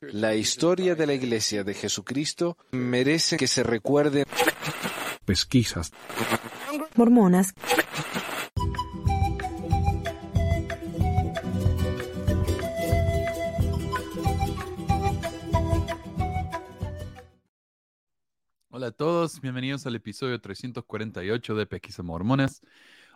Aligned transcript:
La 0.00 0.34
historia 0.34 0.94
de 0.94 1.06
la 1.06 1.14
Iglesia 1.14 1.64
de 1.64 1.72
Jesucristo 1.72 2.58
merece 2.72 3.38
que 3.38 3.46
se 3.46 3.62
recuerde. 3.62 4.26
Pesquisas. 5.24 5.90
Mormonas. 6.96 7.54
Hola 18.68 18.88
a 18.88 18.92
todos, 18.92 19.40
bienvenidos 19.40 19.86
al 19.86 19.94
episodio 19.94 20.38
348 20.38 21.54
de 21.54 21.66
Pesquisas 21.66 22.04
Mormonas. 22.04 22.60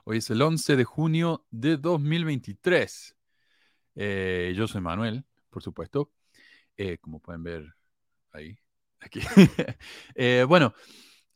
Hoy 0.05 0.19
es 0.19 0.31
el 0.31 0.41
11 0.41 0.77
de 0.77 0.85
junio 0.85 1.45
de 1.51 1.77
2023. 1.77 3.17
Eh, 3.97 4.55
yo 4.57 4.67
soy 4.67 4.81
Manuel, 4.81 5.25
por 5.51 5.63
supuesto, 5.63 6.11
eh, 6.81 6.97
como 6.99 7.21
pueden 7.21 7.43
ver 7.43 7.75
ahí, 8.33 8.57
aquí. 9.01 9.21
Eh, 10.15 10.47
bueno, 10.49 10.73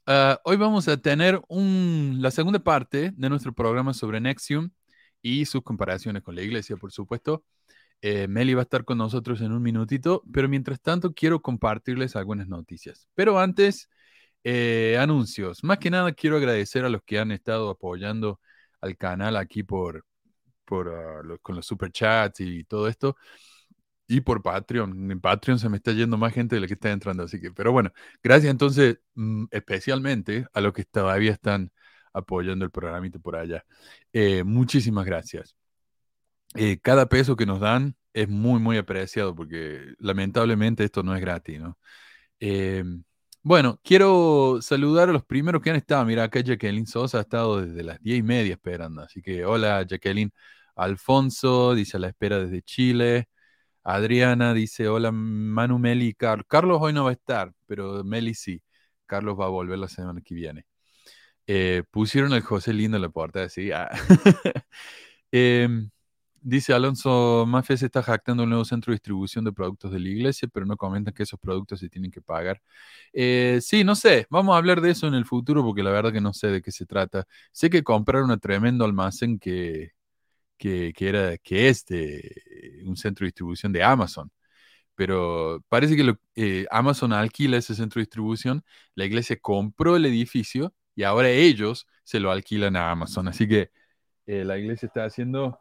ah, 0.06 0.40
hoy 0.44 0.56
vamos 0.56 0.88
a 0.88 0.96
tener 0.96 1.38
un, 1.48 2.16
la 2.20 2.30
segunda 2.30 2.60
parte 2.60 3.12
de 3.14 3.28
nuestro 3.28 3.52
programa 3.52 3.92
sobre 3.92 4.20
Nexium 4.20 4.70
y 5.20 5.44
sus 5.44 5.62
comparaciones 5.62 6.22
con 6.22 6.34
la 6.34 6.42
iglesia, 6.42 6.76
por 6.78 6.92
supuesto. 6.92 7.44
Meli 8.02 8.54
va 8.54 8.62
a 8.62 8.64
estar 8.64 8.84
con 8.84 8.98
nosotros 8.98 9.40
en 9.40 9.52
un 9.52 9.62
minutito, 9.62 10.22
pero 10.32 10.48
mientras 10.48 10.80
tanto 10.80 11.14
quiero 11.14 11.40
compartirles 11.40 12.16
algunas 12.16 12.48
noticias. 12.48 13.08
Pero 13.14 13.38
antes, 13.38 13.88
anuncios. 14.98 15.64
Más 15.64 15.78
que 15.78 15.90
nada 15.90 16.12
quiero 16.12 16.36
agradecer 16.36 16.84
a 16.84 16.90
los 16.90 17.02
que 17.02 17.18
han 17.18 17.32
estado 17.32 17.70
apoyando 17.70 18.40
al 18.80 18.96
canal 18.98 19.36
aquí 19.36 19.62
por, 19.62 20.04
por 20.64 20.88
ah, 20.88 21.38
con 21.42 21.56
los 21.56 21.66
superchats 21.66 22.40
y 22.40 22.64
todo 22.64 22.88
esto. 22.88 23.16
Y 24.06 24.20
por 24.20 24.42
Patreon. 24.42 25.10
En 25.10 25.20
Patreon 25.20 25.58
se 25.58 25.68
me 25.68 25.78
está 25.78 25.92
yendo 25.92 26.18
más 26.18 26.32
gente 26.34 26.56
de 26.56 26.60
la 26.60 26.66
que 26.66 26.74
está 26.74 26.90
entrando. 26.92 27.24
Así 27.24 27.40
que, 27.40 27.50
pero 27.52 27.72
bueno, 27.72 27.90
gracias 28.22 28.50
entonces 28.50 28.98
mm, 29.14 29.46
especialmente 29.50 30.46
a 30.52 30.60
los 30.60 30.72
que 30.72 30.84
todavía 30.84 31.32
están 31.32 31.72
apoyando 32.12 32.64
el 32.64 32.70
programita 32.70 33.18
por 33.18 33.36
allá. 33.36 33.64
Eh, 34.12 34.44
muchísimas 34.44 35.06
gracias. 35.06 35.56
Eh, 36.54 36.78
cada 36.80 37.08
peso 37.08 37.36
que 37.36 37.46
nos 37.46 37.60
dan 37.60 37.96
es 38.12 38.28
muy, 38.28 38.60
muy 38.60 38.76
apreciado 38.78 39.34
porque 39.34 39.94
lamentablemente 39.98 40.84
esto 40.84 41.02
no 41.02 41.14
es 41.14 41.20
gratis, 41.20 41.60
¿no? 41.60 41.78
Em, 42.40 43.04
bueno, 43.42 43.80
quiero 43.84 44.60
saludar 44.62 45.08
a 45.10 45.12
los 45.12 45.24
primeros 45.24 45.62
que 45.62 45.70
han 45.70 45.76
estado. 45.76 46.04
Mira, 46.04 46.24
acá 46.24 46.40
Jacqueline 46.40 46.86
Sosa 46.86 47.18
ha 47.18 47.20
estado 47.22 47.60
desde 47.62 47.82
las 47.84 48.00
diez 48.00 48.18
y 48.18 48.22
media 48.22 48.54
esperando. 48.54 49.02
Así 49.02 49.22
que 49.22 49.44
hola 49.44 49.82
Jacqueline. 49.86 50.32
Alfonso 50.76 51.74
dice 51.74 51.96
a 51.98 52.00
la 52.00 52.08
espera 52.08 52.38
desde 52.38 52.62
Chile. 52.62 53.28
Adriana 53.84 54.54
dice 54.54 54.88
hola 54.88 55.12
Manu 55.12 55.78
Meli 55.78 56.14
Carlos. 56.14 56.46
Carlos 56.48 56.78
hoy 56.80 56.92
no 56.92 57.04
va 57.04 57.10
a 57.10 57.12
estar, 57.14 57.52
pero 57.66 58.02
Meli 58.04 58.34
sí. 58.34 58.62
Carlos 59.06 59.38
va 59.38 59.46
a 59.46 59.48
volver 59.48 59.78
la 59.78 59.88
semana 59.88 60.20
que 60.22 60.34
viene. 60.34 60.66
Eh, 61.46 61.84
pusieron 61.90 62.32
el 62.34 62.42
José 62.42 62.72
lindo 62.72 62.96
en 62.96 63.02
la 63.02 63.10
puerta, 63.10 63.48
sí. 63.48 63.70
Ah. 63.72 63.90
Em, 65.32 65.90
Dice 66.46 66.74
Alonso, 66.74 67.46
Mafia 67.48 67.74
se 67.78 67.86
está 67.86 68.02
jactando 68.02 68.42
un 68.42 68.50
nuevo 68.50 68.66
centro 68.66 68.90
de 68.92 68.96
distribución 68.96 69.44
de 69.46 69.52
productos 69.52 69.90
de 69.92 69.98
la 69.98 70.08
iglesia, 70.10 70.46
pero 70.52 70.66
no 70.66 70.76
comentan 70.76 71.14
que 71.14 71.22
esos 71.22 71.40
productos 71.40 71.80
se 71.80 71.88
tienen 71.88 72.10
que 72.10 72.20
pagar. 72.20 72.60
Eh, 73.14 73.60
sí, 73.62 73.82
no 73.82 73.94
sé, 73.96 74.26
vamos 74.28 74.54
a 74.54 74.58
hablar 74.58 74.82
de 74.82 74.90
eso 74.90 75.06
en 75.08 75.14
el 75.14 75.24
futuro 75.24 75.64
porque 75.64 75.82
la 75.82 75.90
verdad 75.90 76.12
que 76.12 76.20
no 76.20 76.34
sé 76.34 76.48
de 76.48 76.60
qué 76.62 76.70
se 76.70 76.84
trata. 76.86 77.26
Sé 77.50 77.70
que 77.70 77.82
compraron 77.82 78.30
un 78.30 78.38
tremendo 78.40 78.84
almacén 78.84 79.38
que, 79.38 79.92
que, 80.58 80.92
era, 81.00 81.38
que 81.38 81.68
es 81.68 81.84
un 82.84 82.96
centro 82.96 83.24
de 83.24 83.28
distribución 83.28 83.72
de 83.72 83.82
Amazon, 83.82 84.30
pero 84.94 85.64
parece 85.68 85.96
que 85.96 86.14
eh, 86.36 86.66
Amazon 86.70 87.12
alquila 87.12 87.56
ese 87.56 87.74
centro 87.74 87.98
de 87.98 88.04
distribución, 88.04 88.64
la 88.94 89.04
iglesia 89.04 89.36
compró 89.40 89.96
el 89.96 90.06
edificio 90.06 90.74
y 90.94 91.02
ahora 91.02 91.30
ellos 91.30 91.86
se 92.04 92.20
lo 92.20 92.30
alquilan 92.30 92.76
a 92.76 92.90
Amazon. 92.90 93.28
Así 93.28 93.48
que 93.48 93.70
eh, 94.26 94.44
la 94.44 94.58
iglesia 94.58 94.86
está 94.86 95.04
haciendo 95.04 95.58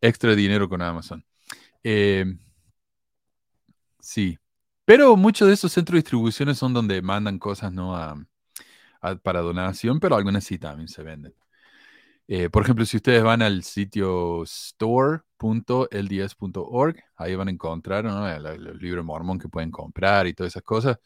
extra 0.00 0.34
dinero 0.34 0.68
con 0.68 0.80
Amazon. 0.82 1.24
Eh, 1.82 2.24
sí, 4.00 4.38
pero 4.84 5.16
muchos 5.16 5.48
de 5.48 5.54
esos 5.54 5.72
centros 5.72 5.94
de 5.94 6.02
distribución 6.02 6.54
son 6.54 6.72
donde 6.72 7.02
mandan 7.02 7.38
cosas 7.38 7.72
¿no? 7.72 7.94
para 9.22 9.40
donación, 9.40 10.00
pero 10.00 10.16
algunas 10.16 10.44
sí 10.44 10.58
también 10.58 10.88
se 10.88 11.02
venden. 11.02 11.34
Eh, 12.30 12.50
por 12.50 12.62
ejemplo, 12.62 12.84
si 12.84 12.98
ustedes 12.98 13.22
van 13.22 13.40
al 13.40 13.62
sitio 13.64 14.42
store.lds.org, 14.44 16.96
ahí 17.16 17.34
van 17.34 17.48
a 17.48 17.50
encontrar 17.50 18.04
el, 18.06 18.78
libro 18.78 19.02
mormón 19.02 19.38
que 19.38 19.48
pueden 19.48 19.70
comprar 19.70 20.26
y 20.26 20.34
todas 20.34 20.52
esas 20.52 20.62
cosas. 20.62 20.98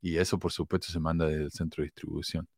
Y 0.00 0.16
eso, 0.18 0.38
por 0.38 0.52
supuesto, 0.52 0.92
se 0.92 1.00
manda 1.00 1.26
del 1.26 1.50
centro 1.50 1.82
de 1.82 1.86
distribución. 1.86 2.48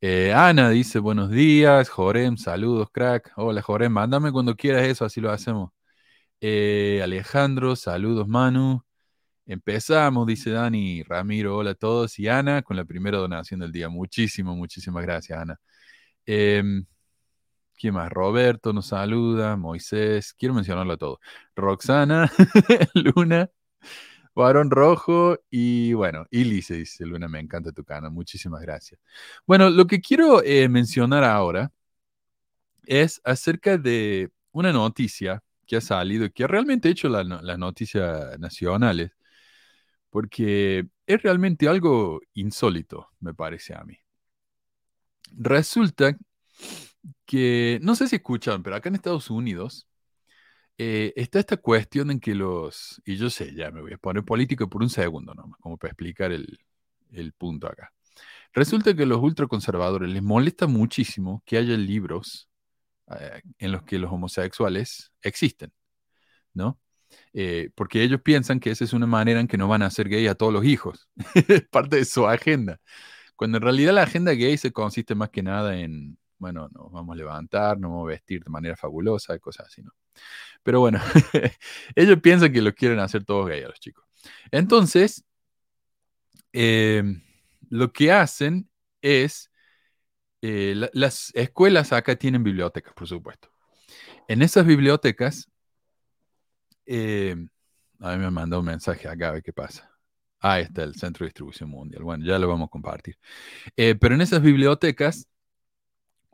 Eh, 0.00 0.32
Ana 0.34 0.70
dice 0.70 0.98
buenos 1.00 1.30
días, 1.30 1.88
Jorem, 1.88 2.36
saludos, 2.36 2.88
crack. 2.92 3.32
Hola, 3.36 3.62
Jorem, 3.62 3.92
mándame 3.92 4.32
cuando 4.32 4.54
quieras 4.56 4.84
eso, 4.86 5.04
así 5.04 5.20
lo 5.20 5.30
hacemos. 5.30 5.70
Eh, 6.40 7.00
Alejandro, 7.02 7.76
saludos, 7.76 8.28
Manu. 8.28 8.84
Empezamos, 9.46 10.26
dice 10.26 10.50
Dani, 10.50 11.02
Ramiro, 11.04 11.56
hola 11.58 11.72
a 11.72 11.74
todos. 11.74 12.18
Y 12.18 12.28
Ana 12.28 12.62
con 12.62 12.76
la 12.76 12.84
primera 12.84 13.18
donación 13.18 13.60
del 13.60 13.72
día. 13.72 13.88
Muchísimas, 13.88 14.56
muchísimas 14.56 15.02
gracias, 15.04 15.38
Ana. 15.40 15.58
¿Quién 17.76 17.94
más? 17.94 18.10
Roberto 18.10 18.72
nos 18.72 18.86
saluda, 18.86 19.56
Moisés, 19.56 20.32
quiero 20.34 20.54
mencionarlo 20.54 20.94
a 20.94 20.96
todos. 20.96 21.18
Roxana, 21.54 22.32
Luna, 22.94 23.50
Varón 24.34 24.70
Rojo 24.70 25.38
y 25.50 25.92
bueno, 25.94 26.26
Ili 26.30 26.56
dice, 26.56 27.06
Luna, 27.06 27.28
me 27.28 27.40
encanta 27.40 27.72
tu 27.72 27.84
canal, 27.84 28.10
muchísimas 28.10 28.62
gracias. 28.62 29.00
Bueno, 29.46 29.70
lo 29.70 29.86
que 29.86 30.00
quiero 30.00 30.42
eh, 30.42 30.68
mencionar 30.68 31.24
ahora 31.24 31.70
es 32.86 33.20
acerca 33.24 33.78
de 33.78 34.30
una 34.52 34.72
noticia 34.72 35.42
que 35.66 35.76
ha 35.76 35.80
salido, 35.80 36.30
que 36.32 36.44
ha 36.44 36.46
realmente 36.46 36.88
hecho 36.88 37.08
las 37.08 37.58
noticias 37.58 38.38
nacionales, 38.38 39.10
porque 40.10 40.86
es 41.06 41.22
realmente 41.22 41.68
algo 41.68 42.20
insólito, 42.34 43.10
me 43.20 43.34
parece 43.34 43.74
a 43.74 43.84
mí. 43.84 43.98
Resulta 45.32 46.16
que, 47.24 47.78
no 47.82 47.94
sé 47.96 48.08
si 48.08 48.16
escuchan, 48.16 48.62
pero 48.62 48.76
acá 48.76 48.88
en 48.88 48.96
Estados 48.96 49.30
Unidos, 49.30 49.88
eh, 50.78 51.12
está 51.16 51.38
esta 51.38 51.56
cuestión 51.56 52.10
en 52.10 52.20
que 52.20 52.34
los, 52.34 53.00
y 53.04 53.16
yo 53.16 53.30
sé, 53.30 53.54
ya 53.54 53.70
me 53.70 53.80
voy 53.80 53.94
a 53.94 53.98
poner 53.98 54.24
político 54.24 54.68
por 54.68 54.82
un 54.82 54.90
segundo 54.90 55.34
nomás, 55.34 55.58
como 55.60 55.78
para 55.78 55.92
explicar 55.92 56.32
el, 56.32 56.58
punto 57.38 57.66
acá. 57.66 57.92
Resulta 58.52 58.94
que 58.94 59.04
a 59.04 59.06
los 59.06 59.22
ultraconservadores 59.22 60.10
les 60.10 60.22
molesta 60.22 60.66
muchísimo 60.66 61.42
que 61.46 61.56
haya 61.58 61.76
libros 61.76 62.48
eh, 63.18 63.42
en 63.58 63.72
los 63.72 63.82
que 63.84 63.98
los 63.98 64.12
homosexuales 64.12 65.12
existen, 65.22 65.72
¿no? 66.54 66.78
Eh, 67.32 67.70
porque 67.74 68.02
ellos 68.02 68.20
piensan 68.22 68.60
que 68.60 68.70
esa 68.70 68.84
es 68.84 68.92
una 68.92 69.06
manera 69.06 69.40
en 69.40 69.48
que 69.48 69.58
no 69.58 69.68
van 69.68 69.82
a 69.82 69.90
ser 69.90 70.08
gay 70.08 70.26
a 70.26 70.34
todos 70.34 70.52
los 70.52 70.64
hijos. 70.64 71.08
es 71.48 71.66
parte 71.68 71.96
de 71.96 72.04
su 72.04 72.26
agenda. 72.26 72.80
Cuando 73.36 73.58
en 73.58 73.62
realidad 73.64 73.94
la 73.94 74.02
agenda 74.04 74.32
gay 74.32 74.56
se 74.58 74.72
consiste 74.72 75.14
más 75.14 75.30
que 75.30 75.42
nada 75.42 75.78
en, 75.78 76.18
bueno, 76.38 76.68
nos 76.72 76.92
vamos 76.92 77.14
a 77.14 77.16
levantar, 77.16 77.78
nos 77.78 77.90
vamos 77.90 78.06
a 78.06 78.10
vestir 78.10 78.42
de 78.44 78.50
manera 78.50 78.76
fabulosa, 78.76 79.38
cosas 79.38 79.66
así, 79.66 79.82
¿no? 79.82 79.92
Pero 80.62 80.80
bueno, 80.80 81.00
ellos 81.94 82.20
piensan 82.20 82.52
que 82.52 82.62
lo 82.62 82.74
quieren 82.74 82.98
hacer 82.98 83.24
todos 83.24 83.48
gay 83.48 83.62
a 83.62 83.68
los 83.68 83.80
chicos. 83.80 84.04
Entonces, 84.50 85.24
em, 86.52 87.22
lo 87.70 87.92
que 87.92 88.12
hacen 88.12 88.68
es, 89.00 89.50
eh, 90.42 90.74
las 90.92 91.32
escuelas 91.34 91.92
acá 91.92 92.16
tienen 92.16 92.42
bibliotecas, 92.42 92.94
por 92.94 93.08
supuesto. 93.08 93.50
En 94.28 94.42
esas 94.42 94.66
bibliotecas, 94.66 95.48
em, 96.86 97.48
a 98.00 98.12
mí 98.12 98.18
me 98.18 98.30
mandado 98.30 98.60
un 98.60 98.66
mensaje 98.66 99.08
acá, 99.08 99.28
a 99.28 99.32
ver 99.32 99.42
qué 99.42 99.52
pasa. 99.52 99.90
Ah, 100.40 100.60
está 100.60 100.82
el 100.84 100.94
Centro 100.94 101.24
de 101.24 101.28
Distribución 101.28 101.70
Mundial. 101.70 102.02
Bueno, 102.04 102.24
ya 102.24 102.38
lo 102.38 102.48
vamos 102.48 102.66
a 102.66 102.70
compartir. 102.70 103.18
Eh, 103.76 103.94
pero 103.96 104.14
en 104.14 104.20
esas 104.20 104.42
bibliotecas, 104.42 105.28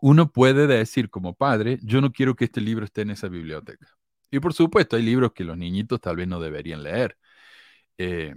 uno 0.02 0.32
puede 0.32 0.66
decir 0.66 1.10
como 1.10 1.34
padre, 1.34 1.78
yo 1.82 2.00
no 2.00 2.12
quiero 2.12 2.34
que 2.34 2.46
este 2.46 2.60
libro 2.60 2.84
esté 2.84 3.02
en 3.02 3.10
esa 3.10 3.28
biblioteca. 3.28 3.86
Y 4.32 4.40
por 4.40 4.52
supuesto, 4.52 4.96
hay 4.96 5.02
libros 5.04 5.32
que 5.32 5.44
los 5.44 5.56
niñitos 5.56 6.00
tal 6.00 6.16
vez 6.16 6.26
no 6.26 6.40
deberían 6.40 6.82
leer. 6.82 7.16
Eh, 7.98 8.34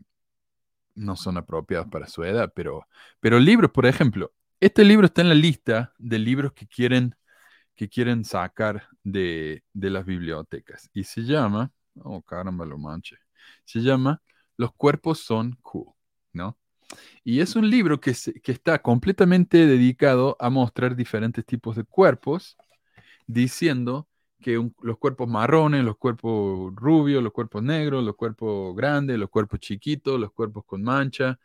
no 0.95 1.15
son 1.15 1.37
apropiados 1.37 1.87
para 1.89 2.07
su 2.07 2.23
edad, 2.23 2.53
pero, 2.55 2.87
pero 3.19 3.39
libros, 3.39 3.71
por 3.71 3.87
ejemplo, 3.87 4.31
este 4.59 4.85
libro 4.85 5.07
está 5.07 5.21
en 5.21 5.29
la 5.29 5.35
lista 5.35 5.93
de 5.97 6.19
libros 6.19 6.53
que 6.53 6.67
quieren, 6.67 7.15
que 7.75 7.89
quieren 7.89 8.25
sacar 8.25 8.87
de, 9.03 9.63
las 9.73 10.05
bibliotecas. 10.05 10.89
Y 10.93 11.03
se 11.05 11.21
llama, 11.23 11.71
oh 11.95 12.21
caramba, 12.21 12.65
lo 12.65 12.77
manche, 12.77 13.17
se 13.65 13.79
llama 13.81 14.21
Los 14.57 14.73
cuerpos 14.75 15.19
son 15.19 15.57
cool, 15.63 15.93
¿no? 16.33 16.59
Y 17.23 17.39
es 17.39 17.55
un 17.55 17.69
libro 17.69 17.99
que, 17.99 18.13
que 18.43 18.51
está 18.51 18.81
completamente 18.81 19.65
dedicado 19.65 20.37
a 20.39 20.49
mostrar 20.49 20.95
diferentes 20.95 21.45
tipos 21.45 21.75
de 21.75 21.83
cuerpos, 21.83 22.57
diciendo 23.27 24.07
que 24.41 24.61
los 24.81 24.97
cuerpos 24.99 25.27
marrones, 25.27 25.83
los 25.83 25.97
cuerpos 25.97 26.73
rubios, 26.75 27.23
los 27.23 27.33
cuerpos 27.33 27.63
negros, 27.63 28.03
los 28.03 28.15
cuerpos 28.15 28.75
grandes, 28.75 29.17
los 29.17 29.29
cuerpos 29.29 29.59
chiquitos, 29.59 30.19
los 30.19 30.31
cuerpos 30.31 30.65
con 30.65 30.83
mancha, 30.83 31.39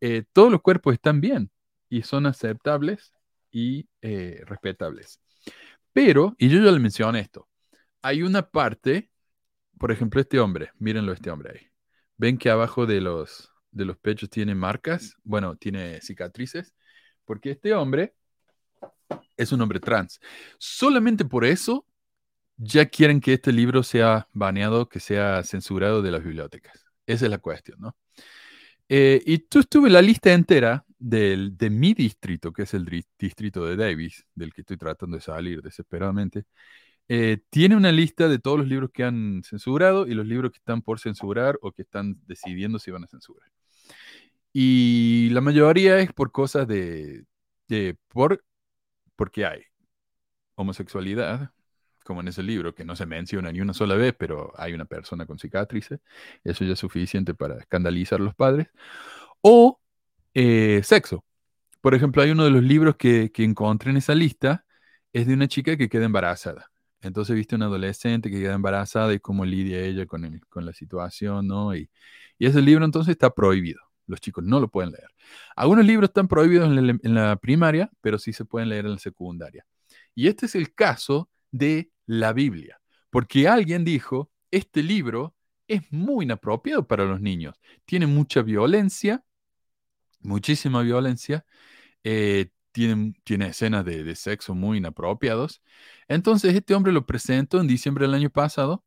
eh, 0.00 0.24
todos 0.32 0.50
los 0.50 0.62
cuerpos 0.62 0.94
están 0.94 1.20
bien 1.20 1.50
y 1.90 2.02
son 2.02 2.26
aceptables 2.26 3.12
y 3.50 3.88
eh, 4.02 4.42
respetables. 4.46 5.20
Pero, 5.92 6.34
y 6.38 6.48
yo 6.48 6.62
ya 6.62 6.70
le 6.72 6.78
mencioné 6.80 7.20
esto, 7.20 7.48
hay 8.02 8.22
una 8.22 8.48
parte, 8.50 9.10
por 9.78 9.92
ejemplo, 9.92 10.20
este 10.20 10.40
hombre, 10.40 10.72
mírenlo 10.78 11.12
este 11.12 11.30
hombre 11.30 11.52
ahí. 11.54 11.66
¿Ven 12.16 12.38
que 12.38 12.50
abajo 12.50 12.86
de 12.86 13.00
los, 13.00 13.49
de 13.70 13.84
los 13.84 13.98
pechos 13.98 14.30
tiene 14.30 14.54
marcas? 14.54 15.16
Bueno, 15.22 15.56
tiene 15.56 16.00
cicatrices, 16.00 16.74
porque 17.24 17.52
este 17.52 17.74
hombre 17.74 18.14
es 19.36 19.52
un 19.52 19.60
hombre 19.60 19.80
trans. 19.80 20.20
Solamente 20.58 21.24
por 21.24 21.44
eso 21.44 21.86
ya 22.56 22.86
quieren 22.86 23.20
que 23.20 23.34
este 23.34 23.52
libro 23.52 23.82
sea 23.82 24.28
baneado, 24.32 24.88
que 24.88 25.00
sea 25.00 25.42
censurado 25.44 26.02
de 26.02 26.10
las 26.10 26.22
bibliotecas. 26.22 26.84
Esa 27.06 27.24
es 27.24 27.30
la 27.30 27.38
cuestión, 27.38 27.80
¿no? 27.80 27.96
Eh, 28.88 29.22
y 29.24 29.38
tú 29.38 29.60
estuve 29.60 29.88
la 29.88 30.02
lista 30.02 30.32
entera 30.32 30.84
del, 30.98 31.56
de 31.56 31.70
mi 31.70 31.94
distrito, 31.94 32.52
que 32.52 32.62
es 32.64 32.74
el 32.74 32.84
distrito 33.18 33.64
de 33.64 33.76
Davis, 33.76 34.26
del 34.34 34.52
que 34.52 34.62
estoy 34.62 34.76
tratando 34.76 35.16
de 35.16 35.22
salir 35.22 35.62
desesperadamente. 35.62 36.44
Eh, 37.08 37.38
tiene 37.50 37.76
una 37.76 37.92
lista 37.92 38.28
de 38.28 38.38
todos 38.38 38.58
los 38.58 38.68
libros 38.68 38.90
que 38.92 39.04
han 39.04 39.42
censurado 39.44 40.06
y 40.06 40.14
los 40.14 40.26
libros 40.26 40.52
que 40.52 40.58
están 40.58 40.82
por 40.82 41.00
censurar 41.00 41.58
o 41.62 41.72
que 41.72 41.82
están 41.82 42.20
decidiendo 42.26 42.78
si 42.78 42.90
van 42.90 43.04
a 43.04 43.06
censurar. 43.06 43.48
Y 44.52 45.30
la 45.30 45.40
mayoría 45.40 45.98
es 46.00 46.12
por 46.12 46.32
cosas 46.32 46.66
de, 46.68 47.24
de 47.68 47.96
por, 48.08 48.44
porque 49.16 49.46
hay 49.46 49.62
homosexualidad, 50.56 51.52
como 52.04 52.20
en 52.20 52.28
ese 52.28 52.42
libro, 52.42 52.74
que 52.74 52.84
no 52.84 52.96
se 52.96 53.06
menciona 53.06 53.52
ni 53.52 53.60
una 53.60 53.74
sola 53.74 53.94
vez, 53.96 54.14
pero 54.18 54.52
hay 54.58 54.74
una 54.74 54.84
persona 54.86 55.26
con 55.26 55.38
cicatrices, 55.38 56.00
eso 56.44 56.64
ya 56.64 56.74
es 56.74 56.78
suficiente 56.78 57.34
para 57.34 57.58
escandalizar 57.58 58.20
a 58.20 58.24
los 58.24 58.34
padres, 58.34 58.68
o 59.42 59.80
eh, 60.34 60.82
sexo. 60.84 61.24
Por 61.82 61.94
ejemplo, 61.94 62.22
hay 62.22 62.30
uno 62.32 62.44
de 62.44 62.50
los 62.50 62.62
libros 62.64 62.96
que, 62.96 63.32
que 63.32 63.44
encontré 63.44 63.90
en 63.92 63.98
esa 63.98 64.14
lista, 64.14 64.66
es 65.12 65.26
de 65.28 65.34
una 65.34 65.48
chica 65.48 65.76
que 65.78 65.88
queda 65.90 66.06
embarazada. 66.06 66.70
Entonces 67.02 67.36
viste 67.36 67.56
una 67.56 67.66
adolescente 67.66 68.30
que 68.30 68.40
queda 68.40 68.54
embarazada 68.54 69.14
y 69.14 69.20
cómo 69.20 69.44
lidia 69.46 69.80
ella 69.82 70.06
con, 70.06 70.24
el- 70.26 70.46
con 70.48 70.66
la 70.66 70.72
situación, 70.74 71.46
¿no? 71.48 71.74
Y, 71.76 71.90
y 72.38 72.46
ese 72.46 72.62
libro 72.62 72.84
entonces 72.86 73.12
está 73.12 73.30
prohibido. 73.34 73.80
Los 74.10 74.20
chicos 74.20 74.44
no 74.44 74.60
lo 74.60 74.68
pueden 74.68 74.90
leer. 74.90 75.08
Algunos 75.54 75.86
libros 75.86 76.10
están 76.10 76.28
prohibidos 76.28 76.68
en 76.68 77.14
la, 77.14 77.36
primaria, 77.36 77.90
pero 78.00 78.18
sí 78.18 78.32
se 78.32 78.44
pueden 78.44 78.68
leer 78.68 78.86
en 78.86 78.92
la 78.92 78.98
secundaria. 78.98 79.64
Y 80.14 80.26
este 80.26 80.46
es 80.46 80.54
el 80.56 80.74
caso 80.74 81.30
de 81.52 81.90
la 82.06 82.32
Biblia, 82.32 82.80
porque 83.10 83.46
alguien 83.48 83.84
dijo, 83.84 84.30
este 84.50 84.82
libro 84.82 85.34
es 85.68 85.82
muy 85.92 86.24
inapropiado 86.24 86.86
para 86.86 87.04
los 87.04 87.20
niños. 87.20 87.54
Tiene 87.84 88.06
mucha 88.08 88.42
violencia, 88.42 89.24
muchísima 90.20 90.82
violencia, 90.82 91.44
eh, 92.02 92.50
tiene, 92.72 93.14
tiene 93.24 93.48
escenas 93.48 93.84
de, 93.84 94.02
de 94.02 94.16
sexo 94.16 94.54
muy 94.54 94.78
inapropiados. 94.78 95.62
Entonces 96.08 96.54
este 96.54 96.74
hombre 96.74 96.92
lo 96.92 97.06
presentó 97.06 97.60
en 97.60 97.68
diciembre 97.68 98.06
del 98.06 98.14
año 98.14 98.30
pasado 98.30 98.84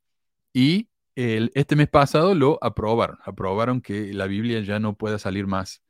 y 0.53 0.89
este 1.15 1.75
mes 1.75 1.89
pasado 1.89 2.35
lo 2.35 2.57
aprobaron. 2.63 3.17
Aprobaron 3.23 3.81
que 3.81 4.13
la 4.13 4.27
Biblia 4.27 4.61
ya 4.61 4.79
no 4.79 4.95
pueda 4.95 5.19
salir 5.19 5.47
más 5.47 5.83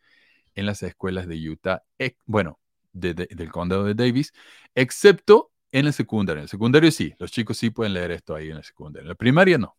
en 0.56 0.66
las 0.66 0.84
escuelas 0.84 1.28
de 1.28 1.50
Utah, 1.50 1.84
bueno, 2.25 2.60
de- 2.94 3.14
de- 3.14 3.28
del 3.31 3.52
condado 3.52 3.86
de 3.86 3.96
Davis, 3.96 4.34
excepto 4.75 5.52
en 5.72 5.88
el 5.88 5.94
secundario. 5.94 6.40
En 6.40 6.44
el 6.44 6.50
secundario 6.50 6.92
sí, 6.92 7.14
los 7.20 7.31
chicos 7.31 7.58
sí 7.58 7.70
pueden 7.72 7.94
leer 7.94 8.12
esto 8.12 8.36
ahí 8.36 8.50
en 8.52 8.58
el 8.58 8.64
secundario. 8.64 9.04
En 9.06 9.10
la 9.10 9.16
primaria 9.16 9.58
no. 9.58 9.75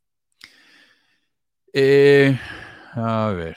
Eh, 1.73 2.39
a 2.95 3.33
ver. 3.37 3.57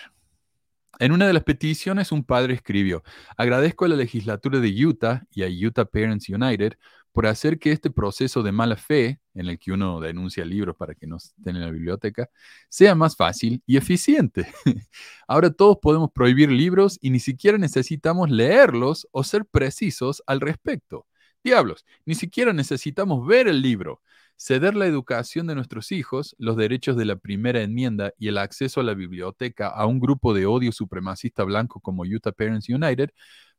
En 1.00 1.12
una 1.12 1.28
de 1.28 1.34
las 1.34 1.44
peticiones, 1.44 2.12
un 2.12 2.24
padre 2.24 2.56
escribió, 2.56 3.04
agradezco 3.38 3.86
a 3.86 3.88
la 3.88 3.96
legislatura 3.96 4.60
de 4.60 4.86
Utah 4.86 5.24
y 5.32 5.44
a 5.44 5.68
Utah 5.68 5.86
Parents 5.86 6.28
United 6.30 6.74
por 7.18 7.26
hacer 7.26 7.58
que 7.58 7.72
este 7.72 7.90
proceso 7.90 8.44
de 8.44 8.52
mala 8.52 8.76
fe, 8.78 9.20
en 9.34 9.48
el 9.48 9.58
que 9.58 9.72
uno 9.72 10.00
denuncia 10.00 10.46
libros 10.46 10.76
para 10.76 10.94
que 10.94 11.08
no 11.08 11.18
estén 11.18 11.56
en 11.56 11.64
la 11.64 11.72
biblioteca, 11.72 12.30
sea 12.70 12.94
más 12.94 13.16
fácil 13.16 13.64
y 13.66 13.76
eficiente. 13.76 14.46
Ahora 15.28 15.50
todos 15.50 15.80
podemos 15.82 16.12
prohibir 16.12 16.52
libros 16.52 17.00
y 17.02 17.10
ni 17.10 17.20
siquiera 17.20 17.58
necesitamos 17.58 18.30
leerlos 18.30 19.08
o 19.10 19.24
ser 19.24 19.48
precisos 19.48 20.22
al 20.28 20.42
respecto. 20.42 21.08
Diablos, 21.44 21.86
ni 22.06 22.14
siquiera 22.14 22.54
necesitamos 22.54 23.26
ver 23.26 23.48
el 23.48 23.64
libro. 23.64 24.04
Ceder 24.36 24.76
la 24.76 24.86
educación 24.86 25.48
de 25.48 25.56
nuestros 25.56 25.92
hijos, 25.92 26.36
los 26.38 26.56
derechos 26.56 26.96
de 26.98 27.06
la 27.06 27.16
primera 27.16 27.64
enmienda 27.64 28.14
y 28.20 28.28
el 28.28 28.38
acceso 28.38 28.82
a 28.82 28.84
la 28.84 28.94
biblioteca 28.94 29.70
a 29.70 29.88
un 29.88 30.00
grupo 30.00 30.36
de 30.36 30.46
odio 30.46 30.72
supremacista 30.72 31.44
blanco 31.44 31.80
como 31.80 32.04
Utah 32.04 32.32
Parents 32.32 32.70
United 32.70 33.10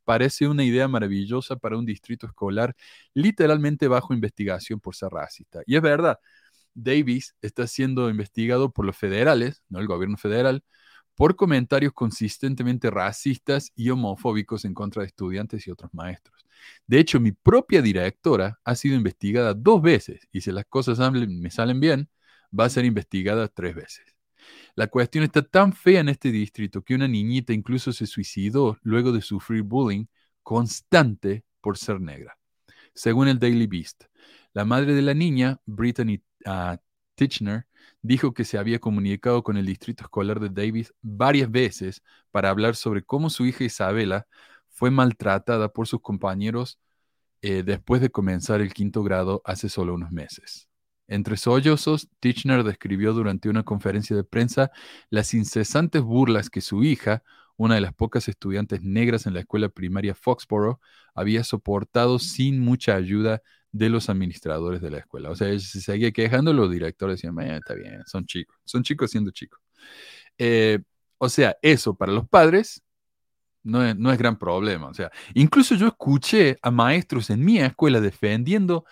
parece 0.08 0.48
una 0.48 0.64
idea 0.64 0.88
maravillosa 0.88 1.56
para 1.56 1.76
un 1.76 1.84
distrito 1.84 2.26
escolar 2.26 2.74
literalmente 3.12 3.88
bajo 3.88 4.14
investigación 4.14 4.80
por 4.80 4.96
ser 4.96 5.10
racista. 5.10 5.60
Y 5.66 5.76
es 5.76 5.82
verdad, 5.82 6.18
Davis 6.72 7.34
está 7.42 7.66
siendo 7.66 8.08
investigado 8.08 8.72
por 8.72 8.86
los 8.86 8.96
federales, 8.96 9.62
no 9.68 9.80
el 9.80 9.86
gobierno 9.86 10.16
federal, 10.16 10.64
por 11.14 11.36
comentarios 11.36 11.92
consistentemente 11.92 12.90
racistas 12.90 13.70
y 13.76 13.90
homofóbicos 13.90 14.64
en 14.64 14.72
contra 14.72 15.02
de 15.02 15.08
estudiantes 15.08 15.66
y 15.66 15.70
otros 15.70 15.92
maestros. 15.92 16.46
De 16.86 17.00
hecho, 17.00 17.20
mi 17.20 17.32
propia 17.32 17.82
directora 17.82 18.60
ha 18.64 18.74
sido 18.76 18.96
investigada 18.96 19.52
dos 19.52 19.82
veces 19.82 20.26
y 20.32 20.40
si 20.40 20.52
las 20.52 20.64
cosas 20.64 20.98
me 21.12 21.50
salen 21.50 21.80
bien, 21.80 22.08
va 22.58 22.64
a 22.64 22.70
ser 22.70 22.86
investigada 22.86 23.48
tres 23.48 23.74
veces. 23.74 24.17
La 24.74 24.86
cuestión 24.86 25.24
está 25.24 25.42
tan 25.42 25.72
fea 25.72 26.00
en 26.00 26.08
este 26.08 26.30
distrito 26.30 26.82
que 26.82 26.94
una 26.94 27.08
niñita 27.08 27.52
incluso 27.52 27.92
se 27.92 28.06
suicidó 28.06 28.78
luego 28.82 29.12
de 29.12 29.22
sufrir 29.22 29.62
bullying 29.62 30.06
constante 30.42 31.44
por 31.60 31.76
ser 31.76 32.00
negra. 32.00 32.38
Según 32.94 33.28
el 33.28 33.38
Daily 33.38 33.66
Beast, 33.66 34.04
la 34.52 34.64
madre 34.64 34.94
de 34.94 35.02
la 35.02 35.14
niña, 35.14 35.60
Brittany 35.66 36.22
Tichner, 37.14 37.66
dijo 38.02 38.32
que 38.32 38.44
se 38.44 38.58
había 38.58 38.78
comunicado 38.78 39.42
con 39.42 39.56
el 39.56 39.66
distrito 39.66 40.04
escolar 40.04 40.40
de 40.40 40.48
Davis 40.48 40.94
varias 41.02 41.50
veces 41.50 42.02
para 42.30 42.50
hablar 42.50 42.76
sobre 42.76 43.02
cómo 43.02 43.30
su 43.30 43.44
hija 43.46 43.64
Isabela 43.64 44.26
fue 44.70 44.90
maltratada 44.90 45.68
por 45.72 45.88
sus 45.88 46.00
compañeros 46.00 46.78
eh, 47.42 47.62
después 47.64 48.00
de 48.00 48.10
comenzar 48.10 48.60
el 48.60 48.72
quinto 48.72 49.02
grado 49.02 49.42
hace 49.44 49.68
solo 49.68 49.94
unos 49.94 50.12
meses. 50.12 50.67
Entre 51.08 51.36
sollozos, 51.38 52.08
Tichner 52.20 52.64
describió 52.64 53.14
durante 53.14 53.48
una 53.48 53.62
conferencia 53.64 54.14
de 54.14 54.24
prensa 54.24 54.70
las 55.10 55.32
incesantes 55.34 56.02
burlas 56.02 56.50
que 56.50 56.60
su 56.60 56.84
hija, 56.84 57.22
una 57.56 57.76
de 57.76 57.80
las 57.80 57.94
pocas 57.94 58.28
estudiantes 58.28 58.82
negras 58.82 59.26
en 59.26 59.34
la 59.34 59.40
escuela 59.40 59.70
primaria 59.70 60.14
Foxborough, 60.14 60.78
había 61.14 61.44
soportado 61.44 62.18
sin 62.18 62.60
mucha 62.60 62.94
ayuda 62.94 63.42
de 63.72 63.88
los 63.88 64.08
administradores 64.10 64.80
de 64.82 64.90
la 64.90 64.98
escuela. 64.98 65.30
O 65.30 65.34
sea, 65.36 65.48
ella 65.48 65.60
se 65.60 65.80
seguía 65.80 66.12
quejando, 66.12 66.52
los 66.52 66.70
directores 66.70 67.16
decían, 67.16 67.38
"Eh, 67.40 67.56
está 67.56 67.74
bien, 67.74 68.02
son 68.06 68.26
chicos, 68.26 68.56
son 68.64 68.82
chicos 68.82 69.10
siendo 69.10 69.30
chicos. 69.30 69.60
Eh, 70.38 70.80
o 71.18 71.28
sea, 71.28 71.56
eso 71.62 71.96
para 71.96 72.12
los 72.12 72.28
padres 72.28 72.82
no 73.64 73.84
es, 73.84 73.96
no 73.96 74.12
es 74.12 74.18
gran 74.18 74.38
problema. 74.38 74.88
O 74.88 74.94
sea, 74.94 75.10
incluso 75.34 75.74
yo 75.76 75.88
escuché 75.88 76.58
a 76.62 76.70
maestros 76.70 77.30
en 77.30 77.44
mi 77.44 77.58
escuela 77.60 78.00
defendiendo 78.00 78.84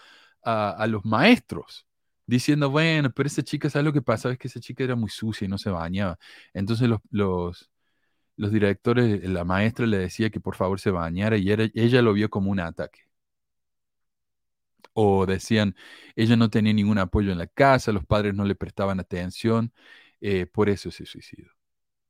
a 0.44 0.86
los 0.88 1.04
maestros, 1.04 1.85
diciendo, 2.26 2.70
bueno, 2.70 3.10
pero 3.12 3.26
esa 3.28 3.42
chica, 3.42 3.70
¿sabes 3.70 3.84
lo 3.84 3.92
que 3.92 4.02
pasa? 4.02 4.30
Es 4.30 4.38
que 4.38 4.48
esa 4.48 4.60
chica 4.60 4.84
era 4.84 4.96
muy 4.96 5.10
sucia 5.10 5.44
y 5.46 5.48
no 5.48 5.58
se 5.58 5.70
bañaba. 5.70 6.18
Entonces 6.54 6.88
los, 6.88 7.00
los, 7.10 8.52
directores, 8.52 9.28
la 9.28 9.44
maestra 9.44 9.86
le 9.86 9.98
decía 9.98 10.30
que 10.30 10.40
por 10.40 10.56
favor 10.56 10.80
se 10.80 10.90
bañara 10.90 11.36
y 11.38 11.50
ella 11.50 12.02
lo 12.02 12.12
vio 12.12 12.30
como 12.30 12.50
un 12.50 12.60
ataque. 12.60 13.06
O 14.94 15.26
decían, 15.26 15.76
ella 16.16 16.36
no 16.36 16.48
tenía 16.50 16.72
ningún 16.72 16.98
apoyo 16.98 17.30
en 17.32 17.38
la 17.38 17.46
casa, 17.46 17.92
los 17.92 18.06
padres 18.06 18.34
no 18.34 18.44
le 18.44 18.54
prestaban 18.54 18.98
atención, 18.98 19.72
eh, 20.20 20.46
por 20.46 20.68
eso 20.70 20.90
se 20.90 21.04
suicidó. 21.06 21.50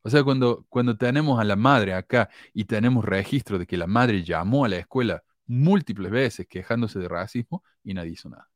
O 0.02 0.10
sea, 0.10 0.24
cuando, 0.24 0.66
cuando 0.68 0.96
tenemos 0.96 1.40
a 1.40 1.44
la 1.44 1.56
madre 1.56 1.94
acá 1.94 2.30
y 2.54 2.64
tenemos 2.66 3.04
registro 3.04 3.58
de 3.58 3.66
que 3.66 3.76
la 3.76 3.88
madre 3.88 4.24
llamó 4.24 4.64
a 4.64 4.68
la 4.68 4.78
escuela 4.78 5.24
múltiples 5.46 6.10
veces 6.12 6.46
quejándose 6.48 6.98
de 7.00 7.08
racismo 7.08 7.64
y 7.84 7.94
nadie 7.94 8.12
hizo 8.12 8.28
nada. 8.30 8.48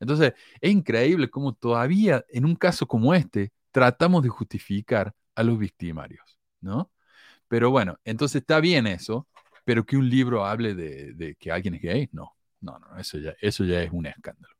Entonces, 0.00 0.32
es 0.60 0.70
increíble 0.70 1.30
cómo 1.30 1.54
todavía 1.54 2.24
en 2.30 2.44
un 2.44 2.56
caso 2.56 2.86
como 2.86 3.14
este 3.14 3.52
tratamos 3.70 4.22
de 4.22 4.30
justificar 4.30 5.14
a 5.34 5.42
los 5.42 5.58
victimarios, 5.58 6.38
¿no? 6.60 6.90
Pero 7.48 7.70
bueno, 7.70 7.98
entonces 8.04 8.40
está 8.42 8.60
bien 8.60 8.86
eso, 8.86 9.28
pero 9.64 9.84
que 9.84 9.96
un 9.96 10.08
libro 10.08 10.44
hable 10.46 10.74
de, 10.74 11.36
que 11.38 11.52
alguien 11.52 11.74
es 11.74 11.82
gay, 11.82 12.08
no, 12.12 12.32
no, 12.60 12.78
no, 12.78 12.98
eso 12.98 13.18
ya, 13.18 13.34
eso 13.40 13.64
ya 13.64 13.82
es 13.82 13.90
un 13.92 14.06
escándalo. 14.06 14.54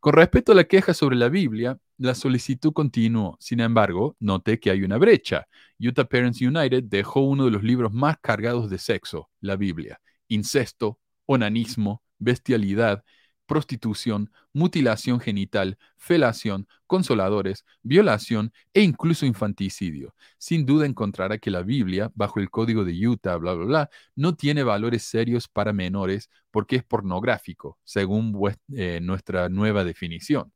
Con 0.00 0.14
respecto 0.14 0.52
a 0.52 0.54
la 0.54 0.64
queja 0.64 0.94
sobre 0.94 1.16
la 1.16 1.28
Biblia, 1.28 1.78
la 1.98 2.14
solicitud 2.14 2.72
continuó. 2.72 3.36
Sin 3.38 3.60
embargo, 3.60 4.16
noté 4.18 4.58
que 4.58 4.70
hay 4.70 4.82
una 4.82 4.96
brecha. 4.96 5.46
Utah 5.78 6.06
Parents 6.06 6.40
United 6.40 6.84
dejó 6.84 7.20
uno 7.20 7.44
de 7.44 7.50
los 7.50 7.62
libros 7.62 7.92
más 7.92 8.16
cargados 8.18 8.70
de 8.70 8.78
sexo, 8.78 9.28
la 9.40 9.56
Biblia. 9.56 10.00
Incesto, 10.28 10.98
onanismo, 11.26 12.02
bestialidad, 12.18 13.04
prostitución, 13.50 14.30
mutilación 14.52 15.18
genital, 15.18 15.76
felación, 15.96 16.68
consoladores, 16.86 17.64
violación 17.82 18.52
e 18.72 18.82
incluso 18.82 19.26
infanticidio. 19.26 20.14
Sin 20.38 20.64
duda 20.66 20.86
encontrará 20.86 21.38
que 21.38 21.50
la 21.50 21.62
Biblia, 21.62 22.12
bajo 22.14 22.38
el 22.38 22.48
código 22.48 22.84
de 22.84 23.08
Utah, 23.08 23.36
bla, 23.38 23.54
bla, 23.54 23.64
bla, 23.64 23.90
no 24.14 24.36
tiene 24.36 24.62
valores 24.62 25.02
serios 25.02 25.48
para 25.48 25.72
menores 25.72 26.30
porque 26.52 26.76
es 26.76 26.84
pornográfico, 26.84 27.76
según 27.82 28.40
eh, 28.72 29.00
nuestra 29.02 29.48
nueva 29.48 29.82
definición. 29.82 30.52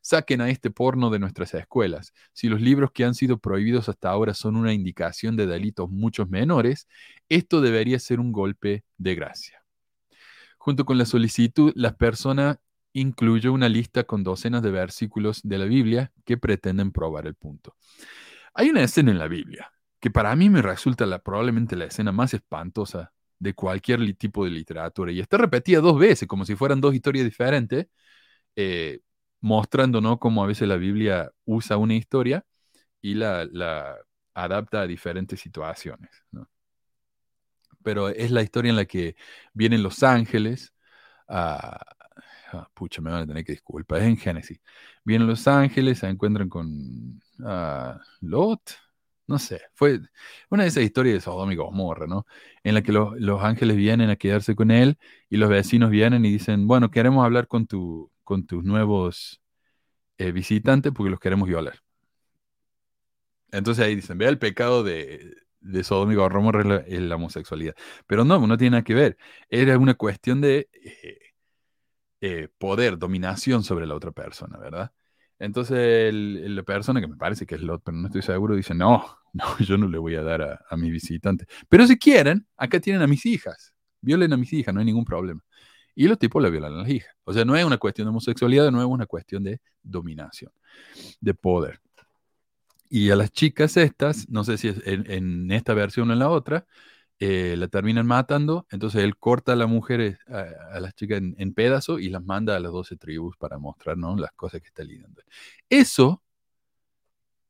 Saquen 0.00 0.40
a 0.40 0.50
este 0.50 0.72
porno 0.72 1.10
de 1.10 1.20
nuestras 1.20 1.54
escuelas. 1.54 2.12
Si 2.32 2.48
los 2.48 2.60
libros 2.60 2.90
que 2.90 3.04
han 3.04 3.14
sido 3.14 3.38
prohibidos 3.38 3.88
hasta 3.88 4.10
ahora 4.10 4.34
son 4.34 4.56
una 4.56 4.72
indicación 4.72 5.36
de 5.36 5.46
delitos 5.46 5.88
muchos 5.90 6.28
menores, 6.28 6.88
esto 7.28 7.60
debería 7.60 8.00
ser 8.00 8.18
un 8.18 8.32
golpe 8.32 8.82
de 8.98 9.14
gracia. 9.14 9.61
Junto 10.64 10.84
con 10.84 10.96
la 10.96 11.06
solicitud, 11.06 11.72
la 11.74 11.96
persona 11.96 12.60
incluyó 12.92 13.52
una 13.52 13.68
lista 13.68 14.04
con 14.04 14.22
docenas 14.22 14.62
de 14.62 14.70
versículos 14.70 15.40
de 15.42 15.58
la 15.58 15.64
Biblia 15.64 16.12
que 16.24 16.36
pretenden 16.36 16.92
probar 16.92 17.26
el 17.26 17.34
punto. 17.34 17.74
Hay 18.54 18.70
una 18.70 18.84
escena 18.84 19.10
en 19.10 19.18
la 19.18 19.26
Biblia 19.26 19.72
que 19.98 20.12
para 20.12 20.36
mí 20.36 20.48
me 20.50 20.62
resulta 20.62 21.04
la, 21.04 21.18
probablemente 21.18 21.74
la 21.74 21.86
escena 21.86 22.12
más 22.12 22.32
espantosa 22.32 23.12
de 23.40 23.54
cualquier 23.54 24.14
tipo 24.14 24.44
de 24.44 24.52
literatura 24.52 25.10
y 25.10 25.18
está 25.18 25.36
repetida 25.36 25.80
dos 25.80 25.98
veces, 25.98 26.28
como 26.28 26.44
si 26.44 26.54
fueran 26.54 26.80
dos 26.80 26.94
historias 26.94 27.24
diferentes. 27.24 27.88
Eh, 28.56 29.00
mostrando, 29.40 30.00
¿no? 30.00 30.20
Cómo 30.20 30.44
a 30.44 30.46
veces 30.46 30.68
la 30.68 30.76
Biblia 30.76 31.32
usa 31.44 31.76
una 31.76 31.94
historia 31.94 32.46
y 33.00 33.14
la, 33.14 33.48
adapta 34.34 34.82
a 34.82 34.86
diferentes 34.86 35.40
situaciones. 35.40 36.10
Pero 37.82 38.08
es 38.08 38.30
la 38.30 38.42
historia 38.42 38.70
en 38.70 38.76
la 38.76 38.84
que 38.86 39.16
vienen 39.54 39.82
los 39.82 40.02
ángeles 40.02 40.74
a... 41.28 41.80
Ah, 42.52 42.68
pucha, 42.74 43.00
me 43.00 43.10
van 43.10 43.22
a 43.22 43.26
tener 43.26 43.44
que 43.44 43.52
disculpar, 43.52 44.00
es 44.02 44.08
en 44.08 44.16
Génesis. 44.18 44.60
Vienen 45.04 45.26
los 45.26 45.48
ángeles, 45.48 46.00
se 46.00 46.08
encuentran 46.08 46.48
con 46.50 47.22
uh, 47.38 47.98
Lot, 48.20 48.60
no 49.26 49.38
sé, 49.38 49.62
fue 49.74 50.00
una 50.50 50.64
de 50.64 50.68
esas 50.68 50.82
historias 50.84 51.14
de 51.14 51.20
Sodoma 51.22 51.52
y 51.52 51.56
Gomorra, 51.56 52.06
¿no? 52.06 52.26
En 52.62 52.74
la 52.74 52.82
que 52.82 52.92
los 52.92 53.42
ángeles 53.42 53.76
vienen 53.76 54.10
a 54.10 54.16
quedarse 54.16 54.54
con 54.54 54.70
él 54.70 54.98
y 55.30 55.38
los 55.38 55.48
vecinos 55.48 55.90
vienen 55.90 56.24
y 56.26 56.30
dicen, 56.30 56.66
bueno, 56.66 56.90
queremos 56.90 57.24
hablar 57.24 57.48
con 57.48 57.66
con 58.24 58.46
tus 58.46 58.64
nuevos 58.64 59.40
eh, 60.18 60.32
visitantes 60.32 60.92
porque 60.92 61.10
los 61.10 61.20
queremos 61.20 61.48
violar. 61.48 61.78
Entonces 63.50 63.84
ahí 63.84 63.94
dicen, 63.94 64.18
vea 64.18 64.28
el 64.28 64.38
pecado 64.38 64.82
de, 64.82 65.36
de 65.62 65.84
Sodoma 65.84 66.12
y 66.12 66.16
Gomorra 66.16 66.84
en 66.86 67.08
la, 67.08 67.16
homosexualidad. 67.16 67.74
Pero 68.06 68.24
no, 68.24 68.46
no 68.46 68.56
tiene 68.56 68.72
nada 68.72 68.84
que 68.84 68.94
ver. 68.94 69.16
Era 69.48 69.78
una 69.78 69.94
cuestión 69.94 70.40
de 70.40 70.68
eh, 70.72 71.18
eh, 72.20 72.48
poder, 72.58 72.98
dominación 72.98 73.64
sobre 73.64 73.86
la 73.86 73.94
otra 73.94 74.12
persona, 74.12 74.58
¿verdad? 74.58 74.92
Entonces 75.38 76.12
la 76.14 76.62
persona, 76.62 77.00
que 77.00 77.08
me 77.08 77.16
parece 77.16 77.46
que 77.46 77.56
es 77.56 77.62
Lot, 77.62 77.82
pero 77.84 77.96
no 77.96 78.06
estoy 78.06 78.22
seguro, 78.22 78.54
dice, 78.54 78.74
no, 78.74 79.04
no, 79.32 79.58
yo 79.58 79.76
no 79.78 79.88
le 79.88 79.98
voy 79.98 80.14
a 80.16 80.22
dar 80.22 80.42
a, 80.42 80.60
a 80.68 80.76
mi 80.76 80.90
visitante. 80.90 81.46
Pero 81.68 81.86
si 81.86 81.98
quieren, 81.98 82.46
acá 82.56 82.80
tienen 82.80 83.02
a 83.02 83.06
mis 83.06 83.26
hijas. 83.26 83.74
Violen 84.00 84.32
a 84.32 84.36
mis 84.36 84.52
hijas, 84.52 84.74
no 84.74 84.80
hay 84.80 84.86
ningún 84.86 85.04
problema. 85.04 85.42
Y 85.94 86.08
los 86.08 86.18
tipos 86.18 86.42
le 86.42 86.50
violan 86.50 86.74
a 86.74 86.76
las 86.78 86.88
hijas. 86.88 87.14
O 87.24 87.32
sea, 87.32 87.44
no 87.44 87.56
es 87.56 87.64
una 87.64 87.78
cuestión 87.78 88.06
de 88.06 88.10
homosexualidad, 88.10 88.70
no 88.70 88.80
es 88.80 88.86
una 88.86 89.06
cuestión 89.06 89.44
de 89.44 89.60
dominación, 89.82 90.52
de 91.20 91.34
poder. 91.34 91.80
Y 92.94 93.10
a 93.10 93.16
las 93.16 93.30
chicas 93.32 93.78
estas, 93.78 94.28
no 94.28 94.44
sé 94.44 94.58
si 94.58 94.68
es 94.68 94.76
en, 94.84 95.50
esta 95.50 95.72
versión 95.72 96.10
o 96.10 96.12
en 96.12 96.18
la 96.18 96.28
otra, 96.28 96.66
eh, 97.20 97.56
la 97.56 97.68
terminan 97.68 98.06
matando. 98.06 98.66
Entonces 98.70 99.02
él 99.02 99.16
corta 99.16 99.54
a 99.54 99.56
la 99.56 99.66
mujer, 99.66 100.18
a, 100.28 100.78
las 100.78 100.94
chicas 100.94 101.22
en, 101.22 101.54
pedazos 101.54 102.02
y 102.02 102.10
las 102.10 102.22
manda 102.22 102.54
a 102.54 102.60
las 102.60 102.70
12 102.70 102.96
tribus 102.98 103.38
para 103.38 103.58
mostrar 103.58 103.96
las 103.96 104.32
cosas 104.32 104.60
que 104.60 104.66
está 104.68 104.84
lidiando. 104.84 105.22
Eso 105.70 106.22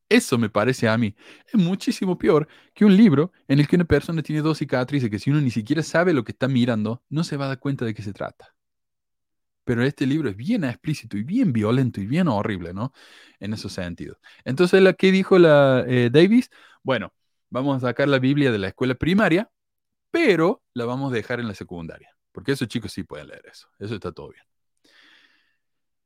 eso 0.08 0.38
me 0.38 0.50
parece 0.50 0.88
a 0.88 0.96
mí 0.98 1.14
es 1.46 1.54
muchísimo 1.54 2.18
peor 2.18 2.46
que 2.74 2.84
un 2.84 2.96
libro 2.96 3.32
en 3.48 3.58
el 3.58 3.66
que 3.66 3.76
una 3.76 3.86
persona 3.86 4.22
tiene 4.22 4.42
dos 4.42 4.58
cicatrices 4.58 5.10
que 5.10 5.18
si 5.18 5.30
uno 5.30 5.40
ni 5.40 5.50
siquiera 5.50 5.82
sabe 5.82 6.12
lo 6.12 6.22
que 6.22 6.32
está 6.32 6.48
mirando, 6.48 7.02
no 7.08 7.24
se 7.24 7.36
va 7.36 7.46
a 7.46 7.48
dar 7.48 7.58
cuenta 7.58 7.84
de 7.84 7.94
qué 7.94 8.02
se 8.02 8.12
trata. 8.12 8.54
Pero 9.64 9.84
este 9.84 10.06
libro 10.06 10.28
es 10.28 10.36
bien 10.36 10.64
explícito 10.64 11.16
y 11.16 11.22
bien 11.22 11.52
violento 11.52 12.00
y 12.00 12.06
bien 12.06 12.28
horrible, 12.28 12.74
¿no? 12.74 12.92
En 13.40 13.52
esos 13.54 13.72
sentidos. 13.72 14.18
Entonces, 14.44 14.82
¿la 14.82 14.92
que 14.94 15.12
dijo 15.12 15.38
la 15.38 15.84
eh, 15.86 16.10
Davis? 16.12 16.50
Bueno, 16.82 17.12
vamos 17.50 17.76
a 17.76 17.88
sacar 17.88 18.08
la 18.08 18.18
Biblia 18.18 18.50
de 18.50 18.58
la 18.58 18.68
escuela 18.68 18.94
primaria, 18.94 19.50
pero 20.10 20.62
la 20.74 20.84
vamos 20.84 21.12
a 21.12 21.14
dejar 21.16 21.40
en 21.40 21.48
la 21.48 21.54
secundaria, 21.54 22.10
porque 22.32 22.52
esos 22.52 22.68
chicos 22.68 22.92
sí 22.92 23.04
pueden 23.04 23.28
leer 23.28 23.42
eso. 23.50 23.68
Eso 23.78 23.94
está 23.94 24.12
todo 24.12 24.30
bien. 24.30 24.44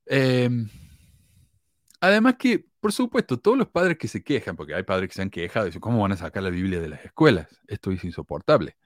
Em, 0.06 0.68
además 2.00 2.36
que 2.38 2.66
por 2.86 2.92
supuesto, 2.92 3.36
todos 3.40 3.58
los 3.58 3.68
padres 3.68 3.98
que 3.98 4.06
se 4.06 4.22
quejan, 4.22 4.54
porque 4.54 4.72
hay 4.72 4.84
padres 4.84 5.08
que 5.08 5.16
se 5.16 5.22
han 5.22 5.30
quejado, 5.30 5.66
dicen, 5.66 5.80
¿cómo 5.80 6.00
van 6.02 6.12
a 6.12 6.16
sacar 6.16 6.40
la 6.44 6.50
Biblia 6.50 6.80
de 6.80 6.88
las 6.88 7.04
escuelas? 7.04 7.48
Esto 7.66 7.90
es 7.90 8.04
insoportable. 8.04 8.76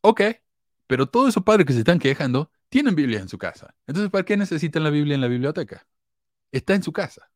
Ok, 0.00 0.20
pero 0.86 1.06
todos 1.06 1.28
esos 1.30 1.42
padres 1.44 1.66
que 1.66 1.72
se 1.72 1.80
están 1.80 1.98
quejando 1.98 2.50
tienen 2.72 2.94
Biblia 2.94 3.20
en 3.20 3.28
su 3.28 3.36
casa. 3.36 3.74
Entonces, 3.86 4.10
¿para 4.10 4.24
qué 4.24 4.34
necesitan 4.34 4.82
la 4.82 4.88
Biblia 4.88 5.14
en 5.14 5.20
la 5.20 5.28
biblioteca? 5.28 5.86
Está 6.50 6.74
en 6.74 6.82
su 6.82 6.90
casa. 6.90 7.30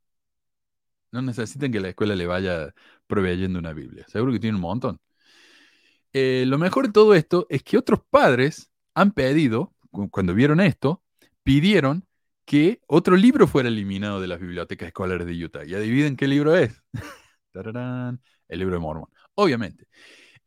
No 1.13 1.21
necesitan 1.21 1.71
que 1.71 1.79
la 1.79 1.91
escuela 1.91 2.17
le 2.17 2.27
vaya 2.27 2.73
proveyendo 3.07 3.59
una 3.59 3.75
Biblia. 3.75 4.07
Seguro 4.09 4.33
que 4.33 4.41
tiene 4.41 4.57
un 4.57 4.63
montón. 4.63 4.99
Eh, 6.15 6.45
lo 6.47 6.57
mejor 6.57 6.87
de 6.87 6.93
todo 6.95 7.15
esto 7.15 7.47
es 7.51 7.63
que 7.63 7.77
otros 7.77 8.01
padres 8.09 8.71
han 8.95 9.13
pedido, 9.13 9.75
cuando 10.11 10.33
vieron 10.33 10.59
esto, 10.59 11.03
pidieron 11.43 12.07
que 12.47 12.81
otro 12.87 13.15
libro 13.15 13.47
fuera 13.47 13.69
eliminado 13.69 14.23
de 14.23 14.29
las 14.29 14.41
bibliotecas 14.41 14.87
escolares 14.87 15.27
de 15.27 15.45
Utah. 15.45 15.67
¿Y 15.67 15.75
adivinen 15.75 16.17
qué 16.17 16.29
libro 16.29 16.57
es? 16.57 16.83
el 18.49 18.59
libro 18.59 18.77
de 18.77 18.81
Mormon, 18.81 19.11
obviamente. 19.35 19.87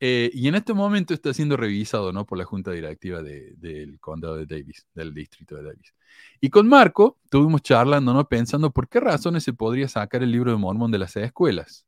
Eh, 0.01 0.31
y 0.33 0.47
en 0.47 0.55
este 0.55 0.73
momento 0.73 1.13
está 1.13 1.33
siendo 1.33 1.57
revisado 1.57 2.13
¿no? 2.13 2.25
por 2.25 2.37
la 2.37 2.45
junta 2.45 2.71
directiva 2.71 3.21
del 3.21 3.99
condado 3.99 4.35
de 4.35 4.45
Davis, 4.45 4.87
del 4.93 5.13
distrito 5.13 5.55
de 5.57 5.63
Davis. 5.63 5.93
Y 6.39 6.49
con 6.49 6.67
Marco 6.67 7.17
estuvimos 7.23 7.61
charlando, 7.61 8.13
¿no? 8.13 8.27
pensando 8.27 8.71
por 8.71 8.87
qué 8.87 8.99
razones 8.99 9.43
se 9.43 9.53
podría 9.53 9.87
sacar 9.87 10.23
el 10.23 10.31
libro 10.31 10.51
de 10.51 10.57
Mormon 10.57 10.91
de 10.91 10.99
las 10.99 11.15
escuelas. 11.17 11.85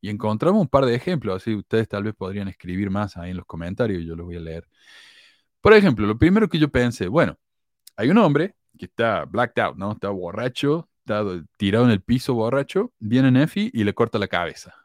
Y 0.00 0.10
encontramos 0.10 0.60
un 0.60 0.68
par 0.68 0.84
de 0.84 0.94
ejemplos, 0.94 1.36
así 1.36 1.54
ustedes 1.54 1.88
tal 1.88 2.02
vez 2.02 2.14
podrían 2.14 2.48
escribir 2.48 2.90
más 2.90 3.16
ahí 3.16 3.30
en 3.30 3.38
los 3.38 3.46
comentarios 3.46 4.02
y 4.02 4.06
yo 4.06 4.16
los 4.16 4.26
voy 4.26 4.36
a 4.36 4.40
leer. 4.40 4.68
Por 5.60 5.72
ejemplo, 5.72 6.06
lo 6.06 6.18
primero 6.18 6.48
que 6.48 6.58
yo 6.58 6.68
pensé, 6.70 7.08
bueno, 7.08 7.38
hay 7.96 8.10
un 8.10 8.18
hombre 8.18 8.54
que 8.78 8.86
está 8.86 9.24
blacked 9.24 9.62
out, 9.62 9.76
¿no? 9.76 9.92
Está 9.92 10.10
borracho, 10.10 10.90
está 10.98 11.24
tirado 11.56 11.86
en 11.86 11.92
el 11.92 12.02
piso 12.02 12.34
borracho, 12.34 12.92
viene 12.98 13.30
Nefi 13.30 13.70
y 13.72 13.84
le 13.84 13.94
corta 13.94 14.18
la 14.18 14.28
cabeza. 14.28 14.83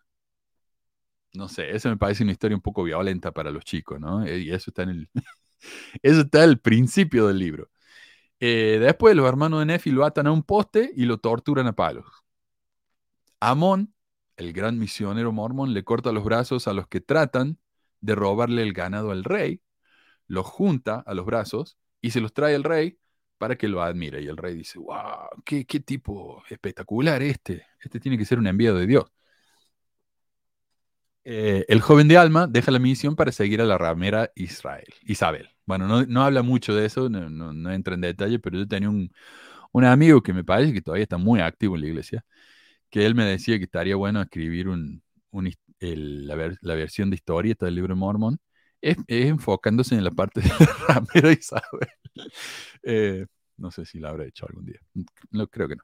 No 1.33 1.47
sé, 1.47 1.71
eso 1.71 1.89
me 1.89 1.97
parece 1.97 2.23
una 2.23 2.31
historia 2.31 2.55
un 2.55 2.61
poco 2.61 2.83
violenta 2.83 3.31
para 3.31 3.51
los 3.51 3.63
chicos, 3.63 3.99
¿no? 3.99 4.25
Eh, 4.25 4.39
y 4.39 4.51
eso 4.51 4.71
está 4.71 4.83
en 4.83 4.89
el, 4.89 5.09
eso 6.01 6.21
está 6.21 6.55
principio 6.57 7.27
del 7.27 7.39
libro. 7.39 7.69
Eh, 8.39 8.77
después 8.81 9.15
los 9.15 9.27
hermanos 9.27 9.59
de 9.59 9.65
Nefi 9.67 9.91
lo 9.91 10.05
atan 10.05 10.27
a 10.27 10.31
un 10.31 10.43
poste 10.43 10.91
y 10.95 11.05
lo 11.05 11.19
torturan 11.19 11.67
a 11.67 11.73
palos. 11.73 12.05
Amón, 13.39 13.93
el 14.37 14.53
gran 14.53 14.79
misionero 14.79 15.31
mormón, 15.31 15.73
le 15.73 15.83
corta 15.83 16.11
los 16.11 16.23
brazos 16.23 16.67
a 16.67 16.73
los 16.73 16.87
que 16.87 17.01
tratan 17.01 17.59
de 18.01 18.15
robarle 18.15 18.63
el 18.63 18.73
ganado 18.73 19.11
al 19.11 19.23
rey, 19.23 19.61
los 20.27 20.45
junta 20.45 21.03
a 21.05 21.13
los 21.13 21.25
brazos 21.25 21.77
y 22.01 22.11
se 22.11 22.21
los 22.21 22.33
trae 22.33 22.55
al 22.55 22.63
rey 22.63 22.99
para 23.37 23.57
que 23.57 23.67
lo 23.67 23.81
admire. 23.81 24.21
Y 24.21 24.27
el 24.27 24.37
rey 24.37 24.55
dice, 24.55 24.79
wow, 24.79 25.29
qué, 25.45 25.63
tipo 25.65 26.43
espectacular 26.49 27.21
este. 27.23 27.65
Este 27.81 27.99
tiene 27.99 28.17
que 28.17 28.25
ser 28.25 28.39
un 28.39 28.47
enviado 28.47 28.77
de 28.77 28.87
Dios. 28.87 29.05
Eh, 31.31 31.63
el 31.67 31.79
joven 31.79 32.07
de 32.07 32.17
Alma 32.17 32.47
deja 32.47 32.71
la 32.71 32.79
misión 32.79 33.15
para 33.15 33.31
seguir 33.31 33.61
a 33.61 33.65
la 33.65 33.77
ramera 33.77 34.31
Israel, 34.33 34.87
Isabel. 35.03 35.47
Bueno, 35.67 36.03
no, 36.07 36.23
habla 36.23 36.41
mucho 36.41 36.73
de 36.73 36.87
eso, 36.87 37.07
no, 37.07 37.71
entra 37.71 37.93
en 37.93 38.01
detalle, 38.01 38.39
pero 38.39 38.57
yo 38.57 38.67
tenía 38.67 38.89
un, 38.89 39.11
amigo 39.85 40.23
que 40.23 40.33
me 40.33 40.43
parece 40.43 40.73
que 40.73 40.81
todavía 40.81 41.03
está 41.03 41.17
muy 41.19 41.39
activo 41.39 41.75
en 41.75 41.81
la 41.81 41.87
iglesia, 41.87 42.25
que 42.89 43.05
él 43.05 43.13
me 43.13 43.25
decía 43.25 43.59
que 43.59 43.65
estaría 43.65 43.95
bueno 43.95 44.23
escribir 44.23 44.69
un, 44.69 45.03
la, 45.81 46.75
versión 46.75 47.11
de 47.11 47.17
historieta 47.17 47.65
del 47.67 47.75
libro 47.75 47.93
de 47.93 47.99
Mormón, 47.99 48.39
es, 48.81 48.97
enfocándose 49.07 49.93
en 49.95 50.05
la 50.05 50.11
parte 50.11 50.41
de 50.41 50.49
la 50.49 50.55
ramera 50.87 51.31
Isabel. 51.31 51.89
Eh, 52.81 53.27
no 53.57 53.69
sé 53.69 53.85
si 53.85 53.99
la 53.99 54.09
habrá 54.09 54.25
hecho 54.25 54.47
algún 54.47 54.65
día. 54.65 54.79
No, 55.29 55.47
creo 55.47 55.67
que 55.67 55.75
no. 55.75 55.83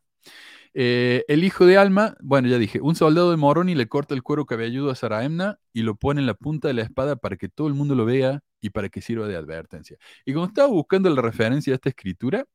Eh, 0.78 1.24
el 1.30 1.46
hijo 1.46 1.66
de 1.66 1.78
Alma, 1.78 2.18
bueno, 2.22 2.50
ya 2.50 2.58
dije, 2.58 2.82
un 2.82 2.96
soldado 2.96 3.32
de 3.32 3.38
Moroni 3.38 3.76
le 3.76 3.88
corta 3.88 4.14
el 4.14 4.24
cuero 4.24 4.46
cabelludo 4.46 4.92
a 4.92 4.96
Saraemna 4.96 5.58
y 5.72 5.84
lo 5.84 5.96
pone 5.96 6.20
en 6.20 6.28
la 6.28 6.34
punta 6.34 6.68
de 6.68 6.74
la 6.74 6.82
espada 6.82 7.16
para 7.16 7.38
que 7.38 7.48
todo 7.48 7.68
el 7.68 7.74
mundo 7.74 7.96
lo 7.96 8.04
vea 8.06 8.42
y 8.60 8.72
para 8.72 8.90
que 8.90 9.02
sirva 9.02 9.26
de 9.28 9.38
advertencia. 9.38 9.98
Y 10.26 10.34
cuando 10.34 10.50
estaba 10.50 10.68
buscando 10.68 11.10
la 11.10 11.22
referencia 11.22 11.74
a 11.74 11.76
esta 11.76 11.90
escritura, 11.90 12.46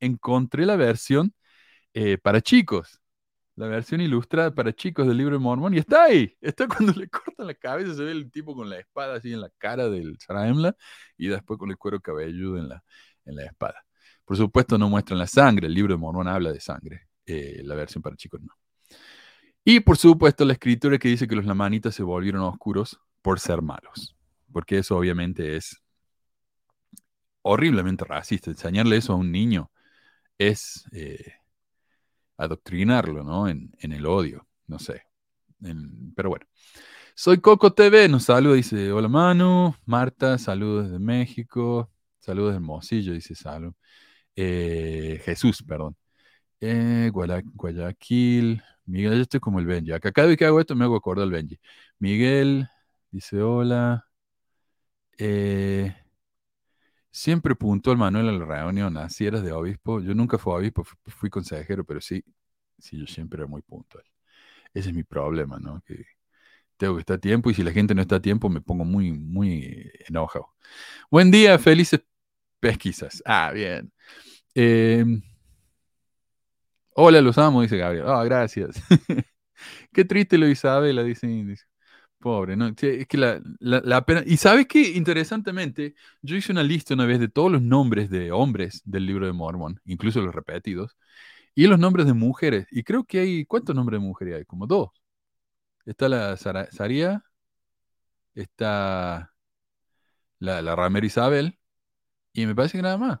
encontré 0.00 0.64
la 0.66 0.76
versión 0.76 1.34
eh, 1.94 2.18
para 2.18 2.40
chicos, 2.42 3.00
la 3.56 3.68
versión 3.68 4.00
ilustrada 4.00 4.54
para 4.54 4.72
chicos 4.74 5.06
del 5.06 5.18
libro 5.18 5.36
de 5.36 5.40
Mormón, 5.40 5.74
y 5.74 5.78
está 5.78 6.04
ahí, 6.04 6.36
está 6.40 6.68
cuando 6.68 6.92
le 6.94 7.08
cortan 7.08 7.46
la 7.46 7.54
cabeza, 7.54 7.94
se 7.94 8.04
ve 8.04 8.12
el 8.12 8.30
tipo 8.30 8.54
con 8.54 8.70
la 8.70 8.78
espada 8.78 9.16
así 9.16 9.32
en 9.32 9.40
la 9.42 9.50
cara 9.58 9.88
del 9.90 10.18
Saraemna 10.18 10.74
y 11.18 11.28
después 11.28 11.58
con 11.58 11.70
el 11.70 11.76
cuero 11.78 12.00
cabelludo 12.00 12.58
en 12.58 12.68
la, 12.70 12.84
en 13.26 13.36
la 13.36 13.44
espada. 13.46 13.84
Por 14.24 14.36
supuesto 14.36 14.78
no 14.78 14.88
muestran 14.88 15.18
la 15.18 15.26
sangre, 15.26 15.66
el 15.68 15.74
libro 15.74 15.94
de 15.94 15.98
Mormón 15.98 16.28
habla 16.28 16.52
de 16.52 16.60
sangre, 16.60 17.05
eh, 17.26 17.60
la 17.64 17.74
versión 17.74 18.02
para 18.02 18.16
chicos 18.16 18.40
no. 18.42 18.54
Y 19.64 19.80
por 19.80 19.96
supuesto 19.96 20.44
la 20.44 20.52
escritura 20.52 20.98
que 20.98 21.08
dice 21.08 21.26
que 21.26 21.36
los 21.36 21.44
lamanitas 21.44 21.94
se 21.94 22.02
volvieron 22.02 22.42
oscuros 22.42 23.00
por 23.20 23.40
ser 23.40 23.62
malos, 23.62 24.16
porque 24.52 24.78
eso 24.78 24.96
obviamente 24.96 25.56
es 25.56 25.82
horriblemente 27.42 28.04
racista. 28.04 28.50
Enseñarle 28.50 28.96
eso 28.96 29.12
a 29.12 29.16
un 29.16 29.32
niño 29.32 29.70
es 30.38 30.84
eh, 30.92 31.32
adoctrinarlo, 32.36 33.24
¿no? 33.24 33.48
En, 33.48 33.72
el 33.80 34.06
odio, 34.06 34.46
no 34.66 34.78
sé. 34.78 35.02
pero 36.14 36.30
bueno. 36.30 36.46
Soy 37.14 37.40
Coco 37.40 37.72
TV, 37.72 38.08
nos 38.08 38.24
saluda, 38.24 38.56
dice, 38.56 38.92
hola 38.92 39.08
Manu, 39.08 39.74
Marta, 39.86 40.36
saludos 40.36 40.84
desde 40.84 40.98
México, 40.98 41.90
saludos 42.20 42.50
de 42.52 42.56
Hermosillo, 42.56 43.14
dice 43.14 43.34
Salud. 43.34 43.72
Eh, 44.36 45.20
Jesús, 45.24 45.62
perdón. 45.62 45.96
Eh, 46.68 47.10
Guayaquil, 47.12 48.60
Miguel, 48.86 49.14
yo 49.14 49.22
estoy 49.22 49.38
como 49.40 49.60
el 49.60 49.66
Benji. 49.66 49.92
Acá 49.92 50.10
cada 50.12 50.26
vez 50.28 50.36
que 50.36 50.46
hago 50.46 50.58
esto 50.60 50.74
me 50.74 50.84
hago 50.84 50.96
acordar 50.96 51.22
al 51.22 51.30
Benji. 51.30 51.60
Miguel 52.00 52.68
dice 53.12 53.40
hola. 53.40 54.08
Eh, 55.18 55.94
siempre 57.10 57.54
puntó 57.54 57.92
el 57.92 57.98
Manuel 57.98 58.28
a 58.28 58.32
la 58.32 58.44
reunión, 58.44 58.96
así 58.96 59.26
eras 59.26 59.42
de 59.44 59.52
obispo. 59.52 60.00
Yo 60.00 60.14
nunca 60.14 60.38
fui 60.38 60.54
obispo, 60.54 60.84
fui, 60.84 61.30
consejero, 61.30 61.84
pero 61.84 62.00
sí, 62.00 62.24
sí, 62.78 62.98
yo 62.98 63.06
siempre 63.06 63.38
era 63.40 63.46
muy 63.46 63.62
puntual. 63.62 64.04
Ese 64.74 64.90
es 64.90 64.94
mi 64.94 65.04
problema, 65.04 65.58
¿no? 65.60 65.82
Que 65.86 66.04
tengo 66.76 66.96
que 66.96 67.00
estar 67.00 67.16
a 67.18 67.20
tiempo 67.20 67.50
y 67.50 67.54
si 67.54 67.62
la 67.64 67.72
gente 67.72 67.94
no 67.94 68.02
está 68.02 68.16
a 68.16 68.22
tiempo 68.22 68.48
me 68.50 68.60
pongo 68.60 68.84
muy, 68.84 69.12
muy 69.12 69.90
enojado. 70.08 70.54
Buen 71.10 71.30
día, 71.30 71.58
felices 71.58 72.02
pesquisas. 72.60 73.22
Ah, 73.26 73.52
bien. 73.54 73.92
Em, 74.54 75.22
hola, 76.96 77.20
los 77.20 77.38
amo, 77.38 77.62
dice 77.62 77.76
Gabriel. 77.76 78.04
Ah, 78.08 78.24
gracias. 78.24 78.82
Qué 79.92 80.04
triste 80.04 80.38
lo 80.38 80.48
Isabela, 80.48 81.02
dice 81.02 81.28
Pobre, 82.18 82.56
¿no? 82.56 82.68
Es 82.68 83.06
que 83.06 83.18
la, 83.18 83.40
la, 83.60 84.04
pena. 84.06 84.22
Y 84.26 84.38
sabes 84.38 84.66
qué, 84.66 84.92
interesantemente, 84.96 85.94
yo 86.22 86.36
hice 86.36 86.52
una 86.52 86.62
lista 86.62 86.94
una 86.94 87.06
vez 87.06 87.20
de 87.20 87.28
todos 87.28 87.52
los 87.52 87.62
nombres 87.62 88.10
de 88.10 88.32
hombres 88.32 88.82
del 88.84 89.06
libro 89.06 89.26
de 89.26 89.32
Mormon, 89.32 89.80
incluso 89.84 90.20
los 90.22 90.34
repetidos, 90.34 90.96
y 91.54 91.66
los 91.66 91.78
nombres 91.78 92.06
de 92.06 92.14
mujeres. 92.14 92.66
Y 92.70 92.84
creo 92.84 93.04
que 93.04 93.20
hay, 93.20 93.46
¿cuántos 93.46 93.76
nombres 93.76 94.00
de 94.00 94.06
mujeres 94.06 94.36
hay? 94.38 94.44
Como 94.46 94.66
dos. 94.66 94.90
Está 95.86 96.08
la 96.08 96.36
Saría, 96.36 97.24
está 98.34 99.32
la, 100.38 100.62
la 100.62 100.76
Ramera 100.76 101.06
Isabel, 101.06 101.58
y 102.32 102.46
me 102.46 102.54
parece 102.54 102.78
que 102.78 102.82
nada 102.82 102.98
más. 102.98 103.20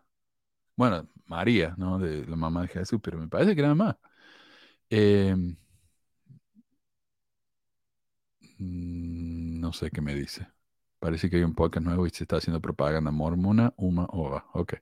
Bueno, 0.76 1.08
María, 1.26 1.74
¿no? 1.78 1.98
De 1.98 2.26
la 2.26 2.36
mamá 2.36 2.62
de 2.62 2.68
Jesús, 2.68 3.00
pero 3.02 3.18
me 3.18 3.28
parece 3.28 3.54
que 3.56 3.62
nada 3.62 3.74
más. 3.74 3.96
Mm, 8.58 9.60
no 9.60 9.72
sé 9.72 9.90
qué 9.90 10.00
me 10.00 10.14
dice. 10.14 10.48
Parece 10.98 11.28
que 11.30 11.36
hay 11.36 11.42
un 11.44 11.54
podcast 11.54 11.84
nuevo 11.86 12.06
y 12.06 12.10
se 12.10 12.24
está 12.24 12.36
haciendo 12.36 12.60
propaganda 12.60 13.10
mormona, 13.10 13.72
uma, 13.76 14.06
ova. 14.10 14.46
Ok. 14.54 14.74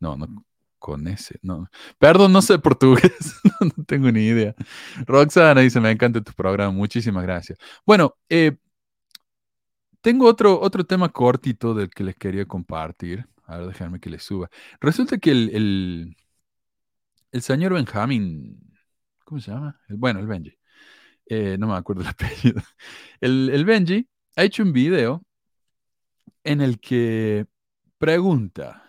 No, 0.00 0.16
no, 0.16 0.44
con 0.78 1.08
ese, 1.08 1.38
no. 1.42 1.68
Perdón, 1.98 2.32
no 2.32 2.42
sé 2.42 2.58
portugués, 2.58 3.40
no, 3.60 3.84
tengo 3.86 4.10
ni 4.12 4.26
idea. 4.26 4.54
Roxana 5.06 5.60
dice, 5.62 5.80
me 5.80 5.90
encanta 5.90 6.20
tu 6.22 6.32
programa, 6.32 6.72
muchísimas 6.72 7.22
gracias. 7.24 7.58
Bueno, 7.86 8.14
eh, 8.28 8.56
tengo 10.02 10.26
otro, 10.28 10.60
otro 10.60 10.84
tema 10.84 11.08
cortito 11.08 11.74
del 11.74 11.88
que 11.90 12.04
les 12.04 12.16
quería 12.16 12.46
compartir. 12.46 13.26
A 13.46 13.58
ver, 13.58 13.68
déjame 13.68 14.00
que 14.00 14.10
le 14.10 14.18
suba. 14.18 14.50
Resulta 14.80 15.18
que 15.18 15.30
el, 15.30 16.16
el, 17.32 17.42
señor 17.42 17.74
Benjamin, 17.74 18.58
¿cómo 19.24 19.40
se 19.40 19.50
llama? 19.50 19.80
bueno, 19.88 20.20
el 20.20 20.26
Benji. 20.26 20.56
Eh, 21.26 21.56
no 21.58 21.68
me 21.68 21.74
acuerdo 21.74 22.02
el 22.02 22.08
apellido. 22.08 22.62
El, 23.20 23.50
el 23.50 23.64
Benji 23.64 24.08
ha 24.36 24.44
hecho 24.44 24.62
un 24.62 24.72
video 24.72 25.24
en 26.44 26.60
el 26.60 26.80
que 26.80 27.46
pregunta, 27.98 28.84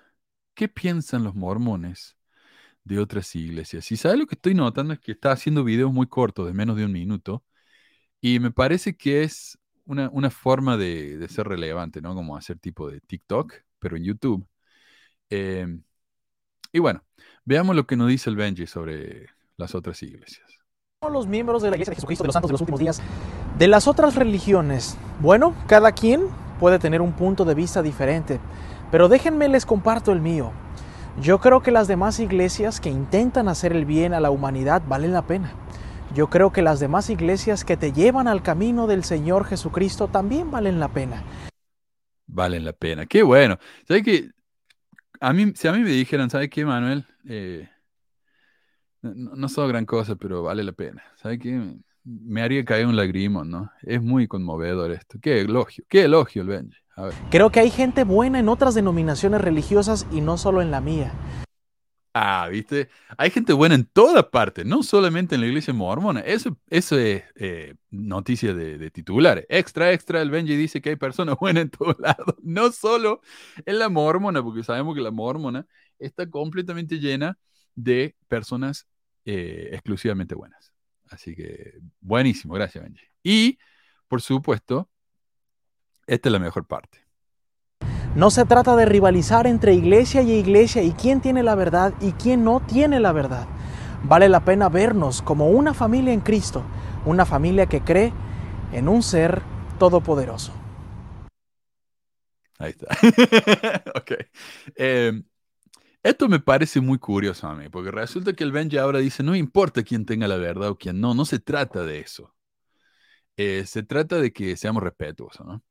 ¿qué 0.54 0.68
piensan 0.70 1.24
los 1.24 1.36
mormones 1.36 2.18
de 2.84 3.00
otras 3.00 3.36
iglesias? 3.36 3.92
Y 3.92 3.98
sabe 3.98 4.18
lo 4.18 4.28
que 4.28 4.36
estoy 4.36 4.56
notando 4.56 4.94
es 4.94 5.00
que 5.00 5.14
está 5.14 5.32
haciendo 5.32 5.64
videos 5.64 5.94
muy 5.94 6.08
cortos, 6.08 6.48
de 6.48 6.54
menos 6.54 6.78
de 6.78 6.86
un 6.86 6.92
minuto, 6.94 7.44
y 8.22 8.40
me 8.40 8.52
parece 8.52 8.98
que 8.98 9.24
es 9.24 9.60
una, 9.86 10.10
una 10.12 10.30
forma 10.32 10.78
de, 10.78 11.28
ser 11.30 11.48
relevante, 11.48 12.02
¿no? 12.02 12.16
Como 12.16 12.38
hacer 12.38 12.60
tipo 12.60 12.90
de 12.90 13.02
TikTok, 13.02 13.54
pero 13.86 13.98
en 13.98 14.04
YouTube. 14.04 14.48
Em, 15.30 15.84
y 16.74 16.80
bueno, 16.80 17.04
veamos 17.44 17.76
lo 17.76 17.86
que 17.86 17.96
nos 17.96 18.08
dice 18.08 18.32
el 18.32 18.36
Benji 18.36 18.66
sobre 18.66 19.28
las 19.58 19.76
otras 19.76 20.02
iglesias. 20.02 20.48
Los 21.08 21.28
miembros 21.28 21.62
de 21.62 21.70
la 21.70 21.76
Iglesia 21.76 21.92
de 21.92 21.98
Jesucristo 21.98 22.24
de 22.24 22.30
los 22.30 22.34
Santos 22.34 22.50
de 22.50 22.54
los 22.54 22.62
Últimos 22.62 22.80
Días, 22.80 23.00
de 23.60 23.68
las 23.68 23.88
otras 23.88 24.16
religiones, 24.16 24.98
bueno, 25.20 25.54
cada 25.68 25.92
quien 25.92 26.24
puede 26.60 26.80
tener 26.80 27.00
un 27.00 27.14
punto 27.14 27.46
de 27.46 27.54
vista 27.54 27.84
diferente, 27.84 28.40
pero 28.90 29.08
déjenme 29.08 29.50
les 29.50 29.68
comparto 29.68 30.12
el 30.12 30.20
mío. 30.20 30.52
Yo 31.22 31.40
creo 31.40 31.62
que 31.62 31.70
las 31.70 31.88
demás 31.88 32.20
iglesias 32.20 32.82
que 32.82 32.90
intentan 32.90 33.48
hacer 33.48 33.72
el 33.72 33.86
bien 33.86 34.16
a 34.16 34.20
la 34.20 34.32
humanidad 34.32 34.82
valen 34.88 35.14
la 35.14 35.28
pena. 35.28 35.54
Yo 36.16 36.32
creo 36.32 36.52
que 36.52 36.64
las 36.64 36.80
demás 36.80 37.12
iglesias 37.12 37.64
que 37.64 37.78
te 37.78 37.92
llevan 37.92 38.28
al 38.28 38.42
camino 38.42 38.88
del 38.88 39.04
Señor 39.04 39.46
Jesucristo 39.46 40.08
también 40.08 40.50
valen 40.50 40.80
la 40.80 40.88
pena 40.88 41.22
valen 42.28 42.66
la 42.66 42.74
pena. 42.74 43.06
Qué 43.06 43.24
bueno. 43.24 43.58
¿Sabes 43.88 44.04
que 44.04 44.30
a 45.20 45.34
mí, 45.34 45.54
si 45.56 45.68
a 45.68 45.72
mí 45.72 45.80
me 45.80 45.90
dijeran, 45.90 46.30
¿sabes 46.30 46.50
qué, 46.50 46.66
Manuel? 46.66 47.06
Eh, 47.28 47.68
no, 49.02 49.36
no 49.36 49.68
gran 49.68 49.86
cosa, 49.86 50.16
pero 50.16 50.44
vale 50.44 50.64
la 50.64 50.72
pena. 50.72 51.04
¿Sabes 51.16 51.40
qué? 51.40 51.76
Me 52.04 52.42
haría 52.42 52.64
caer 52.66 52.86
un 52.86 52.96
lagrimón, 52.96 53.50
¿no? 53.50 53.72
Es 53.82 54.02
muy 54.02 54.28
conmovedor 54.28 54.92
esto. 54.92 55.18
Qué 55.22 55.42
elogio, 55.42 55.84
qué 55.90 56.04
elogio 56.04 56.44
el 56.44 56.50
Benji. 56.50 56.78
Creo 57.30 57.50
que 57.50 57.60
hay 57.60 57.70
gente 57.70 58.04
buena 58.04 58.40
en 58.40 58.48
otras 58.48 58.74
denominaciones 58.74 59.42
religiosas 59.42 60.08
y 60.12 60.22
no 60.22 60.38
solo 60.38 60.62
en 60.62 60.72
la 60.72 60.82
mía. 60.82 61.12
Ah, 62.18 62.48
viste, 62.50 62.88
hay 63.18 63.30
gente 63.30 63.52
buena 63.52 63.76
en 63.76 63.84
toda 63.84 64.32
parte, 64.32 64.64
no 64.64 64.84
solamente 64.84 65.36
en 65.36 65.42
la 65.42 65.48
iglesia 65.48 65.74
mormona. 65.74 66.22
Eso, 66.22 66.58
eso 66.70 66.98
es 66.98 67.26
eh, 67.36 67.76
noticia 67.90 68.54
de, 68.54 68.90
titulares. 68.90 69.46
Extra, 69.50 69.92
extra, 69.92 70.22
el 70.22 70.32
Benji 70.32 70.56
dice 70.56 70.82
que 70.82 70.92
hay 70.92 70.96
personas 70.96 71.36
buenas 71.42 71.64
en 71.64 71.72
todos 71.72 72.00
lados, 72.00 72.36
no 72.42 72.72
solo 72.72 73.20
en 73.66 73.80
la 73.80 73.90
mormona, 73.90 74.42
porque 74.42 74.64
sabemos 74.64 74.96
que 74.96 75.02
la 75.02 75.12
mormona 75.12 75.68
está 76.00 76.30
completamente 76.30 77.00
llena 77.00 77.38
de 77.76 78.16
personas 78.30 78.88
eh, 79.26 79.72
exclusivamente 79.74 80.36
buenas. 80.36 80.72
Así 81.10 81.36
que 81.36 81.74
buenísimo, 82.00 82.54
gracias 82.54 82.82
Benji. 82.82 83.04
Y, 83.24 83.60
por 84.08 84.22
supuesto, 84.22 84.90
esta 86.08 86.30
es 86.30 86.34
la 86.34 86.40
mejor 86.40 86.66
parte. 86.66 87.05
No 88.16 88.32
se 88.32 88.46
trata 88.46 88.78
de 88.78 88.86
rivalizar 88.86 89.46
entre 89.46 89.74
iglesia 89.74 90.22
y 90.22 90.32
iglesia 90.32 90.82
y 90.82 90.94
quién 90.94 91.20
tiene 91.20 91.44
la 91.44 91.54
verdad 91.54 91.94
y 92.00 92.14
quién 92.14 92.46
no 92.46 92.62
tiene 92.62 93.02
la 93.02 93.12
verdad. 93.12 93.46
Vale 94.04 94.30
la 94.30 94.46
pena 94.46 94.70
vernos 94.70 95.22
como 95.22 95.50
una 95.50 95.74
familia 95.74 96.14
en 96.14 96.22
Cristo, 96.22 96.64
una 97.06 97.26
familia 97.26 97.66
que 97.66 97.82
cree 97.82 98.14
en 98.72 98.88
un 98.88 99.04
ser 99.04 99.42
todopoderoso. 99.78 100.54
Ahí 102.58 102.72
está. 102.72 102.88
ok. 104.00 104.12
Em, 104.78 105.26
esto 106.02 106.30
me 106.30 106.40
parece 106.40 106.80
muy 106.80 107.00
curioso 107.00 107.48
a 107.48 107.56
mí, 107.56 107.68
porque 107.68 107.92
resulta 107.92 108.32
que 108.32 108.46
el 108.46 108.54
Benji 108.54 108.78
ahora 108.78 109.00
dice, 109.00 109.24
no 109.24 109.36
importa 109.36 109.84
quién 109.84 110.06
tenga 110.06 110.30
la 110.30 110.38
verdad 110.38 110.70
o 110.70 110.78
quién 110.78 111.02
no, 111.02 111.14
no 111.14 111.26
se 111.26 111.40
trata 111.40 111.84
de 111.84 112.00
eso. 112.00 112.34
Eh, 113.36 113.66
se 113.66 113.84
trata 113.84 114.20
de 114.20 114.32
que 114.32 114.56
seamos 114.56 114.84
respetuosos, 114.84 115.46
¿no? 115.46 115.62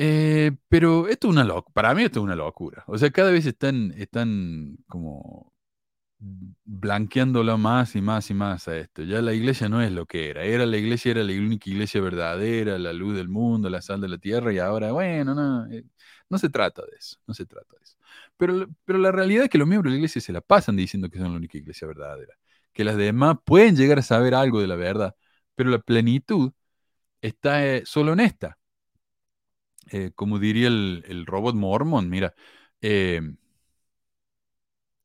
Eh, 0.00 0.52
pero 0.68 1.08
esto 1.08 1.26
es 1.28 1.32
una 1.32 1.42
locura. 1.44 1.72
Para 1.74 1.94
mí 1.94 2.04
esto 2.04 2.20
es 2.20 2.24
una 2.24 2.36
locura. 2.36 2.84
O 2.86 2.96
sea, 2.98 3.10
cada 3.10 3.30
vez 3.32 3.46
están, 3.46 3.92
están 3.96 4.76
como 4.86 5.52
blanqueándolo 6.64 7.58
más 7.58 7.94
y 7.96 8.00
más 8.02 8.30
y 8.30 8.34
más 8.34 8.68
a 8.68 8.76
esto. 8.76 9.02
Ya 9.04 9.22
la 9.22 9.32
iglesia 9.34 9.68
no 9.68 9.82
es 9.82 9.92
lo 9.92 10.06
que 10.06 10.30
era. 10.30 10.44
Era 10.44 10.66
la 10.66 10.76
iglesia, 10.76 11.12
era 11.12 11.22
la 11.24 11.32
única 11.32 11.70
iglesia 11.70 12.00
verdadera, 12.00 12.78
la 12.78 12.92
luz 12.92 13.16
del 13.16 13.28
mundo, 13.28 13.70
la 13.70 13.82
sal 13.82 14.00
de 14.00 14.08
la 14.08 14.18
tierra, 14.18 14.52
y 14.52 14.58
ahora, 14.58 14.92
bueno, 14.92 15.34
no, 15.34 15.66
eh, 15.70 15.84
no 16.28 16.38
se 16.38 16.48
trata 16.50 16.82
de 16.82 16.96
eso, 16.98 17.16
no 17.26 17.34
se 17.34 17.46
trata 17.46 17.76
de 17.76 17.84
eso. 17.84 17.96
Pero, 18.36 18.68
pero 18.84 18.98
la 18.98 19.12
realidad 19.12 19.44
es 19.44 19.50
que 19.50 19.58
los 19.58 19.68
miembros 19.68 19.90
de 19.92 19.94
la 19.96 19.98
iglesia 19.98 20.20
se 20.20 20.32
la 20.32 20.40
pasan 20.40 20.76
diciendo 20.76 21.08
que 21.10 21.18
son 21.18 21.30
la 21.32 21.36
única 21.38 21.58
iglesia 21.58 21.86
verdadera. 21.88 22.34
Que 22.72 22.84
las 22.84 22.96
demás 22.96 23.36
pueden 23.44 23.76
llegar 23.76 23.98
a 23.98 24.02
saber 24.02 24.34
algo 24.34 24.60
de 24.60 24.66
la 24.68 24.76
verdad, 24.76 25.14
pero 25.54 25.70
la 25.70 25.78
plenitud 25.80 26.52
está 27.22 27.66
eh, 27.66 27.82
solo 27.86 28.12
en 28.14 28.20
esta. 28.20 28.57
Eh, 29.92 30.12
como 30.14 30.38
diría 30.38 30.68
el, 30.68 31.24
robot 31.26 31.54
Mormon, 31.54 32.08
mira, 32.10 32.34
em, 32.80 33.36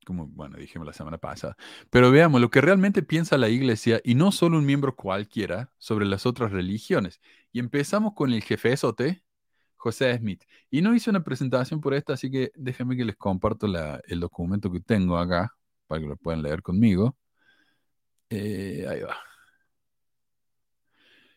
como, 0.04 0.26
bueno, 0.26 0.56
dijimos 0.58 0.86
la 0.86 0.92
semana 0.92 1.18
pasada, 1.18 1.56
pero 1.90 2.10
veamos 2.10 2.40
lo 2.40 2.50
que 2.50 2.60
realmente 2.60 3.02
piensa 3.02 3.38
la 3.38 3.48
iglesia 3.48 4.00
y 4.04 4.14
no 4.14 4.32
solo 4.32 4.58
un 4.58 4.66
miembro 4.66 4.94
cualquiera 4.96 5.72
sobre 5.78 6.06
las 6.06 6.26
otras 6.26 6.52
religiones. 6.52 7.20
Y 7.52 7.60
empezamos 7.60 8.14
con 8.14 8.32
el 8.32 8.42
jefe 8.42 8.72
Esote, 8.72 9.24
José 9.76 10.16
Smith. 10.18 10.44
Y 10.70 10.82
no 10.82 10.94
hice 10.94 11.10
una 11.10 11.24
presentación 11.24 11.80
por 11.80 11.94
esta, 11.94 12.14
así 12.14 12.30
que 12.30 12.52
déjenme 12.56 12.96
que 12.96 13.04
les 13.04 13.16
comparto 13.16 13.66
el 14.06 14.20
documento 14.20 14.70
que 14.72 14.80
tengo 14.80 15.18
acá 15.18 15.54
para 15.86 16.00
que 16.00 16.08
lo 16.08 16.16
puedan 16.16 16.42
leer 16.42 16.62
conmigo. 16.62 17.16
Eh, 18.30 18.86
ahí 18.88 19.00
va. 19.02 19.16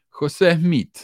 José 0.09 0.55
Smith 0.55 0.97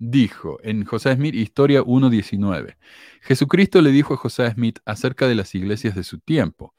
dijo 0.00 0.58
en 0.62 0.84
José 0.84 1.14
Smith, 1.14 1.34
Historia 1.34 1.82
1.19, 1.82 2.76
Jesucristo 3.20 3.82
le 3.82 3.90
dijo 3.90 4.14
a 4.14 4.16
José 4.16 4.50
Smith 4.50 4.78
acerca 4.86 5.28
de 5.28 5.34
las 5.34 5.54
iglesias 5.54 5.94
de 5.94 6.04
su 6.04 6.18
tiempo. 6.18 6.74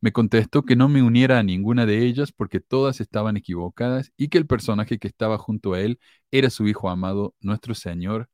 Me 0.00 0.12
contestó 0.12 0.62
que 0.62 0.76
no 0.76 0.88
me 0.88 1.02
uniera 1.02 1.38
a 1.38 1.42
ninguna 1.42 1.86
de 1.86 2.04
ellas 2.04 2.32
porque 2.32 2.60
todas 2.60 3.00
estaban 3.00 3.36
equivocadas 3.38 4.12
y 4.18 4.28
que 4.28 4.36
el 4.38 4.46
personaje 4.46 4.98
que 4.98 5.08
estaba 5.08 5.38
junto 5.38 5.72
a 5.72 5.80
él 5.80 5.98
era 6.30 6.50
su 6.50 6.68
Hijo 6.68 6.90
amado, 6.90 7.34
nuestro 7.40 7.74
Señor 7.74 8.28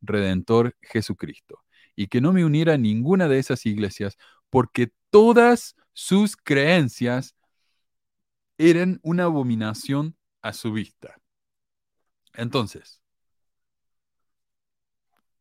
Redentor 0.00 0.74
Jesucristo. 0.80 1.62
Y 1.94 2.08
que 2.08 2.22
no 2.22 2.32
me 2.32 2.44
uniera 2.46 2.74
a 2.74 2.78
ninguna 2.78 3.28
de 3.28 3.38
esas 3.38 3.66
iglesias 3.66 4.16
porque 4.48 4.90
todas 5.10 5.76
sus 5.92 6.36
creencias 6.36 7.36
eran 8.56 9.00
una 9.02 9.24
abominación 9.24 10.16
a 10.40 10.54
su 10.54 10.72
vista. 10.72 11.20
Entonces, 12.32 13.02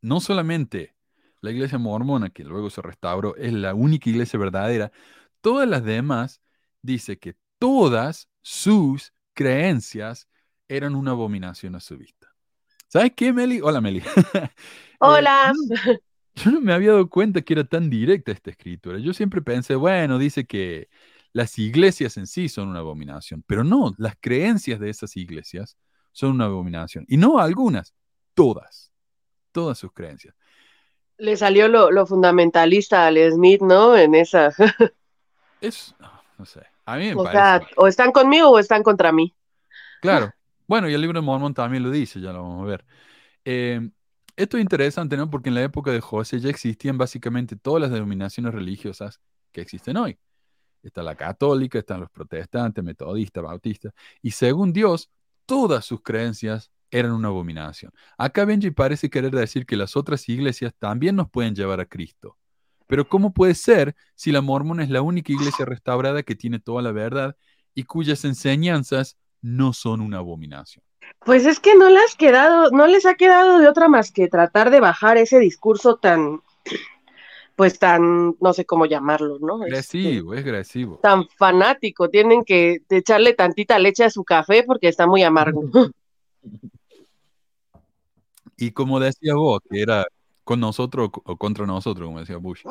no 0.05 0.19
solamente 0.19 0.95
la 1.41 1.51
iglesia 1.51 1.77
mormona, 1.77 2.29
que 2.29 2.43
luego 2.43 2.69
se 2.69 2.81
restauró, 2.81 3.35
es 3.35 3.53
la 3.53 3.73
única 3.73 4.09
iglesia 4.09 4.39
verdadera, 4.39 4.91
todas 5.41 5.67
las 5.67 5.83
demás 5.83 6.41
dice 6.81 7.17
que 7.17 7.35
todas 7.59 8.29
sus 8.41 9.13
creencias 9.33 10.27
eran 10.67 10.95
una 10.95 11.11
abominación 11.11 11.75
a 11.75 11.79
su 11.79 11.97
vista. 11.97 12.27
¿Sabes 12.87 13.13
qué, 13.15 13.33
Meli? 13.33 13.59
Hola, 13.61 13.81
Meli. 13.81 14.01
Eh, 14.97 15.07
Hola. 15.07 15.51
yo, 15.75 15.93
yo 16.35 16.51
no 16.51 16.61
me 16.61 16.71
había 16.71 16.91
dado 16.91 17.09
cuenta 17.09 17.41
que 17.41 17.53
era 17.53 17.65
tan 17.65 17.89
directa 17.89 18.31
esta 18.31 18.49
escritura. 18.49 18.97
Yo 18.97 19.13
siempre 19.13 19.41
pensé, 19.41 19.75
bueno, 19.75 20.17
dice 20.17 20.45
que 20.45 20.87
las 21.33 21.59
iglesias 21.59 22.15
en 22.15 22.27
sí 22.27 22.47
son 22.47 22.69
una 22.69 22.79
abominación, 22.79 23.43
pero 23.45 23.65
no, 23.65 23.93
las 23.97 24.15
creencias 24.19 24.79
de 24.79 24.89
esas 24.89 25.17
iglesias 25.17 25.77
son 26.13 26.31
una 26.31 26.45
abominación. 26.45 27.05
Y 27.09 27.17
no 27.17 27.39
algunas, 27.39 27.93
todas, 28.33 28.93
todas 29.55 29.77
sus 29.77 29.93
creencias. 29.93 30.35
Le 31.17 31.37
salió 31.37 31.69
lo, 31.69 31.91
lo 31.91 32.05
fundamentalista 32.05 33.07
al 33.07 33.17
Smith, 33.31 33.61
¿no? 33.61 33.95
En 33.95 34.15
esa. 34.15 34.51
Es, 35.61 35.95
no, 36.37 36.45
sé, 36.45 36.61
a 36.85 36.97
mí 36.97 37.05
me 37.05 37.15
O 37.15 37.23
parece. 37.23 37.31
sea, 37.31 37.67
o 37.77 37.87
están 37.87 38.11
conmigo 38.11 38.49
o 38.49 38.59
están 38.59 38.83
contra 38.83 39.13
mí. 39.13 39.33
Claro. 40.01 40.31
Bueno, 40.67 40.89
y 40.89 40.93
el 40.93 41.01
libro 41.01 41.19
de 41.21 41.25
Mormón 41.25 41.53
también 41.53 41.83
lo 41.83 41.89
dice, 41.89 42.19
ya 42.19 42.33
lo 42.33 42.43
vamos 42.43 42.63
a 42.63 42.65
ver. 42.65 42.85
Eh, 43.45 43.89
esto 44.35 44.57
es 44.57 44.61
interesante, 44.61 45.15
¿no? 45.15 45.29
Porque 45.29 45.49
en 45.49 45.55
la 45.55 45.63
época 45.63 45.91
de 45.91 46.01
José 46.01 46.39
ya 46.39 46.49
existían 46.49 46.97
básicamente 46.97 47.55
todas 47.55 47.81
las 47.81 47.91
denominaciones 47.91 48.53
religiosas 48.53 49.21
que 49.53 49.61
existen 49.61 49.95
hoy. 49.95 50.19
Está 50.83 51.01
la 51.01 51.15
católica, 51.15 51.79
están 51.79 52.01
los 52.01 52.09
protestantes, 52.11 52.83
metodistas, 52.83 53.43
bautistas, 53.43 53.93
y 54.21 54.31
según 54.31 54.73
Dios, 54.73 55.09
todas 55.45 55.85
sus 55.85 56.01
creencias 56.01 56.71
eran 56.91 57.11
una 57.11 57.27
abominación. 57.29 57.91
Acá 58.17 58.45
Benji 58.45 58.71
parece 58.71 59.09
querer 59.09 59.31
decir 59.31 59.65
que 59.65 59.77
las 59.77 59.95
otras 59.95 60.27
iglesias 60.29 60.73
también 60.77 61.15
nos 61.15 61.29
pueden 61.29 61.55
llevar 61.55 61.79
a 61.79 61.85
Cristo. 61.85 62.37
Pero 62.87 63.07
¿cómo 63.07 63.33
puede 63.33 63.55
ser 63.55 63.95
si 64.15 64.31
la 64.31 64.41
mormona 64.41 64.83
es 64.83 64.89
la 64.89 65.01
única 65.01 65.31
iglesia 65.33 65.65
restaurada 65.65 66.23
que 66.23 66.35
tiene 66.35 66.59
toda 66.59 66.81
la 66.81 66.91
verdad 66.91 67.35
y 67.73 67.83
cuyas 67.83 68.23
enseñanzas 68.25 69.17
no 69.41 69.73
son 69.73 70.01
una 70.01 70.17
abominación? 70.19 70.83
Pues 71.23 71.45
es 71.45 71.59
que 71.59 71.75
no 71.75 71.89
les 71.89 72.15
quedado, 72.15 72.71
no 72.71 72.87
les 72.87 73.05
ha 73.05 73.15
quedado 73.15 73.59
de 73.59 73.67
otra 73.67 73.87
más 73.87 74.11
que 74.11 74.27
tratar 74.27 74.69
de 74.69 74.79
bajar 74.79 75.17
ese 75.17 75.39
discurso 75.39 75.97
tan, 75.97 76.41
pues 77.55 77.79
tan, 77.79 78.35
no 78.39 78.53
sé 78.53 78.65
cómo 78.65 78.85
llamarlo, 78.85 79.39
¿no? 79.39 79.63
Este, 79.65 79.75
Agresivo, 79.75 80.33
es 80.33 80.41
agresivo. 80.41 80.99
tan 81.01 81.27
fanático. 81.37 82.09
Tienen 82.09 82.43
que 82.43 82.81
echarle 82.89 83.33
tantita 83.33 83.79
leche 83.79 84.03
a 84.03 84.09
su 84.09 84.23
café 84.23 84.63
porque 84.63 84.87
está 84.87 85.07
muy 85.07 85.23
amargo. 85.23 85.63
Y 88.57 88.71
como 88.71 88.99
decía 88.99 89.35
vos, 89.35 89.59
que 89.69 89.81
era 89.81 90.05
con 90.45 90.59
nosotros 90.59 91.09
o 91.25 91.37
contra 91.37 91.65
nosotros, 91.65 92.07
como 92.07 92.19
decía 92.19 92.37
Bush. 92.37 92.61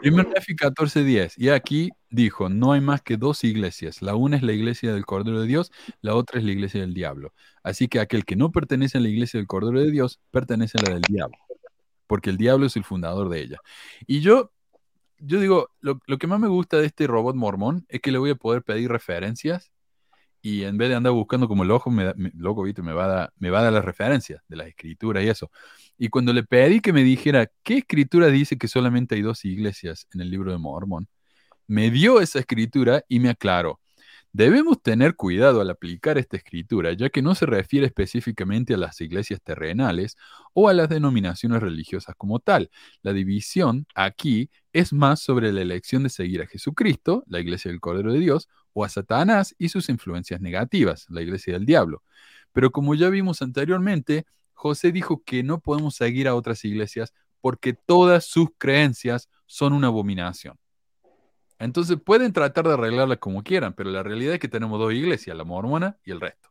Primero 0.00 0.30
Nefi 0.30 0.54
14:10. 0.54 1.34
Y 1.36 1.50
aquí 1.50 1.90
dijo, 2.08 2.48
no 2.48 2.72
hay 2.72 2.80
más 2.80 3.02
que 3.02 3.16
dos 3.16 3.44
iglesias. 3.44 4.00
La 4.00 4.14
una 4.14 4.36
es 4.36 4.42
la 4.42 4.52
iglesia 4.52 4.94
del 4.94 5.04
Cordero 5.04 5.40
de 5.40 5.46
Dios, 5.48 5.72
la 6.00 6.14
otra 6.14 6.38
es 6.38 6.44
la 6.44 6.52
iglesia 6.52 6.80
del 6.80 6.94
diablo. 6.94 7.34
Así 7.62 7.88
que 7.88 8.00
aquel 8.00 8.24
que 8.24 8.36
no 8.36 8.52
pertenece 8.52 8.98
a 8.98 9.00
la 9.00 9.08
iglesia 9.08 9.38
del 9.38 9.48
Cordero 9.48 9.80
de 9.80 9.90
Dios, 9.90 10.20
pertenece 10.30 10.78
a 10.78 10.82
la 10.88 10.94
del 10.94 11.02
diablo. 11.02 11.36
Porque 12.06 12.30
el 12.30 12.36
diablo 12.36 12.66
es 12.66 12.76
el 12.76 12.84
fundador 12.84 13.28
de 13.28 13.40
ella. 13.40 13.58
Y 14.06 14.20
yo, 14.20 14.52
yo 15.18 15.40
digo, 15.40 15.70
lo, 15.80 16.00
lo 16.06 16.18
que 16.18 16.28
más 16.28 16.38
me 16.40 16.48
gusta 16.48 16.78
de 16.78 16.86
este 16.86 17.08
robot 17.08 17.34
mormón 17.34 17.86
es 17.88 18.00
que 18.00 18.12
le 18.12 18.18
voy 18.18 18.30
a 18.30 18.36
poder 18.36 18.62
pedir 18.62 18.90
referencias 18.90 19.72
y 20.48 20.64
en 20.64 20.76
vez 20.78 20.88
de 20.90 20.94
andar 20.96 21.12
buscando 21.12 21.48
como 21.48 21.64
loco, 21.64 21.90
me, 21.90 22.04
da- 22.04 22.14
me- 22.16 22.30
loco, 22.36 22.62
¿viste? 22.62 22.82
Me 22.82 22.92
va, 22.92 23.24
a 23.24 23.32
me 23.38 23.50
va 23.50 23.60
a 23.60 23.62
dar 23.64 23.72
las 23.72 23.84
referencias 23.84 24.42
de 24.48 24.56
las 24.56 24.68
escrituras 24.68 25.24
y 25.24 25.28
eso. 25.28 25.50
Y 25.98 26.08
cuando 26.08 26.32
le 26.32 26.42
pedí 26.44 26.80
que 26.80 26.92
me 26.92 27.02
dijera 27.04 27.50
qué 27.62 27.78
escritura 27.78 28.28
dice 28.28 28.58
que 28.58 28.68
solamente 28.68 29.14
hay 29.16 29.22
dos 29.22 29.44
iglesias 29.44 30.06
en 30.12 30.20
el 30.20 30.30
libro 30.30 30.52
de 30.52 30.58
Mormón, 30.58 31.08
me 31.66 31.90
dio 31.90 32.20
esa 32.20 32.38
escritura 32.40 33.04
y 33.08 33.20
me 33.20 33.30
aclaró. 33.30 33.80
Debemos 34.32 34.82
tener 34.82 35.16
cuidado 35.16 35.60
al 35.62 35.70
aplicar 35.70 36.18
esta 36.18 36.36
escritura, 36.36 36.92
ya 36.92 37.08
que 37.10 37.22
no 37.22 37.34
se 37.34 37.46
refiere 37.46 37.86
específicamente 37.86 38.74
a 38.74 38.76
las 38.76 39.00
iglesias 39.00 39.40
terrenales 39.42 40.16
o 40.52 40.68
a 40.68 40.74
las 40.74 40.88
denominaciones 40.90 41.62
religiosas 41.62 42.14
como 42.18 42.38
tal. 42.40 42.70
La 43.02 43.12
división 43.14 43.86
aquí 43.94 44.50
es 44.74 44.92
más 44.92 45.20
sobre 45.20 45.52
la 45.52 45.62
elección 45.62 46.02
de 46.02 46.10
seguir 46.10 46.42
a 46.42 46.46
Jesucristo, 46.46 47.24
la 47.26 47.40
iglesia 47.40 47.70
del 47.70 47.80
Cordero 47.80 48.12
de 48.12 48.20
Dios, 48.20 48.48
o 48.76 48.84
a 48.84 48.90
Satanás 48.90 49.54
y 49.56 49.70
sus 49.70 49.88
influencias 49.88 50.42
negativas, 50.42 51.06
la 51.08 51.22
iglesia 51.22 51.54
del 51.54 51.64
diablo. 51.64 52.02
Pero 52.52 52.70
como 52.70 52.94
ya 52.94 53.08
vimos 53.08 53.40
anteriormente, 53.40 54.26
José 54.52 54.92
dijo 54.92 55.22
que 55.24 55.42
no 55.42 55.60
podemos 55.60 55.96
seguir 55.96 56.28
a 56.28 56.34
otras 56.34 56.62
iglesias 56.62 57.14
porque 57.40 57.72
todas 57.72 58.26
sus 58.26 58.50
creencias 58.58 59.30
son 59.46 59.72
una 59.72 59.86
abominación. 59.86 60.58
Entonces 61.58 61.96
pueden 62.04 62.34
tratar 62.34 62.68
de 62.68 62.74
arreglarla 62.74 63.16
como 63.16 63.42
quieran, 63.42 63.72
pero 63.72 63.88
la 63.88 64.02
realidad 64.02 64.34
es 64.34 64.40
que 64.40 64.48
tenemos 64.48 64.78
dos 64.78 64.92
iglesias, 64.92 65.34
la 65.34 65.44
mormona 65.44 65.96
y 66.04 66.10
el 66.10 66.20
resto. 66.20 66.50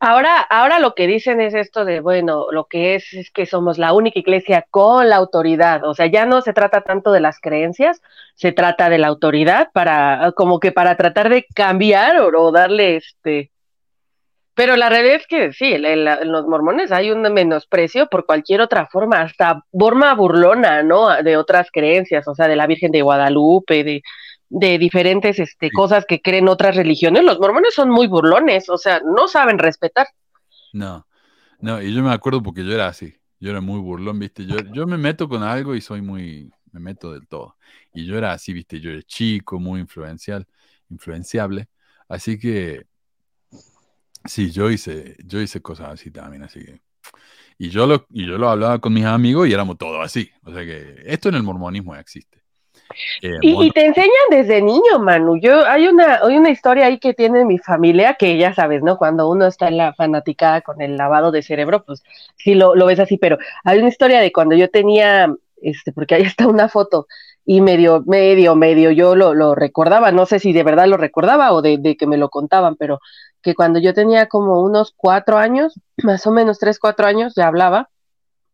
Ahora, 0.00 0.40
ahora 0.40 0.78
lo 0.78 0.94
que 0.94 1.06
dicen 1.06 1.40
es 1.40 1.54
esto 1.54 1.84
de, 1.84 2.00
bueno, 2.00 2.46
lo 2.52 2.66
que 2.66 2.94
es 2.94 3.12
es 3.14 3.30
que 3.30 3.46
somos 3.46 3.78
la 3.78 3.92
única 3.92 4.18
iglesia 4.18 4.66
con 4.70 5.08
la 5.08 5.16
autoridad. 5.16 5.84
O 5.84 5.94
sea, 5.94 6.06
ya 6.06 6.26
no 6.26 6.40
se 6.42 6.52
trata 6.52 6.82
tanto 6.82 7.12
de 7.12 7.20
las 7.20 7.40
creencias, 7.40 8.00
se 8.34 8.52
trata 8.52 8.88
de 8.90 8.98
la 8.98 9.08
autoridad 9.08 9.70
para, 9.72 10.32
como 10.36 10.60
que 10.60 10.72
para 10.72 10.96
tratar 10.96 11.28
de 11.30 11.46
cambiar 11.54 12.18
o, 12.20 12.28
o 12.42 12.52
darle 12.52 12.96
este. 12.96 13.50
Pero 14.54 14.76
la 14.76 14.90
realidad 14.90 15.16
es 15.16 15.26
que 15.26 15.52
sí, 15.52 15.72
en, 15.72 16.04
la- 16.04 16.16
en 16.20 16.30
los 16.30 16.46
mormones 16.46 16.92
hay 16.92 17.10
un 17.10 17.22
menosprecio 17.32 18.06
por 18.08 18.26
cualquier 18.26 18.60
otra 18.60 18.86
forma, 18.86 19.22
hasta 19.22 19.64
forma 19.72 20.14
burlona, 20.14 20.82
¿no? 20.82 21.08
De 21.22 21.38
otras 21.38 21.70
creencias, 21.72 22.28
o 22.28 22.34
sea, 22.34 22.48
de 22.48 22.56
la 22.56 22.66
Virgen 22.66 22.92
de 22.92 23.00
Guadalupe, 23.02 23.82
de, 23.82 24.02
de 24.54 24.78
diferentes 24.78 25.38
este, 25.38 25.68
Sí. 25.68 25.72
cosas 25.72 26.04
que 26.06 26.20
creen 26.20 26.48
otras 26.48 26.76
religiones. 26.76 27.24
Los 27.24 27.38
mormones 27.38 27.74
son 27.74 27.90
muy 27.90 28.06
burlones, 28.06 28.68
o 28.68 28.76
sea, 28.76 29.00
no 29.00 29.26
saben 29.26 29.58
respetar. 29.58 30.06
No, 30.72 31.06
no, 31.58 31.82
y 31.82 31.94
yo 31.94 32.02
me 32.02 32.12
acuerdo 32.12 32.42
porque 32.42 32.64
yo 32.64 32.72
era 32.72 32.86
así, 32.88 33.14
yo 33.40 33.50
era 33.50 33.60
muy 33.60 33.80
burlón, 33.80 34.18
viste, 34.18 34.44
yo, 34.46 34.56
yo 34.72 34.86
me 34.86 34.98
meto 34.98 35.28
con 35.28 35.42
algo 35.42 35.74
y 35.74 35.80
soy 35.80 36.02
muy, 36.02 36.50
me 36.70 36.80
meto 36.80 37.12
del 37.12 37.26
todo. 37.26 37.56
Y 37.94 38.04
yo 38.06 38.16
era 38.18 38.32
así, 38.32 38.52
viste, 38.52 38.80
yo 38.80 38.90
era 38.90 39.02
chico, 39.02 39.58
muy 39.58 39.80
influencial, 39.80 40.46
influenciable, 40.90 41.68
así 42.08 42.38
que 42.38 42.86
sí, 44.24 44.50
yo 44.50 44.70
hice, 44.70 45.16
yo 45.24 45.40
hice 45.40 45.60
cosas 45.62 45.90
así 45.90 46.10
también, 46.10 46.42
así 46.42 46.64
que... 46.64 46.80
Y 47.58 47.68
yo 47.70 47.86
lo, 47.86 48.06
y 48.10 48.26
yo 48.26 48.38
lo 48.38 48.48
hablaba 48.48 48.80
con 48.80 48.92
mis 48.92 49.04
amigos 49.04 49.46
y 49.46 49.52
éramos 49.52 49.78
todos 49.78 50.04
así. 50.04 50.30
O 50.42 50.52
sea 50.52 50.64
que 50.64 50.96
esto 51.04 51.28
en 51.28 51.36
el 51.36 51.42
mormonismo 51.42 51.94
existe. 51.94 52.41
Eh, 53.22 53.38
Y, 53.40 53.70
te 53.70 53.86
enseñan 53.86 54.10
desde 54.30 54.62
niño, 54.62 54.98
Manu. 55.00 55.38
Yo 55.38 55.66
hay 55.66 55.88
una, 55.88 56.20
hay 56.22 56.36
una 56.36 56.50
historia 56.50 56.86
ahí 56.86 56.98
que 56.98 57.14
tiene 57.14 57.44
mi 57.44 57.58
familia 57.58 58.14
que 58.14 58.36
ya 58.36 58.54
sabes, 58.54 58.82
¿no? 58.82 58.98
Cuando 58.98 59.28
uno 59.28 59.46
está 59.46 59.68
en 59.68 59.76
la 59.76 59.94
fanaticada 59.94 60.60
con 60.60 60.80
el 60.80 60.96
lavado 60.96 61.30
de 61.30 61.42
cerebro, 61.42 61.84
pues 61.84 62.02
sí 62.36 62.54
lo, 62.54 62.74
lo 62.74 62.86
ves 62.86 63.00
así, 63.00 63.16
pero 63.16 63.38
hay 63.64 63.78
una 63.78 63.88
historia 63.88 64.20
de 64.20 64.32
cuando 64.32 64.54
yo 64.54 64.70
tenía, 64.70 65.34
este, 65.60 65.92
porque 65.92 66.14
ahí 66.14 66.22
está 66.22 66.46
una 66.46 66.68
foto, 66.68 67.06
y 67.44 67.60
medio, 67.60 68.02
medio, 68.06 68.54
medio, 68.54 68.90
yo 68.92 69.16
lo, 69.16 69.34
lo 69.34 69.54
recordaba, 69.54 70.12
no 70.12 70.26
sé 70.26 70.38
si 70.38 70.52
de 70.52 70.62
verdad 70.62 70.86
lo 70.86 70.96
recordaba 70.96 71.52
o 71.52 71.60
de, 71.60 71.78
de 71.78 71.96
que 71.96 72.06
me 72.06 72.16
lo 72.16 72.28
contaban, 72.28 72.76
pero 72.76 73.00
que 73.42 73.54
cuando 73.54 73.80
yo 73.80 73.94
tenía 73.94 74.26
como 74.28 74.60
unos 74.60 74.94
cuatro 74.96 75.38
años, 75.38 75.74
más 76.02 76.26
o 76.26 76.30
menos 76.30 76.58
tres, 76.58 76.78
cuatro 76.78 77.06
años, 77.06 77.34
ya 77.34 77.48
hablaba, 77.48 77.90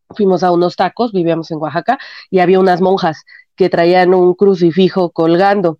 fuimos 0.09 0.43
a 0.43 0.51
unos 0.51 0.75
tacos, 0.75 1.11
vivíamos 1.11 1.51
en 1.51 1.59
Oaxaca, 1.59 1.99
y 2.31 2.39
había 2.39 2.59
unas 2.59 2.81
monjas 2.81 3.23
que 3.59 3.69
traían 3.69 4.15
un 4.15 4.33
crucifijo 4.33 5.11
colgando. 5.11 5.77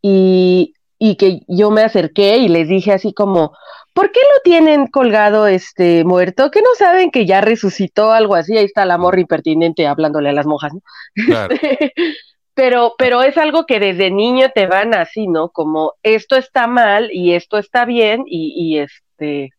Y 0.00 0.74
y 0.98 1.14
que 1.16 1.42
yo 1.46 1.70
me 1.70 1.82
acerqué 1.82 2.38
y 2.38 2.48
les 2.48 2.68
dije 2.68 2.92
así 2.92 3.14
como, 3.14 3.56
¿por 3.94 4.10
qué 4.10 4.20
lo 4.20 4.42
tienen 4.42 4.88
colgado 4.88 5.46
este 5.46 6.04
muerto? 6.04 6.50
Que 6.50 6.60
no 6.60 6.74
saben 6.76 7.10
que 7.10 7.24
ya 7.24 7.40
resucitó 7.40 8.10
algo 8.10 8.34
así, 8.34 8.56
ahí 8.56 8.64
está 8.64 8.84
la 8.84 8.98
morra 8.98 9.20
impertinente 9.20 9.86
hablándole 9.86 10.30
a 10.30 10.32
las 10.32 10.46
monjas, 10.46 10.74
¿no? 10.74 10.80
Claro. 11.26 11.54
pero, 12.54 12.94
pero 12.98 13.22
es 13.22 13.36
algo 13.36 13.64
que 13.64 13.78
desde 13.78 14.10
niño 14.10 14.50
te 14.52 14.66
van 14.66 14.92
así, 14.92 15.28
¿no? 15.28 15.50
Como 15.50 15.94
esto 16.02 16.34
está 16.34 16.66
mal 16.66 17.10
y 17.12 17.34
esto 17.34 17.58
está 17.58 17.84
bien 17.84 18.24
y, 18.26 18.54
y 18.56 18.78
este 18.78 19.50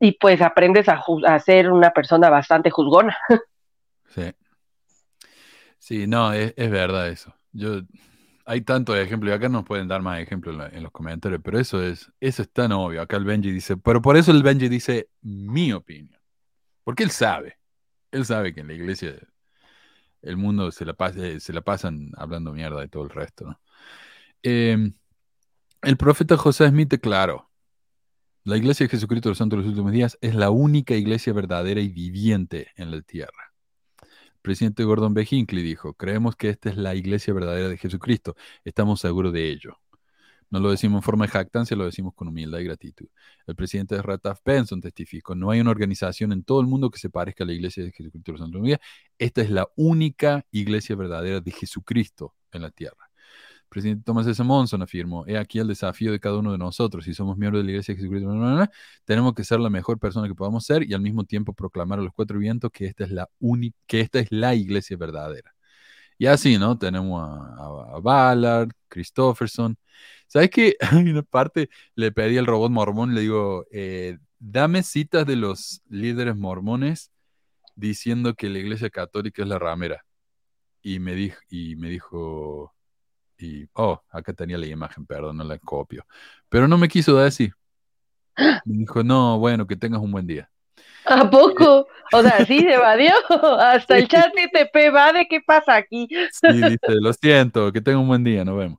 y 0.00 0.12
pues 0.12 0.40
aprendes 0.40 0.88
a, 0.88 1.02
a 1.26 1.40
ser 1.40 1.72
una 1.72 1.90
persona 1.90 2.30
bastante 2.30 2.70
juzgona. 2.70 3.16
Sí. 4.14 4.32
Sí, 5.88 6.06
no, 6.06 6.34
es, 6.34 6.52
es 6.58 6.70
verdad 6.70 7.08
eso. 7.08 7.34
Yo, 7.50 7.80
hay 8.44 8.60
tantos 8.60 8.98
ejemplos, 8.98 9.32
y 9.32 9.34
acá 9.34 9.48
nos 9.48 9.64
pueden 9.64 9.88
dar 9.88 10.02
más 10.02 10.20
ejemplos 10.20 10.54
en, 10.70 10.82
los 10.82 10.92
comentarios, 10.92 11.40
pero 11.42 11.58
eso 11.58 11.82
es, 11.82 12.12
eso 12.20 12.42
es 12.42 12.52
tan 12.52 12.72
obvio. 12.72 13.00
Acá 13.00 13.16
el 13.16 13.24
Benji 13.24 13.50
dice, 13.50 13.78
pero 13.78 14.02
por 14.02 14.18
eso 14.18 14.30
el 14.30 14.42
Benji 14.42 14.68
dice 14.68 15.08
mi 15.22 15.72
opinión. 15.72 16.20
Porque 16.84 17.04
él 17.04 17.10
sabe, 17.10 17.58
él 18.12 18.26
sabe 18.26 18.52
que 18.54 18.60
en 18.60 18.66
la 18.68 18.74
iglesia 18.74 19.14
el 20.20 20.36
mundo 20.36 20.70
se 20.72 20.84
la, 20.84 20.92
pasa, 20.92 21.40
se 21.40 21.52
la 21.54 21.62
pasan 21.62 22.10
hablando 22.18 22.52
mierda 22.52 22.80
de 22.80 22.88
todo 22.88 23.04
el 23.04 23.10
resto. 23.10 23.58
Eh, 24.42 24.92
el 25.82 25.96
profeta 25.96 26.36
José 26.36 26.68
Smith 26.68 26.90
declaró, 26.90 27.50
la 28.44 28.58
iglesia 28.58 28.84
de 28.84 28.90
Jesucristo 28.90 29.30
de 29.30 29.32
los 29.32 29.38
Santos 29.38 29.58
de 29.58 29.62
los 29.62 29.70
Últimos 29.70 29.92
Días 29.92 30.18
es 30.20 30.34
la 30.34 30.50
única 30.50 30.94
iglesia 30.94 31.32
verdadera 31.32 31.80
y 31.80 31.88
viviente 31.88 32.72
en 32.76 32.90
la 32.90 33.00
tierra. 33.00 33.47
Presidente 34.42 34.84
Gordon 34.84 35.14
B. 35.14 35.26
Hinckley 35.28 35.62
dijo, 35.62 35.94
creemos 35.94 36.36
que 36.36 36.48
esta 36.50 36.70
es 36.70 36.76
la 36.76 36.94
iglesia 36.94 37.34
verdadera 37.34 37.68
de 37.68 37.78
Jesucristo, 37.78 38.36
estamos 38.64 39.00
seguros 39.00 39.32
de 39.32 39.50
ello. 39.50 39.78
No 40.50 40.60
lo 40.60 40.70
decimos 40.70 41.00
en 41.00 41.02
forma 41.02 41.26
de 41.26 41.30
jactancia, 41.32 41.76
lo 41.76 41.84
decimos 41.84 42.14
con 42.14 42.28
humildad 42.28 42.58
y 42.60 42.64
gratitud. 42.64 43.06
El 43.46 43.54
presidente 43.54 43.94
de 43.96 44.02
Rataf 44.02 44.40
Benson 44.44 44.80
testificó, 44.80 45.34
no 45.34 45.50
hay 45.50 45.60
una 45.60 45.70
organización 45.70 46.32
en 46.32 46.42
todo 46.42 46.60
el 46.60 46.66
mundo 46.66 46.90
que 46.90 46.98
se 46.98 47.10
parezca 47.10 47.44
a 47.44 47.46
la 47.46 47.52
iglesia 47.52 47.84
de 47.84 47.92
Jesucristo 47.92 48.32
de 48.32 48.42
Últimos 48.44 48.66
Días. 48.66 48.80
Esta 49.18 49.42
es 49.42 49.50
la 49.50 49.68
única 49.76 50.46
iglesia 50.50 50.96
verdadera 50.96 51.40
de 51.40 51.50
Jesucristo 51.50 52.34
en 52.52 52.62
la 52.62 52.70
tierra. 52.70 53.07
Presidente 53.68 54.02
Thomas 54.04 54.26
S. 54.26 54.42
Monson 54.42 54.82
afirmó, 54.82 55.26
he 55.26 55.36
aquí 55.38 55.58
el 55.58 55.68
desafío 55.68 56.12
de 56.12 56.20
cada 56.20 56.38
uno 56.38 56.52
de 56.52 56.58
nosotros. 56.58 57.04
Si 57.04 57.14
somos 57.14 57.36
miembros 57.36 57.60
de 57.60 57.64
la 57.64 57.70
iglesia 57.72 57.94
de 57.94 58.00
Jesucristo, 58.00 58.70
tenemos 59.04 59.34
que 59.34 59.44
ser 59.44 59.60
la 59.60 59.70
mejor 59.70 59.98
persona 59.98 60.26
que 60.28 60.34
podamos 60.34 60.64
ser 60.64 60.88
y 60.88 60.94
al 60.94 61.00
mismo 61.00 61.24
tiempo 61.24 61.52
proclamar 61.52 61.98
a 61.98 62.02
los 62.02 62.12
cuatro 62.14 62.38
vientos 62.38 62.70
que 62.72 62.86
esta 62.86 63.04
es 63.04 63.10
la, 63.10 63.28
que 63.86 64.00
esta 64.00 64.20
es 64.20 64.28
la 64.30 64.54
iglesia 64.54 64.96
verdadera. 64.96 65.54
Y 66.18 66.26
así, 66.26 66.58
¿no? 66.58 66.76
Tenemos 66.78 67.22
a, 67.22 68.00
Ballard, 68.00 68.70
Christopherson. 68.88 69.76
¿Sabes 70.26 70.50
qué? 70.50 70.76
Hay 70.80 71.10
una 71.10 71.22
parte, 71.22 71.70
le 71.94 72.12
pedí 72.12 72.38
al 72.38 72.46
robot 72.46 72.70
mormón, 72.72 73.14
le 73.14 73.20
digo, 73.22 73.66
eh, 73.70 74.18
dame 74.38 74.82
citas 74.82 75.26
de 75.26 75.36
los 75.36 75.82
líderes 75.88 76.36
mormones 76.36 77.12
diciendo 77.76 78.34
que 78.34 78.48
la 78.50 78.58
iglesia 78.58 78.90
católica 78.90 79.42
es 79.42 79.48
la 79.48 79.58
ramera. 79.58 80.04
Y 80.82 81.00
me 81.00 81.14
dijo, 81.14 81.38
y 81.50 81.76
me 81.76 81.90
dijo, 81.90 82.74
y, 83.38 83.68
oh, 83.74 84.02
acá 84.10 84.32
tenía 84.32 84.58
la 84.58 84.66
imagen, 84.66 85.06
perdón, 85.06 85.36
no 85.36 85.44
la 85.44 85.58
copio. 85.58 86.06
Pero 86.48 86.68
no 86.68 86.78
me 86.78 86.88
quiso 86.88 87.16
decir. 87.16 87.54
Me 88.36 88.78
dijo, 88.78 89.02
no, 89.02 89.38
bueno, 89.38 89.66
que 89.66 89.76
tengas 89.76 90.00
un 90.00 90.12
buen 90.12 90.26
día. 90.26 90.50
¿A 91.04 91.28
poco? 91.28 91.86
O 92.10 92.22
sea, 92.22 92.42
sí, 92.46 92.60
se 92.60 92.72
evadió. 92.72 93.12
Hasta 93.60 93.98
el 93.98 94.08
chat 94.08 94.32
TP 94.32 94.90
va 94.90 95.12
de 95.12 95.26
qué 95.28 95.42
pasa 95.46 95.76
aquí. 95.76 96.08
Sí, 96.32 96.52
dice, 96.52 96.78
lo 97.00 97.12
siento, 97.12 97.70
que 97.70 97.82
tenga 97.82 97.98
un 97.98 98.08
buen 98.08 98.24
día, 98.24 98.46
nos 98.46 98.56
vemos. 98.56 98.78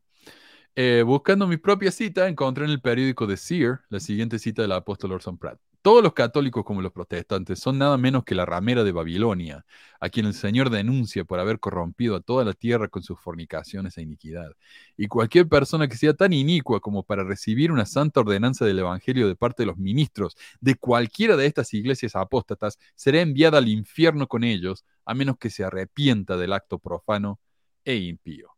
Eh, 0.76 1.04
buscando 1.06 1.46
mi 1.46 1.58
propia 1.58 1.92
cita, 1.92 2.28
encontré 2.28 2.66
en 2.66 2.72
el 2.72 2.82
periódico 2.82 3.28
The 3.28 3.38
Seer 3.38 3.82
la 3.90 4.00
siguiente 4.00 4.40
cita 4.40 4.64
del 4.64 4.72
apóstol 4.72 5.12
Orson 5.12 5.38
Pratt. 5.38 5.60
Todos 5.82 6.04
los 6.04 6.14
católicos 6.14 6.66
como 6.66 6.82
los 6.82 6.92
protestantes 6.92 7.58
son 7.58 7.78
nada 7.78 7.98
menos 7.98 8.26
que 8.26 8.36
la 8.36 8.46
ramera 8.46 8.84
de 8.84 8.92
Babilonia, 8.92 9.66
a 10.02 10.10
quien 10.10 10.26
el 10.26 10.34
Señor 10.34 10.70
denuncia 10.70 11.24
por 11.24 11.40
haber 11.40 11.60
corrompido 11.62 12.18
a 12.18 12.20
toda 12.20 12.44
la 12.44 12.52
tierra 12.52 12.90
con 12.90 13.02
sus 13.02 13.18
fornicaciones 13.18 13.98
e 13.98 14.02
iniquidad. 14.02 14.52
Y 14.98 15.08
cualquier 15.08 15.48
persona 15.48 15.88
que 15.88 15.96
sea 15.96 16.14
tan 16.14 16.34
inicua 16.34 16.82
como 16.82 17.04
para 17.04 17.24
recibir 17.24 17.72
una 17.72 17.86
santa 17.86 18.20
ordenanza 18.20 18.66
del 18.66 18.80
Evangelio 18.80 19.30
de 19.30 19.38
parte 19.38 19.64
de 19.64 19.68
los 19.68 19.78
ministros 19.78 20.36
de 20.60 20.76
cualquiera 20.76 21.38
de 21.38 21.46
estas 21.46 21.74
iglesias 21.74 22.14
apóstatas 22.14 22.78
será 22.96 23.22
enviada 23.22 23.58
al 23.60 23.70
infierno 23.70 24.28
con 24.28 24.44
ellos, 24.44 24.84
a 25.06 25.14
menos 25.14 25.38
que 25.38 25.50
se 25.50 25.64
arrepienta 25.64 26.36
del 26.36 26.52
acto 26.52 26.80
profano 26.80 27.40
e 27.86 27.96
impío. 27.96 28.50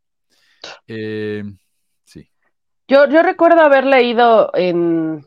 Eh, 0.88 1.44
sí. 2.04 2.28
Yo, 2.88 3.08
yo 3.10 3.22
recuerdo 3.22 3.62
haber 3.62 3.86
leído 3.86 4.52
en, 4.56 5.24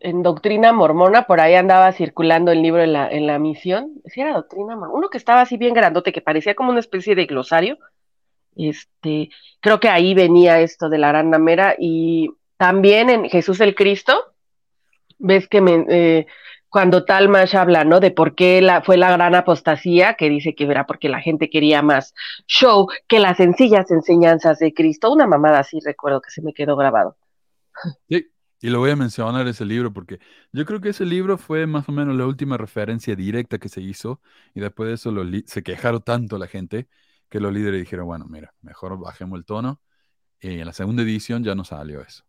en 0.00 0.22
Doctrina 0.22 0.72
Mormona, 0.72 1.26
por 1.26 1.40
ahí 1.40 1.54
andaba 1.54 1.92
circulando 1.92 2.52
el 2.52 2.62
libro 2.62 2.82
en 2.82 2.92
la, 2.92 3.08
en 3.08 3.26
la 3.26 3.38
misión. 3.38 4.00
Sí, 4.06 4.20
era 4.20 4.34
Doctrina 4.34 4.76
Mormona. 4.76 4.92
Uno 4.92 5.10
que 5.10 5.18
estaba 5.18 5.40
así 5.40 5.56
bien 5.56 5.74
grandote, 5.74 6.12
que 6.12 6.20
parecía 6.20 6.54
como 6.54 6.70
una 6.70 6.80
especie 6.80 7.14
de 7.14 7.26
glosario. 7.26 7.78
Este, 8.56 9.30
creo 9.60 9.80
que 9.80 9.88
ahí 9.88 10.14
venía 10.14 10.60
esto 10.60 10.88
de 10.88 10.98
la 10.98 11.10
arandamera. 11.10 11.74
Y 11.78 12.30
también 12.56 13.10
en 13.10 13.28
Jesús 13.28 13.60
el 13.60 13.74
Cristo, 13.74 14.34
ves 15.18 15.48
que 15.48 15.60
me, 15.60 15.84
eh, 15.88 16.26
cuando 16.74 17.04
Talmash 17.04 17.56
habla, 17.56 17.84
¿no? 17.84 18.00
De 18.00 18.10
por 18.10 18.34
qué 18.34 18.60
la, 18.60 18.82
fue 18.82 18.96
la 18.96 19.12
gran 19.12 19.34
apostasía, 19.34 20.14
que 20.14 20.28
dice 20.28 20.56
que 20.56 20.64
era 20.64 20.86
porque 20.86 21.08
la 21.08 21.20
gente 21.20 21.48
quería 21.48 21.82
más 21.82 22.14
show 22.46 22.88
que 23.06 23.20
las 23.20 23.36
sencillas 23.36 23.90
enseñanzas 23.90 24.58
de 24.58 24.74
Cristo. 24.74 25.12
Una 25.12 25.26
mamada 25.26 25.60
así 25.60 25.78
recuerdo 25.84 26.20
que 26.20 26.30
se 26.30 26.42
me 26.42 26.52
quedó 26.52 26.74
grabado. 26.74 27.16
Sí, 28.08 28.26
y 28.64 28.70
lo 28.70 28.78
voy 28.78 28.90
a 28.92 28.96
mencionar 28.96 29.46
ese 29.46 29.66
libro 29.66 29.92
porque 29.92 30.20
yo 30.50 30.64
creo 30.64 30.80
que 30.80 30.88
ese 30.88 31.04
libro 31.04 31.36
fue 31.36 31.66
más 31.66 31.86
o 31.86 31.92
menos 31.92 32.16
la 32.16 32.24
última 32.26 32.56
referencia 32.56 33.14
directa 33.14 33.58
que 33.58 33.68
se 33.68 33.82
hizo 33.82 34.22
y 34.54 34.60
después 34.60 34.88
de 34.88 34.94
eso 34.94 35.12
se 35.44 35.62
quejaron 35.62 36.00
tanto 36.00 36.38
la 36.38 36.46
gente 36.46 36.88
que 37.28 37.40
los 37.40 37.52
líderes 37.52 37.80
dijeron, 37.80 38.06
bueno, 38.06 38.24
mira, 38.26 38.54
mejor 38.62 38.98
bajemos 38.98 39.38
el 39.38 39.44
tono 39.44 39.82
y 40.40 40.60
en 40.60 40.64
la 40.64 40.72
segunda 40.72 41.02
edición 41.02 41.44
ya 41.44 41.54
no 41.54 41.64
salió 41.64 42.00
eso. 42.00 42.24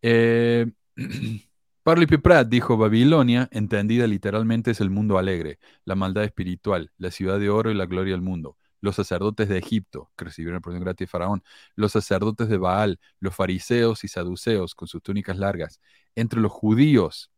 Eh, 0.00 0.72
Parley 1.82 2.06
P. 2.06 2.18
Pratt 2.18 2.48
dijo, 2.48 2.78
Babilonia, 2.78 3.46
entendida 3.52 4.06
literalmente, 4.06 4.70
es 4.70 4.80
el 4.80 4.88
mundo 4.88 5.18
alegre, 5.18 5.58
la 5.84 5.96
maldad 5.96 6.24
espiritual, 6.24 6.92
la 6.96 7.10
ciudad 7.10 7.38
de 7.38 7.50
oro 7.50 7.70
y 7.70 7.74
la 7.74 7.84
gloria 7.84 8.14
del 8.14 8.22
mundo. 8.22 8.56
Los 8.86 8.94
sacerdotes 8.94 9.48
de 9.48 9.58
Egipto, 9.58 10.12
que 10.16 10.26
recibieron 10.26 10.54
el 10.54 10.62
porción 10.62 10.84
gratis 10.84 11.08
de 11.08 11.10
Faraón, 11.10 11.42
los 11.74 11.90
sacerdotes 11.90 12.48
de 12.48 12.56
Baal, 12.56 13.00
los 13.18 13.34
fariseos 13.34 14.04
y 14.04 14.08
saduceos 14.08 14.76
con 14.76 14.86
sus 14.86 15.02
túnicas 15.02 15.38
largas. 15.38 15.80
Entre 16.14 16.40
los 16.40 16.52
judíos 16.52 17.32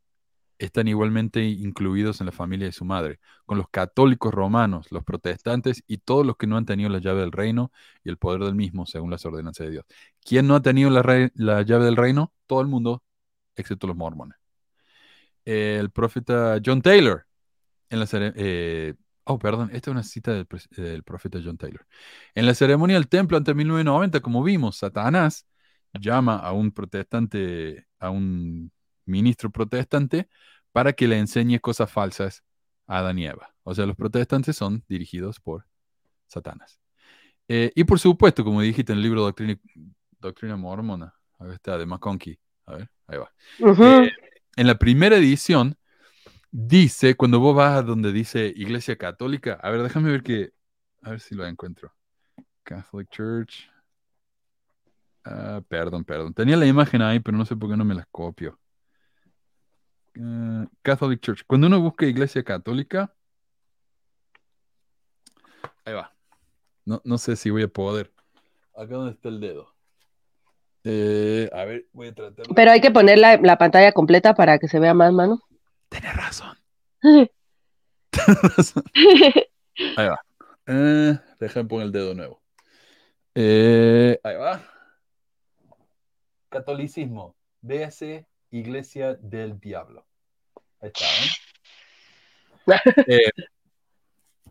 están 0.58 0.88
igualmente 0.88 1.42
incluidos 1.44 2.20
en 2.20 2.26
la 2.26 2.32
familia 2.32 2.66
de 2.66 2.72
su 2.72 2.84
madre, 2.84 3.18
con 3.46 3.56
los 3.56 3.70
católicos 3.70 4.34
romanos, 4.34 4.88
los 4.90 5.04
protestantes 5.04 5.82
y 5.86 5.96
todos 5.96 6.26
los 6.26 6.36
que 6.36 6.46
no 6.46 6.58
han 6.58 6.66
tenido 6.66 6.90
la 6.90 6.98
llave 6.98 7.20
del 7.20 7.32
reino 7.32 7.72
y 8.04 8.10
el 8.10 8.18
poder 8.18 8.42
del 8.42 8.54
mismo, 8.54 8.84
según 8.84 9.10
las 9.10 9.24
ordenanzas 9.24 9.68
de 9.68 9.70
Dios. 9.70 9.86
¿Quién 10.22 10.46
no 10.46 10.54
ha 10.54 10.60
tenido 10.60 10.90
la, 10.90 11.30
la 11.34 11.62
llave 11.62 11.86
del 11.86 11.96
reino? 11.96 12.34
Todo 12.46 12.60
el 12.60 12.66
mundo, 12.66 13.02
excepto 13.56 13.86
los 13.86 13.96
mormones. 13.96 14.36
El 15.46 15.90
profeta 15.92 16.60
John 16.62 16.82
Taylor, 16.82 17.24
en 17.88 18.00
la 18.00 18.06
eh, 18.12 18.94
oh, 19.28 19.38
perdón, 19.38 19.70
esta 19.72 19.90
es 19.90 19.92
una 19.92 20.02
cita 20.02 20.32
del, 20.32 21.02
profeta 21.04 21.38
John 21.44 21.58
Taylor. 21.58 21.86
En 22.34 22.46
la 22.46 22.54
ceremonia 22.54 22.96
del 22.96 23.08
templo 23.08 23.36
ante 23.36 23.54
1990, 23.54 24.20
como 24.20 24.42
vimos, 24.42 24.78
Satanás 24.78 25.46
llama 25.92 26.36
a 26.36 26.52
un 26.52 26.72
protestante, 26.72 27.86
a 27.98 28.10
un 28.10 28.72
ministro 29.04 29.50
protestante, 29.50 30.28
para 30.72 30.94
que 30.94 31.06
le 31.06 31.18
enseñe 31.18 31.60
cosas 31.60 31.90
falsas 31.92 32.42
a 32.86 32.98
Adán 32.98 33.18
y 33.18 33.26
Eva. 33.26 33.54
O 33.64 33.74
sea, 33.74 33.84
los 33.84 33.96
protestantes 33.96 34.56
son 34.56 34.82
dirigidos 34.88 35.40
por 35.40 35.66
Satanás. 36.26 36.80
Eh, 37.48 37.70
y 37.74 37.84
por 37.84 37.98
supuesto, 37.98 38.44
como 38.44 38.62
dijiste 38.62 38.92
en 38.92 38.98
el 38.98 39.02
libro 39.02 39.22
Doctrina, 39.22 39.58
Doctrina 40.18 40.56
Mormona, 40.56 41.14
ahí 41.38 41.50
está, 41.52 41.76
de 41.76 41.84
McConkie. 41.84 42.38
A 42.66 42.76
ver, 42.76 42.90
ahí 43.06 43.18
va. 43.18 43.32
Eh, 44.04 44.10
en 44.56 44.66
la 44.66 44.78
primera 44.78 45.16
edición 45.16 45.76
dice, 46.50 47.16
cuando 47.16 47.40
vos 47.40 47.54
vas 47.54 47.78
a 47.78 47.82
donde 47.82 48.12
dice 48.12 48.52
Iglesia 48.54 48.96
Católica, 48.96 49.58
a 49.62 49.70
ver, 49.70 49.82
déjame 49.82 50.10
ver 50.10 50.22
que, 50.22 50.52
a 51.02 51.10
ver 51.10 51.20
si 51.20 51.34
lo 51.34 51.46
encuentro. 51.46 51.92
Catholic 52.62 53.08
Church. 53.10 53.70
Ah, 55.24 55.62
perdón, 55.68 56.04
perdón. 56.04 56.34
Tenía 56.34 56.56
la 56.56 56.66
imagen 56.66 57.02
ahí, 57.02 57.20
pero 57.20 57.36
no 57.36 57.44
sé 57.44 57.56
por 57.56 57.70
qué 57.70 57.76
no 57.76 57.84
me 57.84 57.94
las 57.94 58.06
copio. 58.10 58.58
Ah, 60.20 60.66
Catholic 60.82 61.20
Church. 61.20 61.42
Cuando 61.46 61.66
uno 61.66 61.80
busca 61.80 62.06
Iglesia 62.06 62.42
Católica, 62.42 63.14
ahí 65.84 65.94
va. 65.94 66.14
No, 66.84 67.00
no 67.04 67.18
sé 67.18 67.36
si 67.36 67.50
voy 67.50 67.62
a 67.62 67.68
poder. 67.68 68.12
Acá 68.74 68.94
donde 68.94 69.12
está 69.12 69.28
el 69.28 69.40
dedo. 69.40 69.74
Eh, 70.84 71.50
a 71.52 71.64
ver, 71.64 71.86
voy 71.92 72.08
a 72.08 72.14
tratar. 72.14 72.46
Pero 72.54 72.70
hay 72.70 72.80
que 72.80 72.90
poner 72.90 73.18
la, 73.18 73.36
la 73.36 73.58
pantalla 73.58 73.92
completa 73.92 74.34
para 74.34 74.58
que 74.58 74.68
se 74.68 74.78
vea 74.78 74.94
más, 74.94 75.12
mano. 75.12 75.42
Tenés 75.98 76.16
razón. 76.16 76.56
Ahí 79.96 80.08
va. 80.08 80.20
Eh, 80.66 81.18
déjame 81.40 81.68
poner 81.68 81.86
el 81.86 81.92
dedo 81.92 82.14
nuevo. 82.14 82.42
Eh, 83.34 84.18
ahí 84.24 84.36
va. 84.36 84.60
catolicismo, 86.48 87.36
véase 87.62 88.26
Iglesia 88.50 89.14
del 89.14 89.60
Diablo. 89.60 90.04
Ahí 90.80 90.90
está, 90.94 91.06
¿eh? 91.06 91.28
Eh, 93.06 93.30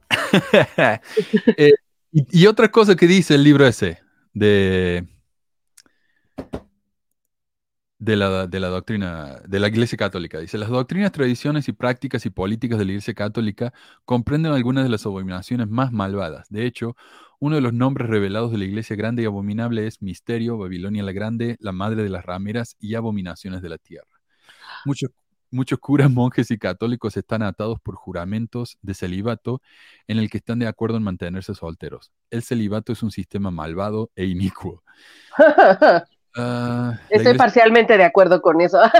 eh, 1.58 1.74
y, 2.12 2.42
y 2.42 2.48
otra 2.48 2.72
cosa 2.72 2.96
que 2.96 3.08
dice 3.08 3.36
el 3.36 3.44
libro 3.44 3.68
ese 3.68 4.00
de, 4.34 5.06
de 8.00 8.16
la, 8.16 8.48
de 8.48 8.60
la 8.60 8.68
doctrina 8.68 9.42
de 9.48 9.60
la 9.60 9.68
Iglesia 9.68 9.98
Católica. 9.98 10.40
Dice, 10.40 10.58
las 10.58 10.70
doctrinas, 10.70 11.12
tradiciones 11.12 11.68
y 11.68 11.74
prácticas 11.74 12.26
y 12.26 12.30
políticas 12.30 12.78
de 12.80 12.86
la 12.86 12.92
Iglesia 12.92 13.14
Católica 13.14 13.74
comprenden 14.06 14.52
algunas 14.54 14.84
de 14.84 14.90
las 14.90 15.06
abominaciones 15.06 15.68
más 15.68 15.92
malvadas. 15.92 16.48
De 16.50 16.66
hecho, 16.66 16.96
uno 17.40 17.56
de 17.56 17.62
los 17.62 17.74
nombres 17.74 18.10
revelados 18.10 18.52
de 18.52 18.58
la 18.58 18.66
Iglesia 18.66 18.96
Grande 18.96 19.24
y 19.24 19.26
Abominable 19.26 19.88
es 19.88 20.02
Misterio, 20.02 20.58
Babilonia 20.58 21.04
la 21.04 21.12
Grande, 21.12 21.58
la 21.60 21.72
Madre 21.72 22.04
de 22.04 22.10
las 22.10 22.26
Rameras 22.26 22.76
y 22.80 22.96
Abominaciones 22.96 23.62
de 23.62 23.70
la 23.70 23.78
Tierra. 23.78 24.08
Muchos, 24.86 25.12
muchos 25.52 25.80
curas, 25.80 26.12
monjes 26.12 26.52
y 26.52 26.58
católicos 26.58 27.18
están 27.18 27.44
atados 27.44 27.80
por 27.82 27.96
juramentos 27.96 28.78
de 28.82 28.94
celibato 28.94 29.62
en 30.08 30.18
el 30.20 30.30
que 30.30 30.38
están 30.38 30.60
de 30.60 30.68
acuerdo 30.68 30.98
en 30.98 31.04
mantenerse 31.04 31.54
solteros. 31.54 32.12
El 32.30 32.44
celibato 32.44 32.92
es 32.92 33.04
un 33.04 33.12
sistema 33.12 33.52
malvado 33.52 34.12
e 34.16 34.26
inicuo. 34.26 34.84
Ah, 36.36 36.94
Estoy 37.04 37.18
iglesia- 37.20 37.38
parcialmente 37.38 37.98
de 37.98 38.04
acuerdo 38.04 38.42
con 38.42 38.62
eso. 38.62 38.80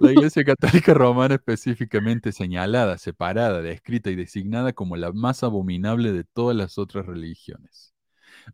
La 0.00 0.10
Iglesia 0.12 0.44
Católica 0.44 0.94
Romana 0.94 1.34
específicamente 1.34 2.32
señalada, 2.32 2.96
separada, 2.98 3.60
descrita 3.60 4.10
y 4.10 4.14
designada 4.16 4.72
como 4.72 4.96
la 4.96 5.12
más 5.12 5.42
abominable 5.42 6.12
de 6.12 6.24
todas 6.24 6.56
las 6.56 6.78
otras 6.78 7.04
religiones. 7.06 7.92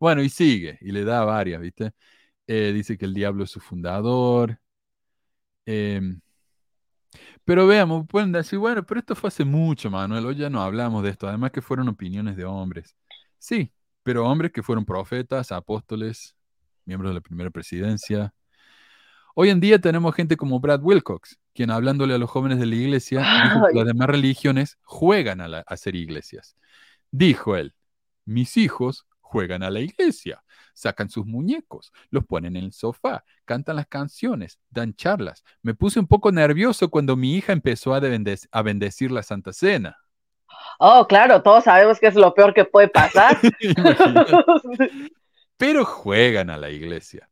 Bueno, 0.00 0.22
y 0.22 0.28
sigue, 0.28 0.78
y 0.80 0.90
le 0.92 1.04
da 1.04 1.24
varias, 1.24 1.60
¿viste? 1.60 1.92
Eh, 2.46 2.72
dice 2.74 2.98
que 2.98 3.04
el 3.04 3.14
diablo 3.14 3.44
es 3.44 3.50
su 3.50 3.60
fundador. 3.60 4.58
Em, 5.66 6.20
pero 7.44 7.66
veamos, 7.66 8.06
pueden 8.06 8.32
decir, 8.32 8.58
bueno, 8.58 8.84
pero 8.84 9.00
esto 9.00 9.14
fue 9.14 9.28
hace 9.28 9.44
mucho, 9.44 9.90
Manuel, 9.90 10.26
hoy 10.26 10.36
ya 10.36 10.50
no 10.50 10.62
hablamos 10.62 11.02
de 11.02 11.10
esto, 11.10 11.28
además 11.28 11.50
que 11.52 11.62
fueron 11.62 11.88
opiniones 11.88 12.36
de 12.36 12.44
hombres. 12.44 12.96
Sí, 13.38 13.72
pero 14.02 14.26
hombres 14.26 14.52
que 14.52 14.62
fueron 14.62 14.84
profetas, 14.84 15.52
apóstoles, 15.52 16.34
miembros 16.84 17.10
de 17.10 17.14
la 17.14 17.20
primera 17.20 17.50
presidencia. 17.50 18.32
Hoy 19.34 19.50
en 19.50 19.60
día 19.60 19.80
tenemos 19.80 20.14
gente 20.14 20.36
como 20.36 20.58
Brad 20.60 20.82
Wilcox, 20.82 21.38
quien 21.54 21.70
hablándole 21.70 22.14
a 22.14 22.18
los 22.18 22.28
jóvenes 22.30 22.58
de 22.58 22.66
la 22.66 22.74
iglesia, 22.74 23.20
dijo 23.20 23.66
que 23.68 23.76
las 23.78 23.86
demás 23.86 24.08
religiones 24.08 24.78
juegan 24.82 25.40
a, 25.40 25.48
la- 25.48 25.64
a 25.66 25.76
ser 25.76 25.94
iglesias. 25.94 26.56
Dijo 27.10 27.56
él, 27.56 27.74
mis 28.24 28.56
hijos 28.56 29.06
juegan 29.20 29.62
a 29.62 29.70
la 29.70 29.80
iglesia, 29.80 30.42
sacan 30.78 31.10
sus 31.10 31.26
muñecos, 31.26 31.92
los 32.10 32.24
ponen 32.24 32.56
en 32.56 32.64
el 32.64 32.72
sofá, 32.72 33.24
cantan 33.44 33.76
las 33.76 33.86
canciones, 33.86 34.58
dan 34.70 34.94
charlas. 34.94 35.44
Me 35.62 35.74
puse 35.74 36.00
un 36.00 36.06
poco 36.06 36.32
nervioso 36.32 36.90
cuando 36.90 37.16
mi 37.16 37.34
hija 37.34 37.52
empezó 37.52 37.94
a, 37.94 38.00
bendec- 38.00 38.48
a 38.50 38.62
bendecir 38.62 39.10
la 39.10 39.22
Santa 39.22 39.52
Cena. 39.52 39.96
Oh, 40.78 41.06
claro, 41.08 41.42
todos 41.42 41.64
sabemos 41.64 41.98
que 41.98 42.06
es 42.06 42.14
lo 42.14 42.34
peor 42.34 42.54
que 42.54 42.64
puede 42.64 42.88
pasar. 42.88 43.38
Pero 45.56 45.84
juegan 45.84 46.50
a 46.50 46.56
la 46.56 46.70
iglesia. 46.70 47.28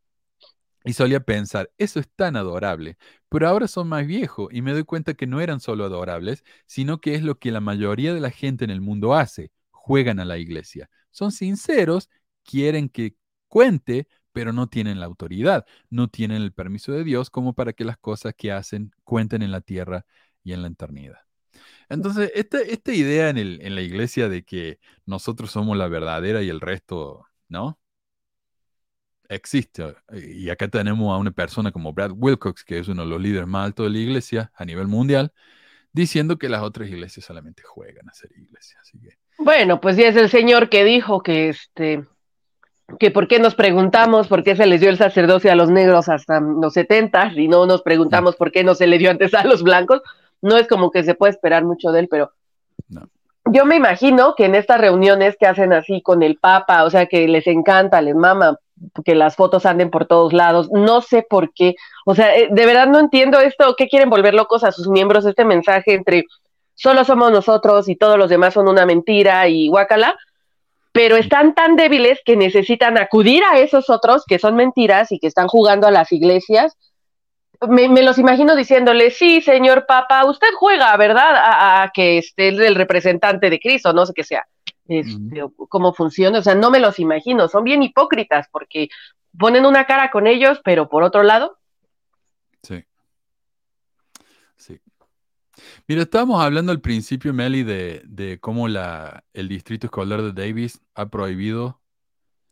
Y 0.83 0.93
solía 0.93 1.19
pensar, 1.19 1.69
eso 1.77 1.99
es 1.99 2.07
tan 2.15 2.37
adorable, 2.37 2.97
pero 3.29 3.47
ahora 3.47 3.67
son 3.67 3.89
más 3.89 4.07
viejos 4.07 4.47
y 4.53 4.61
me 4.61 4.71
doy 4.71 4.85
cuenta 4.85 5.15
que 5.15 5.27
no 5.27 5.41
eran 5.41 5.59
solo 5.59 5.83
adorables, 5.85 6.45
sino 6.65 7.01
que 7.01 7.15
es 7.15 7.23
lo 7.23 7.39
que 7.39 7.51
la 7.51 7.59
mayoría 7.59 8.13
de 8.13 8.21
la 8.21 8.31
gente 8.31 8.63
en 8.63 8.71
el 8.71 8.79
mundo 8.79 9.13
hace, 9.13 9.51
juegan 9.71 10.19
a 10.19 10.25
la 10.25 10.37
iglesia. 10.37 10.89
Son 11.11 11.33
sinceros, 11.33 12.09
quieren 12.45 12.87
que 12.87 13.15
cuente, 13.47 14.07
pero 14.33 14.53
no 14.53 14.67
tienen 14.67 14.99
la 14.99 15.05
autoridad, 15.07 15.65
no 15.89 16.07
tienen 16.09 16.41
el 16.43 16.53
permiso 16.53 16.91
de 16.91 17.03
Dios 17.03 17.29
como 17.29 17.53
para 17.53 17.73
que 17.73 17.85
las 17.85 17.97
cosas 17.97 18.33
que 18.37 18.51
hacen 18.51 18.91
cuenten 19.03 19.41
en 19.41 19.51
la 19.51 19.61
tierra 19.61 20.05
y 20.43 20.53
en 20.53 20.61
la 20.61 20.67
eternidad. 20.69 21.19
Entonces, 21.89 22.31
esta, 22.35 22.59
esta 22.61 22.93
idea 22.93 23.29
en, 23.29 23.37
el- 23.37 23.61
en 23.61 23.75
la 23.75 23.81
iglesia 23.81 24.29
de 24.29 24.43
que 24.45 24.79
nosotros 25.05 25.51
somos 25.51 25.77
la 25.77 25.87
verdadera 25.87 26.43
y 26.43 26.49
el 26.49 26.61
resto, 26.61 27.25
¿no? 27.49 27.79
Existe. 29.29 29.95
Y 30.13 30.49
acá 30.49 30.69
tenemos 30.69 31.13
a 31.13 31.17
una 31.17 31.31
persona 31.31 31.71
como 31.73 31.91
Brad 31.93 32.11
Wilcox, 32.15 32.63
que 32.63 32.79
es 32.79 32.87
uno 32.87 33.03
de 33.03 33.09
los 33.09 33.21
líderes 33.21 33.47
más 33.47 33.65
altos 33.65 33.85
de 33.87 33.89
la 33.91 33.97
iglesia 33.99 34.51
a 34.55 34.63
nivel 34.65 34.87
mundial, 34.87 35.33
diciendo 35.93 36.37
que 36.37 36.49
las 36.49 36.63
otras 36.63 36.89
iglesias 36.89 37.25
solamente 37.25 37.63
juegan 37.63 38.09
a 38.09 38.13
ser 38.13 38.31
iglesias. 38.37 38.79
Así 38.81 38.99
que, 38.99 39.17
Bueno, 39.37 39.79
pues 39.81 39.97
ya 39.97 40.07
es 40.09 40.15
el 40.15 40.29
señor 40.29 40.69
que 40.69 40.83
dijo 40.83 41.21
que 41.21 41.49
este 41.49 42.05
que 42.99 43.11
por 43.11 43.27
qué 43.27 43.39
nos 43.39 43.55
preguntamos 43.55 44.27
por 44.27 44.43
qué 44.43 44.55
se 44.55 44.65
les 44.65 44.79
dio 44.79 44.89
el 44.89 44.97
sacerdocio 44.97 45.51
a 45.51 45.55
los 45.55 45.69
negros 45.69 46.07
hasta 46.09 46.39
los 46.39 46.73
70 46.73 47.33
y 47.35 47.47
no 47.47 47.65
nos 47.65 47.81
preguntamos 47.81 48.35
por 48.35 48.51
qué 48.51 48.63
no 48.63 48.75
se 48.75 48.87
le 48.87 48.97
dio 48.97 49.11
antes 49.11 49.33
a 49.33 49.43
los 49.43 49.61
blancos. 49.63 50.01
No 50.41 50.57
es 50.57 50.67
como 50.67 50.91
que 50.91 51.03
se 51.03 51.15
puede 51.15 51.31
esperar 51.31 51.65
mucho 51.65 51.91
de 51.91 52.01
él, 52.01 52.07
pero 52.09 52.31
No. 52.89 53.09
yo 53.45 53.65
me 53.65 53.75
imagino 53.75 54.35
que 54.35 54.45
en 54.45 54.55
estas 54.55 54.79
reuniones 54.79 55.35
que 55.37 55.47
hacen 55.47 55.73
así 55.73 56.01
con 56.01 56.23
el 56.23 56.37
Papa, 56.37 56.83
o 56.85 56.89
sea, 56.89 57.07
que 57.07 57.27
les 57.27 57.47
encanta, 57.47 58.01
les 58.01 58.15
mama 58.15 58.57
que 59.03 59.15
las 59.15 59.35
fotos 59.35 59.65
anden 59.65 59.89
por 59.89 60.05
todos 60.05 60.33
lados, 60.33 60.69
no 60.71 61.01
sé 61.01 61.25
por 61.27 61.51
qué, 61.53 61.75
o 62.05 62.13
sea, 62.13 62.35
eh, 62.37 62.47
de 62.51 62.65
verdad 62.67 62.87
no 62.87 62.99
entiendo 62.99 63.39
esto, 63.39 63.73
¿qué 63.75 63.87
quieren 63.87 64.09
volver 64.09 64.35
locos 64.35 64.63
a 64.63 64.71
sus 64.71 64.87
miembros 64.87 65.25
este 65.25 65.43
mensaje 65.45 65.95
entre 65.95 66.25
solo 66.75 67.03
somos 67.03 67.31
nosotros 67.31 67.89
y 67.89 67.95
todos 67.95 68.19
los 68.19 68.29
demás 68.29 68.53
son 68.53 68.67
una 68.67 68.85
mentira 68.85 69.47
y 69.47 69.67
guácala? 69.67 70.15
Pero 70.97 71.15
están 71.15 71.53
tan 71.53 71.75
débiles 71.75 72.19
que 72.25 72.35
necesitan 72.35 72.97
acudir 72.97 73.43
a 73.43 73.59
esos 73.59 73.87
otros 73.87 74.23
que 74.25 74.39
son 74.39 74.55
mentiras 74.55 75.11
y 75.11 75.19
que 75.19 75.27
están 75.27 75.47
jugando 75.47 75.85
a 75.85 75.91
las 75.91 76.11
iglesias. 76.11 76.75
Me, 77.69 77.87
me 77.87 78.01
los 78.01 78.17
imagino 78.17 78.55
diciéndole, 78.55 79.11
sí, 79.11 79.41
señor 79.41 79.85
Papa, 79.85 80.25
usted 80.25 80.47
juega, 80.57 80.97
¿verdad? 80.97 81.35
A, 81.35 81.83
a 81.83 81.91
que 81.91 82.17
esté 82.17 82.47
el 82.47 82.73
representante 82.73 83.51
de 83.51 83.59
Cristo, 83.59 83.93
no 83.93 84.07
sé 84.07 84.13
qué 84.15 84.23
sea, 84.23 84.47
este, 84.87 85.43
cómo 85.69 85.93
funciona, 85.93 86.39
o 86.39 86.41
sea, 86.41 86.55
no 86.55 86.71
me 86.71 86.79
los 86.79 86.97
imagino, 86.97 87.47
son 87.47 87.63
bien 87.63 87.83
hipócritas 87.83 88.47
porque 88.51 88.89
ponen 89.37 89.67
una 89.67 89.85
cara 89.85 90.09
con 90.09 90.25
ellos, 90.25 90.61
pero 90.63 90.89
por 90.89 91.03
otro 91.03 91.21
lado. 91.21 91.59
Sí. 92.63 92.83
Mira, 95.89 96.01
estábamos 96.01 96.41
hablando 96.43 96.73
al 96.73 96.81
principio, 96.81 97.33
Meli, 97.33 97.63
de, 97.63 98.01
de 98.05 98.39
cómo 98.41 98.67
la, 98.67 99.23
el 99.31 99.47
distrito 99.47 99.87
escolar 99.87 100.21
de 100.21 100.33
Davis 100.33 100.81
ha 100.95 101.09
prohibido 101.09 101.81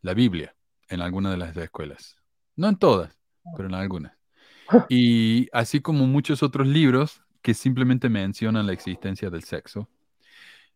la 0.01 0.13
Biblia 0.13 0.55
en 0.87 1.01
algunas 1.01 1.33
de 1.33 1.37
las 1.37 1.57
escuelas. 1.57 2.15
No 2.55 2.69
en 2.69 2.77
todas, 2.77 3.19
pero 3.57 3.67
en 3.67 3.75
algunas. 3.75 4.13
Y 4.89 5.49
así 5.51 5.81
como 5.81 6.07
muchos 6.07 6.43
otros 6.43 6.65
libros 6.65 7.21
que 7.41 7.53
simplemente 7.53 8.07
mencionan 8.09 8.65
la 8.67 8.73
existencia 8.73 9.29
del 9.29 9.43
sexo. 9.43 9.89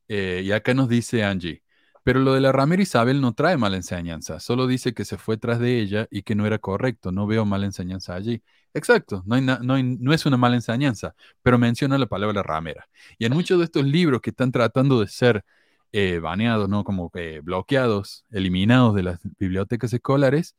Eh, 0.09 0.41
y 0.43 0.51
acá 0.51 0.73
nos 0.73 0.89
dice 0.89 1.23
Angie, 1.23 1.63
pero 2.09 2.21
lo 2.21 2.33
de 2.33 2.41
la 2.41 2.51
ramera 2.51 2.81
Isabel 2.81 3.21
no 3.21 3.33
trae 3.33 3.55
mala 3.55 3.75
enseñanza, 3.77 4.39
solo 4.39 4.65
dice 4.65 4.95
que 4.95 5.05
se 5.05 5.19
fue 5.19 5.37
tras 5.37 5.59
de 5.59 5.79
ella 5.79 6.07
y 6.09 6.23
que 6.23 6.33
no 6.33 6.47
era 6.47 6.57
correcto, 6.57 7.11
no 7.11 7.27
veo 7.27 7.45
mala 7.45 7.67
enseñanza 7.67 8.15
allí. 8.15 8.41
Exacto, 8.73 9.23
no, 9.27 10.13
es 10.13 10.25
una 10.25 10.37
mala 10.37 10.55
enseñanza, 10.55 11.13
pero 11.43 11.59
menciona 11.59 11.99
la 11.99 12.07
palabra 12.07 12.41
ramera. 12.41 12.89
Y 13.19 13.25
en 13.25 13.33
muchos 13.33 13.59
de 13.59 13.65
estos 13.65 13.85
libros 13.85 14.21
que 14.21 14.31
están 14.31 14.51
tratando 14.51 14.99
de 15.01 15.07
ser 15.07 15.45
eh, 15.91 16.17
baneados, 16.17 16.67
¿no? 16.67 16.83
Como 16.83 17.11
que 17.11 17.41
bloqueados, 17.41 18.25
eliminados 18.31 18.95
de 18.95 19.03
las 19.03 19.19
bibliotecas 19.37 19.93
escolares, 19.93 20.55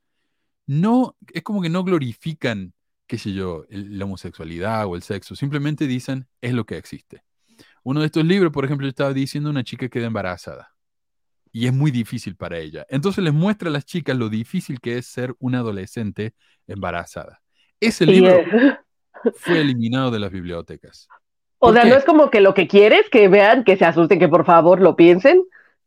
no, 0.67 1.17
es 1.35 1.43
como 1.43 1.63
que 1.63 1.69
no 1.69 1.83
glorifican, 1.83 2.75
qué 3.09 3.19
sé 3.19 3.33
yo, 3.33 3.65
la 3.71 4.05
homosexualidad 4.05 4.87
o 4.87 4.95
el 4.95 5.03
sexo, 5.03 5.35
simplemente 5.35 5.89
dicen 5.89 6.29
es 6.41 6.55
lo 6.55 6.65
que 6.65 6.77
existe. 6.79 7.25
Uno 7.83 8.01
de 8.01 8.07
estos 8.07 8.25
libros, 8.25 8.53
por 8.53 8.65
ejemplo, 8.65 8.87
estaba 8.87 9.13
diciendo 9.13 9.51
una 9.51 9.65
chica 9.65 9.89
queda 9.89 10.07
embarazada 10.07 10.75
y 11.53 11.67
es 11.67 11.73
muy 11.75 11.91
difícil 11.91 12.37
para 12.37 12.59
ella. 12.59 12.87
Entonces 12.89 13.25
les 13.25 13.33
muestra 13.35 13.69
a 13.69 13.73
las 13.73 13.85
chicas 13.85 14.17
lo 14.17 14.29
difícil 14.29 14.81
que 14.81 14.99
es 14.99 15.07
ser 15.07 15.35
una 15.39 15.59
adolescente 15.61 16.35
embarazada. 16.67 17.43
Ese 17.81 18.07
libro 18.07 18.47
fue 19.33 19.61
eliminado 19.61 20.11
de 20.11 20.19
las 20.21 20.31
bibliotecas. 20.33 21.11
o 21.59 21.69
¿Por 21.69 21.75
sea, 21.75 21.83
qué? 21.83 21.91
no 21.91 21.97
es 21.97 22.05
como 22.05 22.31
que 22.31 22.41
lo 22.41 22.55
que 22.55 22.69
quieres, 22.69 23.09
que 23.11 23.29
vean, 23.29 23.65
que 23.65 23.77
se 23.77 23.85
asusten, 23.85 24.19
que 24.19 24.29
por 24.29 24.45
favor 24.45 24.81
lo 24.81 24.97
piensen. 24.97 25.43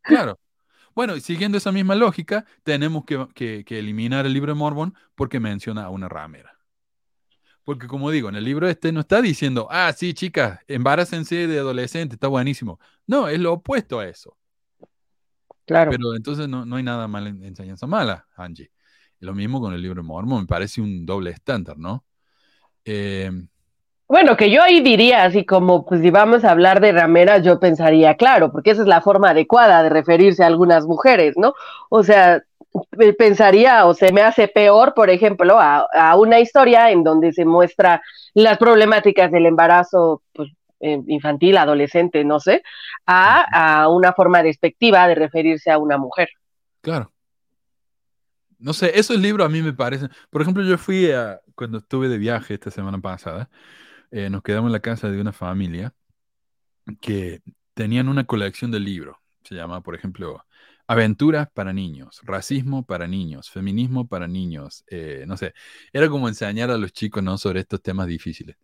Claro. 0.06 0.40
Bueno, 0.96 1.16
y 1.16 1.22
siguiendo 1.22 1.58
esa 1.60 1.72
misma 1.72 1.96
lógica, 1.96 2.46
tenemos 2.64 3.06
que, 3.06 3.28
que- 3.36 3.66
que 3.66 3.80
eliminar 3.80 4.26
el 4.26 4.34
libro 4.34 4.54
de 4.54 4.60
Mormon 4.60 4.96
porque 5.16 5.40
menciona 5.40 5.86
a 5.86 5.90
una 5.90 6.10
ramera. 6.10 6.60
Porque 7.64 7.88
como 7.88 8.12
digo, 8.12 8.30
en 8.30 8.36
el 8.36 8.44
libro 8.44 8.68
este 8.68 8.92
no 8.92 9.00
está 9.02 9.22
diciendo, 9.22 9.68
ah, 9.72 9.94
sí, 9.96 10.14
chicas, 10.14 10.60
embarácense 10.68 11.48
de 11.48 11.60
adolescente, 11.60 12.16
está 12.16 12.28
buenísimo. 12.28 12.80
No, 13.08 13.28
es 13.30 13.40
lo 13.40 13.54
opuesto 13.54 14.00
a 14.00 14.08
eso. 14.08 14.38
Claro. 15.66 15.92
Pero 15.92 16.16
entonces 16.16 16.48
no, 16.50 16.66
no 16.66 16.76
hay 16.78 16.84
nada 16.84 17.08
mal 17.08 17.28
en 17.28 17.44
enseñanza 17.44 17.88
mala, 17.88 18.28
Angie. 18.36 18.72
Lo 19.20 19.34
mismo 19.34 19.62
con 19.62 19.74
el 19.74 19.82
libro 19.82 20.02
de 20.02 20.08
Mormon, 20.08 20.42
me 20.42 20.48
parece 20.48 20.82
un 20.82 21.06
doble 21.06 21.32
estándar, 21.32 21.78
¿no? 21.78 22.06
Eh, 22.86 23.32
Bueno, 24.08 24.38
que 24.38 24.52
yo 24.52 24.62
ahí 24.62 24.82
diría, 24.82 25.24
así 25.24 25.46
como, 25.46 25.86
pues 25.86 26.02
si 26.02 26.12
vamos 26.12 26.44
a 26.44 26.52
hablar 26.52 26.82
de 26.82 26.92
rameras, 26.92 27.44
yo 27.44 27.60
pensaría, 27.60 28.16
claro, 28.16 28.52
porque 28.52 28.72
esa 28.72 28.82
es 28.84 28.88
la 28.88 29.02
forma 29.02 29.32
adecuada 29.32 29.82
de 29.82 29.90
referirse 29.90 30.44
a 30.44 30.48
algunas 30.48 30.86
mujeres, 30.86 31.34
¿no? 31.38 31.54
O 31.90 32.04
sea, 32.04 32.44
pe- 32.92 33.14
pensaría, 33.14 33.86
o 33.88 33.94
se 33.96 34.12
me 34.14 34.22
hace 34.22 34.48
peor, 34.48 34.94
por 34.94 35.10
ejemplo, 35.10 35.60
a, 35.60 35.88
a 35.94 36.16
una 36.18 36.40
historia 36.40 36.92
en 36.92 37.04
donde 37.04 37.34
se 37.34 37.46
muestra 37.46 38.02
las 38.36 38.58
problemáticas 38.60 39.32
del 39.32 39.48
embarazo 39.48 40.22
pues, 40.34 40.50
infantil, 40.84 41.58
adolescente, 41.58 42.24
no 42.24 42.40
sé, 42.40 42.64
a, 43.06 43.82
a 43.84 43.90
una 43.90 44.14
forma 44.14 44.44
despectiva 44.44 45.08
de 45.08 45.16
referirse 45.16 45.72
a 45.72 45.78
una 45.78 45.98
mujer. 45.98 46.30
Claro. 46.82 47.12
No 48.60 48.74
sé, 48.74 48.98
esos 48.98 49.18
libros 49.18 49.46
a 49.46 49.50
mí 49.50 49.62
me 49.62 49.74
parecen. 49.74 50.10
Por 50.30 50.42
ejemplo, 50.42 50.64
yo 50.64 50.78
fui 50.78 51.12
a, 51.12 51.42
cuando 51.56 51.80
estuve 51.80 52.08
de 52.08 52.18
viaje 52.18 52.54
esta 52.54 52.72
semana 52.72 53.00
pasada, 53.00 53.50
eh, 54.12 54.30
nos 54.30 54.42
quedamos 54.44 54.70
en 54.70 54.74
la 54.74 54.80
casa 54.80 55.10
de 55.10 55.20
una 55.20 55.34
familia 55.34 55.94
que 57.02 57.42
tenían 57.74 58.08
una 58.10 58.26
colección 58.26 58.72
de 58.72 58.80
libros. 58.80 59.18
Se 59.44 59.56
llama, 59.56 59.82
por 59.82 59.96
ejemplo, 59.96 60.46
Aventuras 60.88 61.50
para 61.52 61.74
niños, 61.74 62.22
Racismo 62.24 62.86
para 62.86 63.08
niños, 63.08 63.50
Feminismo 63.50 64.08
para 64.08 64.28
niños. 64.28 64.84
eh, 64.88 65.24
no 65.28 65.38
sé, 65.38 65.54
era 65.94 66.10
como 66.10 66.28
enseñar 66.28 66.72
a 66.72 66.78
los 66.78 66.92
chicos, 66.94 67.24
¿no? 67.24 67.38
sobre 67.38 67.62
estos 67.62 67.82
temas 67.82 68.08
difíciles. 68.08 68.58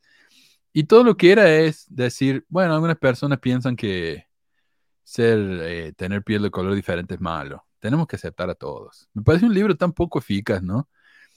Y 0.79 0.85
todo 0.85 1.03
lo 1.03 1.17
que 1.17 1.33
era 1.33 1.53
es 1.57 1.93
decir, 1.93 2.45
bueno, 2.47 2.73
algunas 2.73 2.97
personas 2.97 3.39
piensan 3.39 3.75
que 3.75 4.27
ser, 5.03 5.37
eh, 5.61 5.93
tener 5.97 6.23
piel 6.23 6.41
de 6.41 6.51
color 6.51 6.73
diferente 6.73 7.15
es 7.15 7.19
malo. 7.19 7.65
Tenemos 7.79 8.07
que 8.07 8.15
aceptar 8.15 8.49
a 8.49 8.55
todos. 8.55 9.09
Me 9.13 9.21
parece 9.21 9.45
un 9.45 9.53
libro 9.53 9.75
tan 9.75 9.91
poco 9.91 10.19
eficaz, 10.19 10.63
¿no? 10.63 10.87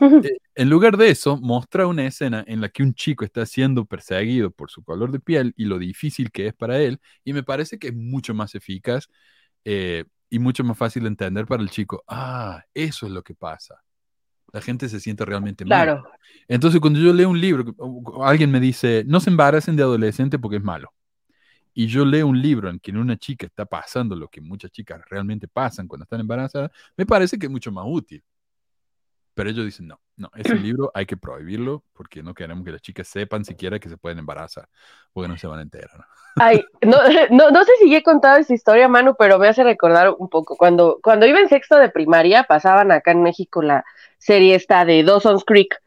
Eh, 0.00 0.38
en 0.54 0.70
lugar 0.70 0.96
de 0.96 1.10
eso, 1.10 1.38
muestra 1.38 1.88
una 1.88 2.06
escena 2.06 2.44
en 2.46 2.60
la 2.60 2.68
que 2.68 2.84
un 2.84 2.94
chico 2.94 3.24
está 3.24 3.44
siendo 3.44 3.84
perseguido 3.84 4.52
por 4.52 4.70
su 4.70 4.84
color 4.84 5.10
de 5.10 5.18
piel 5.18 5.54
y 5.56 5.64
lo 5.64 5.80
difícil 5.80 6.30
que 6.30 6.46
es 6.46 6.54
para 6.54 6.78
él, 6.78 7.00
y 7.24 7.32
me 7.32 7.42
parece 7.42 7.80
que 7.80 7.88
es 7.88 7.94
mucho 7.96 8.34
más 8.34 8.54
eficaz 8.54 9.08
eh, 9.64 10.04
y 10.30 10.38
mucho 10.38 10.62
más 10.62 10.78
fácil 10.78 11.02
de 11.02 11.08
entender 11.08 11.46
para 11.46 11.64
el 11.64 11.70
chico. 11.70 12.04
Ah, 12.06 12.62
eso 12.74 13.06
es 13.06 13.12
lo 13.12 13.24
que 13.24 13.34
pasa. 13.34 13.82
La 14.52 14.60
gente 14.60 14.88
se 14.88 15.00
siente 15.00 15.24
realmente 15.24 15.64
mal. 15.64 15.84
Claro. 15.84 16.04
Entonces, 16.46 16.80
cuando 16.80 16.98
yo 17.00 17.12
leo 17.12 17.30
un 17.30 17.40
libro, 17.40 17.74
alguien 18.22 18.50
me 18.50 18.60
dice, 18.60 19.04
no 19.06 19.20
se 19.20 19.30
embaracen 19.30 19.76
de 19.76 19.82
adolescente 19.82 20.38
porque 20.38 20.58
es 20.58 20.62
malo. 20.62 20.92
Y 21.74 21.86
yo 21.86 22.04
leo 22.04 22.26
un 22.26 22.40
libro 22.40 22.68
en 22.68 22.78
que 22.78 22.92
una 22.92 23.16
chica 23.16 23.46
está 23.46 23.64
pasando 23.64 24.14
lo 24.14 24.28
que 24.28 24.40
muchas 24.42 24.70
chicas 24.70 25.00
realmente 25.08 25.48
pasan 25.48 25.88
cuando 25.88 26.04
están 26.04 26.20
embarazadas, 26.20 26.70
me 26.96 27.06
parece 27.06 27.38
que 27.38 27.46
es 27.46 27.52
mucho 27.52 27.72
más 27.72 27.84
útil. 27.88 28.22
Pero 29.34 29.50
ellos 29.50 29.64
dicen, 29.64 29.88
no, 29.88 30.00
no, 30.16 30.30
ese 30.36 30.54
libro 30.54 30.90
hay 30.94 31.06
que 31.06 31.16
prohibirlo 31.16 31.84
porque 31.92 32.22
no 32.22 32.34
queremos 32.34 32.64
que 32.64 32.72
las 32.72 32.82
chicas 32.82 33.08
sepan 33.08 33.44
siquiera 33.44 33.78
que 33.78 33.88
se 33.88 33.96
pueden 33.96 34.18
embarazar, 34.18 34.68
porque 35.12 35.28
no 35.28 35.36
se 35.36 35.46
van 35.46 35.60
a 35.60 35.62
enterar. 35.62 35.90
¿no? 35.96 36.04
Ay, 36.36 36.62
no, 36.82 36.96
no, 37.30 37.50
no 37.50 37.64
sé 37.64 37.72
si 37.80 37.90
ya 37.90 37.98
he 37.98 38.02
contado 38.02 38.38
esta 38.38 38.54
historia, 38.54 38.88
Manu, 38.88 39.14
pero 39.18 39.38
me 39.38 39.48
hace 39.48 39.64
recordar 39.64 40.14
un 40.18 40.28
poco. 40.28 40.56
Cuando, 40.56 40.98
cuando 41.02 41.26
iba 41.26 41.40
en 41.40 41.48
sexto 41.48 41.76
de 41.76 41.90
primaria, 41.90 42.44
pasaban 42.44 42.92
acá 42.92 43.12
en 43.12 43.22
México 43.22 43.62
la 43.62 43.84
serie 44.18 44.54
esta 44.54 44.84
de 44.84 45.02
Dawson's 45.02 45.44
Creek, 45.44 45.80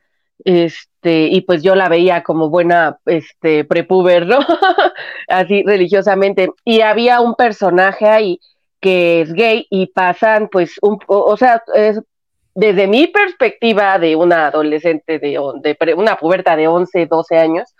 este, 0.43 1.27
y 1.27 1.41
pues 1.41 1.63
yo 1.63 1.75
la 1.75 1.87
veía 1.87 2.23
como 2.23 2.49
buena, 2.49 2.99
este, 3.05 3.63
prepuber, 3.63 4.27
¿no? 4.27 4.39
Así 5.27 5.63
religiosamente. 5.63 6.49
Y 6.63 6.81
había 6.81 7.21
un 7.21 7.35
personaje 7.35 8.07
ahí 8.07 8.39
que 8.81 9.21
es 9.21 9.33
gay 9.33 9.65
y 9.69 9.87
pasan, 9.87 10.49
pues, 10.51 10.75
un, 10.81 10.99
o, 11.07 11.19
o 11.21 11.37
sea, 11.37 11.63
es, 11.73 12.01
desde 12.55 12.87
mi 12.87 13.07
perspectiva 13.07 13.99
de 13.99 14.15
una 14.15 14.47
adolescente, 14.47 15.19
de, 15.19 15.37
de 15.61 15.93
una 15.95 16.17
puberta 16.17 16.55
de 16.55 16.67
11, 16.67 17.05
12 17.05 17.37
años, 17.37 17.75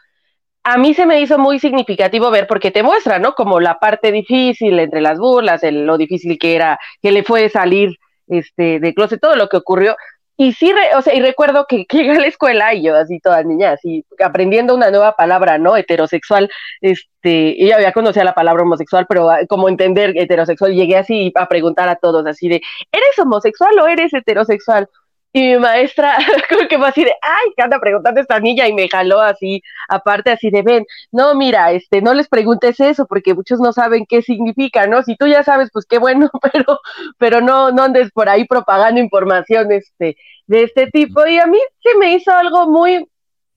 a 0.63 0.77
mí 0.77 0.93
se 0.95 1.05
me 1.05 1.21
hizo 1.21 1.37
muy 1.37 1.59
significativo 1.59 2.31
ver 2.31 2.47
porque 2.47 2.71
te 2.71 2.83
muestra, 2.83 3.19
¿no? 3.19 3.33
Como 3.33 3.59
la 3.59 3.79
parte 3.79 4.11
difícil 4.11 4.79
entre 4.79 5.01
las 5.01 5.19
burlas, 5.19 5.63
el- 5.63 5.85
lo 5.85 5.97
difícil 5.97 6.37
que 6.39 6.55
era, 6.55 6.79
que 7.01 7.11
le 7.11 7.23
fue 7.23 7.49
salir 7.49 7.97
este, 8.27 8.79
de 8.79 8.93
closet, 8.95 9.21
todo 9.21 9.35
lo 9.35 9.47
que 9.47 9.57
ocurrió. 9.57 9.95
Y 10.37 10.51
sí, 10.51 10.71
re- 10.73 10.95
o 10.97 11.01
sea, 11.01 11.13
y 11.15 11.21
recuerdo 11.21 11.65
que, 11.67 11.85
que 11.85 11.97
llegué 11.99 12.11
a 12.11 12.19
la 12.19 12.27
escuela 12.27 12.73
y 12.73 12.83
yo 12.83 12.95
así 12.95 13.19
toda 13.21 13.41
niña, 13.43 13.71
así 13.71 14.05
aprendiendo 14.23 14.75
una 14.75 14.91
nueva 14.91 15.15
palabra, 15.15 15.57
¿no? 15.57 15.77
Heterosexual, 15.77 16.49
este, 16.81 17.63
ella 17.63 17.79
ya 17.81 17.93
conocía 17.93 18.25
la 18.25 18.33
palabra 18.33 18.63
homosexual, 18.63 19.05
pero 19.07 19.29
ah, 19.29 19.39
como 19.47 19.69
entender 19.69 20.11
heterosexual, 20.17 20.73
llegué 20.73 20.97
así 20.97 21.31
a 21.35 21.47
preguntar 21.47 21.87
a 21.87 21.95
todos, 21.95 22.25
así 22.27 22.49
de, 22.49 22.61
¿eres 22.91 23.19
homosexual 23.19 23.79
o 23.79 23.87
eres 23.87 24.13
heterosexual? 24.13 24.89
Y 25.35 25.41
mi 25.41 25.59
maestra, 25.59 26.17
como 26.49 26.65
que 26.69 26.77
fue 26.77 26.87
así 26.87 27.03
de, 27.03 27.11
ay, 27.21 27.51
¿qué 27.57 27.63
anda 27.63 27.77
preguntando 27.77 28.21
esta 28.21 28.39
niña? 28.39 28.69
Y 28.69 28.73
me 28.73 28.87
jaló 28.87 29.19
así, 29.19 29.61
aparte 29.89 30.31
así 30.31 30.49
de, 30.49 30.61
ven, 30.61 30.85
no, 31.11 31.35
mira, 31.35 31.73
este, 31.73 32.01
no 32.01 32.13
les 32.13 32.29
preguntes 32.29 32.79
eso, 32.79 33.05
porque 33.05 33.33
muchos 33.33 33.59
no 33.59 33.73
saben 33.73 34.05
qué 34.07 34.21
significa, 34.21 34.87
¿no? 34.87 35.03
Si 35.03 35.17
tú 35.17 35.27
ya 35.27 35.43
sabes, 35.43 35.71
pues 35.73 35.85
qué 35.87 35.97
bueno, 35.97 36.29
pero, 36.53 36.79
pero 37.17 37.41
no, 37.41 37.69
no 37.71 37.83
andes 37.83 38.11
por 38.13 38.29
ahí 38.29 38.45
propagando 38.45 39.01
información, 39.01 39.73
este, 39.73 40.15
de 40.47 40.63
este 40.63 40.87
tipo. 40.87 41.27
Y 41.27 41.37
a 41.37 41.47
mí 41.47 41.59
se 41.83 41.97
me 41.97 42.13
hizo 42.13 42.31
algo 42.31 42.69
muy, 42.69 43.05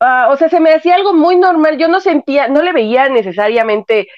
ah, 0.01 0.31
o 0.33 0.37
sea, 0.37 0.49
se 0.49 0.59
me 0.59 0.73
hacía 0.73 0.97
algo 0.97 1.15
muy 1.15 1.37
normal. 1.37 1.79
Yo 1.79 1.87
no 1.87 2.01
sentía, 2.01 2.49
no 2.49 2.61
le 2.61 2.73
veía 2.73 3.09
necesariamente 3.09 4.09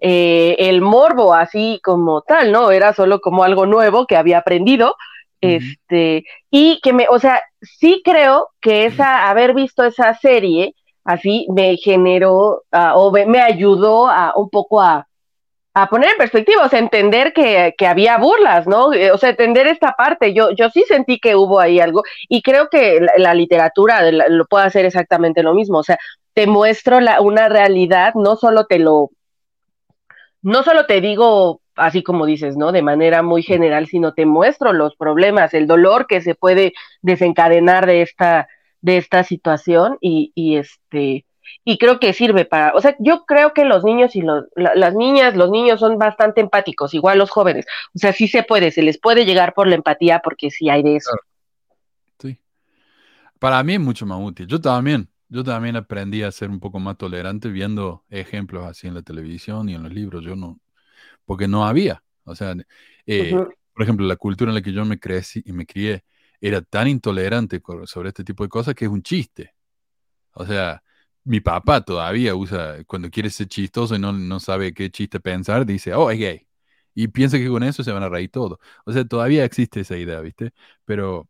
eh, 0.00 0.56
el 0.58 0.80
morbo 0.80 1.34
así 1.34 1.80
como 1.84 2.22
tal, 2.22 2.50
¿no? 2.50 2.70
Era 2.70 2.94
solo 2.94 3.20
como 3.20 3.44
algo 3.44 3.66
nuevo 3.66 4.06
que 4.06 4.16
había 4.16 4.38
aprendido. 4.38 4.96
Este, 5.40 6.24
y 6.50 6.80
que 6.82 6.92
me, 6.92 7.06
o 7.08 7.18
sea, 7.18 7.40
sí 7.62 8.02
creo 8.04 8.48
que 8.60 8.86
esa, 8.86 9.28
haber 9.28 9.54
visto 9.54 9.84
esa 9.84 10.14
serie, 10.14 10.74
así 11.04 11.46
me 11.50 11.76
generó, 11.76 12.62
ah, 12.72 12.94
o 12.96 13.10
me, 13.10 13.40
ayudó 13.40 14.08
a 14.08 14.34
un 14.36 14.50
poco 14.50 14.82
a, 14.82 15.08
a 15.74 15.88
poner 15.88 16.10
en 16.10 16.16
perspectiva, 16.18 16.64
o 16.64 16.68
sea, 16.68 16.78
entender 16.78 17.32
que, 17.32 17.74
que 17.78 17.86
había 17.86 18.18
burlas, 18.18 18.66
¿no? 18.66 18.92
Eh, 18.92 19.12
O 19.12 19.18
sea, 19.18 19.30
entender 19.30 19.66
esta 19.66 19.92
parte. 19.92 20.34
Yo, 20.34 20.50
yo 20.52 20.68
sí 20.70 20.84
sentí 20.86 21.18
que 21.18 21.36
hubo 21.36 21.60
ahí 21.60 21.80
algo, 21.80 22.02
y 22.28 22.42
creo 22.42 22.68
que 22.68 23.00
la, 23.16 23.34
literatura 23.34 24.10
lo 24.10 24.44
puede 24.46 24.66
hacer 24.66 24.84
exactamente 24.84 25.42
lo 25.42 25.54
mismo. 25.54 25.78
O 25.78 25.82
sea, 25.82 25.98
te 26.34 26.46
muestro 26.46 27.00
la, 27.00 27.20
una 27.20 27.48
realidad, 27.48 28.14
no 28.14 28.36
solo 28.36 28.66
te 28.66 28.78
lo, 28.78 29.10
no 30.42 30.62
solo 30.62 30.86
te 30.86 31.00
digo 31.00 31.60
así 31.80 32.02
como 32.02 32.26
dices, 32.26 32.56
¿no? 32.56 32.72
De 32.72 32.82
manera 32.82 33.22
muy 33.22 33.42
general, 33.42 33.86
sino 33.86 34.14
te 34.14 34.26
muestro 34.26 34.72
los 34.72 34.96
problemas, 34.96 35.54
el 35.54 35.66
dolor 35.66 36.06
que 36.06 36.20
se 36.20 36.34
puede 36.34 36.72
desencadenar 37.02 37.86
de 37.86 38.02
esta, 38.02 38.48
de 38.80 38.96
esta 38.98 39.24
situación 39.24 39.98
y, 40.00 40.32
este, 40.56 41.26
y 41.64 41.78
creo 41.78 41.98
que 42.00 42.12
sirve 42.12 42.44
para, 42.44 42.72
o 42.74 42.80
sea, 42.80 42.96
yo 43.00 43.24
creo 43.26 43.52
que 43.54 43.64
los 43.64 43.84
niños 43.84 44.14
y 44.16 44.22
los, 44.22 44.44
la- 44.56 44.74
las 44.74 44.94
niñas, 44.94 45.36
los 45.36 45.50
niños 45.50 45.80
son 45.80 45.98
bastante 45.98 46.40
empáticos, 46.40 46.94
igual 46.94 47.18
los 47.18 47.30
jóvenes, 47.30 47.66
o 47.94 47.98
sea, 47.98 48.12
sí 48.12 48.28
se 48.28 48.42
puede, 48.44 48.70
se 48.70 48.82
les 48.82 48.98
puede 48.98 49.24
llegar 49.26 49.54
por 49.54 49.66
la 49.68 49.74
empatía 49.76 50.20
porque 50.22 50.50
sí 50.50 50.70
hay 50.70 50.82
de 50.82 50.96
eso. 50.96 51.10
Sí. 52.18 52.38
Para 53.38 53.62
mí 53.62 53.74
es 53.74 53.80
mucho 53.80 54.06
más 54.06 54.18
útil. 54.20 54.46
Yo 54.46 54.60
también, 54.60 55.08
yo 55.28 55.44
también 55.44 55.76
aprendí 55.76 56.22
a 56.22 56.32
ser 56.32 56.50
un 56.50 56.60
poco 56.60 56.78
más 56.78 56.96
tolerante 56.98 57.48
viendo 57.48 58.04
ejemplos 58.10 58.66
así 58.66 58.86
en 58.86 58.94
la 58.94 59.02
televisión 59.02 59.68
y 59.68 59.74
en 59.74 59.82
los 59.82 59.92
libros. 59.92 60.24
Yo 60.24 60.36
no, 60.36 60.58
porque 61.30 61.46
no 61.46 61.64
había. 61.64 62.02
O 62.24 62.34
sea, 62.34 62.56
eh, 63.06 63.30
por 63.72 63.82
ejemplo, 63.84 64.04
la 64.04 64.16
cultura 64.16 64.50
en 64.50 64.56
la 64.56 64.62
que 64.62 64.72
yo 64.72 64.84
me 64.84 64.98
crecí 64.98 65.40
y 65.46 65.52
me 65.52 65.64
crié 65.64 66.02
era 66.40 66.60
tan 66.60 66.88
intolerante 66.88 67.62
sobre 67.84 68.08
este 68.08 68.24
tipo 68.24 68.42
de 68.42 68.48
cosas 68.48 68.74
que 68.74 68.86
es 68.86 68.90
un 68.90 69.00
chiste. 69.00 69.54
O 70.32 70.44
sea, 70.44 70.82
mi 71.22 71.38
papá 71.40 71.82
todavía 71.82 72.34
usa, 72.34 72.82
cuando 72.84 73.10
quiere 73.10 73.30
ser 73.30 73.46
chistoso 73.46 73.94
y 73.94 74.00
no, 74.00 74.12
no 74.12 74.40
sabe 74.40 74.74
qué 74.74 74.90
chiste 74.90 75.20
pensar, 75.20 75.64
dice, 75.64 75.94
oh, 75.94 76.10
es 76.10 76.18
gay. 76.18 76.48
Y 76.96 77.06
piensa 77.06 77.38
que 77.38 77.46
con 77.46 77.62
eso 77.62 77.84
se 77.84 77.92
van 77.92 78.02
a 78.02 78.08
reír 78.08 78.30
todo. 78.32 78.58
O 78.84 78.92
sea, 78.92 79.04
todavía 79.04 79.44
existe 79.44 79.82
esa 79.82 79.96
idea, 79.96 80.20
¿viste? 80.20 80.52
Pero 80.84 81.28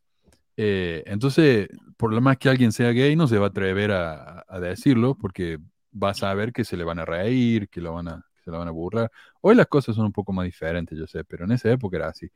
eh, 0.56 1.02
entonces, 1.04 1.68
por 1.98 2.14
lo 2.14 2.22
más 2.22 2.38
que 2.38 2.48
alguien 2.48 2.72
sea 2.72 2.92
gay, 2.92 3.16
no 3.16 3.28
se 3.28 3.36
va 3.36 3.48
a 3.48 3.50
atrever 3.50 3.92
a, 3.92 4.46
a 4.48 4.60
decirlo 4.60 5.14
porque 5.14 5.58
va 5.92 6.10
a 6.12 6.14
saber 6.14 6.54
que 6.54 6.64
se 6.64 6.78
le 6.78 6.84
van 6.84 7.00
a 7.00 7.04
reír, 7.04 7.68
que, 7.68 7.82
lo 7.82 7.92
van 7.92 8.08
a, 8.08 8.29
que 8.40 8.44
se 8.44 8.50
la 8.50 8.58
van 8.58 8.68
a 8.68 8.72
burlar. 8.72 9.10
Hoy 9.40 9.54
las 9.54 9.66
cosas 9.66 9.96
son 9.96 10.06
un 10.06 10.12
poco 10.12 10.32
más 10.32 10.44
diferentes, 10.46 10.98
yo 10.98 11.06
sé, 11.06 11.24
pero 11.24 11.44
en 11.44 11.52
esa 11.52 11.70
época 11.70 11.96
era 11.98 12.08
así. 12.08 12.30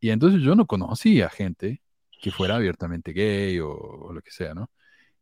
Y 0.00 0.10
entonces 0.10 0.42
yo 0.42 0.54
no 0.54 0.66
conocía 0.66 1.28
gente 1.30 1.82
que 2.20 2.30
fuera 2.30 2.56
abiertamente 2.56 3.12
gay 3.12 3.58
o, 3.60 3.70
o 3.70 4.12
lo 4.12 4.22
que 4.22 4.30
sea, 4.30 4.54
¿no? 4.54 4.70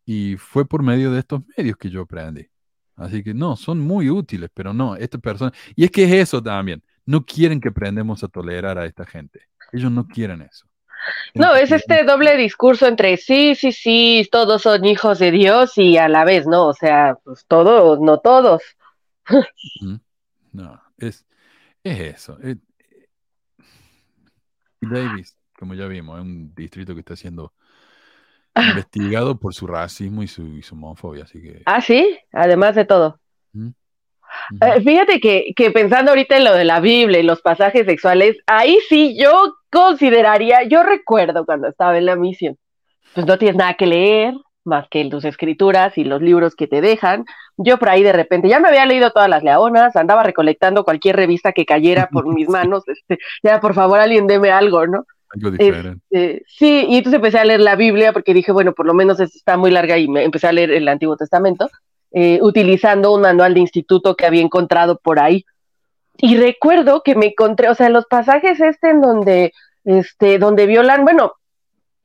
Y 0.05 0.37
fue 0.37 0.67
por 0.67 0.83
medio 0.83 1.13
de 1.13 1.21
estos 1.21 1.43
medios 1.57 1.77
que 1.77 1.91
yo 1.91 2.03
aprendí. 2.03 2.49
Así 2.97 3.23
que 3.23 3.33
no, 3.33 3.57
son 3.57 3.81
muy 3.81 4.11
útiles, 4.11 4.51
pero 4.53 4.75
no, 4.75 4.97
esta 4.97 5.19
persona... 5.19 5.53
Y 5.75 5.85
es 5.85 5.91
que 5.91 6.05
es 6.05 6.13
eso 6.13 6.43
también. 6.43 6.83
No 7.07 7.25
quieren 7.25 7.61
que 7.61 7.69
aprendamos 7.69 8.23
a 8.23 8.29
tolerar 8.29 8.79
a 8.79 8.85
esta 8.85 9.07
gente. 9.07 9.41
Ellos 9.73 9.91
no 9.91 10.07
quieren 10.07 10.43
eso. 10.43 10.67
No, 11.35 11.55
es 11.55 11.73
este 11.73 12.05
doble 12.05 12.37
discurso 12.37 12.87
entre 12.87 13.17
sí, 13.17 13.55
sí, 13.55 13.73
sí, 13.73 14.29
todos 14.31 14.63
son 14.63 14.85
hijos 14.85 15.19
de 15.19 15.31
Dios 15.31 15.79
y 15.79 15.97
a 15.97 16.09
la 16.09 16.25
vez, 16.25 16.47
¿no? 16.47 16.69
O 16.69 16.75
sea, 16.75 17.17
pues 17.25 17.47
todos, 17.47 18.01
no 18.01 18.19
todos. 18.19 18.63
No, 20.53 20.81
es, 20.99 21.27
es 21.85 22.01
eso. 22.01 22.39
Es- 22.41 22.59
Davis, 24.81 25.37
como 25.59 25.75
ya 25.75 25.87
vimos, 25.87 26.19
es 26.19 26.25
un 26.25 26.55
distrito 26.55 26.95
que 26.95 27.01
está 27.01 27.17
siendo 27.17 27.53
investigado 28.57 29.39
por 29.39 29.55
su 29.55 29.67
racismo 29.67 30.23
y 30.23 30.29
su, 30.29 30.43
y 30.57 30.63
su 30.63 30.75
homofobia, 30.75 31.25
así 31.25 31.41
que... 31.41 31.63
Ah, 31.67 31.81
sí, 31.81 32.19
además 32.33 32.75
de 32.75 32.85
todo. 32.85 33.21
¿Mm? 33.53 33.69
Eh, 34.61 34.81
fíjate 34.83 35.21
que, 35.21 35.53
que 35.55 35.71
pensando 35.71 36.11
ahorita 36.13 36.37
en 36.37 36.45
lo 36.45 36.55
de 36.55 36.65
la 36.65 36.81
Biblia 36.81 37.21
y 37.21 37.25
los 37.25 37.43
pasajes 37.43 37.87
sexuales, 37.87 38.39
ahí 38.47 38.79
sí 38.89 39.17
yo 39.21 39.55
consideraría, 39.71 40.65
yo 40.65 40.83
recuerdo 40.83 41.45
cuando 41.45 41.69
estaba 41.69 41.99
en 41.99 42.07
la 42.07 42.17
misión, 42.17 42.57
pues 43.15 43.27
no 43.27 43.39
tienes 43.39 43.57
nada 43.57 43.75
que 43.75 43.87
leer 43.87 44.35
más 44.65 44.89
que 44.89 45.05
tus 45.09 45.25
escrituras 45.25 45.97
y 45.97 46.05
los 46.05 46.21
libros 46.21 46.55
que 46.55 46.67
te 46.67 46.81
dejan. 46.81 47.25
Yo 47.57 47.79
por 47.79 47.89
ahí 47.89 48.03
de 48.03 48.13
repente 48.13 48.49
ya 48.49 48.61
me 48.61 48.69
había 48.69 48.87
leído 48.87 49.11
todas 49.11 49.29
las 49.29 49.43
leonas, 49.43 49.97
andaba 49.97 50.23
recolectando 50.23 50.85
cualquier 50.85 51.17
revista 51.17 51.53
que 51.53 51.67
cayera 51.67 52.09
por 52.09 52.27
mis 52.33 52.49
manos, 52.49 52.87
este, 52.89 53.19
ya 53.43 53.61
por 53.61 53.75
favor 53.75 53.99
alguien 53.99 54.27
deme 54.27 54.51
algo, 54.51 54.87
¿no? 54.87 55.07
Algo 55.35 55.51
diferente. 55.53 56.01
Este, 56.11 56.45
sí, 56.49 56.87
y 56.89 56.97
entonces 56.99 57.19
empecé 57.19 57.39
a 57.39 57.45
leer 57.45 57.61
la 57.61 57.77
Biblia 57.77 58.13
porque 58.13 58.35
dije, 58.35 58.53
bueno, 58.53 58.73
por 58.73 58.87
lo 58.87 58.95
menos 58.95 59.21
está 59.21 59.57
muy 59.57 59.71
larga 59.71 59.97
y 59.97 60.09
me 60.09 60.25
empecé 60.25 60.49
a 60.49 60.53
leer 60.53 60.73
el 60.73 60.89
Antiguo 60.89 61.17
Testamento, 61.17 61.71
eh, 62.13 62.41
utilizando 62.43 63.15
un 63.15 63.21
manual 63.21 63.55
de 63.55 63.61
instituto 63.61 64.17
que 64.17 64.27
había 64.27 64.43
encontrado 64.43 64.99
por 64.99 65.21
ahí. 65.21 65.45
Y 66.19 66.37
recuerdo 66.37 67.03
que 67.03 67.15
me 67.15 67.27
encontré, 67.27 67.69
o 67.69 67.75
sea, 67.75 67.89
los 67.89 68.07
pasajes 68.07 68.61
este 68.61 68.91
en 68.91 69.01
donde, 69.01 69.53
este, 69.85 70.39
donde 70.39 70.67
violan, 70.67 71.05
bueno, 71.05 71.35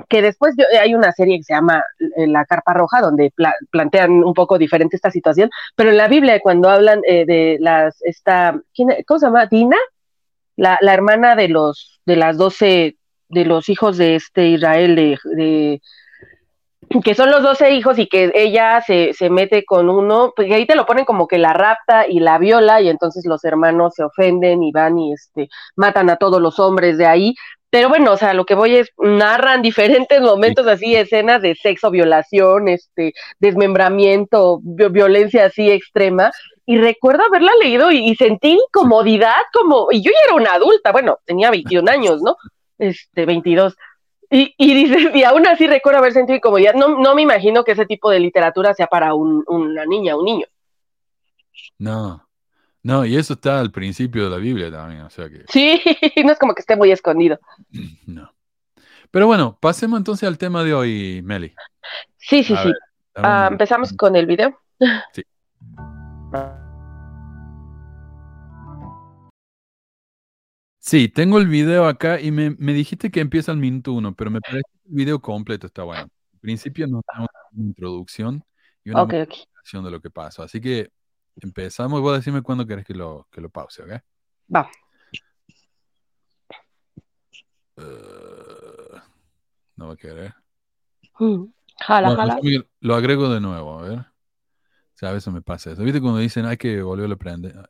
que 0.10 0.22
después 0.22 0.54
yo- 0.58 0.66
hay 0.80 0.94
una 0.94 1.12
serie 1.14 1.38
que 1.38 1.44
se 1.44 1.54
llama 1.54 1.84
eh, 2.18 2.28
La 2.28 2.46
Carpa 2.46 2.74
Roja, 2.74 3.02
donde 3.02 3.32
pla- 3.36 3.56
plantean 3.72 4.12
un 4.24 4.34
poco 4.34 4.58
diferente 4.58 4.96
esta 4.96 5.12
situación, 5.12 5.50
pero 5.76 5.90
en 5.90 5.98
la 5.98 6.08
Biblia 6.08 6.40
cuando 6.42 6.70
hablan 6.70 7.02
eh, 7.08 7.26
de 7.26 7.58
las, 7.60 8.02
esta, 8.04 8.60
¿quién, 8.74 8.90
¿cómo 9.08 9.20
se 9.20 9.26
llama? 9.28 9.46
Dina, 9.48 9.78
la, 10.58 10.78
la 10.82 10.94
hermana 10.94 11.36
de 11.36 11.48
los, 11.50 12.00
de 12.06 12.16
las 12.18 12.38
doce, 12.38 12.98
de 13.30 13.46
los 13.46 13.70
hijos 13.70 13.98
de 13.98 14.16
este 14.16 14.48
Israel, 14.50 14.96
de, 14.96 15.18
de- 15.36 15.82
que 17.04 17.16
son 17.16 17.32
los 17.32 17.42
doce 17.42 17.72
hijos 17.72 17.98
y 17.98 18.08
que 18.08 18.32
ella 18.36 18.80
se, 18.86 19.14
se 19.14 19.30
mete 19.30 19.66
con 19.66 19.90
uno, 19.90 20.34
pues 20.36 20.52
ahí 20.52 20.68
te 20.68 20.76
lo 20.76 20.86
ponen 20.86 21.04
como 21.04 21.28
que 21.28 21.40
la 21.40 21.52
rapta 21.52 22.08
y 22.08 22.20
la 22.20 22.38
viola 22.38 22.80
y 22.80 22.90
entonces 22.90 23.26
los 23.26 23.44
hermanos 23.44 23.94
se 23.96 24.04
ofenden 24.04 24.62
y 24.62 24.72
van 24.72 24.98
y 25.00 25.12
este, 25.14 25.50
matan 25.76 26.10
a 26.12 26.18
todos 26.18 26.40
los 26.42 26.60
hombres 26.60 26.98
de 27.00 27.08
ahí, 27.08 27.34
pero 27.76 27.90
bueno, 27.90 28.14
o 28.14 28.18
sea, 28.18 28.34
lo 28.34 28.46
que 28.46 28.56
voy 28.56 28.78
es, 28.78 28.90
narran 28.98 29.62
diferentes 29.62 30.22
momentos 30.22 30.66
así, 30.66 30.96
escenas 30.96 31.42
de 31.42 31.56
sexo, 31.56 31.92
violación, 31.92 32.70
este, 32.70 33.14
desmembramiento, 33.40 34.62
vi- 34.64 34.88
violencia 34.88 35.44
así 35.48 35.70
extrema, 35.70 36.32
y 36.66 36.78
recuerdo 36.78 37.24
haberla 37.26 37.52
leído 37.62 37.92
y, 37.92 37.98
y 37.98 38.16
sentí 38.16 38.58
incomodidad 38.66 39.42
como, 39.52 39.90
y 39.92 40.02
yo 40.02 40.10
ya 40.10 40.18
era 40.26 40.36
una 40.36 40.54
adulta, 40.54 40.94
bueno, 40.94 41.20
tenía 41.26 41.52
21 41.52 41.92
años, 41.92 42.22
¿no? 42.22 42.38
Este, 42.78 43.26
22. 43.26 43.76
Y, 44.32 44.54
y 44.58 44.74
dices, 44.74 45.14
y 45.14 45.26
aún 45.26 45.46
así 45.46 45.68
recuerdo 45.68 46.00
haber 46.00 46.14
sentido 46.14 46.38
incomodidad. 46.38 46.76
No, 46.76 46.98
no 46.98 47.14
me 47.14 47.24
imagino 47.24 47.66
que 47.66 47.74
ese 47.74 47.86
tipo 47.86 48.10
de 48.10 48.22
literatura 48.22 48.74
sea 48.74 48.88
para 48.88 49.14
un- 49.16 49.44
una 49.48 49.86
niña, 49.86 50.16
un 50.16 50.24
niño. 50.24 50.48
No, 51.78 52.26
no, 52.86 53.04
y 53.04 53.16
eso 53.18 53.34
está 53.34 53.60
al 53.60 53.72
principio 53.72 54.26
de 54.26 54.30
la 54.30 54.38
Biblia 54.38 54.70
también, 54.70 55.02
o 55.02 55.10
sea 55.10 55.28
que 55.28 55.44
Sí, 55.50 55.82
no 56.24 56.32
es 56.32 56.38
como 56.38 56.54
que 56.54 56.62
esté 56.62 56.76
muy 56.76 56.92
escondido. 56.92 57.40
no. 58.06 58.32
Pero 59.10 59.26
bueno, 59.26 59.58
pasemos 59.60 59.98
entonces 59.98 60.28
al 60.28 60.38
tema 60.38 60.64
de 60.64 60.74
hoy, 60.76 61.22
Meli. 61.24 61.54
Sí, 62.18 62.44
sí, 62.44 62.54
A 62.54 62.58
sí. 62.62 62.68
ver, 62.68 62.78
Ah, 63.16 63.48
Empezamos 63.50 63.92
con 63.94 64.16
el 64.16 64.26
video. 64.28 64.60
Sí. 65.14 65.24
Sí, 70.80 71.10
tengo 71.10 71.40
el 71.40 71.48
video 71.48 71.88
acá 71.88 72.20
y 72.22 72.30
me, 72.32 72.52
me 72.60 72.74
dijiste 72.74 73.10
que 73.10 73.20
empieza 73.20 73.52
al 73.52 73.58
minuto 73.58 73.94
uno, 73.94 74.14
pero 74.14 74.30
me 74.30 74.42
parece 74.42 74.64
que 74.84 74.90
el 74.90 74.96
video 74.96 75.20
completo 75.20 75.66
está 75.66 75.84
bueno. 75.84 76.04
Al 76.04 76.40
principio 76.40 76.86
nos 76.88 77.02
damos 77.12 77.30
una 77.54 77.64
introducción 77.66 78.44
y 78.84 78.92
una 78.92 79.02
Ok, 79.04 79.14
ok. 79.14 79.32
explicación 79.34 79.84
de 79.86 79.92
lo 79.92 80.00
que 80.02 80.12
pasó. 80.12 80.44
Así 80.44 80.62
que 80.62 80.92
empezamos 81.42 82.00
y 82.00 82.02
vos 82.02 82.16
decime 82.18 82.42
cuándo 82.42 82.66
querés 82.66 82.86
que 82.86 82.94
lo, 82.94 83.28
que 83.32 83.42
lo 83.42 83.50
pause, 83.50 83.82
¿ok? 83.84 83.92
Va. 84.56 84.70
Eh, 87.78 89.00
no 89.76 89.88
va 89.88 89.94
a 89.94 89.98
querer. 89.98 90.34
Mm. 91.20 91.46
Jala, 91.82 92.08
Bueno, 92.16 92.22
jala. 92.34 92.40
lo 92.80 92.96
agrego 92.96 93.30
de 93.30 93.42
nuevo, 93.42 93.80
a 93.80 93.82
ver. 93.84 94.00
O 94.00 94.98
sea, 94.98 95.10
a 95.10 95.14
veces 95.14 95.34
me 95.34 95.42
pasa 95.42 95.72
eso. 95.72 95.84
¿Viste 95.84 96.00
cuando 96.00 96.20
dicen 96.20 96.46
hay 96.46 96.58
que 96.58 96.82
volverlo 96.82 97.16
a 97.16 97.18
prender? 97.18 97.70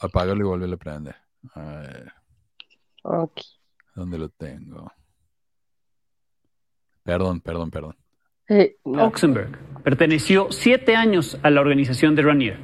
Apagarlo 0.00 0.44
y 0.44 0.48
volverlo 0.48 0.74
a 0.74 0.78
prender. 0.78 1.16
A 1.54 1.62
ver, 1.62 2.12
Ok. 3.02 3.40
¿dónde 3.94 4.18
lo 4.18 4.28
tengo? 4.28 4.92
Perdón, 7.04 7.40
perdón, 7.40 7.70
perdón. 7.70 7.96
Eh. 8.50 8.76
Oxenberg 8.82 9.50
perteneció 9.84 10.46
siete 10.50 10.96
años 10.96 11.38
a 11.42 11.50
la 11.50 11.60
organización 11.60 12.14
de 12.14 12.22
Ranier. 12.22 12.56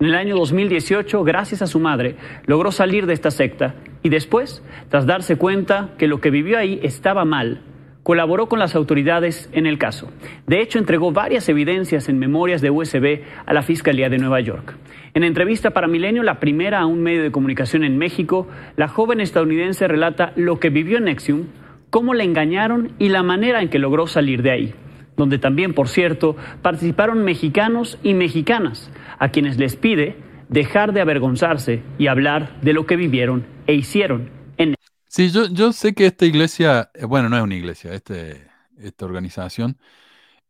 En 0.00 0.08
el 0.08 0.16
año 0.16 0.36
2018, 0.36 1.22
gracias 1.22 1.62
a 1.62 1.68
su 1.68 1.78
madre, 1.78 2.16
logró 2.46 2.72
salir 2.72 3.06
de 3.06 3.14
esta 3.14 3.30
secta 3.30 3.76
y 4.02 4.08
después, 4.08 4.64
tras 4.88 5.06
darse 5.06 5.36
cuenta 5.36 5.90
que 5.96 6.08
lo 6.08 6.20
que 6.20 6.30
vivió 6.30 6.58
ahí 6.58 6.80
estaba 6.82 7.24
mal, 7.24 7.62
colaboró 8.02 8.48
con 8.48 8.58
las 8.58 8.74
autoridades 8.74 9.48
en 9.52 9.66
el 9.66 9.78
caso. 9.78 10.10
De 10.48 10.60
hecho, 10.60 10.80
entregó 10.80 11.12
varias 11.12 11.48
evidencias 11.48 12.08
en 12.08 12.18
memorias 12.18 12.60
de 12.60 12.70
USB 12.70 13.22
a 13.46 13.52
la 13.52 13.62
Fiscalía 13.62 14.08
de 14.08 14.18
Nueva 14.18 14.40
York. 14.40 14.74
En 15.14 15.22
entrevista 15.22 15.70
para 15.70 15.86
Milenio, 15.86 16.24
la 16.24 16.40
primera 16.40 16.80
a 16.80 16.86
un 16.86 17.02
medio 17.02 17.22
de 17.22 17.30
comunicación 17.30 17.84
en 17.84 17.96
México, 17.96 18.48
la 18.76 18.88
joven 18.88 19.20
estadounidense 19.20 19.86
relata 19.86 20.32
lo 20.34 20.58
que 20.58 20.70
vivió 20.70 20.98
en 20.98 21.04
Nexium, 21.04 21.46
cómo 21.90 22.14
la 22.14 22.24
engañaron 22.24 22.92
y 22.98 23.10
la 23.10 23.22
manera 23.22 23.62
en 23.62 23.68
que 23.68 23.78
logró 23.78 24.08
salir 24.08 24.42
de 24.42 24.50
ahí 24.50 24.74
donde 25.18 25.38
también, 25.38 25.74
por 25.74 25.88
cierto, 25.88 26.36
participaron 26.62 27.22
mexicanos 27.24 27.98
y 28.02 28.14
mexicanas, 28.14 28.90
a 29.18 29.28
quienes 29.30 29.58
les 29.58 29.76
pide 29.76 30.16
dejar 30.48 30.94
de 30.94 31.02
avergonzarse 31.02 31.82
y 31.98 32.06
hablar 32.06 32.58
de 32.62 32.72
lo 32.72 32.86
que 32.86 32.96
vivieron 32.96 33.44
e 33.66 33.74
hicieron 33.74 34.30
en 34.56 34.74
Sí, 35.08 35.30
yo, 35.30 35.46
yo 35.46 35.72
sé 35.72 35.94
que 35.94 36.06
esta 36.06 36.24
iglesia, 36.24 36.90
eh, 36.94 37.04
bueno, 37.04 37.28
no 37.28 37.36
es 37.36 37.42
una 37.42 37.54
iglesia, 37.54 37.92
este, 37.92 38.46
esta 38.78 39.04
organización, 39.04 39.78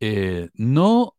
eh, 0.00 0.50
no, 0.54 1.14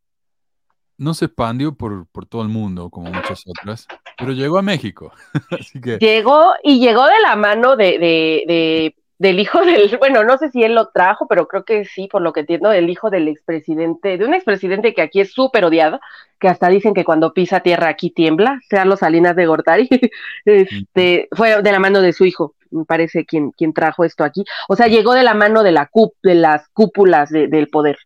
no 0.97 1.13
se 1.13 1.25
expandió 1.25 1.75
por, 1.75 2.07
por 2.07 2.25
todo 2.25 2.41
el 2.41 2.49
mundo 2.49 2.89
como 2.89 3.11
muchas 3.11 3.43
otras, 3.47 3.87
pero 4.17 4.33
llegó 4.33 4.57
a 4.57 4.61
México. 4.61 5.11
Así 5.59 5.79
que, 5.81 5.97
Llegó 5.97 6.53
y 6.63 6.79
llegó 6.79 7.05
de 7.05 7.19
la 7.23 7.35
mano 7.35 7.75
de, 7.75 7.97
de, 7.97 8.43
de- 8.47 8.95
del 9.19 9.39
hijo 9.39 9.61
del, 9.65 9.97
bueno, 9.99 10.23
no 10.23 10.37
sé 10.39 10.49
si 10.51 10.63
él 10.63 10.75
lo 10.75 10.89
trajo, 10.89 11.27
pero 11.27 11.47
creo 11.47 11.65
que 11.65 11.85
sí, 11.85 12.07
por 12.11 12.21
lo 12.23 12.33
que 12.33 12.41
entiendo, 12.41 12.69
del 12.69 12.89
hijo 12.89 13.11
del 13.11 13.27
expresidente, 13.27 14.17
de 14.17 14.25
un 14.25 14.33
expresidente 14.33 14.93
que 14.95 15.01
aquí 15.03 15.21
es 15.21 15.33
súper 15.33 15.65
odiado, 15.65 15.99
que 16.39 16.47
hasta 16.49 16.69
dicen 16.69 16.93
que 16.93 17.03
cuando 17.05 17.33
pisa 17.33 17.61
tierra 17.61 17.89
aquí 17.89 18.11
tiembla, 18.11 18.59
Carlos 18.69 18.99
Salinas 18.99 19.35
de 19.35 19.45
Gortari, 19.45 19.89
este, 20.45 21.27
fue 21.33 21.61
de 21.61 21.71
la 21.71 21.79
mano 21.79 22.01
de 22.01 22.13
su 22.13 22.25
hijo, 22.25 22.55
me 22.71 22.85
parece 22.85 23.25
quien, 23.25 23.51
quien 23.51 23.73
trajo 23.73 24.05
esto 24.05 24.23
aquí. 24.23 24.43
O 24.69 24.75
sea, 24.75 24.87
llegó 24.87 25.13
de 25.13 25.23
la 25.23 25.33
mano 25.33 25.63
de 25.63 25.71
la 25.73 25.87
cup, 25.87 26.13
de 26.23 26.35
las 26.35 26.67
cúpulas 26.69 27.29
de- 27.29 27.47
del 27.47 27.67
poder. 27.69 27.97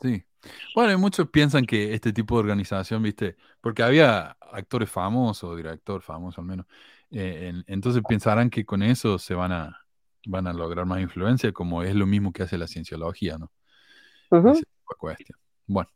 sí. 0.00 0.24
Bueno, 0.74 0.92
y 0.92 0.96
muchos 0.98 1.28
piensan 1.30 1.64
que 1.66 1.94
este 1.94 2.12
tipo 2.12 2.34
de 2.36 2.40
organización, 2.40 3.02
viste, 3.02 3.36
porque 3.62 3.82
había 3.82 4.36
actores 4.52 4.90
famosos, 4.90 5.56
director 5.56 6.02
famoso 6.02 6.40
al 6.42 6.46
menos, 6.46 6.66
eh, 7.10 7.48
en- 7.50 7.64
entonces 7.66 8.02
pensarán 8.06 8.50
que 8.50 8.64
con 8.66 8.82
eso 8.82 9.18
se 9.18 9.34
van 9.34 9.52
a, 9.52 9.83
van 10.26 10.46
a 10.46 10.52
lograr 10.52 10.86
más 10.86 11.00
influencia, 11.00 11.52
como 11.52 11.82
es 11.82 11.94
lo 11.94 12.06
mismo 12.06 12.32
que 12.32 12.42
hace 12.42 12.58
la 12.58 12.66
cienciología, 12.66 13.38
¿no? 13.38 13.50
Ese 14.30 14.64
tipo 14.64 14.94
de 14.94 14.98
cuestión. 14.98 15.38
Bueno. 15.66 15.90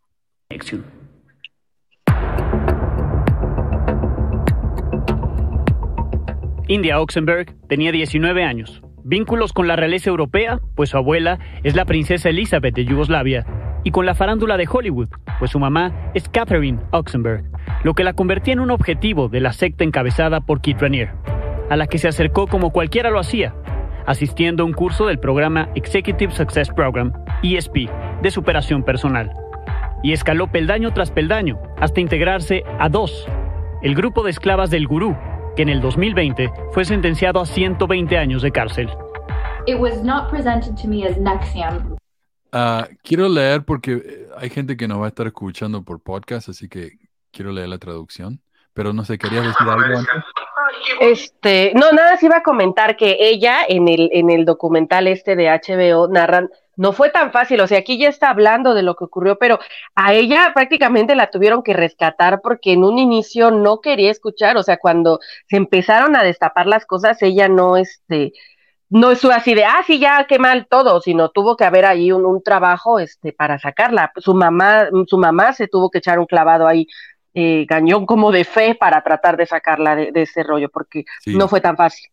India 6.68 7.01
Oxenberg 7.01 7.57
tenía 7.68 7.93
19 7.93 8.45
años. 8.45 8.83
Vínculos 9.05 9.55
con 9.55 9.66
la 9.66 9.76
realeza 9.76 10.11
europea, 10.11 10.61
pues 10.74 10.91
su 10.91 10.99
abuela 10.99 11.39
es 11.62 11.74
la 11.74 11.87
princesa 11.87 12.29
Elizabeth 12.29 12.74
de 12.74 12.85
Yugoslavia, 12.85 13.47
y 13.85 13.91
con 13.91 14.05
la 14.05 14.14
farándula 14.14 14.59
de 14.59 14.68
Hollywood, 14.70 15.09
pues 15.39 15.51
su 15.51 15.59
mamá 15.59 16.11
es 16.14 16.29
Catherine 16.29 16.81
Oxenberg, 16.91 17.45
lo 17.85 17.95
que 17.95 18.05
la 18.05 18.12
convertía 18.12 18.53
en 18.53 18.61
un 18.61 18.70
objetivo 18.70 19.29
de 19.29 19.41
la 19.41 19.53
secta 19.55 19.85
encabezada 19.85 20.43
por 20.43 20.61
Kit 20.61 20.79
Raniere, 20.81 21.12
a 21.70 21.76
la 21.76 21.87
que 21.87 21.97
se 21.97 22.09
acercó 22.09 22.47
como 22.47 22.70
cualquiera 22.70 23.09
lo 23.09 23.18
hacía, 23.18 23.55
asistiendo 24.09 24.65
a 24.65 24.67
un 24.67 24.73
curso 24.73 25.07
del 25.07 25.21
programa 25.21 25.69
Executive 25.77 26.33
Success 26.33 26.71
Program, 26.71 27.13
ESP, 27.45 27.89
de 28.23 28.31
superación 28.33 28.83
personal 28.83 29.31
y 30.03 30.13
escaló 30.13 30.51
peldaño 30.51 30.93
tras 30.93 31.11
peldaño 31.11 31.61
hasta 31.79 32.01
integrarse 32.01 32.65
a 32.79 32.89
dos, 32.89 33.27
el 33.83 33.95
grupo 33.95 34.23
de 34.23 34.31
esclavas 34.31 34.71
del 34.71 34.87
gurú, 34.87 35.17
que 35.57 35.63
en 35.63 35.69
el 35.69 35.81
2020 35.81 36.51
fue 36.73 36.85
sentenciado 36.85 37.41
a 37.41 37.47
120 37.47 38.17
años 38.17 38.43
de 38.43 38.53
cárcel. 38.53 38.89
It 39.67 39.79
was 39.79 40.03
not 40.03 40.31
presented 40.31 40.77
to 40.77 40.89
me 40.89 41.07
as 41.07 41.19
Nexium. 41.19 41.97
Ah, 42.53 42.89
quiero 43.03 43.29
leer 43.29 43.65
porque 43.65 43.93
eh, 43.93 44.29
hay 44.39 44.49
gente 44.49 44.77
que 44.77 44.89
nos 44.89 45.01
va 45.01 45.07
a 45.07 45.09
estar 45.09 45.27
escuchando 45.27 45.83
por 45.83 46.01
podcast, 46.01 46.49
así 46.49 46.69
que 46.69 46.93
quiero 47.31 47.53
leer 47.53 47.69
la 47.69 47.79
traducción. 47.79 48.41
Pero 48.73 48.93
no 48.93 49.05
sé, 49.05 49.19
¿querías 49.19 49.45
decir 49.45 49.57
algo 49.69 49.99
antes? 49.99 50.25
Este, 51.01 51.72
no, 51.74 51.93
nada, 51.93 52.16
se 52.16 52.26
iba 52.26 52.39
a 52.39 52.43
comentar 52.43 52.97
que 52.97 53.16
ella 53.20 53.59
en 53.68 53.89
el, 53.89 54.11
en 54.12 54.31
el 54.31 54.45
documental 54.45 55.07
este 55.07 55.37
de 55.37 55.49
HBO 55.49 56.09
narran, 56.09 56.51
no 56.76 56.93
fue 56.93 57.11
tan 57.11 57.33
fácil, 57.33 57.61
o 57.61 57.66
sea, 57.66 57.79
aquí 57.79 57.99
ya 57.99 58.09
está 58.09 58.31
hablando 58.31 58.72
de 58.72 58.83
lo 58.83 58.95
que 58.95 59.05
ocurrió, 59.05 59.37
pero 59.37 59.59
a 59.97 60.14
ella 60.14 60.53
prácticamente 60.55 61.16
la 61.16 61.31
tuvieron 61.31 61.62
que 61.62 61.72
rescatar 61.72 62.41
porque 62.41 62.72
en 62.72 62.85
un 62.85 62.99
inicio 62.99 63.51
no 63.51 63.81
quería 63.81 64.12
escuchar, 64.12 64.57
o 64.57 64.62
sea, 64.62 64.76
cuando 64.79 65.18
se 65.49 65.57
empezaron 65.57 66.14
a 66.14 66.22
destapar 66.22 66.66
las 66.66 66.87
cosas, 66.87 67.20
ella 67.20 67.49
no, 67.49 67.76
este, 67.76 68.33
no 68.91 69.11
es 69.11 69.24
así 69.24 69.55
de, 69.55 69.64
ah, 69.64 69.83
sí, 69.87 69.99
ya, 69.99 70.26
qué 70.29 70.39
mal 70.39 70.66
todo, 70.68 71.01
sino 71.01 71.31
tuvo 71.31 71.57
que 71.57 71.64
haber 71.64 71.85
ahí 71.85 72.12
un, 72.12 72.24
un 72.24 72.43
trabajo, 72.43 72.99
este, 73.01 73.33
para 73.33 73.59
sacarla. 73.59 74.12
Su 74.16 74.35
mamá, 74.35 74.89
su 75.07 75.18
mamá 75.18 75.53
se 75.53 75.68
tuvo 75.68 75.91
que 75.91 75.99
echar 75.99 76.18
un 76.18 76.26
clavado 76.26 76.66
ahí 76.66 76.87
eh, 77.39 77.66
cañón 77.68 78.05
como 78.07 78.32
de 78.32 78.45
fe 78.45 78.74
para 78.74 79.03
tratar 79.03 79.36
de 79.36 79.47
sacarla 79.47 79.95
de, 79.95 80.11
de 80.12 80.22
ese 80.22 80.43
rollo, 80.43 80.68
porque 80.70 81.05
Sí. 81.20 81.34
no 81.36 81.47
fue 81.49 81.61
tan 81.61 81.76
fácil. 81.76 82.11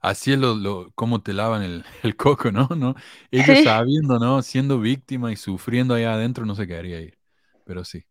Así 0.00 0.32
es 0.32 0.38
lo, 0.38 0.54
lo, 0.54 0.90
cómo 0.94 1.22
te 1.22 1.32
lavan 1.32 1.62
el, 1.62 1.84
el 2.02 2.16
coco, 2.16 2.50
¿no? 2.50 2.68
¿no? 2.76 2.94
Ella 3.30 3.56
Sí. 3.56 3.64
sabiendo, 3.64 4.18
¿no? 4.18 4.42
Siendo 4.42 4.78
víctima 4.80 5.32
y 5.32 5.36
sufriendo 5.36 5.94
allá 5.94 6.14
adentro, 6.14 6.44
no 6.44 6.54
se 6.54 6.66
quedaría 6.66 7.00
ir. 7.00 7.16
Pero 7.64 7.84
sí. 7.84 8.04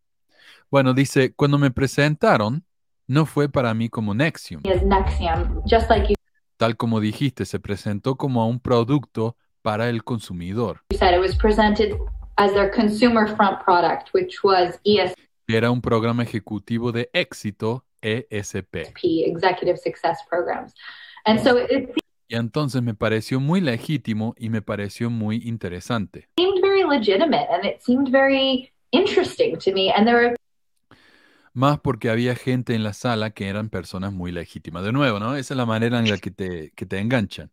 Bueno, 0.71 0.93
dice, 0.93 1.33
cuando 1.35 1.57
me 1.59 1.69
presentaron, 1.71 2.65
no 3.05 3.25
fue 3.25 3.49
para 3.49 3.73
mí 3.73 3.89
como 3.89 4.13
Nexium. 4.13 4.61
Nexium, 4.63 5.61
just 5.69 5.89
like 5.89 6.07
you 6.07 6.15
Tal 6.57 6.77
como 6.77 6.99
dijiste, 6.99 7.45
se 7.45 7.59
presentó 7.59 8.15
como 8.15 8.41
a 8.41 8.45
un 8.47 8.59
producto 8.59 9.35
para 9.61 9.89
el 9.89 10.03
consumidor. 10.03 10.81
said, 10.97 11.13
it 11.13 11.19
was 11.19 11.35
presented 11.35 11.95
as 12.37 12.51
their 12.53 12.71
consumer 12.71 13.27
front 13.35 13.59
product, 13.63 14.09
which 14.13 14.43
was 14.43 14.79
ESP, 14.85 15.15
que 15.15 15.22
Era 15.47 15.71
un 15.71 15.81
programa 15.81 16.23
ejecutivo 16.23 16.91
de 16.91 17.09
éxito 17.13 17.85
E 18.01 18.27
ESP. 18.29 18.93
Executive 19.03 19.77
Success 19.77 20.19
Programs. 20.29 20.73
And 21.25 21.39
so 21.39 21.57
it 21.57 21.89
Y 22.27 22.35
entonces 22.35 22.81
me 22.81 22.95
pareció 22.95 23.39
muy 23.39 23.61
legítimo 23.61 24.33
y 24.37 24.49
me 24.49 24.61
pareció 24.61 25.09
muy 25.09 25.41
interesante. 25.45 26.29
Más 31.53 31.79
porque 31.79 32.09
había 32.09 32.35
gente 32.35 32.73
en 32.73 32.83
la 32.83 32.93
sala 32.93 33.29
que 33.31 33.47
eran 33.47 33.69
personas 33.69 34.13
muy 34.13 34.31
legítimas. 34.31 34.83
De 34.83 34.91
nuevo, 34.91 35.19
¿no? 35.19 35.35
Esa 35.35 35.53
es 35.53 35.57
la 35.57 35.65
manera 35.65 35.99
en 35.99 36.09
la 36.09 36.17
que 36.17 36.31
te, 36.31 36.71
que 36.71 36.85
te 36.85 36.97
enganchan. 36.97 37.51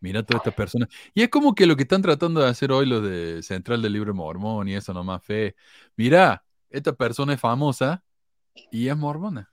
Mira 0.00 0.22
todas 0.22 0.40
estas 0.40 0.54
personas. 0.54 0.88
Y 1.14 1.22
es 1.22 1.28
como 1.28 1.54
que 1.54 1.66
lo 1.66 1.76
que 1.76 1.82
están 1.82 2.02
tratando 2.02 2.40
de 2.40 2.48
hacer 2.48 2.70
hoy 2.70 2.86
los 2.86 3.02
de 3.02 3.42
Central 3.42 3.80
del 3.80 3.94
Libro 3.94 4.14
Mormón 4.14 4.68
y 4.68 4.74
eso 4.74 4.92
nomás 4.92 5.24
fe. 5.24 5.56
Mira, 5.96 6.44
esta 6.70 6.92
persona 6.92 7.34
es 7.34 7.40
famosa 7.40 8.02
y 8.70 8.88
es 8.88 8.96
mormona. 8.96 9.50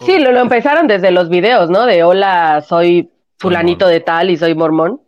Sí, 0.00 0.18
lo, 0.18 0.30
lo 0.30 0.40
empezaron 0.40 0.86
desde 0.86 1.10
los 1.10 1.28
videos, 1.28 1.70
¿no? 1.70 1.86
De 1.86 2.04
hola, 2.04 2.64
soy 2.66 3.10
fulanito 3.38 3.88
de 3.88 4.00
tal 4.00 4.30
y 4.30 4.36
soy 4.36 4.54
mormón. 4.54 5.00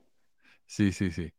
Sí, 0.67 0.93
sí, 0.93 1.11
sí. 1.11 1.33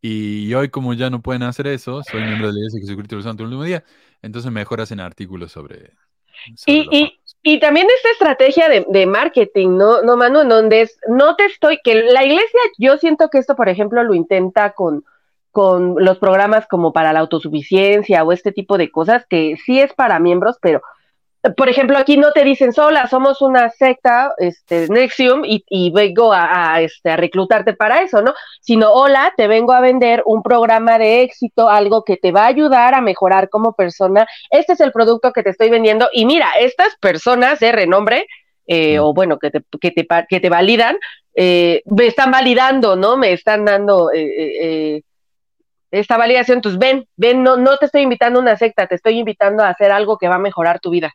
Y 0.00 0.52
hoy 0.54 0.68
como 0.68 0.92
ya 0.94 1.08
no 1.08 1.22
pueden 1.22 1.42
hacer 1.42 1.66
eso, 1.68 2.02
soy 2.02 2.22
miembro 2.22 2.48
de 2.48 2.52
la 2.52 2.58
Iglesia 2.58 2.80
de 2.80 2.86
Jesucristo 2.86 3.14
de 3.14 3.18
los 3.18 3.24
Santos 3.24 3.38
del 3.38 3.46
Último 3.46 3.64
Día, 3.64 3.84
entonces 4.22 4.52
mejor 4.52 4.80
hacen 4.80 5.00
artículos 5.00 5.52
sobre... 5.52 5.92
sobre 6.54 6.78
Y, 6.78 6.88
y, 6.90 7.20
y 7.42 7.60
también 7.60 7.86
esta 7.96 8.10
estrategia 8.10 8.68
de, 8.68 8.84
de 8.88 9.06
marketing, 9.06 9.76
¿no, 9.78 10.02
no, 10.02 10.16
Manu? 10.16 10.40
En 10.40 10.48
donde 10.48 10.82
es, 10.82 10.98
no 11.08 11.34
te 11.36 11.46
estoy, 11.46 11.78
que 11.82 11.94
la 12.02 12.24
iglesia, 12.24 12.60
yo 12.78 12.98
siento 12.98 13.30
que 13.30 13.38
esto, 13.38 13.56
por 13.56 13.68
ejemplo, 13.68 14.02
lo 14.04 14.14
intenta 14.14 14.72
con, 14.72 15.04
con 15.56 15.94
los 16.04 16.18
programas 16.18 16.66
como 16.68 16.92
para 16.92 17.14
la 17.14 17.20
autosuficiencia 17.20 18.22
o 18.24 18.30
este 18.30 18.52
tipo 18.52 18.76
de 18.76 18.90
cosas, 18.90 19.24
que 19.26 19.56
sí 19.64 19.80
es 19.80 19.94
para 19.94 20.18
miembros, 20.18 20.58
pero, 20.60 20.82
por 21.56 21.70
ejemplo, 21.70 21.96
aquí 21.96 22.18
no 22.18 22.32
te 22.32 22.44
dicen 22.44 22.74
sola, 22.74 23.06
somos 23.06 23.40
una 23.40 23.70
secta, 23.70 24.34
este, 24.36 24.86
Nexium, 24.90 25.46
y, 25.46 25.64
y 25.70 25.90
vengo 25.92 26.30
a, 26.34 26.74
a, 26.74 26.82
este, 26.82 27.08
a 27.08 27.16
reclutarte 27.16 27.72
para 27.72 28.02
eso, 28.02 28.20
¿no? 28.20 28.34
Sino, 28.60 28.92
hola, 28.92 29.32
te 29.34 29.48
vengo 29.48 29.72
a 29.72 29.80
vender 29.80 30.22
un 30.26 30.42
programa 30.42 30.98
de 30.98 31.22
éxito, 31.22 31.70
algo 31.70 32.04
que 32.04 32.18
te 32.18 32.32
va 32.32 32.42
a 32.42 32.48
ayudar 32.48 32.92
a 32.92 33.00
mejorar 33.00 33.48
como 33.48 33.72
persona. 33.72 34.26
Este 34.50 34.74
es 34.74 34.80
el 34.80 34.92
producto 34.92 35.32
que 35.32 35.42
te 35.42 35.50
estoy 35.50 35.70
vendiendo. 35.70 36.10
Y 36.12 36.26
mira, 36.26 36.48
estas 36.60 36.96
personas 37.00 37.60
de 37.60 37.72
renombre, 37.72 38.26
eh, 38.66 38.98
o 38.98 39.14
bueno, 39.14 39.38
que 39.38 39.50
te, 39.50 39.62
que 39.80 39.90
te, 39.90 40.06
que 40.28 40.40
te 40.40 40.50
validan, 40.50 40.96
eh, 41.34 41.82
me 41.86 42.06
están 42.06 42.30
validando, 42.30 42.96
¿no? 42.96 43.16
Me 43.16 43.32
están 43.32 43.64
dando 43.64 44.10
eh, 44.10 44.20
eh, 44.22 44.52
eh, 44.62 45.02
esta 45.90 46.16
validación. 46.16 46.58
Entonces, 46.58 46.78
ven, 46.78 47.06
ven, 47.16 47.42
no, 47.42 47.56
no 47.56 47.76
te 47.78 47.86
estoy 47.86 48.02
invitando 48.02 48.38
a 48.38 48.42
una 48.42 48.56
secta, 48.56 48.86
te 48.86 48.94
estoy 48.96 49.18
invitando 49.18 49.62
a 49.62 49.68
hacer 49.70 49.92
algo 49.92 50.18
que 50.18 50.28
va 50.28 50.36
a 50.36 50.38
mejorar 50.40 50.80
tu 50.80 50.90
vida 50.90 51.12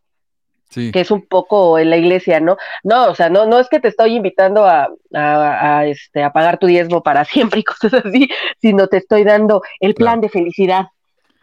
Sí, 0.69 0.89
que 0.93 1.01
es 1.01 1.11
un 1.11 1.27
poco 1.27 1.77
en 1.77 1.89
la 1.89 1.97
iglesia, 1.97 2.39
¿no? 2.39 2.55
No, 2.83 3.09
o 3.09 3.15
sea, 3.15 3.29
no, 3.29 3.45
no 3.45 3.59
es 3.59 3.67
que 3.67 3.81
te 3.81 3.89
estoy 3.89 4.15
invitando 4.15 4.63
a, 4.65 4.87
a, 5.13 5.77
a, 5.79 5.85
este, 5.85 6.23
a 6.23 6.31
pagar 6.31 6.59
tu 6.59 6.67
diezmo 6.67 7.03
para 7.03 7.25
siempre 7.25 7.59
y 7.59 7.63
cosas 7.63 7.93
así, 8.05 8.29
sino 8.61 8.87
te 8.87 8.97
estoy 8.97 9.25
dando 9.25 9.61
el 9.81 9.95
plan 9.95 10.19
Claro. 10.19 10.21
de 10.21 10.29
felicidad 10.29 10.85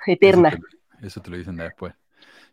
eterna. 0.07 0.49
Eso 0.49 0.59
te, 1.01 1.07
eso 1.07 1.21
te 1.21 1.31
lo 1.31 1.37
dicen 1.37 1.57
después. 1.57 1.93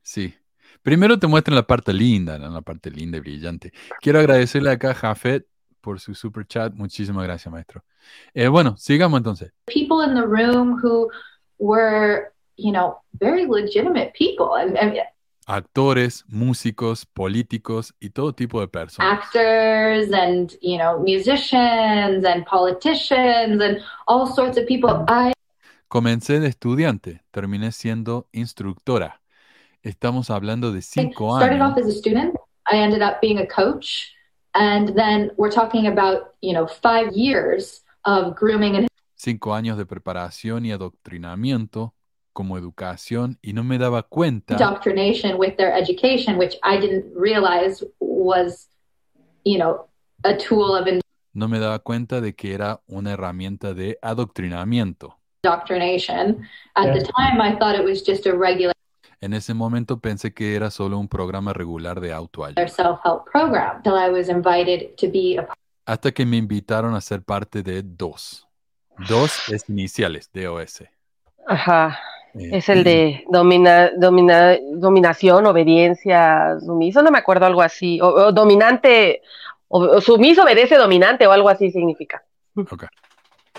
Sí. 0.01 0.35
Primero 0.83 1.17
te 1.17 1.27
muestran 1.27 1.55
la 1.55 1.63
parte 1.65 1.93
linda, 1.93 2.37
¿no? 2.37 2.49
La 2.49 2.61
parte 2.61 2.91
linda 2.91 3.17
y 3.17 3.21
brillante. 3.21 3.71
Quiero 4.01 4.19
agradecerle 4.19 4.69
acá 4.71 4.91
a 4.91 4.95
Jafet 4.95 5.47
por 5.85 5.99
su 5.99 6.15
super 6.15 6.45
chat. 6.47 6.73
Muchísimas 6.73 7.23
gracias, 7.23 7.51
maestro. 7.51 7.83
Eh, 8.33 8.47
bueno, 8.47 8.75
sigamos 8.75 9.19
entonces. 9.19 9.51
people 9.67 10.03
in 10.03 10.15
the 10.15 10.25
room 10.25 10.79
who 10.83 11.09
were, 11.59 12.31
you 12.57 12.71
know, 12.71 12.97
very 13.13 13.45
legitimate 13.45 14.11
people 14.17 14.47
Actores, 15.47 16.25
músicos, 16.27 17.05
políticos 17.05 17.93
y 17.99 18.09
todo 18.09 18.33
tipo 18.33 18.59
de 18.59 18.67
personas. 18.67 19.19
actors 19.19 20.11
and, 20.11 20.53
you 20.59 20.75
know, 20.79 20.97
musicians 20.97 22.25
and 22.25 22.43
politicians 22.47 23.61
and 23.61 23.79
all 24.07 24.25
sorts 24.25 24.57
of 24.57 24.65
people. 24.65 25.05
I 25.07 25.33
Comencé 25.87 26.39
de 26.39 26.47
estudiante, 26.47 27.21
terminé 27.29 27.71
siendo 27.71 28.27
instructora. 28.31 29.21
Estamos 29.83 30.31
hablando 30.31 30.71
de 30.71 30.81
cinco 30.81 31.37
started 31.37 31.61
off 31.61 31.77
años. 31.77 31.85
as 31.87 31.95
a 31.95 31.97
student. 31.99 32.35
I 32.71 32.77
ended 32.77 33.03
up 33.03 33.21
being 33.21 33.37
a 33.37 33.45
coach. 33.45 34.14
And 34.55 34.95
then 34.95 35.31
we're 35.37 35.51
talking 35.51 35.85
about, 35.85 36.33
you 36.41 36.53
know, 36.53 36.65
five 36.65 37.11
years 37.13 37.81
of 38.05 38.35
grooming 38.35 38.75
and 38.77 38.87
Cinco 39.17 39.53
años 39.53 39.77
de 39.77 39.85
preparación 39.85 40.65
y 40.65 40.71
adoctrinamiento 40.71 41.93
como 42.33 42.57
educación 42.57 43.37
y 43.41 43.53
no 43.53 43.63
me 43.63 43.77
daba 43.77 44.03
cuenta 44.03 44.53
indoctrination 44.55 45.37
with 45.37 45.55
their 45.57 45.73
education, 45.73 46.37
which 46.37 46.57
I 46.63 46.77
didn't 46.77 47.05
realize 47.15 47.83
was, 47.99 48.69
you 49.43 49.57
know, 49.57 49.87
a 50.23 50.35
tool 50.35 50.75
of 50.75 50.87
no 51.33 51.47
me 51.47 51.59
daba 51.59 51.79
cuenta 51.79 52.21
de 52.21 52.33
que 52.33 52.53
era 52.53 52.81
una 52.87 53.11
herramienta 53.11 53.73
de 53.73 53.97
adoctrinamiento. 54.01 55.17
indoctrination. 55.45 56.47
At 56.75 56.93
the 56.93 57.03
time, 57.17 57.39
I 57.41 57.55
thought 57.57 57.75
it 57.75 57.83
was 57.83 58.01
just 58.01 58.25
a 58.25 58.35
regular 58.35 58.73
En 59.21 59.33
ese 59.33 59.53
momento 59.53 59.99
pensé 59.99 60.33
que 60.33 60.55
era 60.55 60.69
solo 60.69 60.97
un 60.97 61.07
programa 61.07 61.53
regular 61.53 61.99
de 61.99 62.13
autoayuda, 62.13 62.67
self 62.67 62.99
help 63.03 63.29
program 63.31 63.81
till 63.83 63.93
I 63.93 64.09
was 64.09 64.29
invited 64.29 64.95
to 64.97 65.07
be 65.07 65.37
a 65.37 65.47
hasta 65.87 66.11
que 66.11 66.25
me 66.25 66.37
invitaron 66.37 66.95
a 66.95 67.01
ser 67.01 67.21
parte 67.21 67.61
de 67.61 67.83
DOS. 67.83 68.47
DOS 69.07 69.49
es 69.49 69.69
iniciales, 69.69 70.29
DOS. 70.33 70.83
Ajá, 71.47 71.99
Eh, 72.35 72.57
es 72.57 72.67
el 72.69 72.83
de 72.83 73.23
domina, 73.29 73.91
domina, 73.97 74.57
dominación, 74.73 75.45
obediencia, 75.45 76.57
sumiso, 76.59 77.01
no 77.01 77.09
me 77.09 77.17
acuerdo, 77.19 77.45
algo 77.45 77.61
así, 77.61 78.01
o, 78.01 78.07
o 78.07 78.31
dominante, 78.33 79.21
o, 79.69 79.79
o 79.79 80.01
sumiso, 80.01 80.43
obedece, 80.43 80.75
dominante, 80.75 81.25
o 81.27 81.31
algo 81.31 81.47
así 81.47 81.71
significa. 81.71 82.23
ok. 82.55 82.85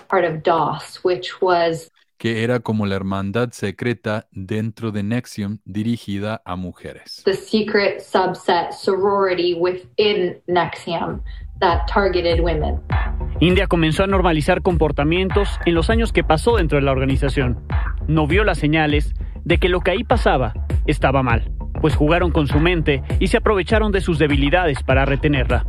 part 0.08 0.24
of 0.26 0.42
DOS, 0.42 1.00
which 1.02 1.40
was 1.40 1.90
Que 2.18 2.42
era 2.44 2.60
como 2.60 2.86
la 2.86 2.96
hermandad 2.96 3.50
secreta 3.52 4.26
dentro 4.32 4.90
de 4.90 5.02
Nexium 5.02 5.58
dirigida 5.64 6.40
a 6.44 6.56
mujeres. 6.56 7.22
the 7.24 7.34
secret 7.34 8.00
subset 8.00 8.72
sorority 8.72 9.54
within 9.54 10.40
Nexium 10.48 11.20
that 11.60 11.86
targeted 11.92 12.40
women. 12.40 12.80
India 13.40 13.66
comenzó 13.66 14.04
a 14.04 14.06
normalizar 14.06 14.62
comportamientos 14.62 15.60
en 15.66 15.74
los 15.74 15.90
años 15.90 16.12
que 16.12 16.24
pasó 16.24 16.56
dentro 16.56 16.78
de 16.78 16.84
la 16.84 16.92
organización. 16.92 17.58
No 18.08 18.26
vio 18.26 18.44
las 18.44 18.58
señales 18.58 19.14
de 19.44 19.58
que 19.58 19.68
lo 19.68 19.80
que 19.80 19.90
ahí 19.90 20.02
pasaba 20.04 20.54
estaba 20.86 21.22
mal, 21.22 21.52
pues 21.82 21.94
jugaron 21.94 22.30
con 22.30 22.46
su 22.46 22.60
mente 22.60 23.02
y 23.20 23.26
se 23.26 23.36
aprovecharon 23.36 23.92
de 23.92 24.00
sus 24.00 24.18
debilidades 24.18 24.82
para 24.82 25.04
retenerla. 25.04 25.66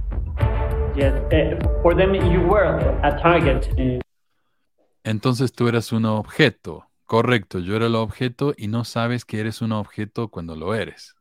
Yes, 0.96 1.14
uh, 1.32 1.82
for 1.84 1.96
them 1.96 2.16
you 2.16 2.40
were 2.48 2.80
a 3.04 3.16
target. 3.22 3.68
Uh, 3.78 4.00
Entonces 5.08 5.54
tú 5.54 5.70
eras 5.70 5.94
un 5.94 6.04
objeto. 6.04 6.86
Correcto, 7.06 7.60
yo 7.60 7.78
era 7.78 7.86
el 7.86 7.96
objeto 7.96 8.54
y 8.58 8.68
no 8.68 8.84
sabes 8.84 9.24
que 9.24 9.40
eres 9.40 9.62
un 9.62 9.72
objeto 9.72 10.28
cuando 10.28 10.54
lo 10.58 10.76
eres. 10.76 11.16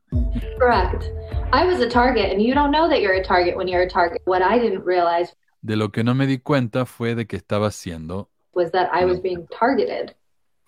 Correct. 0.59 1.05
I 1.53 1.65
was 1.65 1.79
a 1.79 1.87
target, 1.87 2.33
and 2.33 2.41
you 2.41 2.53
don't 2.53 2.71
know 2.71 2.89
that 2.89 2.99
you're 2.99 3.17
a 3.17 3.23
target 3.23 3.55
when 3.55 3.69
you're 3.69 3.83
a 3.83 3.89
target. 3.89 4.21
What 4.25 4.41
I 4.41 4.59
didn't 4.59 4.83
realize 4.85 5.33
De 5.61 5.77
lo 5.77 5.89
que 5.93 6.03
no 6.03 6.13
me 6.13 6.27
di 6.27 6.37
cuenta 6.37 6.85
fue 6.85 7.15
de 7.15 7.27
que 7.27 7.37
estaba 7.37 7.71
siendo, 7.71 8.29
was 8.53 8.71
that 8.73 8.89
I 8.93 9.05
was 9.05 9.21
being 9.21 9.47
targeted, 9.57 10.13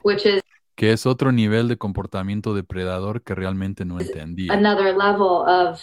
which 0.03 0.25
is 0.25 0.41
que 0.77 0.93
es 0.93 1.05
otro 1.05 1.33
nivel 1.33 1.67
de 1.67 1.75
comportamiento 1.75 2.53
depredador 2.53 3.21
que 3.23 3.35
realmente 3.35 3.83
no 3.83 3.99
entendía. 3.99 4.53
another 4.53 4.95
level 4.95 5.43
of 5.45 5.81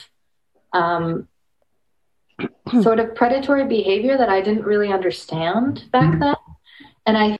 um, 0.73 1.29
sort 2.83 2.99
of 2.99 3.15
predatory 3.15 3.67
behavior 3.67 4.17
that 4.17 4.31
I 4.31 4.41
didn't 4.41 4.65
really 4.65 4.91
understand 4.91 5.85
back 5.93 6.19
then. 6.19 6.35
And 7.07 7.17
I 7.17 7.37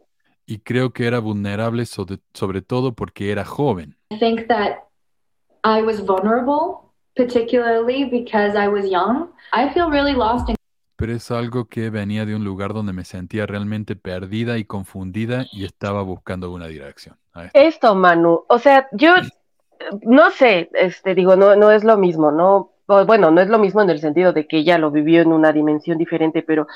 Y 0.47 0.59
creo 0.61 0.93
que 0.93 1.07
era 1.07 1.19
vulnerable 1.19 1.87
sobre, 1.87 2.19
sobre 2.33 2.63
todo 2.63 2.95
porque 2.95 3.33
era 3.33 3.45
joven. 3.45 3.97
think 4.21 4.47
that 4.47 4.85
I 5.65 5.83
was 5.83 6.01
vulnerable, 6.01 6.93
particularly 7.17 8.05
because 8.05 8.57
I 8.57 8.69
was 8.69 8.89
young. 8.89 9.29
I 9.53 9.69
feel 9.75 9.91
really 9.91 10.15
lost 10.15 10.49
and 10.49 10.57
Pero 10.99 11.13
es 11.13 11.31
algo 11.31 11.67
que 11.67 11.91
venía 11.91 12.25
de 12.25 12.35
un 12.35 12.45
lugar 12.45 12.73
donde 12.73 12.95
me 12.95 13.05
sentía 13.05 13.45
realmente 13.45 13.97
perdida 13.97 14.57
y 14.57 14.65
confundida 14.65 15.45
y 15.53 15.67
estaba 15.67 16.03
buscando 16.03 16.51
una 16.51 16.69
dirección. 16.69 17.17
Esto, 17.53 17.95
Manu, 17.95 18.45
o 18.49 18.59
sea, 18.59 18.89
yo 18.93 19.17
no 20.03 20.31
sé, 20.31 20.71
este, 20.73 21.15
digo, 21.15 21.37
no, 21.37 21.55
no 21.55 21.71
es 21.71 21.85
lo 21.85 21.99
mismo, 21.99 22.31
¿no? 22.33 22.73
Bueno, 22.87 23.31
no 23.31 23.43
es 23.43 23.49
lo 23.49 23.59
mismo 23.59 23.83
en 23.83 23.91
el 23.91 23.99
sentido 23.99 24.33
de 24.33 24.47
que 24.47 24.59
ella 24.59 24.79
lo 24.79 24.91
vivió 24.91 25.21
en 25.21 25.33
una 25.33 25.53
dimensión 25.53 25.99
diferente, 25.99 26.43
pero 26.43 26.67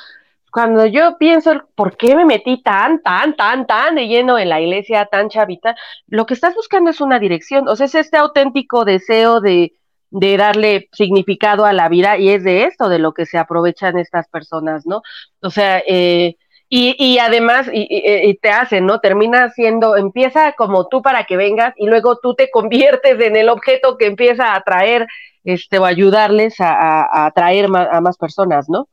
cuando 0.51 0.87
yo 0.87 1.17
pienso, 1.19 1.63
¿por 1.75 1.97
qué 1.97 2.15
me 2.15 2.25
metí 2.25 2.63
tan, 2.63 3.03
tan, 3.03 3.37
tan, 3.37 3.67
tan 3.67 3.95
de 3.95 4.09
lleno 4.09 4.39
en 4.39 4.49
la 4.49 4.61
iglesia, 4.61 5.07
tan 5.07 5.29
chavita? 5.29 5.77
Lo 6.07 6.27
que 6.27 6.35
estás 6.35 6.55
buscando 6.55 6.91
es 6.91 7.01
una 7.01 7.19
dirección, 7.19 7.69
o 7.69 7.77
sea, 7.77 7.87
es 7.87 7.95
este 7.95 8.17
auténtico 8.17 8.85
deseo 8.85 9.41
de, 9.41 9.75
de 10.11 10.37
darle 10.37 10.89
significado 10.93 11.65
a 11.65 11.73
la 11.73 11.89
vida 11.89 12.19
y 12.19 12.31
es 12.31 12.45
de 12.45 12.65
esto 12.65 12.89
de 12.89 12.99
lo 12.99 13.15
que 13.15 13.27
se 13.27 13.39
aprovechan 13.39 13.99
estas 13.99 14.29
personas, 14.29 14.87
¿no? 14.87 15.03
O 15.41 15.51
sea, 15.51 15.83
eh, 15.87 16.37
y, 16.69 16.95
y 16.99 17.19
además, 17.19 17.69
y, 17.73 17.87
y 17.91 18.35
te 18.35 18.51
hacen, 18.51 18.87
¿no? 18.87 19.01
Termina 19.01 19.51
siendo, 19.51 19.97
empieza 19.97 20.53
como 20.53 20.87
tú 20.87 21.03
para 21.03 21.25
que 21.25 21.37
vengas 21.37 21.75
y 21.77 21.87
luego 21.87 22.19
tú 22.19 22.35
te 22.35 22.51
conviertes 22.51 23.21
en 23.21 23.37
el 23.37 23.49
objeto 23.49 23.97
que 23.97 24.07
empieza 24.07 24.53
a 24.53 24.57
atraer, 24.57 25.07
este, 25.43 25.79
o 25.79 25.85
ayudarles 25.85 26.61
a, 26.61 27.27
atraer 27.27 27.67
a 27.67 28.01
más 28.01 28.17
personas, 28.19 28.69
¿no? 28.69 28.89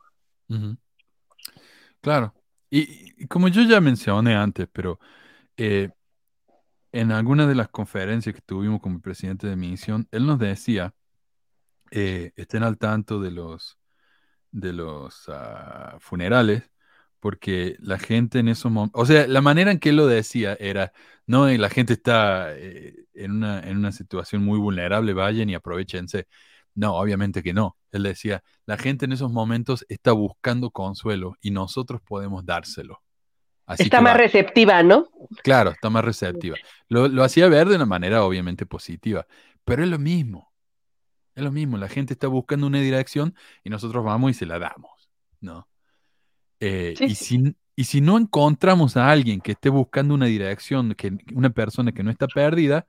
Claro. 2.08 2.34
Y, 2.70 3.28
como 3.28 3.49
yo 3.49 3.64
ya 3.64 3.82
mencioné 3.82 4.34
antes, 4.36 4.70
pero 4.72 4.97
eh, 5.58 5.89
en 6.93 7.12
alguna 7.12 7.47
de 7.47 7.55
las 7.55 7.68
conferencias 7.70 8.34
que 8.36 8.41
tuvimos 8.41 8.82
como 8.82 9.01
presidente 9.01 9.47
de 9.47 9.58
misión, 9.58 10.08
él 10.12 10.26
nos 10.26 10.39
decía, 10.39 10.93
eh, 11.91 12.32
estén 12.38 12.64
al 12.64 12.78
tanto 12.78 13.20
de 13.20 13.32
los, 13.32 13.78
de 14.51 14.74
los 14.74 15.26
ah, 15.30 15.97
funerales, 15.99 16.64
porque 17.20 17.76
la 17.80 17.99
gente 17.99 18.39
en 18.39 18.49
esos 18.49 18.72
momentos, 18.72 19.01
o 19.01 19.05
sea, 19.05 19.28
la 19.28 19.41
manera 19.41 19.72
en 19.72 19.80
que 19.80 19.89
él 19.89 19.97
lo 19.97 20.08
decía 20.08 20.55
era, 20.60 20.93
no, 21.26 21.47
la 21.49 21.70
gente 21.70 21.93
está 21.93 22.55
eh, 22.58 23.08
en 23.16 23.32
una, 23.34 23.60
en 23.62 23.78
una 23.78 23.91
situación 23.91 24.43
muy 24.45 24.60
vulnerable, 24.60 25.14
vayan 25.14 25.49
y 25.49 25.55
aprovechense. 25.55 26.28
No, 26.76 26.95
obviamente 26.95 27.43
que 27.43 27.53
no. 27.53 27.76
Él 27.91 28.03
decía, 28.03 28.43
la 28.65 28.77
gente 28.77 29.05
en 29.05 29.13
esos 29.13 29.31
momentos 29.31 29.85
está 29.89 30.11
buscando 30.11 30.71
consuelo 30.71 31.35
y 31.41 31.51
nosotros 31.51 32.01
podemos 32.01 32.45
dárselo. 32.45 33.01
Así 33.65 33.83
Está 33.83 34.01
más 34.01 34.13
va- 34.13 34.17
receptiva, 34.17 34.83
¿no? 34.83 35.07
Claro, 35.43 35.71
está 35.71 35.89
más 35.89 36.03
receptiva. 36.05 36.55
Lo, 36.89 37.07
lo 37.07 37.23
hacía 37.23 37.47
ver 37.49 37.67
de 37.67 37.75
una 37.75 37.85
manera 37.85 38.23
obviamente 38.23 38.65
positiva, 38.65 39.25
pero 39.65 39.83
es 39.83 39.89
lo 39.89 39.99
mismo. 39.99 40.51
Es 41.35 41.43
lo 41.43 41.51
mismo, 41.51 41.77
la 41.77 41.88
gente 41.88 42.13
está 42.13 42.27
buscando 42.27 42.65
una 42.65 42.79
dirección 42.79 43.35
y 43.63 43.69
nosotros 43.69 44.03
vamos 44.03 44.31
y 44.31 44.33
se 44.33 44.45
la 44.47 44.57
damos, 44.59 45.09
¿no? 45.39 45.67
Eh, 46.59 46.95
Sí, 46.97 47.05
y, 47.05 47.15
si, 47.15 47.55
y 47.75 47.83
si 47.83 48.01
no 48.01 48.17
encontramos 48.17 48.97
a 48.97 49.11
alguien 49.11 49.41
que 49.41 49.51
esté 49.51 49.69
buscando 49.69 50.13
una 50.15 50.25
dirección, 50.25 50.95
que, 50.95 51.17
una 51.35 51.49
persona 51.51 51.91
que 51.91 52.03
no 52.03 52.09
está 52.11 52.27
perdida, 52.27 52.88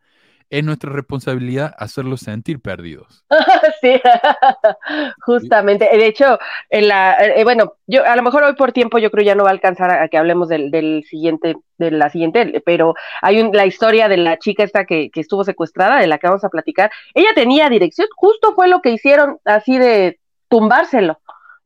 es 0.51 0.65
nuestra 0.65 0.91
responsabilidad 0.91 1.75
hacerlos 1.79 2.21
sentir 2.21 2.61
perdidos. 2.61 3.25
Sí, 3.81 4.01
justamente. 5.21 5.89
De 5.93 6.07
hecho, 6.07 6.39
en 6.71 6.89
la, 6.89 7.17
eh, 7.21 7.45
bueno, 7.45 7.75
yo 7.87 8.05
a 8.05 8.17
lo 8.17 8.23
mejor 8.23 8.43
hoy 8.43 8.55
por 8.55 8.73
tiempo 8.73 8.99
yo 8.99 9.11
creo 9.11 9.25
ya 9.25 9.35
no 9.35 9.45
va 9.45 9.51
a 9.51 9.53
alcanzar 9.53 9.91
a, 9.91 10.09
que 10.09 10.17
hablemos 10.19 10.49
del, 10.49 10.71
del 10.71 11.05
siguiente, 11.05 11.57
de 11.77 11.91
la 11.93 12.11
siguiente, 12.11 12.61
pero 12.65 12.95
hay 13.23 13.41
un, 13.41 13.53
la 13.53 13.67
historia 13.67 14.09
de 14.09 14.17
la 14.17 14.39
chica 14.39 14.65
esta 14.65 14.85
que, 14.85 15.11
que 15.11 15.21
estuvo 15.21 15.45
secuestrada, 15.45 16.01
de 16.01 16.09
la 16.09 16.19
que 16.19 16.27
vamos 16.27 16.45
a 16.45 16.49
platicar. 16.49 16.91
Ella 17.15 17.31
tenía 17.35 17.69
dirección, 17.69 18.09
justo 18.17 18.55
fue 18.55 18.69
lo 18.69 18.81
que 18.81 18.91
hicieron 18.91 19.39
así 19.45 19.79
de 19.79 20.19
tumbárselo. 20.49 21.21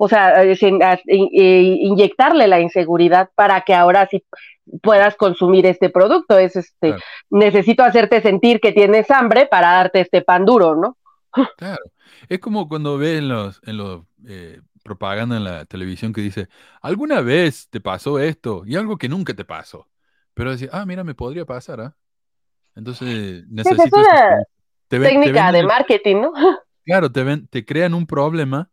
O 0.05 0.09
sea, 0.09 0.43
eh, 0.43 0.57
sin- 0.57 0.83
a- 0.83 0.99
in- 1.07 1.29
eh, 1.33 1.77
inyectarle 1.81 2.49
la 2.49 2.59
inseguridad 2.61 3.31
para 3.37 3.61
que 3.61 3.73
ahora 3.75 4.09
sí 4.11 4.25
puedas 4.83 5.15
consumir 5.17 5.65
este 5.67 5.91
producto. 5.91 6.39
Es 6.39 6.57
este, 6.57 6.89
Claro. 6.89 7.03
necesito 7.31 7.85
hacerte 7.85 8.21
sentir 8.21 8.59
que 8.61 8.73
tienes 8.73 9.11
hambre 9.13 9.47
para 9.47 9.69
darte 9.73 10.01
este 10.01 10.23
pan 10.23 10.45
duro, 10.45 10.75
¿no? 10.75 10.97
Claro. 11.57 11.85
Es 12.29 12.41
como 12.41 12.69
cuando 12.69 12.99
ves 12.99 13.19
en 13.21 13.29
los, 13.29 13.61
en 13.65 13.77
los 13.77 14.03
eh, 14.27 14.61
propaganda 14.83 15.37
en 15.37 15.45
la 15.45 15.65
televisión 15.67 16.13
que 16.13 16.21
dice, 16.21 16.49
alguna 16.81 17.21
vez 17.21 17.69
te 17.71 17.81
pasó 17.81 18.19
esto 18.19 18.65
y 18.67 18.75
algo 18.77 18.97
que 18.99 19.09
nunca 19.09 19.35
te 19.35 19.45
pasó. 19.45 19.89
Pero 20.35 20.51
decir, 20.51 20.69
ah, 20.73 20.85
mira, 20.85 21.05
me 21.05 21.15
podría 21.15 21.45
pasar, 21.47 21.81
¿ah? 21.81 21.97
Entonces 22.75 23.45
necesito 23.49 23.85
es 24.01 24.07
una 24.09 24.43
te 24.89 24.99
ven- 24.99 25.11
técnica 25.11 25.53
de 25.53 25.61
el- 25.61 25.67
marketing, 25.67 26.17
¿no? 26.23 26.33
Claro, 26.85 27.13
te 27.13 27.23
ven, 27.23 27.47
te 27.47 27.65
crean 27.65 27.95
un 27.95 28.07
problema 28.09 28.72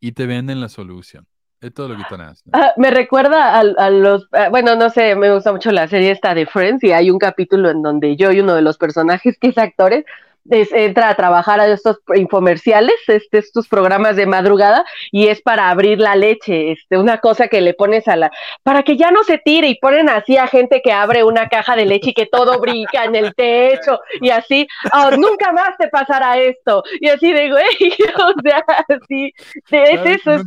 y 0.00 0.12
te 0.12 0.26
venden 0.26 0.60
la 0.60 0.68
solución. 0.68 1.26
Es 1.60 1.74
todo 1.74 1.88
lo 1.88 1.96
que 1.96 2.02
están 2.02 2.22
haciendo. 2.22 2.58
Ah, 2.58 2.72
me 2.78 2.90
recuerda 2.90 3.56
a, 3.56 3.60
a 3.60 3.90
los, 3.90 4.28
ah, 4.32 4.48
bueno, 4.48 4.76
no 4.76 4.88
sé, 4.88 5.14
me 5.14 5.32
gusta 5.32 5.52
mucho 5.52 5.70
la 5.72 5.88
serie 5.88 6.10
esta 6.10 6.34
de 6.34 6.46
Friends 6.46 6.82
y 6.82 6.92
hay 6.92 7.10
un 7.10 7.18
capítulo 7.18 7.68
en 7.70 7.82
donde 7.82 8.16
yo 8.16 8.32
y 8.32 8.40
uno 8.40 8.54
de 8.54 8.62
los 8.62 8.78
personajes 8.78 9.38
que 9.40 9.48
es 9.48 9.58
actores 9.58 10.04
es- 10.48 10.72
entra 10.72 11.08
a 11.08 11.14
trabajar 11.14 11.60
a 11.60 11.66
estos 11.66 11.98
infomerciales, 12.14 12.94
este, 13.08 13.38
estos 13.38 13.68
programas 13.68 14.16
de 14.16 14.26
madrugada 14.26 14.84
y 15.10 15.28
es 15.28 15.42
para 15.42 15.68
abrir 15.70 15.98
la 16.00 16.16
leche, 16.16 16.72
este, 16.72 16.96
una 16.98 17.18
cosa 17.18 17.48
que 17.48 17.60
le 17.60 17.74
pones 17.74 18.08
a 18.08 18.16
la, 18.16 18.30
para 18.62 18.82
que 18.82 18.96
ya 18.96 19.10
no 19.10 19.22
se 19.24 19.38
tire 19.38 19.68
y 19.68 19.78
ponen 19.78 20.08
así 20.08 20.36
a 20.36 20.46
gente 20.46 20.80
que 20.82 20.92
abre 20.92 21.24
una 21.24 21.48
caja 21.48 21.76
de 21.76 21.86
leche 21.86 22.10
y 22.10 22.14
que 22.14 22.26
todo 22.26 22.58
brinca 22.60 23.04
en 23.04 23.14
el 23.16 23.34
techo 23.34 24.00
y 24.20 24.30
así, 24.30 24.66
"Ah, 24.92 25.10
nunca 25.16 25.52
más 25.52 25.76
te 25.78 25.88
pasará 25.88 26.38
esto 26.38 26.82
y 27.00 27.08
así 27.08 27.32
de 27.32 27.50
güey, 27.50 27.64
o 28.24 28.40
sea, 28.42 28.64
así, 28.88 29.32
de- 29.70 29.82
es 29.82 30.20
eso, 30.20 30.32
es 30.32 30.42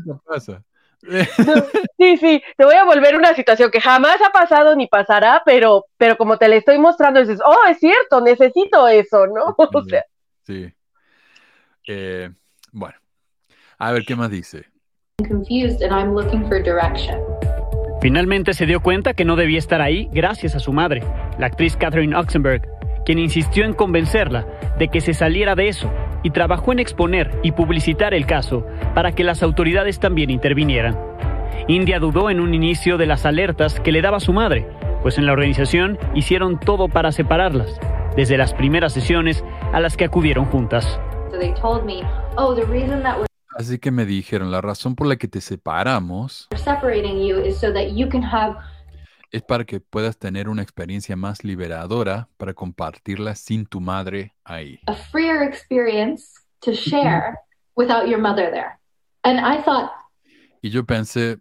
sí, 1.97 2.18
sí, 2.18 2.43
te 2.58 2.66
voy 2.66 2.76
a 2.76 2.86
volver 2.86 3.16
una 3.16 3.34
situación 3.34 3.70
que 3.72 3.82
jamás 3.82 4.18
ha 4.22 4.32
pasado 4.32 4.76
ni 4.76 4.88
pasará, 4.88 5.41
pero, 5.45 5.86
pero 5.97 6.18
como 6.18 6.38
te 6.38 6.47
la 6.47 6.56
estoy 6.56 6.78
mostrando, 6.80 7.20
dices, 7.20 7.39
oh, 7.45 7.68
es 7.70 7.80
cierto, 7.80 8.22
necesito 8.22 8.88
eso, 8.88 9.28
¿no? 9.28 9.56
O 9.74 9.84
sea, 9.84 10.04
Sí. 10.45 10.74
Eh, 11.88 12.30
bueno, 12.72 12.95
a 13.78 13.91
ver 13.91 14.04
qué 14.06 14.16
más 14.16 14.30
dice. 14.30 14.66
confused 15.28 15.82
and 15.82 15.93
I'm 15.93 16.14
looking 16.14 16.45
for 16.47 16.62
direction. 16.62 17.20
Finalmente 18.01 18.54
se 18.54 18.66
dio 18.66 18.82
cuenta 18.82 19.14
que 19.14 19.24
no 19.24 19.38
debía 19.38 19.60
estar 19.60 19.80
ahí 19.82 20.10
gracias 20.12 20.56
a 20.56 20.60
su 20.60 20.74
madre, 20.74 21.01
la 21.39 21.45
actriz 21.45 21.78
Catherine 21.78 22.14
Oxenberg, 22.16 22.62
quien 23.06 23.20
insistió 23.20 23.66
en 23.66 23.74
convencerla 23.74 24.45
de 24.78 24.88
que 24.88 25.01
se 25.01 25.14
saliera 25.14 25.56
de 25.56 25.68
eso 25.68 25.91
y 26.24 26.32
trabajó 26.32 26.72
en 26.72 26.80
exponer 26.80 27.39
y 27.43 27.51
publicitar 27.51 28.14
el 28.14 28.26
caso 28.26 28.66
para 28.95 29.12
que 29.14 29.24
las 29.24 29.43
autoridades 29.43 29.99
también 29.99 30.30
intervinieran. 30.30 30.97
India 31.68 31.99
dudó 31.99 32.30
en 32.30 32.39
un 32.39 32.54
inicio 32.54 32.97
de 32.97 33.06
las 33.06 33.26
alertas 33.26 33.80
que 33.80 33.91
le 33.91 34.01
daba 34.01 34.20
su 34.20 34.34
madre, 34.34 34.68
pues 35.01 35.18
en 35.18 35.26
la 35.26 35.34
organización 35.34 35.97
hicieron 36.14 36.60
todo 36.60 36.88
para 36.88 37.12
separarlas, 37.12 37.80
desde 38.16 38.38
las 38.38 38.54
primeras 38.54 38.93
sesiones 38.93 39.43
a 39.72 39.80
las 39.80 39.97
que 39.97 40.06
acudieron 40.06 40.45
juntas. 40.45 40.99
So 41.32 41.39
they 41.39 41.54
told 41.54 41.86
me, 41.86 42.04
oh, 42.38 42.56
the 42.56 42.66
reason 42.66 43.04
that 43.04 43.18
we're 43.18 43.28
Así 43.56 43.78
que 43.78 43.91
me 43.91 44.06
dijeron, 44.06 44.49
la 44.49 44.62
razón 44.62 44.95
por 44.95 45.06
la 45.06 45.16
que 45.16 45.28
te 45.28 45.39
separamos 45.39 46.47
es 49.34 49.42
para 49.42 49.66
que 49.66 49.80
puedas 49.80 50.18
tener 50.18 50.48
una 50.48 50.62
experiencia 50.62 51.16
más 51.16 51.44
liberadora 51.44 52.30
para 52.38 52.54
compartirla 52.54 53.34
sin 53.36 53.66
tu 53.66 53.82
madre 53.82 54.36
ahí. 54.46 54.80
a 54.88 54.94
freer 54.94 55.42
experience 55.42 56.34
to 56.62 56.72
share 56.72 57.40
without 57.76 58.08
your 58.08 58.20
mother 58.20 58.52
there. 58.52 58.80
And 59.24 59.40
I 59.40 59.62
thought, 59.64 59.90
Y 60.62 60.70
yo 60.70 60.86
pensé, 60.86 61.40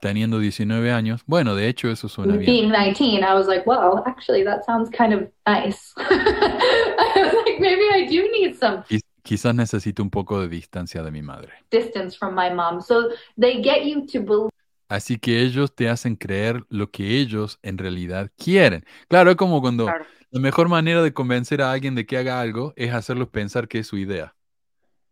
teniendo 0.00 0.38
19 0.38 0.92
años, 0.92 1.22
bueno, 1.26 1.54
de 1.56 1.68
hecho 1.68 1.88
eso 1.90 2.08
suena 2.08 2.36
bien. 2.36 2.46
being 2.46 2.70
19, 2.70 3.24
I 3.24 3.34
was 3.34 3.46
like, 3.48 3.66
well, 3.66 4.02
actually, 4.06 4.44
that 4.44 4.64
sounds 4.66 4.90
kind 4.90 5.12
of 5.14 5.22
nice. 5.46 5.92
I 5.96 7.12
was 7.16 7.32
like, 7.46 7.58
maybe 7.60 7.88
I 7.92 8.06
do 8.06 8.28
need 8.30 8.56
some 8.58 8.82
Quiz- 8.84 9.00
Quizás 9.24 9.54
necesito 9.54 10.02
un 10.02 10.10
poco 10.10 10.40
de 10.40 10.48
distancia 10.48 11.02
de 11.02 11.10
mi 11.12 11.22
madre. 11.22 11.52
distance 11.70 12.14
from 12.16 12.34
my 12.34 12.50
mom. 12.50 12.80
So 12.82 13.10
they 13.38 13.62
get 13.62 13.84
you 13.86 14.04
to 14.08 14.20
believe 14.20 14.50
Así 14.92 15.18
que 15.18 15.40
ellos 15.40 15.74
te 15.74 15.88
hacen 15.88 16.16
creer 16.16 16.64
lo 16.68 16.90
que 16.90 17.16
ellos 17.16 17.58
en 17.62 17.78
realidad 17.78 18.30
quieren. 18.36 18.84
Claro, 19.08 19.30
es 19.30 19.36
como 19.36 19.62
cuando 19.62 19.86
Claro. 19.86 20.04
la 20.30 20.38
mejor 20.38 20.68
manera 20.68 21.02
de 21.02 21.14
convencer 21.14 21.62
a 21.62 21.72
alguien 21.72 21.94
de 21.94 22.04
que 22.04 22.18
haga 22.18 22.42
algo 22.42 22.74
es 22.76 22.92
hacerlos 22.92 23.28
pensar 23.28 23.68
que 23.68 23.78
es 23.78 23.86
su 23.86 23.96
idea. 23.96 24.34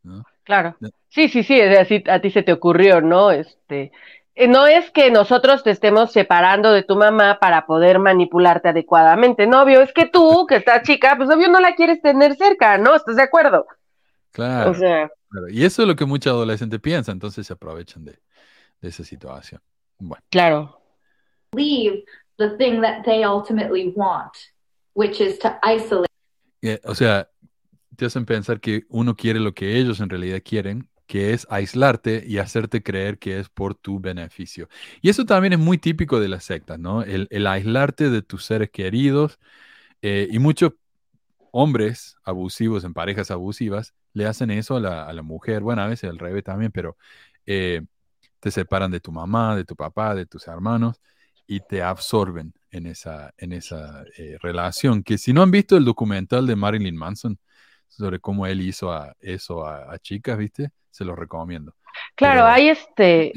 ¿no? 0.03 0.23
claro. 0.45 0.77
Sí, 1.09 1.31
sí, 1.31 1.43
sí, 1.43 1.59
es 1.59 1.79
así, 1.79 2.05
a 2.09 2.21
ti 2.21 2.31
se 2.31 2.43
te 2.43 2.53
ocurrió, 2.53 3.01
¿no? 3.01 3.31
Este, 3.31 3.91
eh, 4.35 4.49
no 4.49 4.67
es 4.67 4.91
que 4.91 5.11
nosotros 5.11 5.63
te 5.63 5.71
estemos 5.71 6.13
separando 6.13 6.73
de 6.73 6.83
tu 6.83 6.97
mamá 6.97 7.39
para 7.41 7.65
poder 7.65 8.01
manipularte 8.01 8.69
adecuadamente, 8.69 9.47
no, 9.47 9.63
obvio, 9.63 9.81
es 9.81 9.95
que 9.95 10.05
tú, 10.05 10.47
que 10.47 10.57
estás 10.57 10.83
chica, 10.83 11.17
pues 11.17 11.31
obvio 11.31 11.49
no 11.49 11.59
la 11.59 11.75
quieres 11.75 12.03
tener 12.03 12.37
cerca, 12.37 12.77
¿no? 12.77 12.95
¿Estás 12.95 13.17
de 13.17 13.23
acuerdo? 13.23 13.67
Claro. 14.33 14.73
O 14.73 14.75
sea, 14.75 15.11
Claro, 15.31 15.49
Y 15.49 15.65
eso 15.65 15.83
es 15.83 15.89
lo 15.89 15.97
que 15.97 16.05
muchos 16.05 16.33
adolescentes 16.33 16.81
piensan, 16.81 17.15
entonces 17.15 17.47
se 17.47 17.53
aprovechan 17.55 18.05
de, 18.05 18.19
de 18.81 18.89
esa 18.89 19.05
situación. 19.05 19.63
Bueno, 20.01 20.23
Claro. 20.31 20.81
leave 21.55 22.05
the 22.39 22.51
thing 22.57 22.81
that 22.81 23.05
they 23.05 23.25
ultimately 23.25 23.93
want, 23.97 24.33
which 24.95 25.21
is 25.21 25.39
to 25.41 25.59
isolate. 25.63 26.07
eh, 26.63 26.81
o 26.85 26.95
sea, 26.95 27.29
te 27.97 28.07
hacen 28.07 28.25
pensar 28.27 28.61
que 28.61 28.85
uno 28.89 29.17
quiere 29.17 29.41
lo 29.41 29.55
que 29.55 29.79
ellos 29.79 30.01
en 30.01 30.11
realidad 30.11 30.43
quieren, 30.45 30.89
que 31.07 31.33
es 31.33 31.47
aislarte 31.51 32.23
y 32.27 32.39
hacerte 32.39 32.83
creer 32.83 33.19
que 33.19 33.39
es 33.41 33.49
por 33.49 33.75
tu 33.75 33.99
beneficio. 33.99 34.69
Y 35.03 35.09
eso 35.11 35.25
también 35.25 35.53
es 35.55 35.59
muy 35.59 35.77
típico 35.79 36.21
de 36.21 36.29
las 36.29 36.45
sectas, 36.45 36.79
¿no? 36.79 37.03
El, 37.03 37.27
el 37.31 37.47
aislarte 37.47 38.11
de 38.11 38.23
tus 38.23 38.45
seres 38.45 38.71
queridos 38.71 39.39
eh, 40.03 40.29
y 40.31 40.39
muchos 40.39 40.75
hombres 41.51 42.17
abusivos 42.25 42.85
en 42.85 42.95
parejas 42.95 43.31
abusivas 43.31 43.95
le 44.13 44.27
hacen 44.27 44.51
eso 44.51 44.77
a 44.77 44.81
la, 44.81 45.07
a 45.07 45.13
la 45.13 45.23
mujer, 45.23 45.63
bueno, 45.63 45.83
a 45.83 45.89
veces 45.89 46.11
al 46.11 46.19
revés 46.19 46.45
también, 46.45 46.71
pero 46.73 46.97
eh, 47.47 47.83
te 48.41 48.51
separan 48.51 48.91
de 48.91 49.01
tu 49.01 49.13
mamá, 49.13 49.55
de 49.57 49.65
tu 49.65 49.77
papá, 49.77 50.15
de 50.15 50.27
tus 50.27 50.49
hermanos 50.49 51.01
y 51.47 51.61
te 51.61 51.83
absorben 51.83 52.53
en 52.71 52.87
esa, 52.87 53.33
en 53.37 53.53
esa 53.53 54.05
eh, 54.17 54.37
relación. 54.41 55.03
Que 55.03 55.19
si 55.19 55.33
no 55.33 55.43
han 55.43 55.51
visto 55.51 55.77
el 55.77 55.85
documental 55.85 56.47
de 56.47 56.57
Marilyn 56.57 56.97
Manson 56.97 57.39
sobre 57.89 58.19
cómo 58.21 58.47
él 58.47 58.61
hizo 58.61 58.93
a- 58.93 59.15
eso 59.21 59.67
a, 59.67 59.93
a 59.93 59.99
chicas, 59.99 60.39
¿viste? 60.39 60.71
Se 60.91 61.05
los 61.05 61.19
recomiendo. 61.19 61.75
Claro, 62.15 62.43
Pero- 62.43 62.47
hay 62.47 62.69
este, 62.69 63.33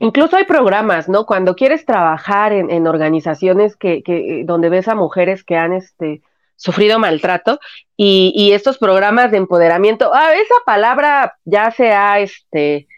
incluso 0.00 0.36
hay 0.36 0.44
programas, 0.44 1.08
¿no? 1.08 1.26
Cuando 1.26 1.54
quieres 1.54 1.84
trabajar 1.84 2.52
en, 2.52 2.70
en 2.70 2.86
organizaciones 2.86 3.76
que, 3.76 4.02
que, 4.02 4.42
donde 4.44 4.68
ves 4.68 4.88
a 4.88 4.94
mujeres 4.94 5.44
que 5.44 5.56
han 5.56 5.72
este, 5.72 6.22
sufrido 6.56 6.98
maltrato 6.98 7.60
y, 7.96 8.32
y 8.34 8.52
estos 8.52 8.78
programas 8.78 9.30
de 9.30 9.38
empoderamiento, 9.38 10.10
ah, 10.12 10.34
esa 10.34 10.54
palabra 10.66 11.36
ya 11.44 11.70
se 11.70 11.92
ha 11.92 12.18
este, 12.20 12.88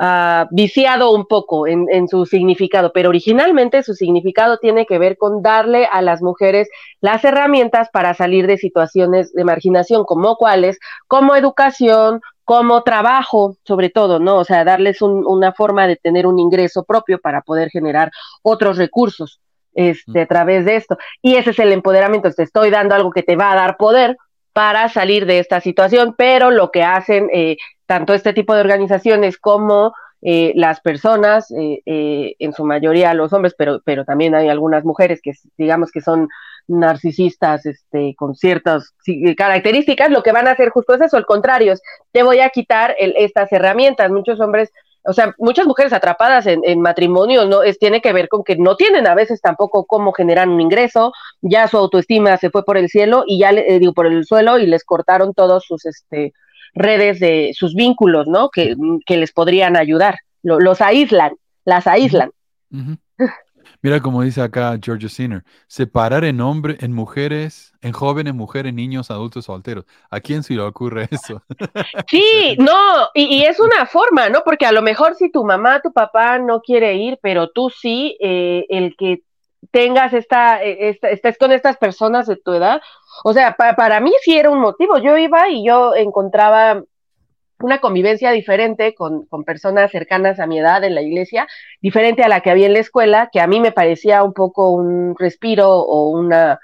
ah, 0.00 0.48
viciado 0.50 1.12
un 1.12 1.26
poco 1.26 1.66
en, 1.66 2.08
su 2.08 2.26
significado, 2.26 2.90
pero 2.92 3.10
originalmente 3.10 3.82
su 3.84 3.94
significado 3.94 4.58
tiene 4.58 4.86
que 4.86 4.98
ver 4.98 5.16
con 5.16 5.42
darle 5.42 5.86
a 5.86 6.02
las 6.02 6.22
mujeres 6.22 6.68
las 7.00 7.24
herramientas 7.24 7.88
para 7.92 8.14
salir 8.14 8.46
de 8.48 8.56
situaciones 8.56 9.32
de 9.32 9.44
marginación, 9.44 10.04
como 10.04 10.34
cuáles, 10.36 10.78
como 11.06 11.36
educación, 11.36 12.20
como 12.44 12.82
trabajo, 12.82 13.54
sobre 13.64 13.90
todo, 13.90 14.18
¿no? 14.18 14.38
O 14.38 14.44
sea, 14.44 14.64
darles 14.64 15.02
un- 15.02 15.24
una 15.26 15.52
forma 15.52 15.86
de 15.86 15.96
tener 15.96 16.26
un 16.26 16.38
ingreso 16.38 16.82
propio 16.82 17.20
para 17.20 17.42
poder 17.42 17.68
generar 17.70 18.10
otros 18.42 18.76
recursos 18.78 19.40
este, 19.74 20.22
a 20.22 20.26
través 20.26 20.64
de 20.64 20.76
esto. 20.76 20.96
Y 21.22 21.36
ese 21.36 21.50
es 21.50 21.58
el 21.60 21.72
empoderamiento, 21.72 22.32
te 22.32 22.42
estoy 22.42 22.70
dando 22.70 22.94
algo 22.94 23.12
que 23.12 23.22
te 23.22 23.36
va 23.36 23.52
a 23.52 23.56
dar 23.56 23.76
poder 23.76 24.16
para 24.52 24.88
salir 24.88 25.26
de 25.26 25.38
esta 25.38 25.60
situación, 25.60 26.14
pero 26.16 26.50
lo 26.50 26.70
que 26.70 26.82
hacen 26.82 27.28
eh, 27.32 27.56
tanto 27.86 28.14
este 28.14 28.32
tipo 28.32 28.54
de 28.54 28.60
organizaciones 28.60 29.38
como 29.38 29.92
eh, 30.22 30.52
las 30.54 30.82
personas, 30.82 31.50
eh, 31.50 31.80
eh, 31.86 32.34
en 32.38 32.52
su 32.52 32.64
mayoría 32.64 33.14
los 33.14 33.32
hombres, 33.32 33.54
pero, 33.56 33.80
pero 33.84 34.04
también 34.04 34.34
hay 34.34 34.48
algunas 34.48 34.84
mujeres 34.84 35.20
que 35.22 35.32
digamos 35.56 35.90
que 35.90 36.02
son 36.02 36.28
narcisistas 36.68 37.64
este, 37.64 38.14
con 38.16 38.34
ciertas 38.34 38.92
sí, 39.02 39.34
características, 39.34 40.10
lo 40.10 40.22
que 40.22 40.32
van 40.32 40.46
a 40.46 40.52
hacer 40.52 40.68
justo 40.68 40.94
es 40.94 41.00
eso, 41.00 41.16
al 41.16 41.24
contrario, 41.24 41.72
es, 41.72 41.80
te 42.12 42.22
voy 42.22 42.40
a 42.40 42.50
quitar 42.50 42.94
el, 42.98 43.14
estas 43.16 43.50
herramientas. 43.50 44.10
Muchos 44.10 44.40
hombres, 44.40 44.70
o 45.04 45.12
sea, 45.12 45.34
muchas 45.38 45.66
mujeres 45.66 45.92
atrapadas 45.92 46.46
en, 46.46 46.60
en 46.64 46.80
matrimonio, 46.80 47.46
no 47.46 47.62
es 47.62 47.78
tiene 47.78 48.00
que 48.00 48.12
ver 48.12 48.28
con 48.28 48.44
que 48.44 48.56
no 48.56 48.76
tienen 48.76 49.06
a 49.06 49.14
veces 49.14 49.40
tampoco 49.40 49.86
cómo 49.86 50.12
generar 50.12 50.48
un 50.48 50.60
ingreso, 50.60 51.12
ya 51.40 51.68
su 51.68 51.78
autoestima 51.78 52.36
se 52.36 52.50
fue 52.50 52.64
por 52.64 52.76
el 52.76 52.88
cielo 52.88 53.24
y 53.26 53.38
ya 53.38 53.52
le, 53.52 53.74
eh, 53.74 53.78
digo 53.78 53.92
por 53.92 54.06
el 54.06 54.24
suelo 54.24 54.58
y 54.58 54.66
les 54.66 54.84
cortaron 54.84 55.32
todos 55.34 55.64
sus 55.64 55.86
este 55.86 56.32
redes 56.74 57.18
de 57.18 57.50
sus 57.54 57.74
vínculos, 57.74 58.28
¿no? 58.28 58.50
Que, 58.50 58.76
que 59.06 59.16
les 59.16 59.32
podrían 59.32 59.76
ayudar. 59.76 60.16
Lo, 60.42 60.60
los 60.60 60.80
aíslan, 60.80 61.32
las 61.64 61.86
aíslan. 61.86 62.30
Mira 63.82 64.00
como 64.00 64.22
dice 64.22 64.42
acá 64.42 64.78
George 64.82 65.08
Sinner, 65.08 65.42
separar 65.66 66.24
en 66.24 66.40
hombres, 66.40 66.82
en 66.82 66.92
mujeres, 66.92 67.72
en 67.80 67.92
jóvenes, 67.92 68.34
mujeres, 68.34 68.74
niños, 68.74 69.10
adultos, 69.10 69.46
solteros. 69.46 69.86
¿A 70.10 70.20
quién 70.20 70.42
se 70.42 70.54
le 70.54 70.60
ocurre 70.60 71.08
eso? 71.10 71.42
Sí, 72.08 72.56
no, 72.58 73.08
y, 73.14 73.42
es 73.44 73.58
una 73.58 73.86
forma, 73.86 74.28
¿no? 74.28 74.42
Porque 74.44 74.66
a 74.66 74.72
lo 74.72 74.82
mejor 74.82 75.14
si 75.14 75.30
tu 75.30 75.44
mamá, 75.44 75.80
tu 75.80 75.92
papá 75.92 76.38
no 76.38 76.60
quiere 76.60 76.94
ir, 76.96 77.18
pero 77.22 77.50
tú 77.50 77.70
sí, 77.70 78.18
eh, 78.20 78.66
el 78.68 78.96
que 78.96 79.22
tengas 79.70 80.12
esta, 80.12 80.62
esta, 80.62 81.08
estés 81.10 81.38
con 81.38 81.52
estas 81.52 81.76
personas 81.76 82.26
de 82.26 82.36
tu 82.36 82.52
edad, 82.52 82.80
o 83.24 83.32
sea, 83.32 83.56
pa, 83.56 83.76
para 83.76 84.00
mí 84.00 84.12
sí 84.22 84.36
era 84.36 84.50
un 84.50 84.60
motivo. 84.60 84.98
Yo 84.98 85.16
iba 85.16 85.48
y 85.48 85.64
yo 85.66 85.94
encontraba 85.94 86.82
una 87.60 87.78
convivencia 87.78 88.30
diferente 88.30 88.94
con, 88.94 89.26
con, 89.26 89.44
personas 89.44 89.90
cercanas 89.90 90.40
a 90.40 90.46
mi 90.46 90.58
edad 90.58 90.82
en 90.84 90.94
la 90.94 91.02
iglesia, 91.02 91.46
diferente 91.80 92.22
a 92.22 92.28
la 92.28 92.40
que 92.40 92.50
había 92.50 92.66
en 92.66 92.72
la 92.72 92.80
escuela, 92.80 93.28
que 93.32 93.40
a 93.40 93.46
mí 93.46 93.60
me 93.60 93.72
parecía 93.72 94.22
un 94.22 94.32
poco 94.32 94.70
un 94.70 95.14
respiro 95.18 95.70
o 95.70 96.10
una 96.10 96.58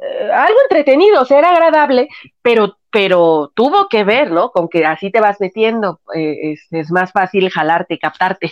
eh, 0.00 0.30
algo 0.32 0.58
entretenido, 0.62 1.22
o 1.22 1.24
sea, 1.24 1.40
era 1.40 1.50
agradable, 1.50 2.08
pero, 2.40 2.78
pero 2.90 3.52
tuvo 3.54 3.88
que 3.88 4.04
ver, 4.04 4.30
¿no? 4.30 4.50
Con 4.50 4.68
que 4.68 4.86
así 4.86 5.10
te 5.10 5.20
vas 5.20 5.40
metiendo, 5.40 6.00
eh, 6.14 6.52
es, 6.52 6.66
es, 6.70 6.90
más 6.90 7.10
fácil 7.10 7.50
jalarte, 7.50 7.98
captarte. 7.98 8.50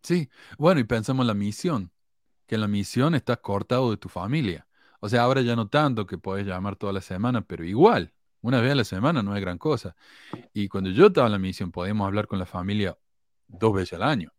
Sí, 0.00 0.30
bueno, 0.56 0.78
y 0.80 0.84
pensamos 0.84 1.24
en 1.24 1.26
la 1.26 1.34
misión, 1.34 1.90
que 2.46 2.56
la 2.56 2.68
misión 2.68 3.16
estás 3.16 3.38
cortado 3.38 3.90
de 3.90 3.96
tu 3.96 4.08
familia. 4.08 4.66
O 5.00 5.08
sea, 5.08 5.22
ahora 5.22 5.42
ya 5.42 5.56
no 5.56 5.68
tanto 5.68 6.06
que 6.06 6.16
puedes 6.16 6.46
llamar 6.46 6.76
toda 6.76 6.92
la 6.92 7.00
semana, 7.00 7.42
pero 7.42 7.64
igual, 7.64 8.12
una 8.40 8.60
vez 8.60 8.72
a 8.72 8.74
la 8.76 8.84
semana 8.84 9.22
no 9.22 9.34
es 9.34 9.40
gran 9.40 9.58
cosa. 9.58 9.96
Y 10.52 10.68
cuando 10.68 10.90
yo 10.90 11.06
estaba 11.06 11.26
en 11.26 11.32
la 11.32 11.38
misión, 11.38 11.72
podíamos 11.72 12.06
hablar 12.06 12.26
con 12.26 12.38
la 12.38 12.46
familia 12.46 12.96
dos 13.46 13.74
veces 13.74 13.94
al 13.94 14.02
año. 14.02 14.32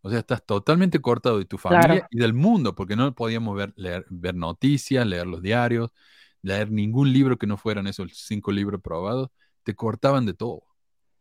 O 0.00 0.10
sea, 0.10 0.18
estás 0.18 0.44
totalmente 0.44 1.00
cortado 1.00 1.38
de 1.38 1.44
tu 1.44 1.58
familia 1.58 1.86
Claro. 1.86 2.06
y 2.10 2.18
del 2.18 2.34
mundo, 2.34 2.74
porque 2.74 2.96
no 2.96 3.14
podíamos 3.14 3.56
ver, 3.56 3.72
leer, 3.76 4.04
ver 4.10 4.34
noticias, 4.34 5.06
leer 5.06 5.26
los 5.26 5.40
diarios, 5.42 5.92
leer 6.42 6.72
ningún 6.72 7.12
libro 7.12 7.38
que 7.38 7.46
no 7.46 7.56
fueran 7.56 7.86
esos 7.86 8.10
cinco 8.14 8.50
libros 8.50 8.80
probados. 8.82 9.30
Te 9.62 9.76
cortaban 9.76 10.26
de 10.26 10.34
todo. 10.34 10.64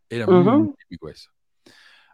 Era 0.10 0.26
muy, 0.26 0.74
típico 0.78 1.10
eso. 1.10 1.30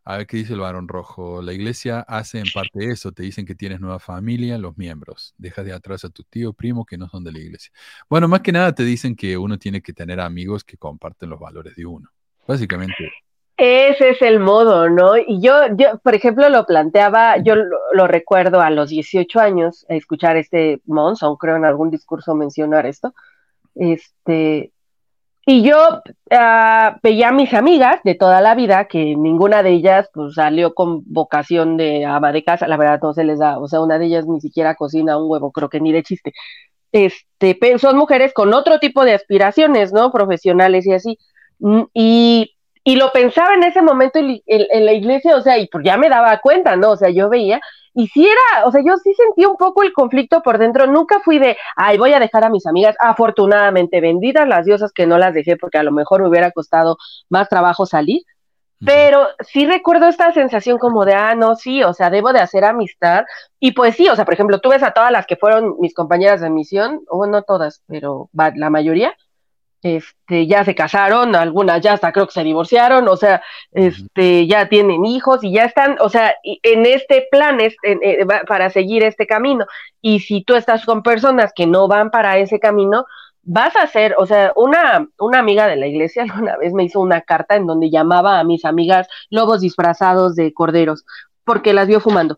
A 0.09 0.15
ver 0.15 0.25
qué 0.25 0.37
dice 0.37 0.53
el 0.53 0.61
varón 0.61 0.87
rojo. 0.87 1.41
La 1.41 1.51
iglesia 1.51 1.99
hace 1.99 2.39
en 2.39 2.45
parte 2.53 2.91
eso. 2.91 3.11
Te 3.11 3.23
dicen 3.23 3.45
que 3.45 3.55
tienes 3.55 3.81
nueva 3.81 3.99
familia, 3.99 4.57
los 4.57 4.77
miembros. 4.77 5.35
Dejas 5.37 5.65
de 5.65 5.73
atrás 5.73 6.05
a 6.05 6.09
tus 6.09 6.25
tíos, 6.27 6.55
primos 6.55 6.85
que 6.85 6.97
no 6.97 7.09
son 7.09 7.25
de 7.25 7.33
la 7.33 7.39
iglesia. 7.39 7.73
Bueno, 8.09 8.29
más 8.29 8.39
que 8.39 8.53
nada 8.53 8.73
te 8.73 8.83
dicen 8.83 9.17
que 9.17 9.37
uno 9.37 9.59
tiene 9.59 9.81
que 9.81 9.91
tener 9.91 10.21
amigos 10.21 10.63
que 10.63 10.77
comparten 10.77 11.29
los 11.29 11.41
valores 11.41 11.75
de 11.75 11.85
uno. 11.85 12.09
Básicamente. 12.47 12.95
Ese 13.57 14.11
es 14.11 14.21
el 14.21 14.39
modo, 14.39 14.89
¿no? 14.89 15.17
Y 15.17 15.41
yo, 15.41 15.75
yo 15.75 15.99
por 16.01 16.15
ejemplo, 16.15 16.47
lo 16.47 16.65
planteaba, 16.65 17.43
yo 17.43 17.57
lo, 17.57 17.77
lo 17.91 18.07
recuerdo 18.07 18.61
a 18.61 18.69
los 18.69 18.89
18 18.89 19.41
años, 19.41 19.85
a 19.89 19.95
escuchar 19.95 20.37
este 20.37 20.79
Monson, 20.85 21.35
creo 21.35 21.57
en 21.57 21.65
algún 21.65 21.91
discurso 21.91 22.33
mencionar 22.33 22.85
esto. 22.85 23.13
Este, 23.75 24.71
y 25.49 25.63
yo 25.63 26.01
uh, 26.31 26.99
veía 27.01 27.29
a 27.29 27.31
mis 27.31 27.53
amigas 27.53 28.01
de 28.03 28.15
toda 28.15 28.41
la 28.41 28.53
vida, 28.53 28.85
que 28.89 29.15
ninguna 29.15 29.63
de 29.63 29.69
ellas 29.71 30.09
pues, 30.13 30.33
salió 30.35 30.73
con 30.73 31.03
vocación 31.05 31.77
de 31.77 32.03
ama 32.03 32.33
de 32.33 32.43
casa, 32.43 32.67
la 32.67 32.75
verdad 32.75 32.99
no 33.01 33.13
se 33.13 33.23
les 33.23 33.39
da, 33.39 33.57
o 33.57 33.65
sea, 33.69 33.79
una 33.79 33.97
de 33.97 34.07
ellas 34.07 34.25
ni 34.27 34.41
siquiera 34.41 34.75
cocina 34.75 35.17
un 35.17 35.31
huevo, 35.31 35.53
creo 35.53 35.69
que 35.69 35.79
ni 35.79 35.93
de 35.93 36.03
chiste. 36.03 36.33
Este, 36.91 37.57
son 37.79 37.97
mujeres 37.97 38.33
con 38.33 38.53
otro 38.53 38.79
tipo 38.79 39.05
de 39.05 39.13
aspiraciones, 39.13 39.93
¿no? 39.93 40.11
Profesionales 40.11 40.85
y 40.85 40.93
así. 40.93 41.17
Mm, 41.59 41.83
Y, 41.93 42.53
y 42.83 42.95
lo 42.97 43.11
pensaba 43.13 43.53
en 43.55 43.63
ese 43.63 43.81
momento 43.81 44.19
en, 44.19 44.41
en, 44.47 44.65
en, 44.69 44.85
la 44.85 44.93
iglesia, 44.93 45.37
o 45.37 45.41
sea, 45.41 45.57
y 45.59 45.67
pues 45.67 45.85
ya 45.85 45.95
me 45.97 46.09
daba 46.09 46.39
cuenta, 46.39 46.75
¿no? 46.75 46.91
O 46.91 46.97
sea, 46.97 47.09
yo 47.09 47.29
veía, 47.29 47.61
y 47.97 48.05
sí 48.09 48.27
era, 48.27 48.67
o 48.67 48.71
sea, 48.71 48.83
yo 48.85 48.95
sí 48.97 49.11
sentí 49.15 49.43
un 49.43 49.57
poco 49.57 49.81
el 49.81 49.91
conflicto 49.91 50.43
por 50.43 50.59
dentro, 50.59 50.85
nunca 50.85 51.19
fui 51.19 51.39
de, 51.39 51.57
ay, 51.75 51.97
voy 51.97 52.13
a 52.13 52.19
dejar 52.19 52.43
a 52.43 52.49
mis 52.49 52.67
amigas, 52.67 52.95
afortunadamente, 52.99 54.01
benditas 54.01 54.47
las 54.47 54.65
diosas 54.65 54.91
que 54.93 55.07
no 55.07 55.17
las 55.17 55.33
dejé, 55.33 55.57
porque 55.57 55.79
a 55.79 55.83
lo 55.83 55.91
mejor 55.91 56.21
me 56.21 56.27
hubiera 56.27 56.51
costado 56.51 56.97
más 57.27 57.49
trabajo 57.49 57.87
salir, 57.87 58.21
pero 58.85 59.27
sí 59.39 59.65
recuerdo 59.65 60.07
esta 60.07 60.31
sensación 60.31 60.77
como 60.77 61.05
de, 61.05 61.15
ah, 61.15 61.33
no, 61.33 61.55
sí, 61.55 61.81
o 61.81 61.91
sea, 61.91 62.11
debo 62.11 62.33
de 62.33 62.39
hacer 62.39 62.65
amistad, 62.65 63.25
y 63.59 63.71
pues 63.71 63.95
sí, 63.95 64.07
o 64.07 64.15
sea, 64.15 64.25
por 64.25 64.35
ejemplo, 64.35 64.59
tú 64.59 64.69
ves 64.69 64.83
a 64.83 64.91
todas 64.91 65.11
las 65.11 65.25
que 65.25 65.35
fueron 65.35 65.77
mis 65.79 65.95
compañeras 65.95 66.39
de 66.39 66.51
misión, 66.51 67.01
o 67.09 67.25
no 67.25 67.41
todas, 67.41 67.81
pero 67.87 68.29
la 68.33 68.69
mayoría, 68.69 69.15
este, 69.95 70.47
ya 70.47 70.65
se 70.65 70.75
casaron, 70.75 71.35
algunas 71.35 71.81
ya 71.81 71.93
hasta 71.93 72.11
creo 72.11 72.27
que 72.27 72.33
se 72.33 72.43
divorciaron, 72.43 73.07
o 73.07 73.15
sea, 73.15 73.41
este, 73.71 74.45
ya 74.45 74.67
tienen 74.67 75.05
hijos 75.05 75.43
y 75.43 75.53
ya 75.53 75.63
están, 75.63 75.97
o 76.01 76.09
sea, 76.09 76.35
en 76.43 76.85
este 76.85 77.27
plan 77.31 77.59
este, 77.61 77.97
eh, 78.01 78.25
para 78.47 78.69
seguir 78.69 79.03
este 79.03 79.25
camino. 79.25 79.65
Y 80.01 80.19
si 80.19 80.43
tú 80.43 80.55
estás 80.55 80.85
con 80.85 81.03
personas 81.03 81.51
que 81.55 81.65
no 81.65 81.87
van 81.87 82.11
para 82.11 82.37
ese 82.37 82.59
camino, 82.59 83.05
vas 83.43 83.75
a 83.75 83.83
hacer, 83.83 84.15
o 84.17 84.25
sea, 84.25 84.51
una, 84.55 85.07
una 85.19 85.39
amiga 85.39 85.67
de 85.67 85.77
la 85.77 85.87
iglesia 85.87 86.25
una 86.39 86.57
vez 86.57 86.73
me 86.73 86.83
hizo 86.83 86.99
una 86.99 87.21
carta 87.21 87.55
en 87.55 87.65
donde 87.65 87.89
llamaba 87.89 88.39
a 88.39 88.43
mis 88.43 88.65
amigas 88.65 89.07
lobos 89.29 89.61
disfrazados 89.61 90.35
de 90.35 90.53
corderos, 90.53 91.05
porque 91.45 91.73
las 91.73 91.87
vio 91.87 91.99
fumando. 91.99 92.37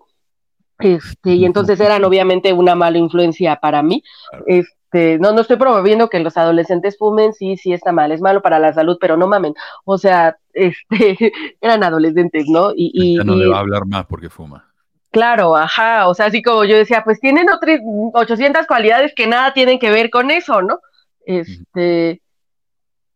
Este, 0.78 1.32
y 1.32 1.46
entonces 1.46 1.80
eran 1.82 2.06
obviamente 2.06 2.54
una 2.54 2.74
mala 2.74 2.98
influencia 2.98 3.58
para 3.58 3.84
mí. 3.84 4.02
Este, 4.46 4.79
este, 4.92 5.20
no, 5.20 5.34
no 5.34 5.42
estoy 5.42 5.58
promoviendo 5.58 6.10
que 6.10 6.20
los 6.20 6.36
adolescentes 6.36 6.98
fumen, 6.98 7.34
sí, 7.34 7.58
sí 7.58 7.74
está 7.74 7.92
mal, 7.92 8.12
es 8.12 8.22
malo 8.22 8.42
para 8.42 8.58
la 8.58 8.74
salud, 8.74 8.98
pero 9.00 9.18
no 9.18 9.28
mamen, 9.28 9.54
o 9.86 9.98
sea, 10.00 10.38
este, 10.54 11.32
eran 11.62 11.84
adolescentes, 11.84 12.46
¿no? 12.48 12.72
Y, 12.72 12.92
y, 12.94 13.18
Ya 13.18 13.24
no 13.24 13.36
y- 13.36 13.40
le 13.40 13.48
va 13.48 13.58
a 13.58 13.60
hablar 13.60 13.86
más 13.86 14.06
porque 14.08 14.30
fuma. 14.30 14.66
Claro, 15.12 15.56
ajá, 15.56 16.08
o 16.08 16.14
sea, 16.14 16.28
así 16.28 16.42
como 16.44 16.66
yo 16.66 16.76
decía, 16.78 17.04
pues 17.04 17.20
tienen 17.20 17.50
otras 17.50 17.80
800 18.14 18.68
cualidades 18.68 19.14
que 19.16 19.26
nada 19.26 19.54
tienen 19.54 19.80
que 19.80 19.90
ver 19.90 20.12
con 20.12 20.30
eso, 20.30 20.62
¿no? 20.62 20.80
Este, 21.26 22.22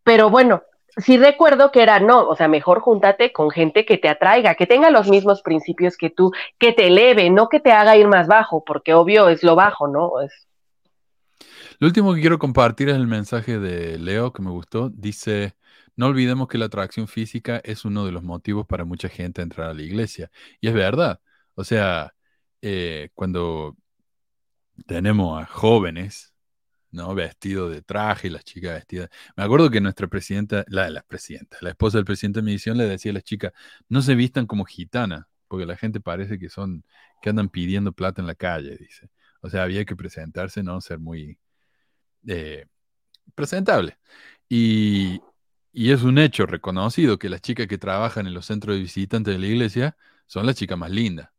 pero 0.03 0.31
bueno, 0.31 0.63
sí 0.97 1.17
recuerdo 1.17 1.71
que 1.71 1.83
era, 1.83 1.99
no, 1.99 2.27
o 2.27 2.35
sea, 2.35 2.47
mejor 2.47 2.79
júntate 2.81 3.31
con 3.31 3.51
gente 3.51 3.85
que 3.85 3.99
te 3.99 4.09
atraiga, 4.09 4.55
que 4.55 4.65
tenga 4.65 4.89
los 4.89 5.07
mismos 5.07 5.43
principios 5.43 5.95
que 5.95 6.09
tú, 6.09 6.31
que 6.57 6.73
te 6.73 6.87
eleve, 6.87 7.29
no 7.29 7.47
que 7.47 7.59
te 7.59 7.71
haga 7.71 7.95
ir 7.95 8.07
más 8.07 8.27
bajo, 8.27 8.63
porque 8.63 8.95
obvio 8.95 9.29
es 9.29 9.43
lo 9.43 9.55
bajo, 9.55 9.87
¿no? 9.87 10.19
Es, 10.21 10.47
Lo 11.83 11.87
último 11.87 12.13
que 12.15 12.21
quiero 12.21 12.39
compartir 12.39 12.87
es 12.87 12.95
el 12.95 13.07
mensaje 13.07 13.59
de 13.59 13.99
Leo 13.99 14.31
que 14.31 14.41
me 14.41 14.51
gustó. 14.51 14.89
Dice, 14.89 15.57
no 15.97 16.07
olvidemos 16.07 16.47
que 16.47 16.57
la 16.57 16.67
atracción 16.67 17.09
física 17.09 17.57
es 17.65 17.83
uno 17.83 18.05
de 18.05 18.13
los 18.13 18.23
motivos 18.23 18.65
para 18.65 18.85
mucha 18.85 19.09
gente 19.09 19.41
entrar 19.41 19.69
a 19.69 19.73
la 19.73 19.81
iglesia. 19.81 20.31
Y 20.61 20.69
es 20.69 20.73
verdad. 20.73 21.19
O 21.55 21.65
sea, 21.65 22.15
eh, 22.61 23.09
cuando 23.13 23.75
tenemos 24.87 25.41
a 25.43 25.45
jóvenes, 25.45 26.33
¿no? 26.91 27.13
Vestidos 27.15 27.71
de 27.71 27.81
traje 27.81 28.29
las 28.29 28.45
chicas 28.45 28.75
vestidas. 28.75 29.09
Me 29.35 29.43
acuerdo 29.43 29.69
que 29.69 29.81
nuestra 29.81 30.07
presidenta, 30.07 30.63
la 30.69 30.85
de 30.85 30.91
las 30.91 31.03
presidentas, 31.03 31.61
la 31.61 31.71
esposa 31.71 31.97
del 31.97 32.05
presidente 32.05 32.39
de 32.41 32.45
mi 32.45 32.57
le 32.57 32.85
decía 32.85 33.11
a 33.11 33.15
las 33.15 33.23
chicas, 33.25 33.51
no 33.89 34.01
se 34.01 34.15
vistan 34.15 34.47
como 34.47 34.63
gitanas, 34.63 35.25
porque 35.49 35.65
la 35.65 35.75
gente 35.75 35.99
parece 35.99 36.39
que 36.39 36.49
son, 36.49 36.85
que 37.21 37.29
andan 37.29 37.49
pidiendo 37.49 37.91
plata 37.91 38.21
en 38.21 38.27
la 38.27 38.35
calle, 38.35 38.77
dice. 38.77 39.09
O 39.41 39.49
sea, 39.49 39.63
había 39.63 39.83
que 39.83 39.97
presentarse, 39.97 40.63
¿no? 40.63 40.79
Ser 40.79 40.99
muy 40.99 41.37
eh, 42.27 42.65
presentable. 43.35 43.97
Y, 44.49 45.21
y 45.71 45.91
es 45.91 46.03
un 46.03 46.17
hecho 46.19 46.45
reconocido 46.45 47.17
que 47.19 47.29
las 47.29 47.41
chicas 47.41 47.67
que 47.67 47.77
trabajan 47.77 48.27
en 48.27 48.33
los 48.33 48.45
centros 48.45 48.75
de 48.75 48.81
visitantes 48.83 49.33
de 49.33 49.39
la 49.39 49.47
iglesia 49.47 49.97
son 50.27 50.45
las 50.45 50.55
chicas 50.55 50.77
más 50.77 50.91
lindas. 50.91 51.29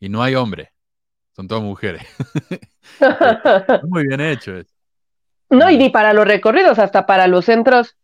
Y 0.00 0.08
no 0.08 0.22
hay 0.22 0.34
hombres, 0.34 0.70
son 1.34 1.48
todas 1.48 1.62
mujeres. 1.62 2.02
Muy 3.88 4.06
bien 4.06 4.20
hecho 4.20 4.56
eso. 4.56 4.74
No, 5.50 5.70
y 5.70 5.78
ni 5.78 5.90
para 5.90 6.12
los 6.12 6.26
recorridos, 6.26 6.78
hasta 6.78 7.06
para 7.06 7.26
los 7.28 7.44
centros. 7.44 7.96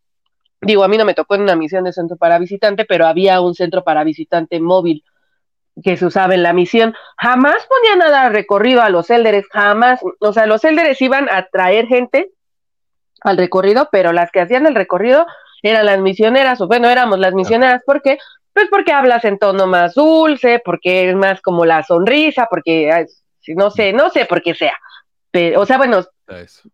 Digo, 0.61 0.85
a 0.85 0.89
mí 0.89 0.99
no 0.99 1.05
me 1.05 1.15
tocó 1.15 1.35
en 1.35 1.43
una 1.43 1.57
misión 1.57 1.85
de 1.85 1.93
centro 1.93 2.17
para 2.17 2.39
visitante, 2.39 2.85
pero 2.85 3.07
había 3.07 3.41
un 3.41 3.55
centro 3.55 3.83
para 3.83 4.05
visitante 4.05 4.61
móvil 4.61 5.05
que 5.83 5.97
se 5.97 6.07
usaba 6.07 6.35
en 6.35 6.43
la 6.43 6.53
misión. 6.53 6.95
Jamás 7.17 7.67
ponían 7.67 8.03
a 8.03 8.11
dar 8.11 8.33
recorrido 8.33 8.83
a 8.83 8.91
los 8.91 9.11
élderes, 9.11 9.47
jamás. 9.51 10.01
O 10.19 10.33
sea, 10.33 10.47
los 10.47 10.65
élderes 10.65 11.01
iban 11.01 11.29
a 11.31 11.47
traer 11.47 11.87
gente 11.87 12.31
al 13.23 13.37
recorrido, 13.37 13.89
pero 13.93 14.13
las 14.13 14.31
que 14.31 14.41
hacían 14.41 14.67
el 14.67 14.75
recorrido 14.75 15.27
eran 15.63 15.87
las 15.87 16.01
misioneras, 16.01 16.61
o 16.61 16.69
bueno, 16.69 16.89
éramos 16.89 17.19
las 17.19 17.35
misioneras, 17.35 17.83
¿por 17.85 18.01
qué? 18.03 18.19
Pues 18.53 18.67
porque 18.71 18.93
hablas 18.93 19.25
en 19.25 19.39
tono 19.39 19.67
más 19.67 19.95
dulce, 19.95 20.61
porque 20.65 21.11
es 21.11 21.17
más 21.17 21.41
como 21.43 21.65
la 21.65 21.83
sonrisa, 21.83 22.47
porque, 22.51 22.91
ay, 22.91 23.07
no 23.49 23.71
sé, 23.71 23.93
no 23.93 24.11
sé 24.11 24.25
por 24.25 24.43
qué 24.43 24.55
sea. 24.55 24.77
Pero, 25.31 25.61
o 25.61 25.67
sea, 25.67 25.77
bueno, 25.77 26.01
Eso. 26.29 26.69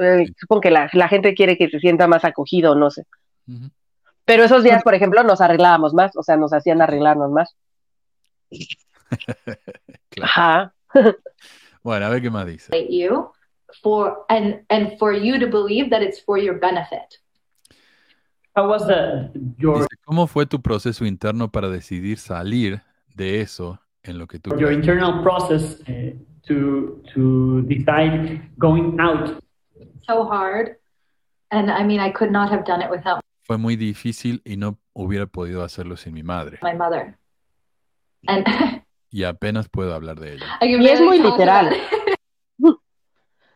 Eh, 0.00 0.26
supongo 0.38 0.62
que 0.62 0.70
la, 0.70 0.88
la 0.92 1.08
gente 1.08 1.34
quiere 1.34 1.56
que 1.56 1.68
se 1.68 1.78
sienta 1.78 2.06
más 2.06 2.24
acogido, 2.24 2.74
no 2.74 2.90
sé. 2.90 3.04
Pero 4.24 4.44
esos 4.44 4.64
días, 4.64 4.82
por 4.82 4.94
ejemplo, 4.94 5.22
nos 5.22 5.40
arreglábamos 5.40 5.94
más, 5.94 6.16
o 6.16 6.22
sea, 6.22 6.36
nos 6.36 6.52
hacían 6.52 6.80
arreglarnos 6.80 7.30
más. 7.30 7.54
Claro. 10.10 10.26
Ajá. 10.26 10.74
Bueno, 11.82 12.06
a 12.06 12.08
ver 12.10 12.22
qué 12.22 12.30
más 12.30 12.46
dice. 12.46 12.70
you 12.88 13.30
for 13.82 14.24
and 14.28 14.62
and 14.68 14.98
for 14.98 15.12
you 15.12 15.38
to 15.38 15.46
believe 15.46 15.90
that 15.90 16.02
it's 16.02 16.20
for 16.20 16.38
your 16.38 16.58
benefit. 16.58 17.18
How 18.54 18.68
was 18.68 18.86
the 18.86 19.30
your 19.58 19.78
Dice, 19.78 19.88
¿cómo 20.04 20.26
fue 20.26 20.46
tu 20.46 20.60
proceso 20.60 21.04
interno 21.06 21.50
para 21.50 21.68
decidir 21.68 22.18
salir 22.18 22.82
de 23.14 23.40
eso 23.40 23.78
en 24.02 24.18
lo 24.18 24.26
que 24.26 24.38
tú 24.38 24.50
your 24.58 24.72
internal 24.72 25.22
process 25.22 25.80
uh, 25.88 26.12
to 26.46 27.02
to 27.14 27.62
decide 27.62 28.42
going 28.58 28.98
out? 29.00 29.42
So 30.06 30.24
hard. 30.24 30.76
And 31.50 31.70
I 31.70 31.84
mean, 31.84 32.00
I 32.00 32.10
could 32.10 32.30
not 32.30 32.50
have 32.50 32.64
done 32.64 32.82
it 32.82 32.90
without 32.90 33.20
Fue 33.42 33.58
muy 33.58 33.76
difícil 33.76 34.40
y 34.44 34.56
no 34.56 34.78
hubiera 34.94 35.26
podido 35.26 35.64
hacerlo 35.64 35.96
sin 35.96 36.14
mi 36.14 36.22
madre. 36.22 36.58
my 36.62 36.74
mother. 36.74 37.16
And 38.26 38.46
Y 39.10 39.24
apenas 39.24 39.68
puedo 39.68 39.94
hablar 39.94 40.18
de 40.18 40.34
ella. 40.34 40.46
I 40.60 40.72
can 40.72 40.82
Y 40.82 40.88
es 40.88 41.00
muy 41.00 41.18
talk 41.18 41.32
literal. 41.32 41.66
about 41.66 41.78
it. 42.08 42.14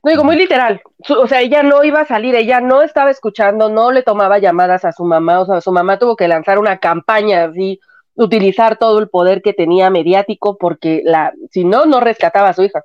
No 0.03 0.11
digo, 0.11 0.23
muy 0.23 0.37
literal. 0.37 0.81
O 1.19 1.27
sea, 1.27 1.41
ella 1.41 1.65
no 1.65 1.83
iba 1.83 2.01
a 2.01 2.07
salir, 2.07 2.37
ella 2.37 2.61
no 2.61 2.83
estaba 2.83 3.11
escuchando, 3.11 3.69
no 3.69 3.91
le 3.91 4.05
tomaba 4.05 4.39
llamadas 4.39 4.85
a 4.85 4.93
su 4.93 5.05
mamá, 5.05 5.41
o 5.41 5.47
sea, 5.47 5.61
su 5.61 5.73
mamá 5.73 5.99
tuvo 5.99 6.15
que 6.15 6.29
lanzar 6.29 6.61
una 6.61 6.79
campaña 6.79 7.45
así, 7.45 7.81
utilizar 8.15 8.79
todo 8.79 9.01
el 9.01 9.09
poder 9.09 9.43
que 9.43 9.53
tenía 9.53 9.91
mediático, 9.91 10.59
porque 10.59 11.03
la, 11.05 11.33
si 11.51 11.65
no, 11.65 11.87
no 11.87 11.99
rescataba 11.99 12.51
a 12.51 12.55
su 12.55 12.63
hija. 12.63 12.83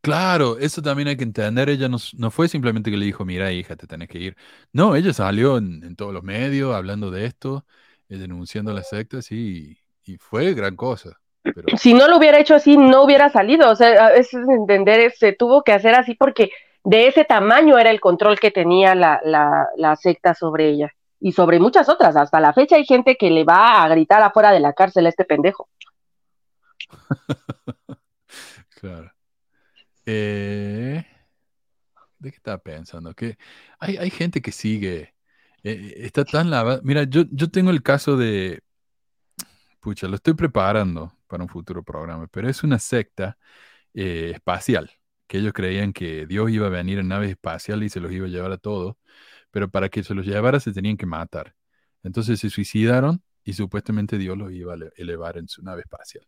Claro, 0.00 0.58
eso 0.58 0.82
también 0.82 1.08
hay 1.08 1.16
que 1.16 1.24
entender. 1.24 1.68
Ella 1.68 1.88
no, 1.88 1.98
no 2.18 2.30
fue 2.30 2.48
simplemente 2.48 2.90
que 2.90 2.96
le 2.96 3.06
dijo, 3.06 3.24
mira, 3.24 3.52
hija, 3.52 3.76
te 3.76 3.86
tenés 3.86 4.08
que 4.08 4.18
ir. 4.18 4.36
No, 4.72 4.94
ella 4.96 5.12
salió 5.12 5.56
en, 5.58 5.82
en 5.84 5.96
todos 5.96 6.12
los 6.12 6.22
medios 6.22 6.74
hablando 6.74 7.10
de 7.10 7.26
esto, 7.26 7.64
eh, 8.08 8.18
denunciando 8.18 8.72
las 8.72 8.88
sectas 8.88 9.30
y, 9.32 9.78
y 10.06 10.16
fue 10.18 10.54
gran 10.54 10.76
cosa. 10.76 11.18
Pero 11.42 11.76
si 11.76 11.94
no 11.94 12.08
lo 12.08 12.16
hubiera 12.16 12.38
hecho 12.38 12.54
así, 12.54 12.76
no 12.76 13.02
hubiera 13.04 13.28
salido. 13.28 13.70
O 13.70 13.76
sea, 13.76 14.08
es 14.14 14.32
entender, 14.34 15.12
se 15.12 15.32
tuvo 15.32 15.62
que 15.62 15.72
hacer 15.72 15.94
así 15.94 16.14
porque 16.14 16.50
de 16.84 17.08
ese 17.08 17.24
tamaño 17.24 17.78
era 17.78 17.90
el 17.90 18.00
control 18.00 18.38
que 18.38 18.50
tenía 18.50 18.94
la, 18.94 19.20
la, 19.24 19.68
la 19.76 19.96
secta 19.96 20.34
sobre 20.34 20.70
ella 20.70 20.92
y 21.20 21.32
sobre 21.32 21.60
muchas 21.60 21.88
otras. 21.88 22.16
Hasta 22.16 22.40
la 22.40 22.52
fecha 22.52 22.76
hay 22.76 22.84
gente 22.84 23.16
que 23.16 23.30
le 23.30 23.44
va 23.44 23.82
a 23.82 23.88
gritar 23.88 24.22
afuera 24.22 24.52
de 24.52 24.60
la 24.60 24.72
cárcel 24.72 25.06
a 25.06 25.10
este 25.10 25.24
pendejo. 25.24 25.68
Claro. 28.78 29.10
Eh, 30.04 31.02
¿de 32.18 32.30
qué 32.30 32.36
estaba 32.36 32.58
pensando? 32.58 33.14
Que 33.14 33.38
hay, 33.78 33.96
hay 33.96 34.10
gente 34.10 34.42
que 34.42 34.52
sigue, 34.52 35.14
eh, 35.62 35.94
está 35.96 36.24
tan 36.26 36.50
lavada. 36.50 36.80
Mira, 36.84 37.04
yo, 37.04 37.22
yo 37.30 37.50
tengo 37.50 37.70
el 37.70 37.82
caso 37.82 38.18
de, 38.18 38.60
pucha, 39.86 40.08
lo 40.08 40.16
estoy 40.16 40.34
preparando 40.34 41.12
para 41.28 41.42
un 41.44 41.48
futuro 41.48 41.82
programa, 41.84 42.26
pero 42.28 42.48
es 42.48 42.62
una 42.64 42.78
secta 42.78 43.38
eh, 43.94 44.32
espacial, 44.34 44.90
que 45.28 45.38
ellos 45.38 45.52
creían 45.54 45.92
que 45.92 46.26
Dios 46.26 46.50
iba 46.50 46.66
a 46.68 46.70
venir 46.70 46.98
en 47.00 47.08
naves 47.08 47.30
espaciales 47.30 47.88
y 47.88 47.90
se 47.90 48.00
los 48.00 48.12
iba 48.12 48.26
a 48.26 48.30
llevar 48.30 48.52
a 48.52 48.58
todos, 48.58 48.96
pero 49.52 49.70
para 49.70 49.88
que 49.90 50.04
se 50.04 50.14
los 50.14 50.26
llevara 50.26 50.60
se 50.60 50.72
tenían 50.72 50.96
que 50.98 51.06
matar. 51.06 51.54
Entonces 52.04 52.40
se 52.40 52.50
suicidaron 52.50 53.22
y 53.44 53.54
supuestamente 53.54 54.18
Dios 54.18 54.38
los 54.38 54.52
iba 54.52 54.74
a 54.74 54.76
ele- 54.76 54.92
elevar 54.96 55.38
en 55.38 55.48
su 55.48 55.62
nave 55.62 55.82
espacial. 55.82 56.26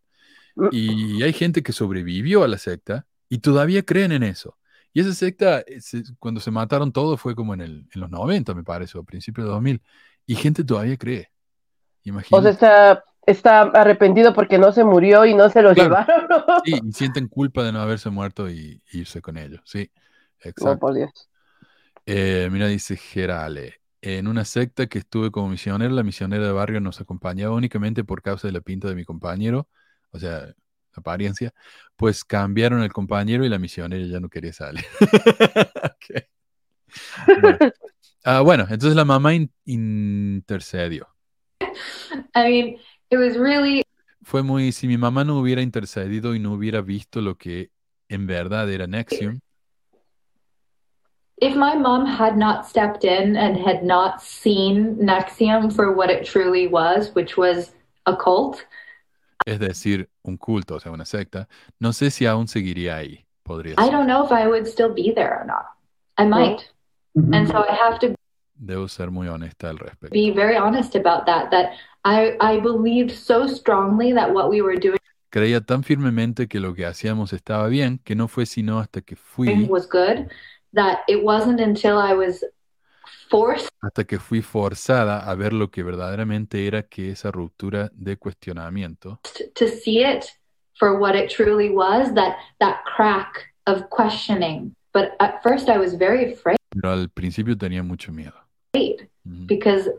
Y 0.70 1.22
hay 1.22 1.32
gente 1.32 1.62
que 1.62 1.72
sobrevivió 1.72 2.44
a 2.44 2.48
la 2.48 2.58
secta 2.58 3.06
y 3.28 3.38
todavía 3.38 3.84
creen 3.84 4.12
en 4.12 4.22
eso. 4.24 4.58
Y 4.92 5.00
esa 5.00 5.14
secta, 5.14 5.60
eh, 5.60 5.80
cuando 6.18 6.40
se 6.40 6.50
mataron 6.50 6.92
todos, 6.92 7.20
fue 7.20 7.34
como 7.36 7.54
en, 7.54 7.60
el, 7.62 7.88
en 7.94 8.00
los 8.00 8.10
90, 8.10 8.54
me 8.54 8.64
parece, 8.64 8.98
o 8.98 9.04
principios 9.04 9.46
de 9.46 9.52
2000. 9.52 9.82
Y 10.26 10.36
gente 10.36 10.64
todavía 10.64 10.96
cree. 10.98 11.30
O 12.30 12.40
sea, 12.40 12.50
Imagínate. 12.50 12.50
está, 12.50 13.04
está 13.30 13.62
arrepentido 13.62 14.32
porque 14.34 14.58
no 14.58 14.72
se 14.72 14.84
murió 14.84 15.24
y 15.24 15.34
no 15.34 15.48
se 15.50 15.62
lo 15.62 15.74
Claro. 15.74 15.90
llevaron. 16.06 16.28
Sí, 16.64 16.80
y 16.84 16.92
sienten 16.92 17.28
culpa 17.28 17.62
de 17.62 17.72
no 17.72 17.80
haberse 17.80 18.10
muerto 18.10 18.48
y 18.50 18.82
irse 18.92 19.20
con 19.20 19.36
ellos. 19.36 19.60
Sí, 19.64 19.90
exacto. 20.40 20.78
por 20.78 20.94
Dios. 20.94 21.10
Eh, 22.06 22.48
mira, 22.50 22.66
dice 22.68 22.96
Gerale. 22.96 23.74
En 24.00 24.28
una 24.28 24.44
secta 24.44 24.86
que 24.86 24.98
estuve 25.00 25.30
como 25.30 25.48
misionero, 25.48 25.92
la 25.92 26.04
misionera 26.04 26.46
de 26.46 26.52
barrio 26.52 26.80
nos 26.80 27.00
acompañaba 27.00 27.54
únicamente 27.54 28.04
por 28.04 28.22
causa 28.22 28.46
de 28.48 28.52
la 28.52 28.60
pinta 28.60 28.88
de 28.88 28.94
mi 28.94 29.04
compañero, 29.04 29.68
o 30.12 30.18
sea, 30.20 30.40
la 30.46 30.54
apariencia, 30.94 31.52
pues 31.96 32.24
cambiaron 32.24 32.82
el 32.82 32.92
compañero 32.92 33.44
y 33.44 33.48
la 33.48 33.58
misionera 33.58 34.06
ya 34.06 34.20
no 34.20 34.28
quería 34.28 34.52
salir. 34.52 34.84
Ok. 35.84 36.24
Bueno. 37.42 37.58
Ah, 38.24 38.40
bueno, 38.40 38.62
entonces 38.70 38.96
la 38.96 39.04
mamá 39.04 39.34
in- 39.34 39.52
intercedió. 39.66 41.06
I 41.60 41.68
mean, 42.34 42.76
it 43.10 43.16
was 43.16 43.36
really 43.36 43.82
Fue 44.22 44.42
muy, 44.42 44.72
si 44.72 44.86
mi 44.86 44.96
mamá 44.98 45.24
no 45.24 45.38
hubiera 45.38 45.62
intercedido 45.62 46.34
y 46.34 46.38
no 46.38 46.52
hubiera 46.52 46.82
visto 46.82 47.20
lo 47.20 47.36
que 47.36 47.70
en 48.08 48.26
verdad 48.26 48.70
era 48.70 48.86
Nexium, 48.86 49.40
if 51.40 51.54
my 51.56 51.74
mom 51.74 52.04
had 52.04 52.36
not 52.36 52.66
stepped 52.66 53.04
in 53.04 53.36
and 53.36 53.56
had 53.56 53.82
not 53.84 54.20
seen 54.20 54.96
Nexium 54.98 55.70
for 55.72 55.92
what 55.94 56.10
it 56.10 56.24
truly 56.26 56.66
was, 56.66 57.14
which 57.14 57.36
was 57.36 57.72
a 58.06 58.16
cult, 58.16 58.64
es 59.46 59.58
decir, 59.60 60.08
un 60.24 60.36
culto, 60.36 60.74
o 60.76 60.80
sea, 60.80 60.90
una 60.92 61.04
secta, 61.06 61.48
no 61.78 61.92
sé 61.92 62.10
si 62.10 62.26
aún 62.26 62.48
seguiría 62.48 62.96
ahí. 62.96 63.24
Podría 63.44 63.74
I 63.78 63.84
ser. 63.84 63.92
don't 63.92 64.06
know 64.06 64.24
if 64.26 64.30
I 64.32 64.46
would 64.46 64.66
still 64.66 64.92
be 64.92 65.12
there 65.14 65.38
or 65.40 65.46
not. 65.46 65.64
I 66.18 66.26
might. 66.26 66.68
And 67.14 67.48
so 67.48 67.64
I 67.66 67.72
have 67.74 67.98
to 68.00 68.14
Debo 68.60 68.88
ser 68.88 69.10
muy 69.10 69.28
honesta 69.28 69.70
al 69.70 69.78
respecto. 69.78 70.12
be 70.12 70.30
very 70.32 70.56
honest 70.56 70.94
about 70.96 71.24
that 71.26 71.50
that 71.52 71.70
I 72.08 72.36
I 72.40 72.60
believed 72.60 73.10
so 73.10 73.46
strongly 73.46 74.14
that 74.14 74.32
what 74.32 74.48
we 74.48 74.62
were 74.62 74.78
doing 74.78 74.98
creía 75.30 75.60
tan 75.60 75.82
firmemente 75.82 76.48
que 76.48 76.58
lo 76.58 76.74
que 76.74 76.86
hacíamos 76.86 77.34
estaba 77.34 77.68
bien 77.68 78.00
que 78.02 78.14
no 78.14 78.28
fue 78.28 78.46
sino 78.46 78.78
hasta 78.78 79.02
que 79.02 79.14
fui, 79.14 79.66
was 79.68 79.86
good 79.86 80.26
that 80.74 81.00
it 81.06 81.22
wasn't 81.22 81.60
until 81.60 81.98
I 81.98 82.14
was 82.14 82.42
forced 83.28 83.68
hasta 83.82 84.04
que 84.04 84.18
fui 84.18 84.40
forzada 84.40 85.18
a 85.18 85.34
ver 85.34 85.52
lo 85.52 85.70
que 85.70 85.82
verdaderamente 85.82 86.66
era 86.66 86.82
que 86.84 87.10
esa 87.10 87.30
ruptura 87.30 87.90
de 87.92 88.16
cuestionamiento. 88.16 89.20
to 89.54 89.68
see 89.68 90.02
it 90.02 90.32
for 90.78 90.98
what 90.98 91.14
it 91.14 91.28
truly 91.28 91.68
was 91.70 92.14
that 92.14 92.36
that 92.58 92.82
crack 92.84 93.52
of 93.66 93.90
questioning. 93.90 94.74
But 94.94 95.14
at 95.20 95.42
first 95.42 95.68
I 95.68 95.78
was 95.78 95.94
very 95.94 96.32
afraid. 96.32 96.56
Pero 96.70 96.90
al 96.90 97.08
principio 97.10 97.56
tenía 97.56 97.82
mucho 97.82 98.12
miedo. 98.12 98.34
Because 99.46 99.90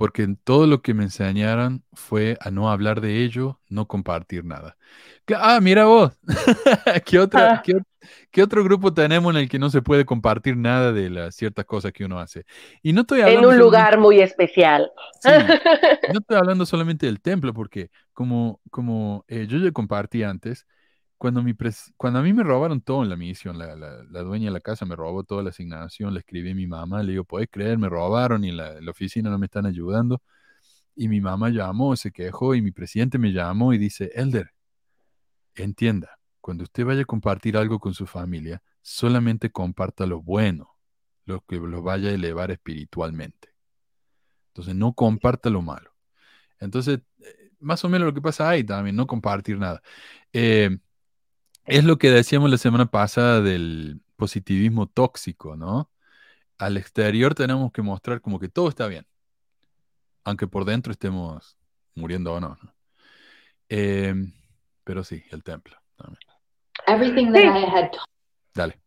Porque 0.00 0.22
en 0.22 0.36
todo 0.36 0.66
lo 0.66 0.80
que 0.80 0.94
me 0.94 1.04
enseñaron 1.04 1.84
fue 1.92 2.38
a 2.40 2.50
no 2.50 2.70
hablar 2.70 3.02
de 3.02 3.22
ello, 3.22 3.60
no 3.68 3.86
compartir 3.86 4.46
nada. 4.46 4.78
Ah, 5.36 5.60
mira 5.60 5.84
vos. 5.84 6.18
¿Qué, 7.04 7.18
otra, 7.18 7.52
Ah. 7.56 7.62
qué, 7.62 7.74
ot- 7.74 7.84
qué 8.30 8.42
otro 8.42 8.64
grupo 8.64 8.94
tenemos 8.94 9.34
en 9.34 9.42
el 9.42 9.48
que 9.50 9.58
no 9.58 9.68
se 9.68 9.82
puede 9.82 10.06
compartir 10.06 10.56
nada 10.56 10.92
de 10.94 11.10
las 11.10 11.34
ciertas 11.34 11.66
cosas 11.66 11.92
que 11.92 12.06
uno 12.06 12.18
hace? 12.18 12.46
Y 12.82 12.94
no 12.94 13.02
estoy 13.02 13.20
En 13.20 13.26
un 13.26 13.34
solamente- 13.42 13.58
lugar 13.58 13.98
muy 13.98 14.20
especial. 14.20 14.90
Sí, 15.20 15.28
no 16.14 16.20
estoy 16.20 16.36
hablando 16.38 16.64
solamente 16.64 17.04
del 17.04 17.20
templo, 17.20 17.52
porque 17.52 17.90
como, 18.14 18.62
como 18.70 19.26
eh, 19.28 19.46
yo 19.46 19.58
ya 19.58 19.70
compartí 19.70 20.22
antes, 20.22 20.66
cuando, 21.20 21.40
a 21.40 22.22
mí 22.22 22.32
me 22.32 22.42
robaron 22.42 22.80
todo 22.80 23.02
en 23.02 23.10
la 23.10 23.16
misión, 23.16 23.58
la, 23.58 24.22
dueña 24.22 24.46
de 24.46 24.52
la 24.52 24.60
casa 24.60 24.86
me 24.86 24.96
robó 24.96 25.22
toda 25.22 25.42
la 25.42 25.50
asignación, 25.50 26.14
le 26.14 26.20
escribí 26.20 26.52
a 26.52 26.54
mi 26.54 26.66
mamá, 26.66 27.02
le 27.02 27.12
digo, 27.12 27.24
¿puedes 27.24 27.50
creer? 27.50 27.76
Me 27.76 27.90
robaron 27.90 28.42
y 28.42 28.52
la, 28.52 28.78
en 28.78 28.86
la 28.86 28.90
oficina 28.90 29.28
no 29.28 29.38
me 29.38 29.44
están 29.44 29.66
ayudando. 29.66 30.22
Y 30.96 31.08
mi 31.08 31.20
mamá 31.20 31.50
llamó, 31.50 31.94
se 31.94 32.10
quejó 32.10 32.54
y 32.54 32.62
mi 32.62 32.72
presidente 32.72 33.18
me 33.18 33.32
llamó 33.32 33.74
y 33.74 33.78
dice, 33.78 34.10
Elder, 34.14 34.54
entienda, 35.54 36.18
cuando 36.40 36.64
usted 36.64 36.86
vaya 36.86 37.02
a 37.02 37.04
compartir 37.04 37.58
algo 37.58 37.80
con 37.80 37.92
su 37.92 38.06
familia, 38.06 38.62
solamente 38.80 39.50
comparta 39.50 40.06
lo 40.06 40.22
bueno, 40.22 40.74
lo 41.26 41.42
que 41.42 41.56
lo 41.56 41.82
vaya 41.82 42.08
a 42.08 42.12
elevar 42.14 42.50
espiritualmente. 42.50 43.50
Entonces, 44.48 44.74
no 44.74 44.94
comparta 44.94 45.50
lo 45.50 45.60
malo. 45.60 45.94
Entonces, 46.60 47.00
eh, 47.18 47.50
más 47.58 47.84
o 47.84 47.90
menos 47.90 48.06
lo 48.06 48.14
que 48.14 48.22
pasa 48.22 48.48
ahí 48.48 48.64
también, 48.64 48.96
no 48.96 49.06
compartir 49.06 49.58
nada. 49.58 49.82
Eh, 50.32 50.78
es 51.66 51.84
lo 51.84 51.98
que 51.98 52.10
decíamos 52.10 52.50
la 52.50 52.58
semana 52.58 52.86
pasada 52.86 53.40
del 53.40 54.00
positivismo 54.16 54.86
tóxico, 54.86 55.56
¿no? 55.56 55.90
Al 56.58 56.76
exterior 56.76 57.34
tenemos 57.34 57.72
que 57.72 57.82
mostrar 57.82 58.20
como 58.20 58.38
que 58.38 58.48
todo 58.48 58.68
está 58.68 58.86
bien, 58.86 59.06
aunque 60.24 60.46
por 60.46 60.64
dentro 60.64 60.92
estemos 60.92 61.56
muriendo 61.94 62.34
o 62.34 62.40
no. 62.40 62.58
¿no? 62.62 62.74
Eh, 63.68 64.14
pero 64.84 65.04
sí, 65.04 65.22
el 65.30 65.42
templo. 65.42 65.76
también. 65.96 66.20
everything 66.86 67.32
that 67.32 67.40
Sí. 67.40 67.46
I 67.46 67.64
had 67.64 67.90
Dale. 68.54 68.80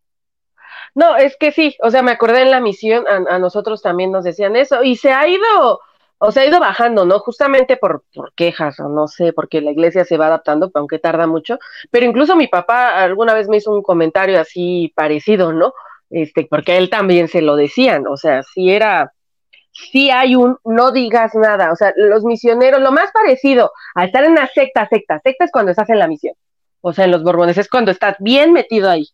No, 0.95 1.15
es 1.15 1.37
que 1.39 1.51
sí, 1.51 1.75
o 1.81 1.89
sea, 1.89 2.01
me 2.03 2.11
acordé 2.11 2.41
en 2.41 2.51
la 2.51 2.59
misión, 2.59 3.05
a, 3.07 3.35
a 3.35 3.39
nosotros 3.39 3.81
también 3.81 4.11
nos 4.11 4.23
decían 4.23 4.55
eso, 4.55 4.83
y 4.83 4.95
se 4.97 5.11
ha 5.11 5.27
ido, 5.27 5.79
o 6.25 6.31
se 6.31 6.39
ha 6.39 6.45
ido 6.45 6.61
bajando, 6.61 7.05
¿no? 7.05 7.19
Justamente 7.19 7.75
por, 7.75 8.05
por 8.13 8.33
quejas, 8.33 8.79
o 8.79 8.87
no 8.87 9.09
sé, 9.09 9.33
porque 9.33 9.59
la 9.59 9.71
iglesia 9.71 10.05
se 10.05 10.15
va 10.15 10.27
adaptando, 10.27 10.71
aunque 10.73 10.97
tarda 10.97 11.27
mucho, 11.27 11.59
pero 11.91 12.05
incluso 12.05 12.37
mi 12.37 12.47
papá 12.47 13.03
alguna 13.03 13.33
vez 13.33 13.49
me 13.49 13.57
hizo 13.57 13.73
un 13.73 13.83
comentario 13.83 14.39
así 14.39 14.93
parecido, 14.95 15.51
¿no? 15.51 15.73
Este, 16.09 16.47
porque 16.49 16.71
a 16.71 16.77
él 16.77 16.89
también 16.89 17.27
se 17.27 17.41
lo 17.41 17.57
decían, 17.57 18.07
o 18.07 18.15
sea, 18.15 18.41
si 18.41 18.71
era, 18.71 19.11
si 19.73 20.11
hay 20.11 20.37
un 20.37 20.57
no 20.63 20.93
digas 20.93 21.35
nada, 21.35 21.73
o 21.73 21.75
sea, 21.75 21.91
los 21.97 22.23
misioneros, 22.23 22.81
lo 22.81 22.93
más 22.93 23.11
parecido 23.11 23.73
a 23.93 24.05
estar 24.05 24.23
en 24.23 24.31
una 24.31 24.47
secta, 24.47 24.87
secta, 24.87 25.19
secta 25.21 25.43
es 25.43 25.51
cuando 25.51 25.71
estás 25.71 25.89
en 25.89 25.99
la 25.99 26.07
misión, 26.07 26.35
o 26.79 26.93
sea, 26.93 27.03
en 27.03 27.11
los 27.11 27.23
borbones, 27.23 27.57
es 27.57 27.67
cuando 27.67 27.91
estás 27.91 28.15
bien 28.19 28.53
metido 28.53 28.89
ahí. 28.89 29.09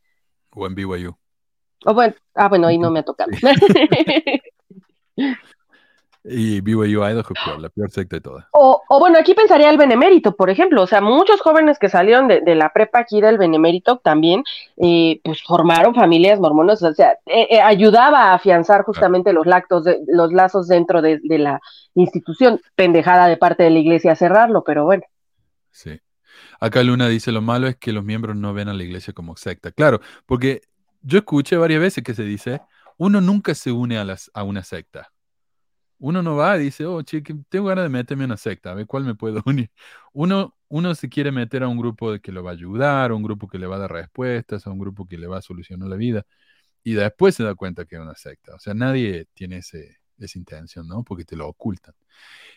O 0.51 0.67
en 0.67 0.75
BYU. 0.75 1.17
O 1.85 1.93
bueno, 1.95 2.13
ah, 2.35 2.49
bueno, 2.49 2.67
ahí 2.67 2.77
no 2.77 2.91
me 2.91 2.99
ha 2.99 3.03
tocado. 3.03 3.31
Y 6.31 6.61
BYU 6.61 7.03
Idaho, 7.03 7.33
la 7.57 7.69
peor 7.69 7.89
secta 7.89 8.17
de 8.17 8.21
todas. 8.21 8.45
o, 8.51 8.83
o 8.87 8.99
bueno, 8.99 9.17
aquí 9.17 9.33
pensaría 9.33 9.69
el 9.69 9.77
benemérito, 9.77 10.35
por 10.35 10.51
ejemplo. 10.51 10.83
O 10.83 10.87
sea, 10.87 11.01
muchos 11.01 11.41
jóvenes 11.41 11.79
que 11.79 11.89
salieron 11.89 12.27
de, 12.27 12.41
de 12.41 12.53
la 12.53 12.69
prepa 12.69 12.99
aquí 12.99 13.19
del 13.19 13.39
benemérito 13.39 13.97
también, 13.97 14.43
eh, 14.77 15.19
pues 15.23 15.41
formaron 15.41 15.95
familias 15.95 16.39
mormonas. 16.39 16.83
O 16.83 16.93
sea, 16.93 17.13
eh, 17.25 17.47
eh, 17.49 17.61
ayudaba 17.61 18.25
a 18.25 18.33
afianzar 18.35 18.83
justamente 18.83 19.33
los, 19.33 19.47
lactos 19.47 19.85
de, 19.85 19.97
los 20.07 20.31
lazos 20.31 20.67
dentro 20.67 21.01
de, 21.01 21.19
de 21.23 21.39
la 21.39 21.59
institución. 21.95 22.61
Pendejada 22.75 23.27
de 23.27 23.37
parte 23.37 23.63
de 23.63 23.71
la 23.71 23.79
iglesia 23.79 24.15
cerrarlo, 24.15 24.63
pero 24.63 24.85
bueno. 24.85 25.03
Sí. 25.71 25.99
Acá 26.59 26.83
Luna 26.83 27.07
dice, 27.07 27.31
lo 27.31 27.41
malo 27.41 27.67
es 27.67 27.77
que 27.77 27.91
los 27.91 28.03
miembros 28.03 28.35
no 28.35 28.53
ven 28.53 28.69
a 28.69 28.73
la 28.73 28.83
iglesia 28.83 29.13
como 29.13 29.35
secta. 29.35 29.71
Claro, 29.71 29.99
porque 30.27 30.61
yo 31.01 31.17
escuché 31.17 31.57
varias 31.57 31.81
veces 31.81 32.03
que 32.03 32.13
se 32.13 32.23
dice, 32.23 32.61
uno 32.97 33.19
nunca 33.19 33.55
se 33.55 33.71
une 33.71 33.97
a, 33.97 34.03
las, 34.03 34.29
a 34.33 34.43
una 34.43 34.63
secta. 34.63 35.09
Uno 35.99 36.23
no 36.23 36.35
va 36.35 36.57
y 36.57 36.63
dice, 36.63 36.85
oh, 36.85 37.01
che, 37.03 37.21
tengo 37.49 37.67
ganas 37.67 37.83
de 37.83 37.89
meterme 37.89 38.23
a 38.23 38.27
una 38.27 38.37
secta, 38.37 38.71
a 38.71 38.73
ver 38.73 38.87
cuál 38.87 39.03
me 39.03 39.15
puedo 39.15 39.43
unir. 39.45 39.69
Uno, 40.13 40.55
uno 40.69 40.95
se 40.95 41.09
quiere 41.09 41.31
meter 41.31 41.63
a 41.63 41.67
un 41.67 41.77
grupo 41.77 42.17
que 42.19 42.31
lo 42.31 42.43
va 42.43 42.51
a 42.51 42.53
ayudar, 42.53 43.11
a 43.11 43.15
un 43.15 43.23
grupo 43.23 43.47
que 43.47 43.59
le 43.59 43.67
va 43.67 43.75
a 43.75 43.79
dar 43.79 43.91
respuestas, 43.91 44.65
a 44.65 44.71
un 44.71 44.79
grupo 44.79 45.05
que 45.05 45.17
le 45.17 45.27
va 45.27 45.39
a 45.39 45.41
solucionar 45.41 45.89
la 45.89 45.97
vida, 45.97 46.25
y 46.83 46.93
después 46.93 47.35
se 47.35 47.43
da 47.43 47.55
cuenta 47.55 47.85
que 47.85 47.95
es 47.95 48.01
una 48.01 48.15
secta. 48.15 48.55
O 48.55 48.59
sea, 48.59 48.73
nadie 48.73 49.27
tiene 49.33 49.57
ese, 49.57 49.97
esa 50.17 50.39
intención, 50.39 50.87
¿no? 50.87 51.03
Porque 51.03 51.25
te 51.25 51.35
lo 51.35 51.47
ocultan. 51.47 51.93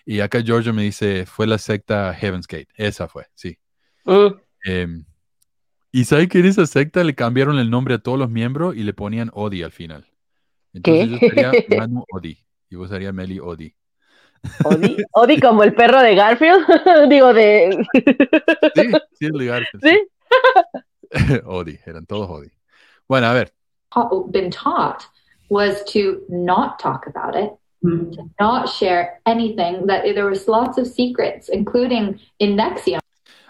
Y 0.05 0.21
acá 0.21 0.41
Giorgio 0.41 0.73
me 0.73 0.83
dice, 0.83 1.27
fue 1.27 1.47
la 1.47 1.59
secta 1.59 2.15
Heaven's 2.15 2.47
Gate. 2.47 2.69
Esa 2.77 3.09
fue, 3.09 3.27
sí. 3.35 3.59
Mm. 4.05 4.35
Em, 4.65 5.05
y 5.91 6.05
sabes 6.05 6.29
que 6.29 6.39
en 6.39 6.47
esa 6.47 6.67
secta 6.67 7.05
le 7.05 7.15
cambiaron 7.15 7.59
el 7.59 7.71
nombre 7.71 7.95
a 7.95 7.99
todos 7.99 8.19
los 8.19 8.31
miembros 8.31 8.77
y 8.77 8.85
le 8.85 8.95
ponían 8.95 9.31
Odi 9.35 9.63
al 9.63 9.73
final. 9.73 10.09
Entonces 10.73 11.07
¿Qué? 11.07 11.11
yo 11.11 11.19
sería 11.19 11.53
Manu 11.87 12.05
Odi 12.13 12.39
y 12.73 12.77
vos 12.77 12.91
Meli 12.91 13.39
Odi. 13.39 13.75
Odi, 14.65 14.97
Odi 15.13 15.39
como 15.39 15.63
el 15.63 15.75
perro 15.75 16.01
de 16.01 16.15
Garfield, 16.15 16.67
digo 17.09 17.33
de... 17.35 17.87
Sí, 18.75 18.91
sí, 19.13 19.27
es 19.27 19.33
legal. 19.33 19.67
¿Sí? 19.83 20.09
Odi, 21.45 21.79
eran 21.85 22.07
todos 22.07 22.31
Odi. 22.31 22.51
Bueno, 23.07 23.27
a 23.27 23.35
ver, 23.35 23.53
ta- 23.93 24.09
been 24.31 24.51
taught 24.51 25.05
was 25.51 25.85
to 25.85 26.23
not 26.31 26.79
talk 26.79 27.07
about 27.07 27.37
it, 27.37 27.53
to 27.83 28.31
not 28.41 28.71
share 28.71 29.21
anything. 29.27 29.87
That 29.87 30.05
there 30.05 30.25
was 30.25 30.49
lots 30.49 30.79
of 30.79 30.87
secrets, 30.87 31.51
including 31.51 32.19
in 32.39 32.57
Nexium, 32.57 33.01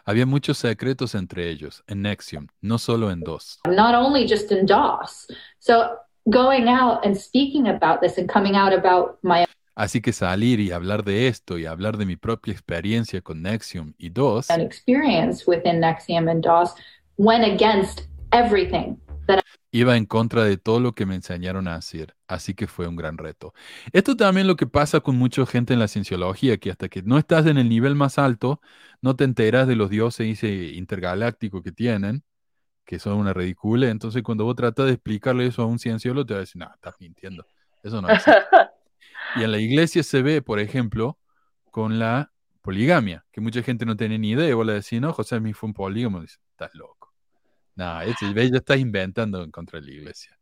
había 0.04 0.26
muchos 0.26 0.58
secretos 0.58 1.14
entre 1.14 1.48
ellos, 1.48 1.84
en 1.86 2.02
Nexium, 2.02 2.48
no 2.60 2.78
solo 2.78 3.12
en 3.12 3.20
dos. 3.20 3.60
not 3.68 3.94
only 3.94 4.26
just 4.26 4.50
in 4.50 4.66
DOS. 4.66 5.28
So 5.60 5.96
going 6.30 6.68
out 6.68 7.04
and 7.04 7.16
speaking 7.16 7.68
about 7.68 8.00
this 8.00 8.18
and 8.18 8.28
coming 8.28 8.56
out 8.56 8.72
about 8.72 9.18
my 9.22 9.44
Así 9.74 10.02
que 10.02 10.12
salir 10.12 10.60
y 10.60 10.70
hablar 10.70 11.02
de 11.02 11.28
esto 11.28 11.56
y 11.56 11.64
hablar 11.64 11.96
de 11.96 12.04
mi 12.04 12.16
propia 12.16 12.52
experiencia 12.52 13.22
con 13.22 13.40
Nexium 13.40 13.94
y 13.96 14.10
dos, 14.10 14.50
own 14.50 14.60
experience 14.60 15.44
within 15.46 15.80
Nexium 15.80 16.28
and 16.28 16.42
DOS 16.42 16.74
went 17.16 17.44
against 17.44 18.02
everything 18.32 18.98
that 19.26 19.42
iba 19.72 19.96
en 19.96 20.04
contra 20.04 20.44
de 20.44 20.58
todo 20.58 20.78
lo 20.80 20.94
que 20.94 21.06
me 21.06 21.14
enseñaron 21.14 21.66
a 21.66 21.76
hacer, 21.76 22.14
así 22.28 22.54
que 22.54 22.66
fue 22.66 22.86
un 22.86 22.96
gran 22.96 23.16
reto. 23.16 23.54
Esto 23.92 24.16
también 24.16 24.46
lo 24.46 24.56
que 24.56 24.66
pasa 24.66 25.00
con 25.00 25.16
mucha 25.16 25.46
gente 25.46 25.72
en 25.72 25.80
la 25.80 25.88
cienciología, 25.88 26.58
que 26.58 26.70
hasta 26.70 26.90
que 26.90 27.02
no 27.02 27.16
estás 27.18 27.46
en 27.46 27.56
el 27.56 27.70
nivel 27.70 27.94
más 27.94 28.18
alto, 28.18 28.60
no 29.00 29.16
te 29.16 29.24
enteras 29.24 29.66
de 29.66 29.76
los 29.76 29.88
dioses 29.88 30.42
intergalácticos 30.44 31.62
que 31.62 31.72
tienen, 31.72 32.22
que 32.84 32.98
son 32.98 33.14
una 33.14 33.32
ridícula. 33.32 33.88
Entonces, 33.88 34.22
cuando 34.22 34.44
vos 34.44 34.56
tratas 34.56 34.86
de 34.86 34.92
explicarle 34.92 35.46
eso 35.46 35.62
a 35.62 35.66
un 35.66 35.78
cienciólogo, 35.78 36.26
te 36.26 36.34
va 36.34 36.38
a 36.38 36.40
decir, 36.40 36.60
no, 36.60 36.70
estás 36.74 36.94
mintiendo. 36.98 37.46
Eso 37.82 38.00
no 38.02 38.08
es. 38.08 38.24
Y 39.36 39.44
en 39.44 39.50
la 39.50 39.58
iglesia 39.58 40.02
se 40.02 40.20
ve, 40.20 40.42
por 40.42 40.60
ejemplo, 40.60 41.18
con 41.70 41.98
la 41.98 42.32
poligamia, 42.60 43.24
que 43.32 43.40
mucha 43.40 43.62
gente 43.62 43.86
no 43.86 43.96
tiene 43.96 44.18
ni 44.18 44.30
idea. 44.32 44.48
Y 44.48 44.52
vos 44.52 44.66
le 44.66 44.74
decís, 44.74 45.00
no, 45.00 45.12
José 45.12 45.40
mi 45.40 45.54
fue 45.54 45.68
un 45.68 45.74
polígamo. 45.74 46.20
Dice, 46.20 46.38
estás 46.50 46.74
loco. 46.74 47.14
No, 47.74 48.00
¿ves? 48.34 48.50
ya 48.50 48.58
estás 48.58 48.78
inventando 48.78 49.42
en 49.42 49.50
contra 49.50 49.80
de 49.80 49.86
la 49.86 49.92
iglesia. 49.92 50.38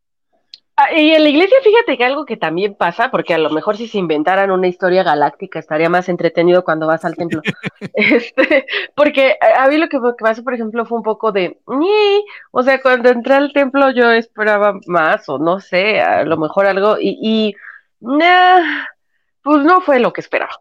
Ah, 0.83 0.95
Y 0.97 1.11
en 1.11 1.23
la 1.23 1.29
iglesia, 1.29 1.59
fíjate 1.63 1.99
que 1.99 2.05
algo 2.05 2.25
que 2.25 2.39
también 2.39 2.75
pasa, 2.75 3.11
porque 3.11 3.35
a 3.35 3.39
lo 3.39 3.51
mejor 3.51 3.77
si 3.77 3.87
se 3.87 3.99
inventaran 3.99 4.51
una 4.51 4.67
historia 4.67 5.03
galáctica 5.03 5.59
estaría 5.59 5.91
más 5.91 6.09
entretenido 6.09 6.65
cuando 6.65 6.87
vas 6.87 7.05
al 7.05 7.17
templo. 7.17 7.43
Este, 7.95 8.67
porque 8.95 9.37
a 9.41 9.65
a 9.65 9.69
mí 9.69 9.77
lo 9.77 9.89
que 9.89 9.99
pasó, 10.19 10.43
por 10.43 10.55
ejemplo, 10.55 10.87
fue 10.87 10.99
un 10.99 11.05
poco 11.05 11.33
de, 11.33 11.59
o 12.51 12.63
sea, 12.63 12.81
cuando 12.81 13.11
entré 13.11 13.35
al 13.35 13.53
templo 13.53 13.91
yo 13.91 14.11
esperaba 14.11 14.79
más, 14.87 15.29
o 15.29 15.39
no 15.39 15.61
sé, 15.61 16.01
a 16.01 16.25
lo 16.25 16.39
mejor 16.39 16.67
algo, 16.67 16.97
y, 16.99 17.19
y 17.21 17.55
nah, 18.01 18.87
pues 19.43 19.63
no 19.65 19.81
fue 19.83 20.01
lo 20.01 20.13
que 20.13 20.23
esperaba. 20.23 20.53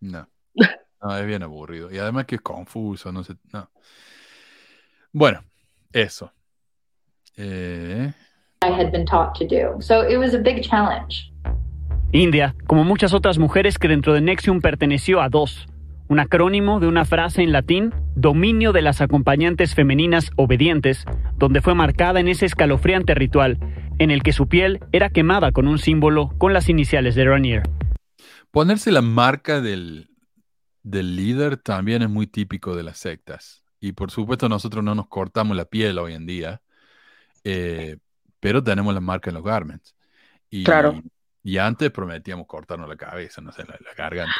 No. 0.00 0.28
No, 1.02 1.16
es 1.16 1.24
bien 1.24 1.42
aburrido. 1.42 1.90
Y 1.90 1.96
además 1.96 2.26
que 2.26 2.34
es 2.34 2.42
confuso, 2.42 3.10
no 3.10 3.24
sé. 3.24 3.32
No. 3.54 3.70
Bueno, 5.12 5.42
eso. 5.94 6.30
Eh, 7.38 8.12
had 8.80 8.90
been 8.90 9.04
taught 9.04 9.34
to 9.38 9.46
do. 9.46 9.80
So 9.80 10.02
it 10.08 10.16
was 10.16 10.34
a 10.34 10.38
big 10.38 10.62
challenge. 10.62 11.30
India, 12.12 12.54
como 12.66 12.82
muchas 12.84 13.12
otras 13.12 13.38
mujeres 13.38 13.78
que 13.78 13.88
dentro 13.88 14.14
de 14.14 14.20
Nexium 14.20 14.60
perteneció 14.60 15.20
a 15.20 15.28
DOS, 15.28 15.68
un 16.08 16.18
acrónimo 16.18 16.80
de 16.80 16.88
una 16.88 17.04
frase 17.04 17.42
en 17.42 17.52
latín, 17.52 17.94
dominio 18.16 18.72
de 18.72 18.82
las 18.82 19.00
acompañantes 19.00 19.76
femeninas 19.76 20.32
obedientes, 20.34 21.04
donde 21.36 21.60
fue 21.60 21.76
marcada 21.76 22.18
en 22.18 22.26
ese 22.26 22.46
escalofriante 22.46 23.14
ritual 23.14 23.58
en 24.00 24.10
el 24.10 24.24
que 24.24 24.32
su 24.32 24.48
piel 24.48 24.80
era 24.90 25.10
quemada 25.10 25.52
con 25.52 25.68
un 25.68 25.78
símbolo 25.78 26.30
con 26.38 26.52
las 26.52 26.68
iniciales 26.68 27.14
de 27.14 27.26
Ranier. 27.26 27.62
Ponerse 28.50 28.90
la 28.90 29.02
marca 29.02 29.60
del, 29.60 30.08
del 30.82 31.14
líder 31.14 31.58
también 31.58 32.02
es 32.02 32.10
muy 32.10 32.26
típico 32.26 32.74
de 32.74 32.82
las 32.82 32.98
sectas. 32.98 33.62
Y 33.78 33.92
por 33.92 34.10
supuesto 34.10 34.48
nosotros 34.48 34.82
no 34.82 34.94
nos 34.94 35.06
cortamos 35.06 35.56
la 35.56 35.64
piel 35.64 35.98
hoy 35.98 36.14
en 36.14 36.26
día, 36.26 36.60
eh, 37.44 37.98
pero 38.40 38.62
tenemos 38.64 38.92
la 38.94 39.00
marca 39.00 39.30
en 39.30 39.34
los 39.34 39.44
garments. 39.44 39.94
Y, 40.50 40.64
Claro. 40.64 41.02
Y 41.42 41.58
antes 41.58 41.90
prometíamos 41.90 42.46
cortarnos 42.46 42.88
la 42.88 42.96
cabeza, 42.96 43.40
no 43.40 43.52
sé, 43.52 43.62
la, 43.64 43.78
la 43.80 43.94
garganta. 43.96 44.34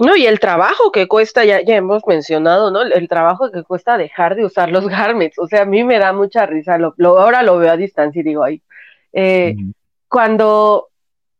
No, 0.00 0.14
y 0.16 0.26
el 0.26 0.38
trabajo 0.38 0.92
que 0.92 1.08
cuesta, 1.08 1.44
ya, 1.44 1.62
ya 1.62 1.76
hemos 1.76 2.02
mencionado, 2.06 2.70
¿no? 2.70 2.82
El 2.82 3.08
trabajo 3.08 3.50
que 3.50 3.64
cuesta 3.64 3.98
dejar 3.98 4.36
de 4.36 4.44
usar 4.44 4.70
los 4.70 4.86
garments. 4.88 5.38
O 5.38 5.46
sea, 5.48 5.62
a 5.62 5.64
mí 5.64 5.82
me 5.84 5.98
da 5.98 6.12
mucha 6.12 6.46
risa. 6.46 6.78
Lo, 6.78 6.94
lo- 6.96 7.18
ahora 7.18 7.42
lo 7.42 7.58
veo 7.58 7.72
a 7.72 7.76
distancia 7.76 8.20
y 8.20 8.22
digo, 8.24 8.44
ay. 8.44 8.62
Eh, 9.12 9.54
cuando, 10.08 10.88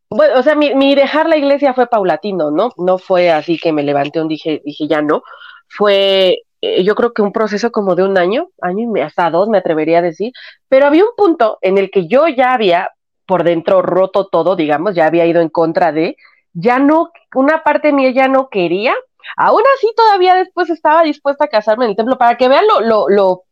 bueno, 0.09 0.39
o 0.39 0.43
sea, 0.43 0.55
mi, 0.57 0.74
mi 0.74 0.95
dejar 0.95 1.28
la 1.28 1.37
iglesia 1.37 1.74
fue 1.74 1.87
paulatino, 1.89 2.51
¿no? 2.51 2.70
No 2.77 2.99
fue 2.99 3.31
así 3.31 3.59
que 3.59 3.73
me 3.73 3.82
levanté 3.85 4.20
un 4.20 4.28
dije, 4.28 4.62
dije 4.65 4.89
ya 4.89 5.03
no. 5.03 5.23
Fue, 5.69 6.39
eh, 6.61 6.85
yo 6.85 6.95
creo 6.95 7.12
que 7.12 7.23
un 7.23 7.32
proceso 7.32 7.73
como 7.73 7.95
de 7.95 8.05
un 8.05 8.19
año, 8.19 8.49
año 8.61 8.91
y 8.97 9.01
hasta 9.01 9.31
dos, 9.31 9.49
me 9.49 9.59
atrevería 9.59 9.99
a 9.99 10.03
decir. 10.03 10.32
Pero 10.69 10.87
había 10.87 11.05
un 11.05 11.11
punto 11.16 11.59
en 11.62 11.78
el 11.78 11.91
que 11.91 12.07
yo 12.09 12.28
ya 12.28 12.53
había 12.53 12.91
por 13.27 13.45
dentro 13.45 13.82
roto 13.82 14.27
todo, 14.27 14.57
digamos, 14.57 14.95
ya 14.95 15.07
había 15.07 15.27
ido 15.27 15.41
en 15.41 15.49
contra 15.51 15.93
de, 15.93 16.16
ya 16.53 16.78
no, 16.78 17.11
una 17.35 17.62
parte 17.62 17.93
mía 17.93 18.11
ya 18.11 18.28
no 18.28 18.49
quería. 18.49 18.95
Aún 19.37 19.62
así, 19.77 19.89
todavía 19.97 20.35
después 20.35 20.70
estaba 20.70 21.03
dispuesta 21.05 21.45
a 21.45 21.49
casarme 21.49 21.85
en 21.85 21.91
el 21.93 21.97
templo 21.97 22.19
para 22.19 22.37
que 22.37 22.49
vean 22.49 22.66
lo, 22.66 22.81
lo, 22.81 23.09
lo, 23.09 23.45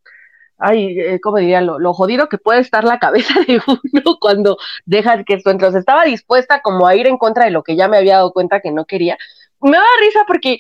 ay, 0.59 0.99
eh, 0.99 1.21
¿cómo 1.23 1.39
diría? 1.39 1.61
Lo, 1.61 1.79
lo 1.79 1.95
jodido 1.95 2.29
que 2.29 2.39
puede 2.39 2.61
estar 2.61 2.85
la 2.85 2.99
cabeza 2.99 3.35
de 3.47 3.61
uno 3.67 4.17
cuando 4.21 4.59
dejas 4.85 5.25
que 5.25 5.35
esto 5.35 5.57
sea, 5.59 5.79
estaba 5.79 6.05
dispuesta 6.05 6.61
como 6.63 6.87
a 6.87 6.97
ir 6.97 7.07
en 7.07 7.19
contra 7.19 7.45
de 7.45 7.53
lo 7.53 7.63
que 7.63 7.77
ya 7.77 7.89
me 7.89 7.99
había 7.99 8.17
dado 8.17 8.33
cuenta 8.33 8.61
que 8.61 8.73
no 8.73 8.85
quería. 8.85 9.17
Me 9.61 9.73
daba 9.73 9.87
risa 10.01 10.25
porque 10.27 10.59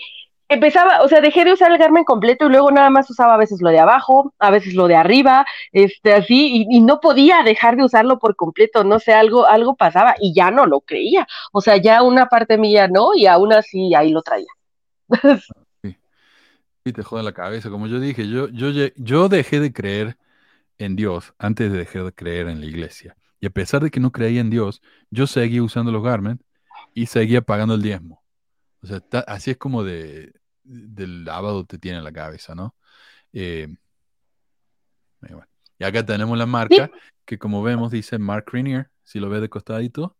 empezaba, 0.48 1.02
o 1.02 1.08
sea, 1.08 1.20
dejé 1.20 1.44
de 1.44 1.52
usar 1.52 1.70
el 1.70 1.78
garmen 1.78 2.04
completo 2.04 2.46
y 2.46 2.50
luego 2.50 2.70
nada 2.70 2.90
más 2.90 3.08
usaba 3.10 3.34
a 3.34 3.38
veces 3.38 3.60
lo 3.60 3.70
de 3.70 3.78
abajo, 3.78 4.32
a 4.38 4.50
veces 4.50 4.74
lo 4.74 4.88
de 4.88 4.96
arriba, 4.96 5.46
este, 5.72 6.14
así, 6.14 6.66
y, 6.68 6.80
no 6.80 7.00
podía 7.00 7.42
dejar 7.42 7.76
de 7.76 7.84
usarlo 7.84 8.18
por 8.18 8.34
completo, 8.36 8.84
no 8.84 8.98
sé, 8.98 9.12
algo, 9.12 9.46
algo 9.46 9.76
pasaba 9.76 10.14
y 10.20 10.34
ya 10.34 10.50
no 10.50 10.66
lo 10.66 10.80
creía. 10.80 11.26
O 11.52 11.60
sea, 11.60 11.76
ya 11.76 12.02
una 12.02 12.26
parte 12.26 12.56
mía 12.58 12.88
no, 12.88 13.14
y 13.14 13.26
aún 13.26 13.52
así 13.52 13.94
ahí 13.94 14.10
lo 14.10 14.22
traía. 14.22 14.48
Y 16.84 16.92
te 16.92 17.02
joden 17.02 17.26
la 17.26 17.32
cabeza. 17.32 17.68
Como 17.68 17.86
yo 17.86 18.00
dije, 18.00 18.26
yo, 18.28 18.48
yo, 18.48 18.70
yo 18.96 19.28
dejé 19.28 19.60
de 19.60 19.74
creer 19.74 20.16
en 20.78 20.96
Dios 20.96 21.34
antes 21.38 21.70
de 21.70 21.78
dejar 21.78 22.04
de 22.04 22.12
creer 22.12 22.48
en 22.48 22.60
la 22.60 22.66
iglesia. 22.66 23.16
Y 23.40 23.46
a 23.46 23.50
pesar 23.50 23.82
de 23.82 23.90
que 23.90 24.00
no 24.00 24.10
creía 24.10 24.40
en 24.40 24.48
Dios, 24.48 24.80
yo 25.10 25.26
seguía 25.26 25.62
usando 25.62 25.92
los 25.92 26.02
garments 26.02 26.42
y 26.94 27.06
seguía 27.06 27.42
pagando 27.42 27.74
el 27.74 27.82
diezmo. 27.82 28.22
O 28.82 28.86
sea, 28.86 29.02
así 29.26 29.50
es 29.50 29.56
como 29.56 29.84
de, 29.84 30.32
del 30.68 31.24
lavado 31.24 31.64
te 31.64 31.78
tiene 31.78 31.98
en 31.98 32.04
la 32.04 32.12
cabeza, 32.12 32.54
¿no? 32.54 32.74
Eh, 33.32 33.68
y 35.22 35.32
bueno. 35.32 35.46
Y 35.78 35.84
acá 35.84 36.04
tenemos 36.04 36.36
la 36.36 36.46
marca, 36.46 36.90
que 37.24 37.38
como 37.38 37.62
vemos 37.62 37.90
dice 37.92 38.18
Mark 38.18 38.46
Rainier, 38.52 38.90
si 39.04 39.20
lo 39.20 39.28
ves 39.28 39.40
de 39.40 39.48
costadito. 39.48 40.16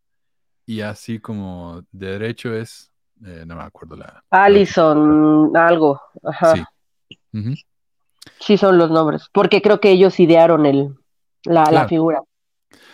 Y 0.65 0.81
así 0.81 1.19
como 1.19 1.83
de 1.91 2.11
derecho 2.11 2.53
es, 2.53 2.91
eh, 3.25 3.43
no 3.45 3.55
me 3.55 3.63
acuerdo 3.63 3.95
la... 3.97 4.23
Allison, 4.29 5.51
algo, 5.57 5.99
ajá. 6.23 6.55
Sí. 7.33 7.55
Sí 8.39 8.57
son 8.57 8.77
los 8.77 8.89
nombres, 8.91 9.27
porque 9.33 9.61
creo 9.61 9.79
que 9.79 9.91
ellos 9.91 10.19
idearon 10.19 10.65
el, 10.65 10.95
la, 11.43 11.65
la 11.71 11.87
figura. 11.87 12.21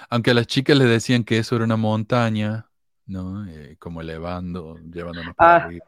Aunque 0.10 0.32
a 0.32 0.34
las 0.34 0.48
chicas 0.48 0.78
les 0.78 0.88
decían 0.88 1.24
que 1.24 1.38
eso 1.38 1.56
era 1.56 1.66
una 1.66 1.78
montaña, 1.78 2.68
¿no? 3.06 3.46
Eh, 3.48 3.76
como 3.78 4.02
elevando, 4.02 4.78
llevándonos 4.80 5.36
para 5.36 5.56
Ah. 5.56 5.66
arriba. 5.66 5.86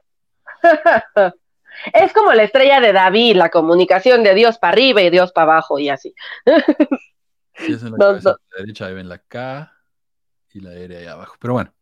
Es 1.93 2.13
como 2.13 2.33
la 2.33 2.43
estrella 2.43 2.79
de 2.81 2.93
David, 2.93 3.35
la 3.35 3.49
comunicación 3.49 4.23
de 4.23 4.33
Dios 4.33 4.57
para 4.57 4.73
arriba 4.73 5.01
y 5.01 5.09
Dios 5.09 5.31
para 5.31 5.53
abajo 5.53 5.79
y 5.79 5.89
así. 5.89 6.13
Si 7.55 7.73
es 7.73 7.83
en 7.83 7.91
la 7.91 7.97
No, 7.97 8.13
no. 8.13 8.19
la 8.23 8.35
derecha, 8.59 8.85
ahí 8.87 8.93
ven 8.93 9.09
la 9.09 9.19
K 9.19 9.71
y 10.53 10.59
la 10.61 10.73
R 10.73 10.97
ahí 10.97 11.05
abajo. 11.07 11.35
Pero 11.39 11.53
bueno, 11.53 11.73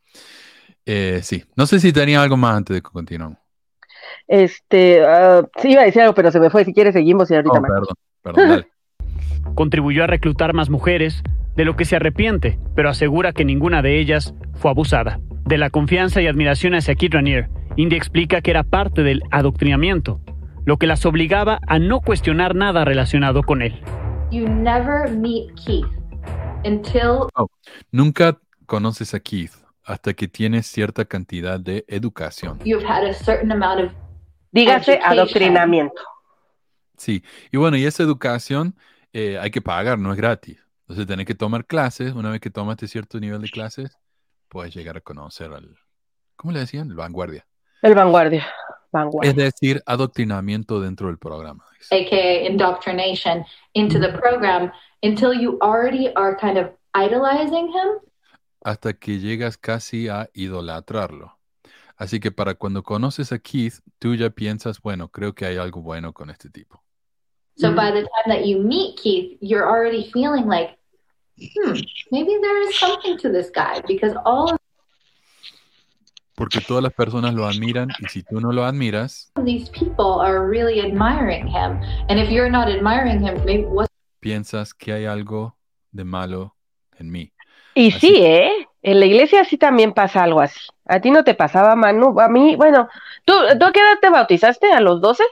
eh, 0.86 1.20
sí. 1.24 1.44
No 1.56 1.66
sé 1.66 1.80
si 1.80 1.92
tenía 1.94 2.22
algo 2.22 2.38
más 2.38 2.56
antes 2.58 2.76
de 2.76 2.82
que 2.82 2.90
continuemos. 2.90 3.38
Este, 4.28 5.04
ah, 5.06 5.44
sí 5.62 5.72
iba 5.72 5.82
a 5.82 5.86
decir 5.86 6.02
algo, 6.02 6.14
pero 6.14 6.32
se 6.32 6.40
me 6.40 6.50
fue. 6.50 6.66
Si 6.66 6.74
quieres 6.74 6.94
seguimos 6.94 7.30
y 7.32 7.36
ahorita 7.36 7.58
Oh, 7.58 7.62
me- 7.62 7.68
perdón, 7.70 7.96
perdón, 8.22 8.50
dale. 8.50 8.68
Contribuyó 9.56 10.04
a 10.04 10.08
reclutar 10.08 10.54
más 10.54 10.70
mujeres, 10.70 11.22
de 11.56 11.64
lo 11.66 11.76
que 11.78 11.86
se 11.86 11.96
arrepiente, 11.96 12.60
pero 12.76 12.90
asegura 12.90 13.32
que 13.32 13.46
ninguna 13.46 13.82
de 13.82 14.00
ellas 14.00 14.34
fue 14.56 14.72
abusada. 14.72 15.20
De 15.46 15.58
la 15.58 15.70
confianza 15.70 16.22
y 16.22 16.28
admiración 16.28 16.74
hacia 16.74 16.96
Kid 16.96 17.14
Raniere, 17.14 17.50
Indy 17.78 17.96
explica 17.96 18.42
que 18.42 18.52
era 18.52 18.64
parte 18.64 19.04
del 19.04 19.22
adoctrinamiento, 19.32 20.22
lo 20.66 20.78
que 20.78 20.88
las 20.88 21.06
obligaba 21.06 21.60
a 21.68 21.78
no 21.80 22.00
cuestionar 22.02 22.56
nada 22.56 22.86
relacionado 22.86 23.44
con 23.44 23.62
él. 23.62 23.80
You 24.32 24.48
never 24.48 25.10
meet 25.10 25.54
Keith 25.56 25.86
until 26.66 27.28
Nunca 27.92 28.40
conoces 28.66 29.14
a 29.14 29.20
Keith 29.20 29.52
hasta 29.84 30.14
que 30.14 30.28
tienes 30.28 30.66
cierta 30.68 31.06
cantidad 31.06 31.60
de 31.60 31.86
educación. 31.88 32.60
you've 32.64 32.86
had 32.86 33.04
a 33.04 33.14
certain 33.14 33.52
amount 33.52 33.82
of 33.82 33.92
Dígase 34.52 34.94
Education. 34.94 35.20
adoctrinamiento. 35.20 36.02
Sí, 36.98 37.24
y 37.52 37.58
bueno, 37.58 37.76
y 37.78 37.86
esa 37.86 38.04
educación 38.04 38.76
eh, 39.12 39.38
hay 39.38 39.52
que 39.52 39.62
pagar, 39.62 40.00
no 40.00 40.12
es 40.12 40.18
gratis. 40.18 40.66
Entonces 40.84 41.06
tenés 41.08 41.26
que 41.26 41.36
tomar 41.36 41.66
clases. 41.66 42.14
Una 42.14 42.30
vez 42.32 42.40
que 42.40 42.50
tomaste 42.50 42.88
cierto 42.88 43.20
nivel 43.20 43.42
de 43.42 43.50
clases, 43.50 43.98
puedes 44.48 44.74
llegar 44.74 44.96
a 44.98 45.02
conocer 45.02 45.52
al, 45.52 45.76
¿cómo 46.38 46.54
le 46.54 46.60
decían? 46.60 46.90
El 46.90 46.96
vanguardia. 46.96 47.46
El 47.86 47.94
vanguardia. 47.94 48.48
Vanguardia. 48.92 49.30
Es 49.30 49.36
decir, 49.36 49.84
adoctrinamiento 49.86 50.82
dentro 50.82 51.08
del 51.08 51.20
programa. 51.20 51.64
aka 51.92 52.48
indoctrination 52.50 53.46
into 53.74 54.00
the 54.00 54.10
program 54.10 54.72
until 55.04 55.34
you 55.34 55.60
already 55.62 56.12
are 56.16 56.36
kind 56.36 56.58
of 56.58 56.72
idolizing 56.96 57.68
him 57.68 58.00
Hasta 58.64 58.94
que 58.94 59.20
llegas 59.20 59.58
casi 59.58 60.08
a 60.10 60.28
idolatrarlo. 60.34 61.38
Así 61.96 62.20
que 62.20 62.32
para 62.32 62.56
cuando 62.56 62.82
conoces 62.82 63.32
a 63.32 63.38
Keith, 63.38 63.76
tú 64.00 64.16
ya 64.16 64.32
piensas, 64.32 64.82
bueno, 64.82 65.10
creo 65.10 65.36
que 65.36 65.46
hay 65.46 65.58
algo 65.58 65.84
bueno 65.84 66.12
con 66.12 66.32
este 66.32 66.50
tipo. 66.50 66.82
so 67.58 67.72
by 67.72 67.92
the 67.92 68.02
time 68.02 68.28
that 68.28 68.46
you 68.46 68.60
meet 68.60 68.98
keith 68.98 69.38
you're 69.40 69.66
already 69.66 70.12
feeling 70.12 70.46
like 70.46 70.78
hmm 71.38 71.80
maybe 72.12 72.38
there 72.42 72.68
is 72.68 72.78
something 72.78 73.18
to 73.18 73.30
this 73.32 73.50
guy 73.50 73.80
because 73.88 74.14
all 74.26 74.52
of 74.52 74.60
Porque 76.36 76.60
todas 76.60 76.84
las 76.84 76.94
personas 76.94 77.34
lo 77.34 77.46
admiran 77.46 77.90
y 78.00 78.06
si 78.08 78.24
tú 78.24 78.42
no 78.42 78.52
lo 78.52 78.66
admiras, 78.66 79.32
these 79.46 79.70
people 79.72 80.22
are 80.22 80.46
really 80.46 80.82
admiring 80.82 81.48
him 81.48 81.80
and 82.10 82.20
if 82.20 82.30
you're 82.30 82.52
not 82.52 82.68
admiring 82.68 83.26
him 83.26 83.44
maybe 83.46 83.64
what 83.66 83.88
piensas 84.20 84.74
que 84.74 84.92
hay 84.92 85.06
algo 85.06 85.56
de 85.92 86.04
malo 86.04 86.56
en 86.98 87.12
mí. 87.12 87.32
Y 87.76 87.94
Así 87.94 88.08
sí, 88.08 88.16
¿eh? 88.24 88.68
En 88.82 89.00
la 89.00 89.06
iglesia 89.06 89.46
sí 89.46 89.58
también 89.58 89.94
pasa 89.94 90.24
algo 90.24 90.42
así. 90.42 90.60
¿A 90.86 91.00
ti 91.00 91.12
no 91.12 91.24
te 91.24 91.34
pasaba, 91.34 91.76
Manu? 91.76 92.20
A 92.20 92.28
mí, 92.28 92.56
bueno, 92.56 92.88
¿tú, 93.26 93.34
¿tú 93.60 93.66
a 93.66 93.72
qué 93.72 93.80
edad 93.80 94.00
te 94.02 94.10
bautizaste? 94.10 94.72
¿A 94.72 94.80
los 94.80 95.02
12? 95.02 95.24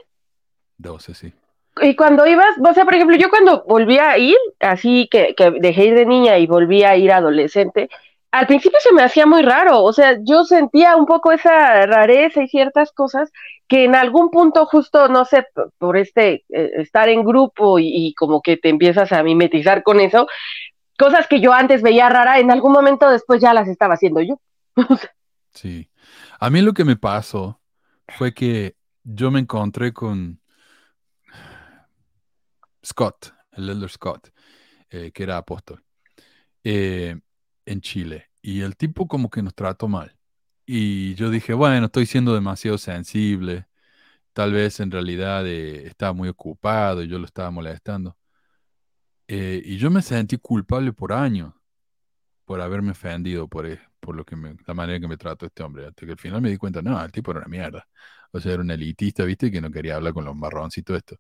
12, 0.78 1.14
sí. 1.14 1.34
Y 1.82 1.96
cuando 1.96 2.26
ibas, 2.28 2.50
o 2.64 2.74
sea, 2.74 2.86
por 2.86 2.94
ejemplo, 2.94 3.16
yo 3.18 3.30
cuando 3.30 3.64
volví 3.68 3.98
a 3.98 4.18
ir, 4.18 4.38
así 4.60 5.08
que, 5.10 5.34
que 5.36 5.52
dejé 5.52 5.86
ir 5.86 5.96
de 5.96 6.06
niña 6.06 6.38
y 6.38 6.46
volví 6.46 6.84
a 6.84 6.96
ir 6.98 7.12
adolescente, 7.12 7.90
al 8.34 8.48
principio 8.48 8.80
se 8.82 8.92
me 8.94 9.04
hacía 9.04 9.28
muy 9.28 9.44
raro, 9.44 9.84
o 9.84 9.94
sea, 9.94 10.18
yo 10.24 10.44
sentía 10.44 10.96
un 10.96 11.06
poco 11.06 11.32
esa 11.32 11.86
rareza 11.86 12.42
y 12.42 12.48
ciertas 12.48 12.92
cosas 12.92 13.32
que 13.68 13.84
en 13.84 13.94
algún 13.94 14.32
punto 14.32 14.66
justo, 14.66 15.08
no 15.08 15.24
sé, 15.24 15.46
por 15.78 15.98
este, 15.98 16.44
eh, 16.50 16.72
estar 16.78 17.10
en 17.10 17.24
grupo 17.24 17.78
y, 17.78 17.92
y 17.94 18.16
como 18.16 18.42
que 18.42 18.58
te 18.58 18.70
empiezas 18.70 19.12
a 19.12 19.22
mimetizar 19.22 19.84
con 19.84 20.00
eso, 20.00 20.26
cosas 20.98 21.28
que 21.28 21.42
yo 21.42 21.54
antes 21.54 21.84
veía 21.84 22.10
rara, 22.10 22.40
en 22.40 22.50
algún 22.50 22.72
momento 22.72 23.08
después 23.08 23.40
ya 23.40 23.54
las 23.54 23.68
estaba 23.68 23.94
haciendo 23.94 24.20
yo. 24.22 24.40
Sí. 25.52 25.88
A 26.40 26.50
mí 26.50 26.62
lo 26.62 26.74
que 26.74 26.86
me 26.86 26.96
pasó 26.96 27.62
fue 28.08 28.34
que 28.34 28.76
yo 29.04 29.30
me 29.30 29.42
encontré 29.42 29.94
con 29.94 30.42
Scott, 32.84 33.32
el 33.52 33.70
elder 33.70 33.92
Scott, 33.92 34.30
eh, 34.90 35.12
que 35.14 35.22
era 35.22 35.38
apóstol, 35.38 35.84
eh, 36.64 37.16
en 37.66 37.82
Chile. 37.82 38.30
Y 38.42 38.62
el 38.62 38.76
tipo 38.78 39.08
como 39.08 39.30
que 39.30 39.42
nos 39.44 39.56
trató 39.56 39.88
mal. 39.88 40.18
Y 40.66 41.16
yo 41.16 41.30
dije, 41.30 41.54
bueno, 41.54 41.88
estoy 41.88 42.06
siendo 42.06 42.34
demasiado 42.34 42.78
sensible. 42.78 43.68
Tal 44.34 44.54
vez 44.54 44.80
en 44.82 44.92
realidad 44.92 45.48
eh, 45.48 45.88
estaba 45.88 46.14
muy 46.14 46.30
ocupado 46.30 47.04
y 47.04 47.08
yo 47.10 47.20
lo 47.20 47.26
estaba 47.28 47.52
molestando. 47.52 48.18
Eh, 49.28 49.62
y 49.66 49.78
yo 49.78 49.90
me 49.90 50.02
sentí 50.02 50.38
culpable 50.38 50.92
por 50.94 51.14
años 51.14 51.54
por 52.46 52.62
haberme 52.62 52.92
ofendido 52.92 53.48
por, 53.48 53.68
e- 53.68 53.80
por 54.00 54.16
lo 54.16 54.26
que 54.26 54.36
me- 54.36 54.56
la 54.68 54.74
manera 54.74 55.00
que 55.00 55.08
me 55.08 55.18
trató 55.18 55.48
este 55.48 55.64
hombre. 55.64 55.88
Hasta 55.88 56.06
que 56.06 56.14
al 56.14 56.20
final 56.20 56.42
me 56.42 56.50
di 56.52 56.58
cuenta, 56.58 56.82
no, 56.82 57.04
el 57.04 57.12
tipo 57.12 57.32
era 57.32 57.42
una 57.42 57.50
mierda. 57.50 57.88
O 58.32 58.40
sea, 58.40 58.54
era 58.54 58.64
un 58.64 58.72
elitista, 58.72 59.26
¿viste? 59.26 59.52
Que 59.52 59.62
no 59.62 59.72
quería 59.72 59.96
hablar 59.98 60.14
con 60.14 60.26
los 60.26 60.36
marrones 60.36 60.78
y 60.78 60.84
todo 60.84 60.98
esto. 60.98 61.18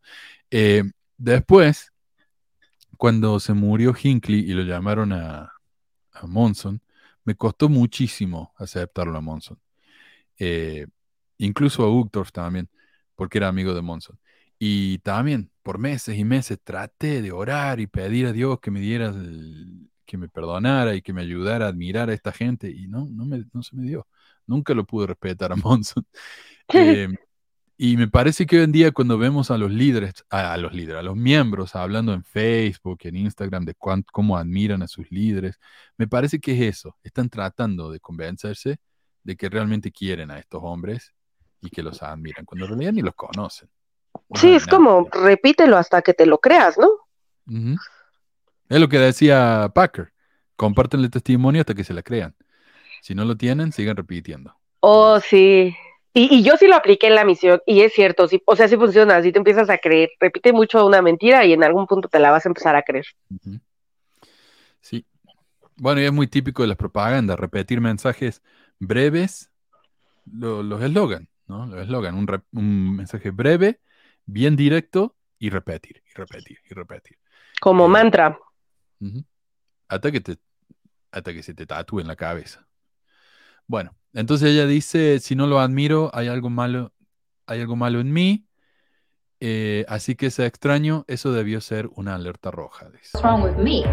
Eh, 0.51 0.83
después, 1.17 1.93
cuando 2.97 3.39
se 3.39 3.53
murió 3.53 3.93
Hinckley 4.01 4.39
y 4.39 4.53
lo 4.53 4.63
llamaron 4.63 5.13
a, 5.13 5.52
a 6.13 6.27
Monson, 6.27 6.81
me 7.25 7.35
costó 7.35 7.69
muchísimo 7.69 8.53
aceptarlo 8.57 9.17
a 9.17 9.21
Monson. 9.21 9.59
Eh, 10.39 10.87
incluso 11.37 11.83
a 11.83 11.91
Uchtdorf 11.91 12.31
también, 12.31 12.69
porque 13.15 13.37
era 13.39 13.47
amigo 13.49 13.73
de 13.73 13.81
Monson. 13.81 14.19
Y 14.59 14.99
también, 14.99 15.51
por 15.63 15.77
meses 15.79 16.17
y 16.17 16.25
meses, 16.25 16.59
traté 16.63 17.21
de 17.21 17.31
orar 17.31 17.79
y 17.79 17.87
pedir 17.87 18.27
a 18.27 18.31
Dios 18.33 18.59
que 18.59 18.71
me 18.71 18.79
diera, 18.79 19.07
el- 19.09 19.89
que 20.05 20.17
me 20.17 20.29
perdonara 20.29 20.95
y 20.95 21.01
que 21.01 21.13
me 21.13 21.21
ayudara 21.21 21.65
a 21.65 21.69
admirar 21.69 22.09
a 22.09 22.13
esta 22.13 22.31
gente. 22.31 22.69
Y 22.71 22.87
no, 22.87 23.07
no, 23.09 23.25
me, 23.25 23.45
no 23.53 23.63
se 23.63 23.75
me 23.75 23.83
dio. 23.87 24.07
Nunca 24.47 24.73
lo 24.73 24.85
pude 24.85 25.07
respetar 25.07 25.51
a 25.51 25.55
Monson. 25.57 26.05
Eh, 26.73 27.07
y 27.77 27.97
me 27.97 28.07
parece 28.07 28.45
que 28.45 28.57
hoy 28.57 28.63
en 28.63 28.71
día 28.71 28.91
cuando 28.91 29.17
vemos 29.17 29.49
a 29.51 29.57
los 29.57 29.71
líderes, 29.71 30.13
a, 30.29 30.53
a 30.53 30.57
los 30.57 30.73
líderes, 30.73 30.99
a 30.99 31.03
los 31.03 31.15
miembros 31.15 31.75
hablando 31.75 32.13
en 32.13 32.23
Facebook, 32.23 32.99
en 33.03 33.15
Instagram 33.17 33.65
de 33.65 33.73
cuán- 33.75 34.05
cómo 34.11 34.37
admiran 34.37 34.83
a 34.83 34.87
sus 34.87 35.09
líderes, 35.11 35.59
me 35.97 36.07
parece 36.07 36.39
que 36.39 36.53
es 36.53 36.77
eso. 36.77 36.95
Están 37.03 37.29
tratando 37.29 37.91
de 37.91 37.99
convencerse 37.99 38.77
de 39.23 39.35
que 39.35 39.49
realmente 39.49 39.91
quieren 39.91 40.31
a 40.31 40.39
estos 40.39 40.61
hombres 40.63 41.13
y 41.61 41.69
que 41.69 41.81
los 41.81 42.03
admiran, 42.03 42.45
cuando 42.45 42.65
en 42.65 42.71
realidad 42.71 42.93
ni 42.93 43.01
los 43.01 43.15
conocen. 43.15 43.69
No 44.29 44.39
Sí, 44.39 44.53
es 44.53 44.67
nada. 44.67 44.77
como 44.77 45.09
repítelo 45.11 45.77
hasta 45.77 46.01
que 46.01 46.13
te 46.13 46.25
lo 46.25 46.39
creas, 46.39 46.77
¿no? 46.77 46.89
Es 48.69 48.79
lo 48.79 48.87
que 48.89 48.99
decía 48.99 49.71
Packer. 49.73 50.13
Comparten 50.55 50.99
el 51.01 51.09
testimonio 51.09 51.61
hasta 51.61 51.73
que 51.73 51.83
se 51.83 51.93
la 51.93 52.03
crean. 52.03 52.35
Si 53.01 53.15
no 53.15 53.25
lo 53.25 53.35
tienen, 53.35 53.71
sigan 53.71 53.97
repitiendo. 53.97 54.55
Oh, 54.81 55.19
sí. 55.19 55.75
Y, 56.13 56.33
y 56.35 56.43
yo 56.43 56.57
sí 56.57 56.67
lo 56.67 56.75
apliqué 56.75 57.07
en 57.07 57.15
la 57.15 57.25
misión, 57.25 57.61
y 57.65 57.81
es 57.81 57.93
cierto, 57.93 58.27
sí, 58.27 58.41
o 58.45 58.55
sea, 58.55 58.67
sí 58.67 58.77
funciona, 58.77 59.21
si 59.23 59.31
te 59.31 59.39
empiezas 59.39 59.69
a 59.69 59.79
creer, 59.79 60.11
repite 60.19 60.53
mucho 60.53 60.85
una 60.85 61.01
mentira 61.01 61.43
y 61.45 61.53
en 61.53 61.63
algún 61.63 61.87
punto 61.87 62.07
te 62.07 62.19
la 62.19 62.29
vas 62.31 62.45
a 62.45 62.49
empezar 62.49 62.75
a 62.75 62.83
creer. 62.83 63.05
Sí. 64.81 65.05
Bueno, 65.77 66.01
y 66.01 66.05
es 66.05 66.13
muy 66.13 66.27
típico 66.27 66.61
de 66.63 66.67
las 66.69 66.77
propagandas, 66.77 67.39
repetir 67.39 67.81
mensajes 67.81 68.43
breves, 68.79 69.51
lo- 70.25 70.63
los 70.63 70.81
eslogan, 70.81 71.29
¿no? 71.47 71.65
Los 71.67 71.81
eslogan, 71.81 72.15
un, 72.15 72.27
un 72.53 72.95
mensaje 72.97 73.31
breve, 73.31 73.81
bien 74.25 74.55
directo 74.55 75.15
y 75.39 75.49
repetir, 75.49 76.03
y 76.07 76.13
repetir, 76.17 76.59
y 76.69 76.73
repetir. 76.73 77.17
Como 77.59 77.85
Eh, 77.85 77.89
mantra. 77.89 78.39
Hasta 79.87 80.11
que 80.11 80.21
te, 80.21 80.37
hasta 81.11 81.33
que 81.33 81.43
se 81.43 81.53
te 81.53 81.65
tatúe 81.65 82.01
en 82.01 82.07
la 82.07 82.15
cabeza. 82.15 82.67
Bueno, 83.67 83.95
entonces 84.13 84.51
ella 84.51 84.65
dice, 84.65 85.19
si 85.19 85.35
no 85.35 85.47
lo 85.47 85.59
admiro, 85.59 86.11
hay 86.13 86.27
algo 86.27 86.49
malo, 86.49 86.91
hay 87.47 87.61
algo 87.61 87.75
malo 87.75 87.99
en 87.99 88.13
mí, 88.13 88.45
eh, 89.39 89.85
así 89.89 90.15
que 90.15 90.27
ese 90.27 90.45
extraño, 90.45 91.03
eso 91.07 91.33
debió 91.33 91.59
ser 91.59 91.89
una 91.95 92.15
alerta 92.15 92.51
roja. 92.51 92.87
dice. 92.89 93.11
What's 93.13 93.23
wrong 93.23 93.43
with 93.43 93.61
me? 93.61 93.83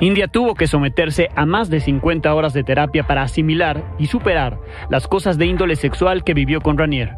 India 0.00 0.28
tuvo 0.28 0.54
que 0.54 0.66
someterse 0.66 1.28
a 1.34 1.46
más 1.46 1.70
de 1.70 1.80
50 1.80 2.32
horas 2.34 2.52
de 2.52 2.64
terapia 2.64 3.06
para 3.06 3.22
asimilar 3.22 3.84
y 3.98 4.06
superar 4.06 4.58
las 4.90 5.06
cosas 5.06 5.38
de 5.38 5.46
índole 5.46 5.76
sexual 5.76 6.24
que 6.24 6.34
vivió 6.34 6.60
con 6.60 6.76
Ranier. 6.78 7.16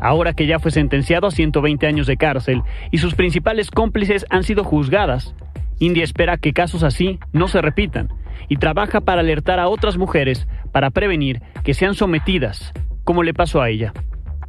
Ahora 0.00 0.34
que 0.34 0.46
ya 0.46 0.58
fue 0.58 0.70
sentenciado 0.70 1.28
a 1.28 1.30
120 1.30 1.86
años 1.86 2.06
de 2.06 2.16
cárcel 2.16 2.62
y 2.90 2.98
sus 2.98 3.14
principales 3.14 3.70
cómplices 3.70 4.26
han 4.28 4.42
sido 4.42 4.64
juzgadas, 4.64 5.34
India 5.78 6.04
espera 6.04 6.36
que 6.38 6.52
casos 6.52 6.82
así 6.82 7.18
no 7.32 7.48
se 7.48 7.60
repitan 7.60 8.08
y 8.48 8.56
trabaja 8.56 9.00
para 9.00 9.20
alertar 9.20 9.58
a 9.58 9.68
otras 9.68 9.96
mujeres 9.96 10.46
para 10.72 10.90
prevenir 10.90 11.42
que 11.64 11.74
sean 11.74 11.94
sometidas, 11.94 12.72
como 13.04 13.22
le 13.22 13.34
pasó 13.34 13.60
a 13.60 13.68
ella. 13.70 13.92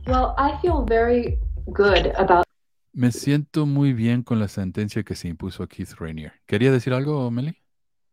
Well, 0.05 0.33
I 0.37 0.57
feel 0.61 0.85
very 0.87 1.37
good 1.65 2.07
about 2.17 2.43
Me 2.93 3.11
siento 3.11 3.65
muy 3.65 3.93
bien 3.93 4.23
con 4.23 4.39
la 4.39 4.47
sentencia 4.47 5.03
que 5.03 5.15
se 5.15 5.27
impuso 5.27 5.63
a 5.63 5.67
Keith 5.67 5.93
Rainier. 5.99 6.33
¿Querías 6.45 6.73
decir 6.73 6.93
algo, 6.93 7.29
Meli? 7.29 7.55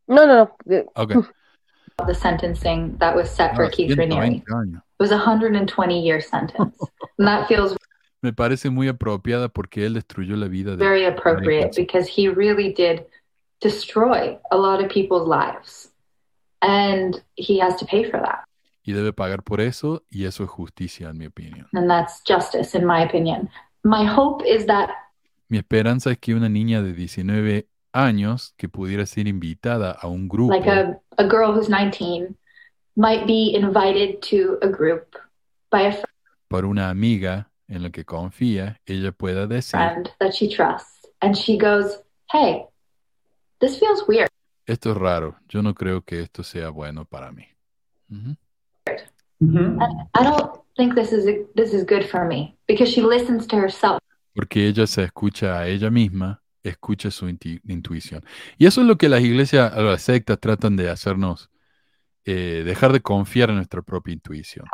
No, 0.07 0.27
no, 0.27 0.35
no. 0.66 0.74
eh, 0.74 0.85
Ok. 0.95 1.12
the 2.07 2.15
sentencing 2.15 2.99
that 2.99 3.15
was 3.15 3.31
set 3.31 3.55
for 3.55 3.66
Ah, 3.66 3.70
Keith 3.70 3.97
Raniere. 3.97 4.43
120 4.43 4.53
años. 4.53 4.82
It 4.82 5.01
was 5.01 5.12
a 5.12 5.16
120 5.16 6.01
year 6.03 6.20
sentence. 6.20 6.77
and 7.19 7.27
that 7.28 7.47
feels 7.47 7.77
Me 8.25 8.33
parece 8.33 8.71
muy 8.71 8.89
apropiada 8.89 9.51
porque 9.51 9.85
él 9.85 9.93
destruyó 9.93 10.35
la 10.37 10.49
vida 10.49 10.77
de 10.77 10.77
very 10.79 11.05
appropriate 11.05 11.73
because 11.77 12.09
he 12.09 12.27
really 12.31 12.73
did 12.73 13.05
destroy 13.61 14.39
a 14.51 14.57
lot 14.57 14.83
of 14.83 14.89
people's 14.89 15.29
lives. 15.29 15.93
And 16.63 17.23
he 17.37 17.61
has 17.61 17.77
to 17.77 17.85
pay 17.85 18.11
for 18.11 18.19
that. 18.23 18.45
y 18.83 18.93
debe 18.93 19.13
pagar 19.13 19.43
por 19.43 19.61
eso 19.61 20.05
y 20.11 20.25
eso 20.25 20.43
es 20.43 20.49
justicia, 20.49 21.11
en 21.11 21.19
mi 21.19 21.27
opinión. 21.27 21.69
And 21.75 21.87
that's 21.87 22.23
justice, 22.27 22.75
in 22.75 22.87
my 22.87 23.03
opinion. 23.05 23.51
My 23.83 24.07
hope 24.07 24.43
is 24.47 24.65
that 24.69 24.89
Mi 25.51 25.59
esperanza 25.59 26.11
es 26.11 26.19
que 26.19 26.35
una 26.35 26.49
niña 26.49 26.81
de 26.81 26.95
19 26.95 27.69
años 27.93 28.55
que 28.57 28.71
pudiera 28.71 29.05
ser 29.05 29.29
invitada 29.29 29.93
a 29.93 30.09
un 30.09 30.29
grupo 30.29 30.51
like 30.55 30.67
a, 30.67 30.99
a 31.19 31.25
girl 31.25 31.53
who's 31.53 31.69
19 31.69 32.35
might 32.97 33.27
be 33.27 33.55
invited 33.55 34.23
to 34.23 34.59
a 34.63 34.67
group 34.67 35.15
by 35.71 35.89
a 35.89 36.05
por 36.49 36.65
una 36.65 36.89
amiga 36.89 37.51
en 37.69 37.82
la 37.82 37.91
que 37.91 38.05
confía, 38.05 38.81
ella 38.86 39.12
pueda 39.12 39.47
decir, 39.47 39.78
friend 39.78 40.09
that 40.19 40.32
she 40.32 40.49
trusts. 40.49 41.09
And 41.20 41.35
she 41.36 41.57
goes, 41.57 42.01
Hey, 42.32 42.65
this 43.61 43.78
feels 43.78 44.05
weird. 44.09 44.28
esto 44.66 44.91
es 44.93 44.97
raro, 44.97 45.36
yo 45.49 45.62
no 45.62 45.74
creo 45.74 46.03
que 46.03 46.20
esto 46.20 46.43
sea 46.43 46.70
bueno 46.70 47.05
para 47.05 47.31
mí. 47.32 47.47
Ujú. 48.11 48.36
I 49.41 50.24
don't 50.24 50.61
think 50.77 50.95
this 50.95 51.12
is 51.12 51.24
this 51.55 51.73
is 51.74 51.85
good 51.85 52.05
for 52.05 52.24
me 52.27 52.57
because 52.66 52.91
she 52.91 53.03
listens 53.03 53.47
to 53.49 53.57
herself. 53.57 53.99
Porque 54.35 54.66
ella 54.66 54.86
se 54.86 55.03
escucha 55.05 55.59
a 55.59 55.69
ella 55.69 55.91
misma, 55.91 56.43
escucha 56.62 57.11
su 57.11 57.28
inti- 57.28 57.61
intuición. 57.69 58.24
Y 58.59 58.66
eso 58.66 58.81
es 58.81 58.86
lo 58.86 58.97
que 58.97 59.09
las 59.09 59.20
iglesias, 59.23 59.73
o 59.77 59.82
las 59.82 60.03
sectas 60.03 60.39
tratan 60.41 60.77
de 60.77 60.91
hacernos, 60.91 61.51
eh, 62.27 62.63
dejar 62.65 62.93
de 62.93 63.01
confiar 63.01 63.51
en 63.51 63.57
nuestra 63.57 63.83
propia 63.83 64.15
intuición. 64.15 64.67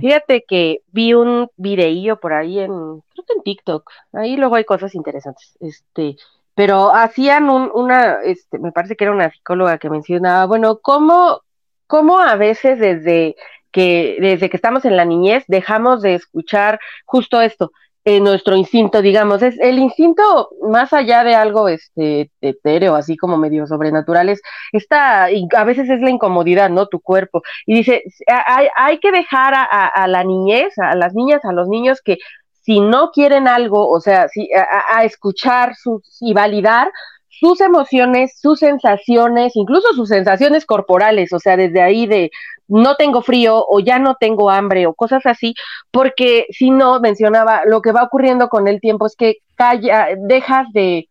Fíjate 0.00 0.44
que 0.46 0.82
vi 0.92 1.14
un 1.14 1.50
videillo 1.56 2.20
por 2.20 2.32
ahí 2.32 2.60
en, 2.60 2.70
creo 2.70 3.24
que 3.26 3.32
en 3.36 3.42
TikTok, 3.42 3.90
ahí 4.12 4.36
luego 4.36 4.54
hay 4.54 4.64
cosas 4.64 4.94
interesantes, 4.94 5.56
este, 5.60 6.16
pero 6.54 6.94
hacían 6.94 7.50
un, 7.50 7.70
una, 7.74 8.22
este, 8.22 8.58
me 8.58 8.72
parece 8.72 8.96
que 8.96 9.04
era 9.04 9.12
una 9.12 9.30
psicóloga 9.30 9.78
que 9.78 9.90
mencionaba, 9.90 10.46
bueno, 10.46 10.78
cómo, 10.78 11.42
cómo 11.86 12.20
a 12.20 12.36
veces 12.36 12.78
desde 12.78 13.36
que, 13.72 14.16
desde 14.20 14.48
que 14.48 14.56
estamos 14.56 14.84
en 14.84 14.96
la 14.96 15.04
niñez 15.04 15.44
dejamos 15.48 16.02
de 16.02 16.14
escuchar 16.14 16.80
justo 17.04 17.40
esto, 17.40 17.72
nuestro 18.06 18.54
instinto, 18.54 19.02
digamos, 19.02 19.42
es 19.42 19.58
el 19.58 19.80
instinto 19.80 20.50
más 20.62 20.92
allá 20.92 21.24
de 21.24 21.34
algo 21.34 21.68
este 21.68 22.30
etéreo, 22.40 22.94
así 22.94 23.16
como 23.16 23.36
medio 23.36 23.66
sobrenaturales, 23.66 24.40
está, 24.72 25.30
y 25.32 25.48
a 25.56 25.64
veces 25.64 25.90
es 25.90 26.00
la 26.00 26.10
incomodidad, 26.10 26.70
¿no? 26.70 26.86
Tu 26.86 27.00
cuerpo. 27.00 27.42
Y 27.66 27.74
dice, 27.74 28.04
hay, 28.28 28.68
hay 28.76 28.98
que 28.98 29.10
dejar 29.10 29.54
a, 29.56 30.06
la 30.06 30.22
niñez, 30.22 30.72
a 30.78 30.94
las 30.94 31.14
niñas, 31.14 31.44
a 31.44 31.52
los 31.52 31.68
niños 31.68 32.00
que 32.00 32.18
si 32.62 32.78
no 32.78 33.10
quieren 33.10 33.48
algo, 33.48 33.88
o 33.88 34.00
sea, 34.00 34.28
si, 34.28 34.48
a, 34.52 34.98
a 34.98 35.04
escuchar 35.04 35.74
sus, 35.74 36.18
y 36.20 36.32
validar 36.32 36.90
sus 37.28 37.60
emociones, 37.60 38.38
sus 38.40 38.60
sensaciones, 38.60 39.56
incluso 39.56 39.92
sus 39.94 40.08
sensaciones 40.08 40.64
corporales, 40.64 41.32
o 41.32 41.38
sea, 41.38 41.56
desde 41.56 41.82
ahí 41.82 42.06
de 42.06 42.30
no 42.68 42.96
tengo 42.96 43.22
frío 43.22 43.64
o 43.68 43.80
ya 43.80 43.98
no 43.98 44.16
tengo 44.18 44.50
hambre 44.50 44.86
o 44.86 44.94
cosas 44.94 45.24
así, 45.26 45.54
porque 45.90 46.46
si 46.50 46.70
no, 46.70 47.00
mencionaba, 47.00 47.62
lo 47.64 47.80
que 47.80 47.92
va 47.92 48.02
ocurriendo 48.02 48.48
con 48.48 48.68
el 48.68 48.80
tiempo 48.80 49.06
es 49.06 49.16
que 49.16 49.38
calla, 49.54 50.08
dejas 50.16 50.66
de, 50.72 51.08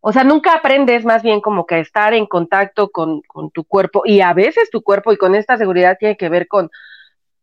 o 0.00 0.12
sea, 0.12 0.24
nunca 0.24 0.54
aprendes 0.54 1.04
más 1.04 1.22
bien 1.22 1.40
como 1.40 1.66
que 1.66 1.80
estar 1.80 2.14
en 2.14 2.26
contacto 2.26 2.90
con, 2.90 3.22
con 3.22 3.50
tu 3.50 3.64
cuerpo 3.64 4.02
y 4.04 4.20
a 4.20 4.32
veces 4.32 4.70
tu 4.70 4.82
cuerpo 4.82 5.12
y 5.12 5.16
con 5.16 5.34
esta 5.34 5.56
seguridad 5.56 5.96
tiene 5.98 6.16
que 6.16 6.28
ver 6.28 6.48
con 6.48 6.70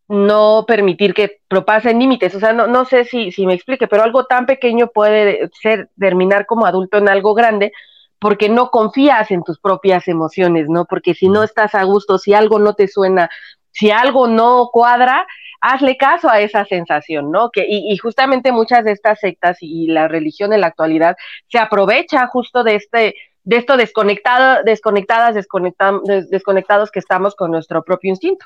no 0.07 0.65
permitir 0.67 1.13
que 1.13 1.39
propasen 1.47 1.99
límites, 1.99 2.33
o 2.33 2.39
sea, 2.39 2.51
no, 2.51 2.65
no 2.65 2.83
sé 2.85 3.03
si, 3.03 3.31
si 3.31 3.45
me 3.45 3.53
explique, 3.53 3.87
pero 3.87 4.01
algo 4.01 4.25
tan 4.25 4.47
pequeño 4.47 4.87
puede 4.87 5.49
ser 5.61 5.89
terminar 5.99 6.47
como 6.47 6.65
adulto 6.65 6.97
en 6.97 7.09
algo 7.09 7.35
grande, 7.35 7.71
porque 8.19 8.49
no 8.49 8.69
confías 8.69 9.31
en 9.31 9.43
tus 9.43 9.59
propias 9.59 10.07
emociones, 10.07 10.67
¿no? 10.69 10.85
Porque 10.85 11.13
si 11.13 11.29
no 11.29 11.43
estás 11.43 11.73
a 11.73 11.83
gusto, 11.83 12.17
si 12.17 12.33
algo 12.33 12.59
no 12.59 12.73
te 12.73 12.87
suena, 12.87 13.29
si 13.71 13.91
algo 13.91 14.27
no 14.27 14.69
cuadra, 14.71 15.25
hazle 15.61 15.97
caso 15.97 16.29
a 16.29 16.41
esa 16.41 16.65
sensación, 16.65 17.31
¿no? 17.31 17.49
Que, 17.49 17.65
y, 17.67 17.91
y 17.91 17.97
justamente 17.97 18.51
muchas 18.51 18.83
de 18.83 18.91
estas 18.91 19.19
sectas 19.19 19.57
y, 19.61 19.87
la 19.87 20.07
religión 20.07 20.53
en 20.53 20.61
la 20.61 20.67
actualidad 20.67 21.15
se 21.47 21.59
aprovecha 21.59 22.27
justo 22.27 22.63
de 22.63 22.75
este, 22.75 23.15
de 23.43 23.57
esto 23.57 23.77
desconectado, 23.77 24.63
desconectadas, 24.63 25.35
desconecta, 25.35 25.93
des, 26.03 26.29
desconectados 26.29 26.91
que 26.91 26.99
estamos 26.99 27.35
con 27.35 27.51
nuestro 27.51 27.83
propio 27.83 28.09
instinto. 28.09 28.45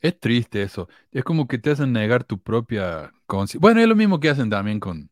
Es 0.00 0.18
triste 0.18 0.62
eso. 0.62 0.88
Es 1.12 1.24
como 1.24 1.46
que 1.46 1.58
te 1.58 1.70
hacen 1.70 1.92
negar 1.92 2.24
tu 2.24 2.38
propia 2.38 3.12
conciencia. 3.26 3.60
Bueno, 3.60 3.80
es 3.80 3.88
lo 3.88 3.96
mismo 3.96 4.18
que 4.18 4.30
hacen 4.30 4.48
también 4.48 4.80
con, 4.80 5.10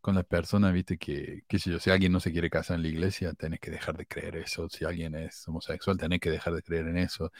con 0.00 0.14
las 0.14 0.24
personas, 0.24 0.72
viste, 0.72 0.96
que, 0.98 1.44
qué 1.46 1.58
sé 1.58 1.70
yo, 1.70 1.78
si 1.78 1.90
alguien 1.90 2.12
no 2.12 2.20
se 2.20 2.32
quiere 2.32 2.48
casar 2.48 2.76
en 2.76 2.82
la 2.82 2.88
iglesia, 2.88 3.34
tenés 3.34 3.60
que 3.60 3.70
dejar 3.70 3.96
de 3.96 4.06
creer 4.06 4.36
eso. 4.36 4.68
Si 4.68 4.84
alguien 4.84 5.14
es 5.14 5.46
homosexual, 5.46 5.98
tenés 5.98 6.20
que 6.20 6.30
dejar 6.30 6.54
de 6.54 6.62
creer 6.62 6.88
en 6.88 6.98
eso. 6.98 7.32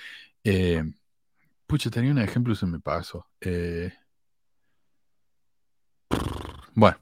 Eh, 0.45 0.83
pucha, 1.67 1.91
tenía 1.91 2.11
un 2.11 2.19
ejemplo 2.19 2.53
y 2.53 2.57
se 2.57 2.67
me 2.67 2.79
pasó. 2.81 3.27
Eh, 3.41 3.93
bueno, 6.75 6.99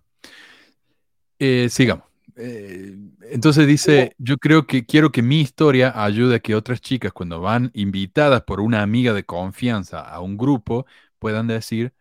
eh, 1.38 1.68
sigamos. 1.68 2.06
Entonces 2.36 3.66
dice, 3.66 4.14
yo 4.16 4.38
creo 4.38 4.64
que 4.64 4.86
quiero 4.86 5.10
que 5.10 5.22
mi 5.22 5.40
historia 5.40 5.92
ayude 6.04 6.36
a 6.36 6.40
que 6.40 6.54
otras 6.54 6.80
chicas 6.80 7.12
cuando 7.12 7.40
van 7.40 7.72
invitadas 7.74 8.42
por 8.42 8.60
una 8.60 8.82
amiga 8.82 9.12
de 9.12 9.24
confianza 9.24 10.00
a 10.00 10.20
un 10.20 10.36
grupo 10.36 10.86
puedan 11.18 11.48
decir, 11.48 11.94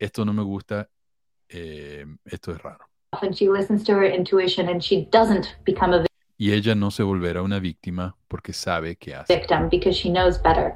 esto 0.00 0.24
no 0.24 0.32
me 0.32 0.42
gusta, 0.42 0.90
esto 1.48 2.50
es 2.50 2.60
raro. 2.60 2.88
And 3.22 3.34
she 3.34 3.48
listens 3.48 3.84
to 3.84 3.92
her 3.92 4.04
intuition 4.04 4.68
and 4.68 4.82
she 4.82 5.08
doesn't 5.10 5.46
become 5.64 5.94
a 5.94 6.04
Y 6.36 6.52
ella 6.52 6.74
no 6.74 6.90
se 6.90 7.02
volverá 7.04 7.42
una 7.42 7.60
víctima 7.60 8.16
porque 8.28 8.52
sabe 8.52 8.96
qué 8.96 9.14
hace. 9.14 9.34
victim 9.34 9.68
because 9.70 9.96
she 9.96 10.10
knows 10.10 10.40
better. 10.42 10.74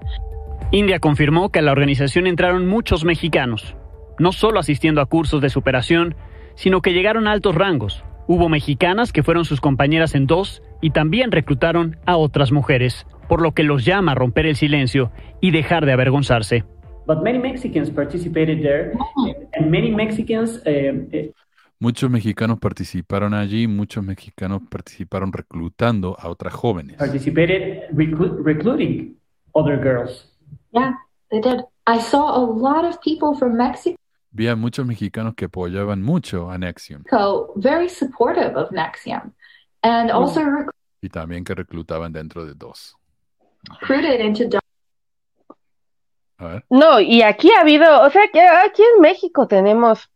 India 0.70 1.01
confirmó 1.01 1.51
que 1.51 1.59
a 1.59 1.62
la 1.62 1.73
organización 1.73 2.27
entraron 2.27 2.69
muchos 2.69 3.05
mexicanos, 3.05 3.74
no 4.19 4.32
solo 4.32 4.60
asistiendo 4.60 5.01
a 5.01 5.06
cursos 5.06 5.40
de 5.40 5.51
superación, 5.51 6.15
sino 6.55 6.81
que 6.81 6.93
llegaron 6.93 7.27
a 7.27 7.32
altos 7.32 7.55
rangos. 7.55 8.05
Hubo 8.28 8.48
mexicanas 8.48 9.12
que 9.12 9.23
fueron 9.23 9.44
sus 9.44 9.60
compañeras 9.60 10.15
en 10.15 10.27
dos 10.27 10.62
y 10.81 10.90
también 10.90 11.32
reclutaron 11.32 11.97
a 12.06 12.16
otras 12.16 12.52
mujeres, 12.52 13.06
por 13.28 13.40
lo 13.40 13.52
que 13.52 13.62
los 13.62 13.85
llama 13.85 14.12
a 14.12 14.15
romper 14.15 14.47
el 14.47 14.56
silencio 14.56 15.10
y 15.40 15.51
dejar 15.51 15.86
de 15.86 15.93
avergonzarse. 15.93 16.65
But 17.06 17.23
many 17.23 17.39
Mexicans 17.39 17.90
participated 17.90 18.60
there, 18.62 18.93
and 19.55 19.70
many 19.70 19.90
Mexicans 19.90 20.62
uh, 20.66 21.32
Muchos 21.81 22.11
mexicanos 22.11 22.59
participaron 22.59 23.35
allí, 23.35 23.69
muchos 23.69 24.03
mexicanos 24.05 24.63
participaron 24.69 25.33
reclutando 25.33 26.17
a 26.19 26.29
otras 26.29 26.53
jóvenes. 26.53 26.97
participated 26.97 27.89
reclu- 27.93 28.43
recruiting 28.45 29.17
other 29.53 29.79
girls. 29.81 30.27
Yeah, 30.73 30.95
they 31.31 31.41
did. 31.41 31.61
I 31.87 32.01
saw 32.01 32.35
a 32.37 32.45
lot 32.45 32.85
of 32.85 32.99
people 33.01 33.35
from 33.39 33.57
Mexico 33.57 33.97
Vi 34.33 34.47
a 34.49 34.57
muchos 34.57 34.85
mexicanos 34.85 35.35
que 35.35 35.47
apoyaban 35.47 36.03
mucho 36.03 36.51
a 36.51 36.59
Nexium 36.59 37.03
very 37.57 37.89
supportive 37.89 38.55
of 38.57 38.71
Nexium 38.73 39.33
and 39.83 40.11
also 40.11 40.43
y 41.01 41.09
también 41.09 41.45
que 41.45 41.55
reclutaban 41.55 42.13
dentro 42.13 42.45
de 42.45 42.55
dos. 42.55 42.95
recruited 43.81 44.21
into 44.21 44.59
A 46.39 46.45
ver. 46.45 46.65
No, 46.71 47.01
y 47.01 47.23
aquí 47.23 47.51
ha 47.57 47.63
habido, 47.63 48.03
o 48.03 48.11
sea, 48.11 48.23
que 48.33 48.41
aquí 48.41 48.83
en 48.97 49.01
México 49.01 49.49
tenemos, 49.49 50.09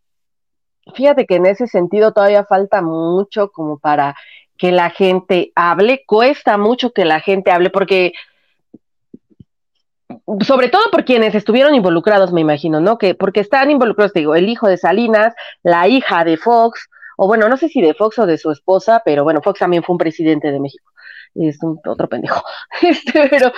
fíjate 0.94 1.26
que 1.26 1.36
en 1.36 1.46
ese 1.46 1.66
sentido 1.66 2.12
todavía 2.12 2.44
falta 2.44 2.82
mucho 2.82 3.50
como 3.50 3.78
para 3.78 4.14
que 4.56 4.72
la 4.72 4.90
gente 4.90 5.52
hable, 5.54 6.04
cuesta 6.06 6.56
mucho 6.56 6.92
que 6.92 7.04
la 7.04 7.20
gente 7.20 7.50
hable, 7.50 7.70
porque 7.70 8.12
sobre 10.46 10.68
todo 10.68 10.82
por 10.90 11.04
quienes 11.04 11.34
estuvieron 11.34 11.74
involucrados, 11.74 12.32
me 12.32 12.40
imagino, 12.40 12.80
¿no? 12.80 12.98
Que 12.98 13.14
porque 13.14 13.40
están 13.40 13.70
involucrados, 13.70 14.12
te 14.12 14.20
digo, 14.20 14.34
el 14.34 14.48
hijo 14.48 14.68
de 14.68 14.76
Salinas, 14.76 15.34
la 15.62 15.88
hija 15.88 16.24
de 16.24 16.36
Fox, 16.36 16.88
o 17.16 17.26
bueno, 17.26 17.48
no 17.48 17.56
sé 17.56 17.68
si 17.68 17.80
de 17.80 17.94
Fox 17.94 18.18
o 18.18 18.26
de 18.26 18.38
su 18.38 18.50
esposa, 18.50 19.02
pero 19.04 19.24
bueno, 19.24 19.42
Fox 19.42 19.58
también 19.58 19.82
fue 19.82 19.94
un 19.94 19.98
presidente 19.98 20.52
de 20.52 20.60
México. 20.60 20.91
Es 21.34 21.62
un 21.62 21.78
otro 21.86 22.08
pendejo. 22.08 22.42
Este, 22.82 23.28
pero 23.28 23.52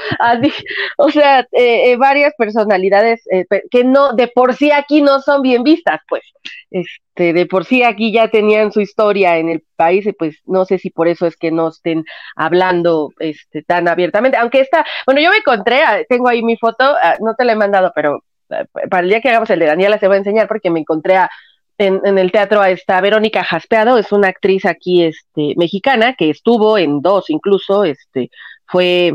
o 0.98 1.10
sea, 1.10 1.40
eh, 1.52 1.92
eh, 1.92 1.96
varias 1.96 2.34
personalidades 2.36 3.22
eh, 3.30 3.46
que 3.70 3.84
no, 3.84 4.12
de 4.12 4.28
por 4.28 4.54
sí 4.54 4.70
aquí 4.70 5.02
no 5.02 5.20
son 5.20 5.42
bien 5.42 5.62
vistas, 5.62 6.00
pues. 6.08 6.22
Este, 6.70 7.32
de 7.32 7.46
por 7.46 7.64
sí 7.64 7.82
aquí 7.82 8.12
ya 8.12 8.28
tenían 8.28 8.70
su 8.72 8.80
historia 8.80 9.38
en 9.38 9.48
el 9.48 9.64
país, 9.76 10.06
y 10.06 10.12
pues 10.12 10.36
no 10.44 10.64
sé 10.64 10.78
si 10.78 10.90
por 10.90 11.08
eso 11.08 11.26
es 11.26 11.36
que 11.36 11.50
no 11.50 11.68
estén 11.68 12.04
hablando 12.36 13.12
este, 13.18 13.62
tan 13.62 13.88
abiertamente. 13.88 14.36
Aunque 14.36 14.60
esta, 14.60 14.84
bueno, 15.06 15.20
yo 15.20 15.30
me 15.30 15.38
encontré, 15.38 15.82
ah, 15.82 16.02
tengo 16.08 16.28
ahí 16.28 16.42
mi 16.42 16.56
foto, 16.56 16.84
ah, 17.02 17.16
no 17.20 17.34
te 17.34 17.44
la 17.44 17.52
he 17.52 17.56
mandado, 17.56 17.92
pero 17.94 18.24
ah, 18.50 18.64
para 18.90 19.02
el 19.02 19.08
día 19.08 19.20
que 19.20 19.30
hagamos 19.30 19.50
el 19.50 19.60
de 19.60 19.66
Daniela 19.66 19.98
se 19.98 20.08
va 20.08 20.14
a 20.14 20.18
enseñar 20.18 20.48
porque 20.48 20.70
me 20.70 20.80
encontré 20.80 21.16
a, 21.16 21.30
en, 21.78 22.18
el 22.18 22.32
teatro 22.32 22.60
a 22.60 22.70
esta 22.70 23.00
Verónica 23.00 23.42
Jaspeado, 23.44 23.98
es 23.98 24.12
una 24.12 24.28
actriz 24.28 24.64
aquí 24.64 25.04
este, 25.04 25.54
mexicana 25.56 26.14
que 26.14 26.30
estuvo 26.30 26.78
en 26.78 27.00
dos 27.00 27.30
incluso, 27.30 27.84
este, 27.84 28.30
fue 28.66 29.14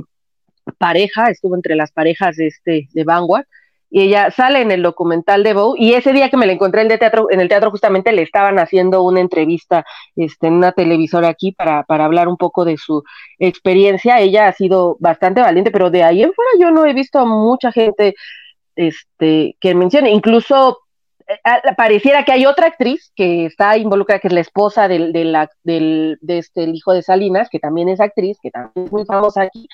pareja, 0.78 1.30
estuvo 1.30 1.56
entre 1.56 1.76
las 1.76 1.92
parejas 1.92 2.36
de, 2.36 2.48
este, 2.48 2.90
de 2.94 3.04
Vanguard, 3.04 3.46
y 3.92 4.02
ella 4.02 4.30
sale 4.30 4.62
en 4.62 4.70
el 4.70 4.84
documental 4.84 5.44
de 5.44 5.54
Bow, 5.54 5.76
y 5.76 5.94
ese 5.94 6.14
día 6.14 6.30
que 6.30 6.38
me 6.38 6.46
la 6.46 6.54
encontré 6.54 6.82
en 6.82 6.92
el 6.92 7.00
teatro, 7.00 7.28
en 7.32 7.40
el 7.40 7.50
teatro 7.50 7.72
justamente 7.72 8.12
le 8.12 8.22
estaban 8.22 8.60
haciendo 8.60 9.02
una 9.02 9.20
entrevista 9.20 9.84
este, 10.16 10.48
en 10.48 10.54
una 10.54 10.74
televisora 10.74 11.30
aquí 11.30 11.54
para, 11.54 11.84
para 11.84 12.06
hablar 12.06 12.28
un 12.28 12.38
poco 12.38 12.66
de 12.66 12.78
su 12.78 13.04
experiencia, 13.40 14.20
ella 14.20 14.48
ha 14.48 14.54
sido 14.54 14.96
bastante 15.00 15.42
valiente, 15.42 15.72
pero 15.72 15.90
de 15.90 16.04
ahí 16.04 16.22
en 16.22 16.34
fuera 16.34 16.52
yo 16.60 16.72
no 16.72 16.86
he 16.86 16.94
visto 16.94 17.20
a 17.20 17.26
mucha 17.26 17.72
gente 17.72 18.14
este, 18.76 19.58
que 19.60 19.74
mencione, 19.74 20.12
incluso 20.12 20.78
pareciera 21.78 22.24
que 22.26 22.32
hay 22.32 22.46
otra 22.46 22.68
actriz 22.68 23.12
que 23.16 23.46
está 23.46 23.78
involucrada, 23.78 24.20
que 24.20 24.28
es 24.28 24.34
la 24.34 24.40
esposa 24.42 24.88
del, 24.88 25.14
del, 25.14 25.36
del- 25.64 26.18
de 26.22 26.38
este, 26.40 26.64
el 26.64 26.76
hijo 26.76 26.94
de 26.94 27.02
Salinas, 27.04 27.50
que 27.50 27.60
también 27.60 27.90
es 27.90 28.00
actriz, 28.00 28.38
que 28.42 28.52
también 28.52 28.86
es 28.88 28.92
muy 28.92 29.06
famosa 29.06 29.44
aquí, 29.44 29.68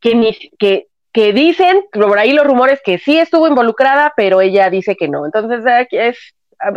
que, 0.00 0.14
ni, 0.14 0.32
que, 0.58 0.88
que 1.12 1.32
dicen, 1.32 1.84
por 1.92 2.18
ahí 2.18 2.32
los 2.32 2.46
rumores, 2.46 2.80
que 2.84 2.98
sí 2.98 3.18
estuvo 3.18 3.48
involucrada, 3.48 4.12
pero 4.16 4.40
ella 4.40 4.70
dice 4.70 4.96
que 4.96 5.08
no. 5.08 5.26
Entonces, 5.26 5.66
aquí, 5.66 5.98
es, 5.98 6.18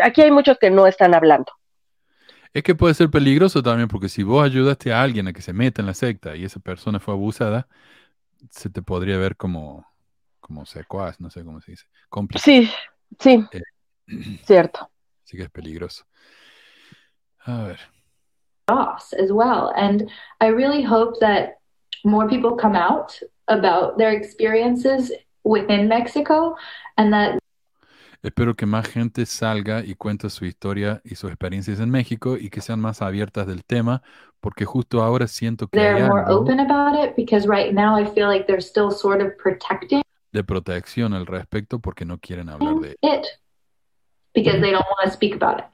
aquí 0.04 0.22
hay 0.24 0.32
muchos 0.32 0.58
que 0.60 0.72
no 0.72 0.88
están 0.88 1.16
hablando. 1.16 1.52
Es 2.54 2.64
que 2.64 2.76
puede 2.76 2.94
ser 2.94 3.10
peligroso 3.12 3.62
también 3.62 3.88
porque 3.88 4.10
si 4.10 4.24
vos 4.24 4.44
ayudaste 4.44 4.92
a 4.94 5.02
alguien 5.04 5.28
a 5.28 5.34
que 5.34 5.42
se 5.42 5.54
meta 5.54 5.82
en 5.82 5.86
la 5.88 5.94
secta 5.94 6.36
y 6.36 6.46
esa 6.46 6.60
persona 6.60 7.00
fue 7.00 7.14
abusada, 7.14 7.68
se 8.52 8.70
te 8.70 8.82
podría 8.84 9.18
ver 9.18 9.38
como, 9.38 9.88
como 10.40 10.66
secuaz, 10.66 11.20
no 11.22 11.30
sé 11.32 11.44
cómo 11.46 11.62
se 11.62 11.72
dice, 11.74 11.86
cómplice. 12.10 12.44
Sí, 12.44 12.70
sí, 13.20 13.46
Eh, 13.52 13.62
cierto. 14.46 14.90
Así 15.26 15.38
que 15.38 15.44
es 15.44 15.50
peligroso. 15.50 16.06
A 17.46 17.64
ver. 17.64 17.80
as 18.70 19.32
well. 19.32 19.72
And 19.76 20.10
I 20.42 20.48
really 20.48 20.84
hope 20.84 21.20
that 21.22 21.60
more 22.04 22.28
people 22.28 22.56
come 22.56 22.76
out 22.76 23.20
about 23.48 23.98
their 23.98 24.12
experiences 24.12 25.12
within 25.44 25.88
Mexico 25.88 26.56
and 26.98 27.12
that 27.14 27.40
Espero 28.22 28.54
que 28.54 28.66
más 28.66 28.86
gente 28.86 29.26
salga 29.26 29.82
y 29.86 29.96
cuente 29.96 30.30
su 30.30 30.44
historia 30.44 31.02
y 31.06 31.16
sus 31.16 31.32
experiencias 31.32 31.80
en 31.80 31.90
México 31.90 32.36
y 32.36 32.50
que 32.50 32.60
sean 32.60 32.82
más 32.82 33.02
abiertas 33.02 33.48
del 33.48 33.64
tema, 33.64 34.02
porque 34.42 34.66
justo 34.66 35.02
ahora 35.02 35.26
siento 35.28 35.70
que 35.70 35.80
hay 35.80 35.86
they're 35.86 36.08
more 36.10 36.26
algo 36.26 36.42
open 36.42 36.60
about 36.60 37.02
it 37.02 37.16
because 37.16 37.48
right 37.48 37.74
now 37.74 37.98
I 37.98 38.06
feel 38.06 38.28
like 38.28 38.46
they're 38.46 38.62
still 38.62 38.92
sort 38.92 39.22
of 39.22 39.38
protecting 39.42 40.02
de 40.34 40.44
protección 40.44 41.14
al 41.14 41.26
respecto 41.26 41.80
porque 41.80 42.04
no 42.04 42.18
quieren 42.20 42.50
hablar 42.50 42.76
de 42.82 42.98
it 43.02 43.26
because 44.34 44.60
they 44.62 44.72
don't 44.72 44.86
want 44.86 45.06
to 45.06 45.12
speak 45.12 45.36
about 45.42 45.60
it. 45.60 45.66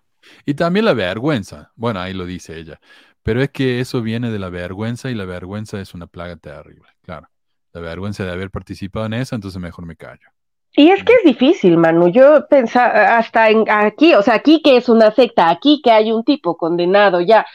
Y 0.45 0.55
también 0.55 0.85
la 0.85 0.93
vergüenza. 0.93 1.71
Bueno, 1.75 1.99
ahí 1.99 2.13
lo 2.13 2.25
dice 2.25 2.57
ella. 2.57 2.79
Pero 3.23 3.41
es 3.41 3.49
que 3.49 3.79
eso 3.79 4.01
viene 4.01 4.29
de 4.29 4.39
la 4.39 4.49
vergüenza 4.49 5.09
y 5.09 5.15
la 5.15 5.25
vergüenza 5.25 5.79
es 5.81 5.93
una 5.93 6.07
plaga 6.07 6.35
terrible, 6.35 6.87
claro. 7.01 7.27
La 7.73 7.81
vergüenza 7.81 8.23
de 8.23 8.31
haber 8.31 8.51
participado 8.51 9.07
en 9.07 9.13
eso, 9.13 9.35
entonces 9.35 9.59
mejor 9.59 9.85
me 9.85 9.95
callo. 9.95 10.29
Y 10.77 10.89
es 10.89 11.03
que 11.03 11.13
es 11.13 11.23
difícil, 11.23 11.77
Manu. 11.77 12.09
Yo 12.09 12.45
pensaba 12.49 13.17
hasta 13.17 13.49
en 13.49 13.65
aquí, 13.69 14.13
o 14.13 14.21
sea, 14.21 14.35
aquí 14.35 14.61
que 14.61 14.77
es 14.77 14.89
una 14.89 15.11
secta, 15.11 15.49
aquí 15.49 15.81
que 15.83 15.91
hay 15.91 16.11
un 16.11 16.23
tipo 16.23 16.55
condenado 16.57 17.21
ya, 17.21 17.45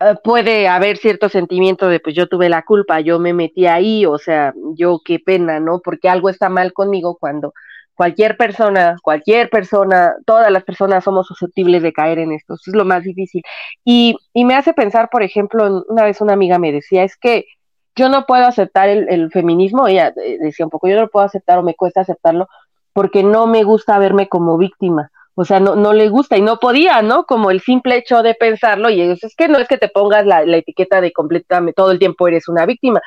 eh, 0.00 0.14
puede 0.24 0.68
haber 0.68 0.96
cierto 0.96 1.28
sentimiento 1.28 1.88
de, 1.88 2.00
pues 2.00 2.14
yo 2.14 2.26
tuve 2.26 2.48
la 2.48 2.62
culpa, 2.62 3.00
yo 3.00 3.18
me 3.18 3.34
metí 3.34 3.66
ahí, 3.66 4.06
o 4.06 4.18
sea, 4.18 4.54
yo 4.74 5.00
qué 5.04 5.18
pena, 5.18 5.60
¿no? 5.60 5.80
Porque 5.80 6.08
algo 6.08 6.30
está 6.30 6.48
mal 6.48 6.72
conmigo 6.72 7.18
cuando 7.20 7.52
cualquier 8.00 8.38
persona, 8.38 8.96
cualquier 9.02 9.50
persona, 9.50 10.14
todas 10.24 10.50
las 10.50 10.64
personas 10.64 11.04
somos 11.04 11.26
susceptibles 11.26 11.82
de 11.82 11.92
caer 11.92 12.18
en 12.18 12.32
esto. 12.32 12.54
Eso 12.54 12.70
es 12.70 12.74
lo 12.74 12.86
más 12.86 13.02
difícil. 13.02 13.42
Y, 13.84 14.16
y 14.32 14.46
me 14.46 14.54
hace 14.54 14.72
pensar, 14.72 15.10
por 15.10 15.22
ejemplo, 15.22 15.84
una 15.86 16.04
vez 16.04 16.22
una 16.22 16.32
amiga 16.32 16.58
me 16.58 16.72
decía, 16.72 17.04
es 17.04 17.18
que 17.18 17.44
yo 17.94 18.08
no 18.08 18.24
puedo 18.24 18.46
aceptar 18.46 18.88
el, 18.88 19.06
el 19.10 19.30
feminismo, 19.30 19.86
ella 19.86 20.14
eh, 20.16 20.38
decía 20.40 20.64
un 20.64 20.70
poco, 20.70 20.88
yo 20.88 20.94
no 20.94 21.02
lo 21.02 21.10
puedo 21.10 21.26
aceptar 21.26 21.58
o 21.58 21.62
me 21.62 21.74
cuesta 21.74 22.00
aceptarlo 22.00 22.48
porque 22.94 23.22
no 23.22 23.46
me 23.46 23.64
gusta 23.64 23.98
verme 23.98 24.28
como 24.28 24.56
víctima. 24.56 25.10
O 25.34 25.44
sea, 25.44 25.60
no, 25.60 25.76
no 25.76 25.92
le 25.92 26.08
gusta 26.08 26.38
y 26.38 26.40
no 26.40 26.56
podía, 26.56 27.02
¿no? 27.02 27.24
Como 27.24 27.50
el 27.50 27.60
simple 27.60 27.96
hecho 27.96 28.22
de 28.22 28.34
pensarlo 28.34 28.88
y 28.88 29.02
es, 29.02 29.22
es 29.22 29.36
que 29.36 29.48
no 29.48 29.58
es 29.58 29.68
que 29.68 29.76
te 29.76 29.88
pongas 29.88 30.24
la, 30.24 30.46
la 30.46 30.56
etiqueta 30.56 31.02
de 31.02 31.12
completamente 31.12 31.74
todo 31.74 31.90
el 31.90 31.98
tiempo 31.98 32.26
eres 32.28 32.48
una 32.48 32.64
víctima, 32.64 33.02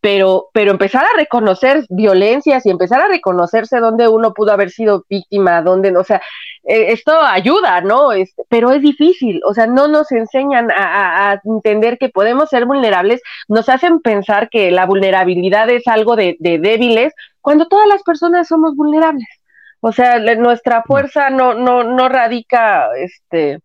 pero, 0.00 0.48
pero 0.52 0.70
empezar 0.70 1.04
a 1.04 1.16
reconocer 1.16 1.84
violencias 1.88 2.64
y 2.64 2.70
empezar 2.70 3.00
a 3.00 3.08
reconocerse 3.08 3.78
dónde 3.78 4.08
uno 4.08 4.32
pudo 4.32 4.52
haber 4.52 4.70
sido 4.70 5.04
víctima, 5.08 5.62
dónde 5.62 5.90
no, 5.90 6.00
o 6.00 6.04
sea, 6.04 6.22
eh, 6.64 6.92
esto 6.92 7.20
ayuda, 7.20 7.80
¿no? 7.80 8.12
Es- 8.12 8.34
pero 8.48 8.70
es 8.72 8.80
difícil, 8.82 9.40
o 9.44 9.54
sea, 9.54 9.66
no 9.66 9.88
nos 9.88 10.12
enseñan 10.12 10.70
a, 10.70 11.40
entender 11.44 11.98
que 11.98 12.08
podemos 12.10 12.48
ser 12.50 12.64
vulnerables, 12.66 13.20
nos 13.48 13.68
hacen 13.68 14.00
pensar 14.00 14.48
que 14.50 14.70
la 14.70 14.86
vulnerabilidad 14.86 15.68
es 15.70 15.86
algo 15.86 16.16
de, 16.16 16.36
débiles, 16.38 17.12
cuando 17.40 17.66
todas 17.66 17.88
las 17.88 18.02
personas 18.02 18.48
somos 18.48 18.76
vulnerables. 18.76 19.26
O 19.80 19.92
sea, 19.92 20.18
nuestra 20.36 20.82
fuerza 20.82 21.30
no, 21.30 21.54
no, 21.54 21.84
no 21.84 22.08
radica 22.08 22.88
este, 22.96 23.60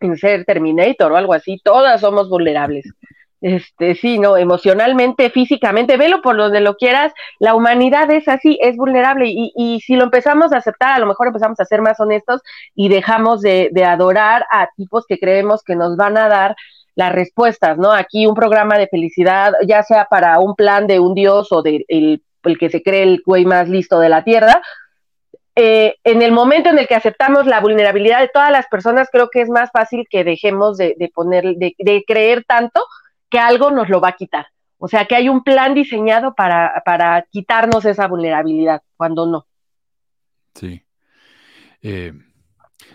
en 0.00 0.16
ser 0.18 0.44
Terminator 0.44 1.12
o 1.12 1.16
algo 1.16 1.34
así, 1.34 1.60
todas 1.62 2.00
somos 2.00 2.28
vulnerables. 2.28 2.84
Este, 3.44 3.94
sí, 3.94 4.18
no, 4.18 4.38
emocionalmente, 4.38 5.28
físicamente, 5.28 5.98
velo 5.98 6.22
por 6.22 6.34
donde 6.34 6.62
lo 6.62 6.76
quieras, 6.76 7.12
la 7.38 7.54
humanidad 7.54 8.10
es 8.10 8.26
así, 8.26 8.58
es 8.62 8.74
vulnerable 8.74 9.26
y, 9.28 9.52
y 9.54 9.80
si 9.80 9.96
lo 9.96 10.04
empezamos 10.04 10.54
a 10.54 10.56
aceptar, 10.56 10.92
a 10.92 10.98
lo 10.98 11.04
mejor 11.04 11.26
empezamos 11.26 11.60
a 11.60 11.66
ser 11.66 11.82
más 11.82 12.00
honestos 12.00 12.40
y 12.74 12.88
dejamos 12.88 13.42
de, 13.42 13.70
adorar 13.86 14.46
a 14.50 14.70
tipos 14.78 15.04
que 15.06 15.18
creemos 15.18 15.62
que 15.62 15.76
nos 15.76 15.94
van 15.98 16.16
a 16.16 16.30
dar 16.30 16.56
las 16.94 17.12
respuestas, 17.12 17.76
¿no? 17.76 17.92
Aquí 17.92 18.26
un 18.26 18.34
programa 18.34 18.78
de 18.78 18.88
felicidad, 18.88 19.52
ya 19.66 19.82
sea 19.82 20.06
para 20.06 20.38
un 20.38 20.54
plan 20.54 20.86
de 20.86 20.98
un 20.98 21.12
dios 21.12 21.48
o 21.52 21.60
de 21.60 21.84
el, 21.88 22.22
el 22.44 22.58
que 22.58 22.70
se 22.70 22.82
cree 22.82 23.02
el 23.02 23.22
güey 23.26 23.44
más 23.44 23.68
listo 23.68 24.00
de 24.00 24.08
la 24.08 24.24
tierra, 24.24 24.62
eh, 25.54 25.96
en 26.02 26.22
el 26.22 26.32
momento 26.32 26.70
en 26.70 26.78
el 26.78 26.88
que 26.88 26.94
aceptamos 26.94 27.46
la 27.46 27.60
vulnerabilidad 27.60 28.20
de 28.20 28.30
todas 28.32 28.50
las 28.50 28.68
personas, 28.68 29.08
creo 29.12 29.28
que 29.30 29.42
es 29.42 29.50
más 29.50 29.70
fácil 29.70 30.06
que 30.08 30.24
dejemos 30.24 30.78
de, 30.78 30.96
de 30.98 31.10
poner, 31.14 31.44
de, 31.56 31.74
de, 31.76 32.04
creer 32.06 32.42
tanto 32.44 32.82
que 33.34 33.40
algo 33.40 33.72
nos 33.72 33.88
lo 33.88 34.00
va 34.00 34.10
a 34.10 34.16
quitar. 34.16 34.46
O 34.78 34.86
sea, 34.86 35.06
que 35.06 35.16
hay 35.16 35.28
un 35.28 35.42
plan 35.42 35.74
diseñado 35.74 36.36
para, 36.36 36.80
para 36.84 37.22
quitarnos 37.22 37.84
esa 37.84 38.06
vulnerabilidad, 38.06 38.80
cuando 38.96 39.26
no. 39.26 39.48
Sí. 40.54 40.80
Eh, 41.82 42.12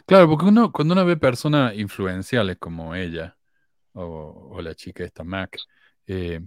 claro, 0.06 0.30
porque 0.30 0.46
uno, 0.46 0.72
cuando 0.72 0.94
uno 0.94 1.04
ve 1.04 1.18
personas 1.18 1.76
influenciales 1.76 2.56
como 2.58 2.96
ella, 2.96 3.36
o, 3.92 4.62
la 4.62 4.74
chica 4.76 5.04
esta 5.04 5.26
Mac, 5.26 5.58
eh, 6.08 6.40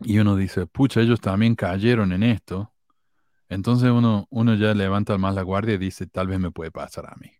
y 0.00 0.18
uno 0.18 0.34
dice, 0.34 0.66
pucha, 0.66 1.02
ellos 1.02 1.20
también 1.20 1.56
cayeron 1.56 2.10
en 2.12 2.22
esto, 2.22 2.72
entonces 3.50 3.90
uno, 3.90 4.26
uno 4.30 4.54
ya 4.54 4.72
levanta 4.72 5.18
más 5.18 5.34
la 5.34 5.42
guardia 5.42 5.74
y 5.74 5.78
dice, 5.78 6.06
tal 6.06 6.28
vez 6.28 6.40
me 6.40 6.50
puede 6.50 6.70
pasar 6.70 7.04
a 7.04 7.16
mí. 7.20 7.30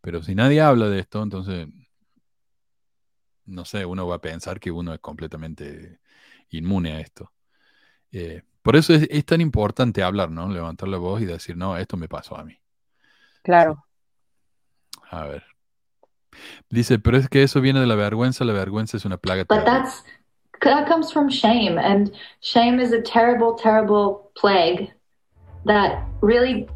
Pero 0.00 0.22
si 0.22 0.36
nadie 0.36 0.60
habla 0.60 0.88
de 0.88 1.00
esto, 1.00 1.24
entonces, 1.24 1.66
no 3.46 3.64
sé, 3.64 3.84
uno 3.84 4.06
va 4.06 4.16
a 4.16 4.20
pensar 4.20 4.60
que 4.60 4.70
uno 4.70 4.94
es 4.94 5.00
completamente 5.00 6.00
inmune 6.50 6.92
a 6.92 7.00
esto. 7.00 7.32
Eh, 8.12 8.42
por 8.62 8.76
eso 8.76 8.94
es, 8.94 9.08
es, 9.10 9.24
tan 9.24 9.40
importante 9.40 10.02
hablar, 10.02 10.30
¿no? 10.30 10.48
Levantar 10.48 10.88
la 10.88 10.98
voz 10.98 11.20
y 11.20 11.24
decir, 11.24 11.56
no, 11.56 11.76
esto 11.76 11.96
me 11.96 12.08
pasó 12.08 12.36
a 12.36 12.44
mí. 12.44 12.56
Claro. 13.42 13.84
A 15.10 15.24
ver. 15.24 15.44
Dice, 16.70 16.98
pero 16.98 17.16
es 17.16 17.28
que 17.28 17.42
eso 17.42 17.60
viene 17.60 17.80
de 17.80 17.86
la 17.86 17.94
vergüenza, 17.94 18.44
la 18.44 18.52
vergüenza 18.52 18.96
es 18.96 19.04
una 19.04 19.16
plaga. 19.16 19.44
But 19.48 19.64
that's, 19.64 20.04
that 20.62 20.88
comes 20.88 21.12
from 21.12 21.28
shame, 21.28 21.78
and 21.78 22.12
shame 22.40 22.80
is 22.80 22.92
a 22.92 23.02
terrible, 23.02 23.54
terrible 23.54 24.30
plague 24.40 24.92
that 25.66 26.06
really 26.22 26.66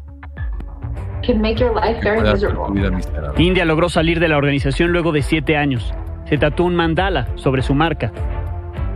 can 1.23 1.41
make 1.41 1.59
your 1.59 1.73
life 1.73 1.99
very 2.03 2.21
miserable. 2.21 2.67
India 3.37 3.65
logró 3.65 3.89
salir 3.89 4.19
de 4.19 4.27
la 4.27 4.37
organización 4.37 4.91
luego 4.91 5.11
de 5.11 5.23
siete 5.23 5.57
años. 5.57 5.93
Se 6.29 6.37
tatuó 6.37 6.65
un 6.65 6.75
mandala 6.75 7.27
sobre 7.35 7.61
su 7.61 7.73
marca. 7.73 8.11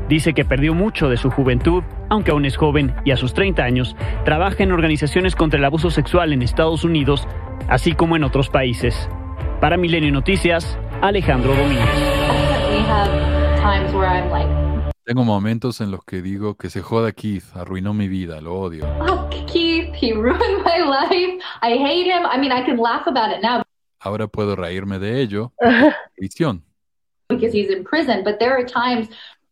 Dice 0.09 0.33
que 0.33 0.43
perdió 0.43 0.73
mucho 0.73 1.07
de 1.07 1.15
su 1.15 1.29
juventud, 1.29 1.83
aunque 2.09 2.31
aún 2.31 2.43
es 2.43 2.57
joven 2.57 2.93
y 3.05 3.11
a 3.11 3.17
sus 3.17 3.33
30 3.33 3.63
años 3.63 3.95
trabaja 4.25 4.63
en 4.63 4.73
organizaciones 4.73 5.35
contra 5.35 5.57
el 5.57 5.63
abuso 5.65 5.89
sexual 5.89 6.33
en 6.33 6.41
Estados 6.41 6.83
Unidos, 6.83 7.25
así 7.69 7.93
como 7.93 8.17
en 8.17 8.25
otros 8.25 8.49
países. 8.49 9.09
Para 9.61 9.77
Milenio 9.77 10.11
Noticias, 10.11 10.77
Alejandro 11.01 11.55
Domínguez. 11.55 11.87
Tengo 15.05 15.23
momentos 15.23 15.79
en 15.79 15.91
los 15.91 16.03
que 16.03 16.21
digo 16.21 16.55
que 16.55 16.69
se 16.69 16.81
joda 16.81 17.13
Keith, 17.13 17.45
arruinó 17.55 17.93
mi 17.93 18.09
vida, 18.09 18.41
lo 18.41 18.55
odio. 18.55 18.85
Oh, 18.99 19.29
Keith, 19.29 19.93
he 19.93 20.13
ruined 20.13 20.63
my 20.65 20.79
life. 20.79 21.41
I 21.61 21.77
hate 21.77 22.07
him. 22.07 22.25
I 22.25 22.37
mean, 22.37 22.51
I 22.51 22.65
can 22.65 22.77
laugh 22.77 23.07
about 23.07 23.31
it 23.31 23.41
now. 23.41 23.63
Ahora 23.99 24.27
puedo 24.27 24.55
reírme 24.55 24.99
de 24.99 25.21
ello. 25.21 25.53
Prisión. 26.17 26.63
Because 27.37 27.57
he's 27.57 27.69
in 27.69 27.83
prison, 27.83 28.23
but 28.23 28.37
there 28.39 28.51
are 28.53 28.65
times 28.65 29.09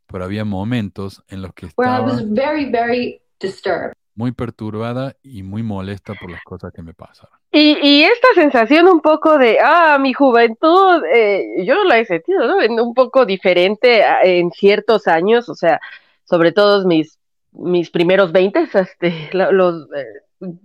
Pero 0.08 0.24
había 0.26 0.44
momentos 0.46 1.22
en 1.30 1.42
los 1.42 1.54
que 1.54 1.68
where 1.78 1.92
I 1.92 1.98
estaba 2.00 2.12
was 2.14 2.24
very, 2.34 2.66
very 2.70 3.22
disturbed. 3.40 3.94
muy 4.16 4.32
perturbada 4.34 5.16
y 5.24 5.44
muy 5.44 5.64
molesta 5.64 6.14
por 6.16 6.30
las 6.32 6.42
cosas 6.44 6.74
que 6.74 6.82
me 6.82 6.94
pasaron. 6.94 7.38
Y, 7.52 7.78
y 7.82 8.04
esta 8.04 8.28
sensación 8.36 8.88
un 8.88 9.00
poco 9.02 9.38
de, 9.38 9.58
ah, 9.64 9.98
mi 10.00 10.14
juventud, 10.14 11.04
eh, 11.14 11.64
yo 11.66 11.84
la 11.86 12.00
he 12.00 12.06
sentido, 12.06 12.46
¿no? 12.48 12.62
En 12.62 12.80
un 12.80 12.94
poco 12.94 13.26
diferente 13.26 14.04
a- 14.04 14.22
en 14.24 14.52
ciertos 14.52 15.08
años, 15.08 15.48
o 15.48 15.56
sea, 15.56 15.80
sobre 16.26 16.52
todo 16.52 16.86
mis, 16.86 17.18
mis 17.54 17.90
primeros 17.90 18.32
20, 18.32 18.68
este, 18.74 19.30
lo- 19.34 19.52
los, 19.52 19.88
eh, 19.96 20.06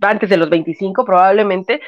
antes 0.01 0.29
de 0.29 0.37
los 0.37 0.49
25 0.49 1.05
probablemente, 1.05 1.81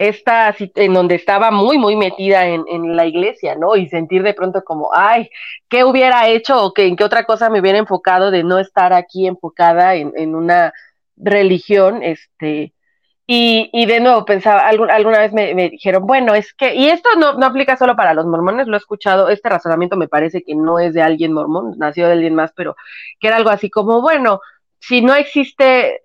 esta, 0.00 0.54
en 0.58 0.94
donde 0.94 1.14
estaba 1.16 1.50
muy, 1.50 1.78
muy 1.78 1.94
metida 1.96 2.46
en, 2.46 2.64
en 2.68 2.96
la 2.96 3.06
iglesia, 3.06 3.54
¿no? 3.56 3.76
Y 3.76 3.88
sentir 3.88 4.22
de 4.22 4.34
pronto 4.34 4.64
como, 4.64 4.90
ay, 4.94 5.30
¿qué 5.68 5.84
hubiera 5.84 6.28
hecho 6.28 6.64
o 6.64 6.72
que, 6.74 6.86
en 6.86 6.96
qué 6.96 7.04
otra 7.04 7.24
cosa 7.24 7.50
me 7.50 7.60
hubiera 7.60 7.78
enfocado 7.78 8.30
de 8.30 8.42
no 8.44 8.58
estar 8.58 8.92
aquí 8.94 9.26
enfocada 9.26 9.94
en, 9.96 10.12
en 10.16 10.34
una 10.34 10.72
religión, 11.16 12.02
este, 12.02 12.72
y, 13.26 13.70
y 13.72 13.86
de 13.86 14.00
nuevo 14.00 14.24
pensaba, 14.24 14.66
algún- 14.68 14.90
alguna 14.90 15.20
vez 15.20 15.32
me, 15.32 15.54
me 15.54 15.70
dijeron, 15.70 16.06
bueno, 16.06 16.34
es 16.34 16.52
que, 16.54 16.74
y 16.74 16.88
esto 16.88 17.08
no, 17.18 17.34
no 17.34 17.46
aplica 17.46 17.76
solo 17.76 17.94
para 17.96 18.14
los 18.14 18.26
mormones, 18.26 18.66
lo 18.66 18.74
he 18.76 18.78
escuchado, 18.78 19.28
este 19.28 19.48
razonamiento 19.48 19.96
me 19.96 20.08
parece 20.08 20.42
que 20.42 20.54
no 20.56 20.78
es 20.80 20.94
de 20.94 21.02
alguien 21.02 21.32
mormón, 21.32 21.74
nació 21.78 22.06
de 22.06 22.12
alguien 22.14 22.34
más, 22.34 22.52
pero 22.56 22.76
que 23.20 23.28
era 23.28 23.36
algo 23.36 23.50
así 23.50 23.70
como, 23.70 24.02
bueno, 24.02 24.40
si 24.80 25.02
no 25.02 25.14
existe, 25.14 26.02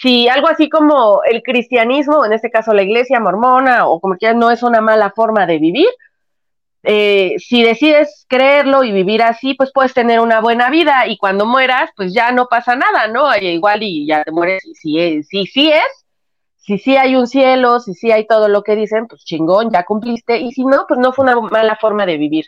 si 0.00 0.28
algo 0.28 0.48
así 0.48 0.68
como 0.68 1.22
el 1.24 1.42
cristianismo, 1.42 2.24
en 2.24 2.32
este 2.32 2.50
caso 2.50 2.74
la 2.74 2.82
iglesia 2.82 3.20
mormona, 3.20 3.86
o 3.86 4.00
como 4.00 4.16
quieras, 4.16 4.36
no 4.36 4.50
es 4.50 4.62
una 4.62 4.80
mala 4.80 5.10
forma 5.10 5.46
de 5.46 5.58
vivir, 5.58 5.88
eh, 6.82 7.34
si 7.38 7.62
decides 7.62 8.24
creerlo 8.28 8.84
y 8.84 8.92
vivir 8.92 9.22
así, 9.22 9.54
pues 9.54 9.70
puedes 9.72 9.92
tener 9.92 10.20
una 10.20 10.40
buena 10.40 10.70
vida 10.70 11.06
y 11.06 11.18
cuando 11.18 11.44
mueras, 11.44 11.90
pues 11.96 12.14
ya 12.14 12.32
no 12.32 12.46
pasa 12.46 12.74
nada, 12.76 13.06
¿no? 13.08 13.34
Igual 13.36 13.82
y 13.82 14.06
ya 14.06 14.24
te 14.24 14.32
mueres 14.32 14.64
y 14.64 14.74
si 14.74 14.98
es, 14.98 15.28
si 15.28 15.46
sí 15.46 15.70
es, 15.70 16.06
si 16.56 16.78
sí 16.78 16.96
hay 16.96 17.16
un 17.16 17.26
cielo, 17.26 17.80
si 17.80 17.94
sí 17.94 18.12
hay 18.12 18.26
todo 18.26 18.48
lo 18.48 18.62
que 18.62 18.76
dicen, 18.76 19.06
pues 19.08 19.24
chingón, 19.24 19.70
ya 19.70 19.84
cumpliste, 19.84 20.38
y 20.38 20.52
si 20.52 20.64
no, 20.64 20.84
pues 20.86 21.00
no 21.00 21.12
fue 21.12 21.24
una 21.24 21.40
mala 21.40 21.76
forma 21.76 22.06
de 22.06 22.16
vivir. 22.16 22.44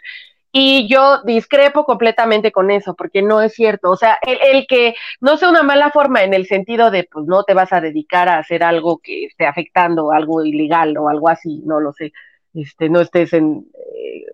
Y 0.53 0.87
yo 0.87 1.23
discrepo 1.25 1.85
completamente 1.85 2.53
con 2.53 2.71
eso, 2.71 2.95
porque 2.95 3.23
no 3.23 3.41
es 3.41 3.55
cierto. 3.55 3.91
O 3.91 3.97
sea, 3.97 4.19
el, 4.21 4.39
el 4.55 4.67
que 4.67 4.95
no 5.21 5.39
sea 5.39 5.49
una 5.49 5.63
mala 5.63 5.91
forma 5.91 6.23
en 6.25 6.35
el 6.35 6.47
sentido 6.47 6.91
de, 6.91 7.09
pues 7.11 7.27
no 7.27 7.45
te 7.45 7.55
vas 7.55 7.73
a 7.73 7.81
dedicar 7.81 8.29
a 8.29 8.39
hacer 8.39 8.63
algo 8.63 8.99
que 8.99 9.25
esté 9.25 9.47
afectando 9.47 10.13
algo 10.13 10.45
ilegal 10.45 10.97
o 10.99 11.09
algo 11.09 11.29
así, 11.29 11.63
no 11.65 11.81
lo 11.81 11.93
sé. 11.93 12.13
Este, 12.55 12.91
no 12.91 13.01
estés 13.01 13.33
en, 13.33 13.67
eh, 13.75 14.27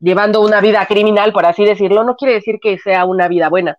llevando 0.00 0.42
una 0.42 0.60
vida 0.60 0.84
criminal, 0.86 1.32
por 1.32 1.46
así 1.46 1.64
decirlo, 1.64 2.04
no 2.04 2.16
quiere 2.16 2.34
decir 2.34 2.58
que 2.60 2.78
sea 2.78 3.04
una 3.04 3.28
vida 3.28 3.48
buena, 3.48 3.78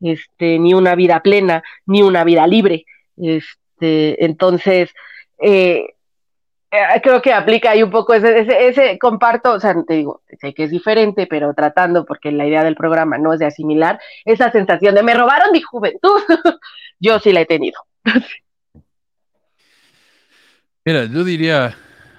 este, 0.00 0.58
ni 0.58 0.74
una 0.74 0.94
vida 0.94 1.20
plena, 1.20 1.62
ni 1.86 2.02
una 2.02 2.24
vida 2.24 2.46
libre. 2.46 2.84
Este, 3.16 4.24
entonces, 4.24 4.90
eh, 5.38 5.93
eh, 6.74 7.00
creo 7.02 7.22
que 7.22 7.32
aplica 7.32 7.70
ahí 7.70 7.82
un 7.82 7.90
poco 7.90 8.14
ese, 8.14 8.40
ese, 8.40 8.68
ese 8.68 8.98
comparto, 8.98 9.52
o 9.52 9.60
sea, 9.60 9.74
te 9.86 9.94
digo, 9.94 10.22
sé 10.40 10.52
que 10.54 10.64
es 10.64 10.70
diferente, 10.70 11.26
pero 11.26 11.54
tratando, 11.54 12.04
porque 12.04 12.32
la 12.32 12.46
idea 12.46 12.64
del 12.64 12.74
programa 12.74 13.18
no 13.18 13.32
es 13.32 13.40
de 13.40 13.46
asimilar, 13.46 14.00
esa 14.24 14.50
sensación 14.50 14.94
de 14.94 15.02
me 15.02 15.14
robaron 15.14 15.52
mi 15.52 15.62
juventud, 15.62 16.20
yo 16.98 17.18
sí 17.20 17.32
la 17.32 17.42
he 17.42 17.46
tenido. 17.46 17.80
Mira, 20.84 21.04
yo 21.06 21.24
diría, 21.24 21.76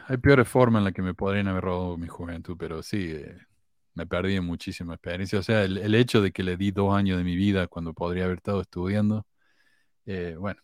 hay 0.07 0.17
peores 0.17 0.47
formas 0.47 0.79
en 0.79 0.85
las 0.85 0.93
que 0.93 1.01
me 1.01 1.13
podrían 1.13 1.47
haber 1.47 1.63
robado 1.63 1.97
mi 1.97 2.07
juventud, 2.07 2.55
pero 2.57 2.81
sí, 2.81 3.11
eh, 3.11 3.37
me 3.93 4.07
perdí 4.07 4.35
en 4.35 4.45
muchísima 4.45 4.95
experiencia. 4.95 5.39
O 5.39 5.43
sea, 5.43 5.63
el, 5.63 5.77
el 5.77 5.95
hecho 5.95 6.21
de 6.21 6.31
que 6.31 6.43
le 6.43 6.57
di 6.57 6.71
dos 6.71 6.95
años 6.95 7.17
de 7.17 7.23
mi 7.23 7.35
vida 7.35 7.67
cuando 7.67 7.93
podría 7.93 8.25
haber 8.25 8.37
estado 8.37 8.61
estudiando, 8.61 9.25
eh, 10.05 10.35
bueno, 10.39 10.61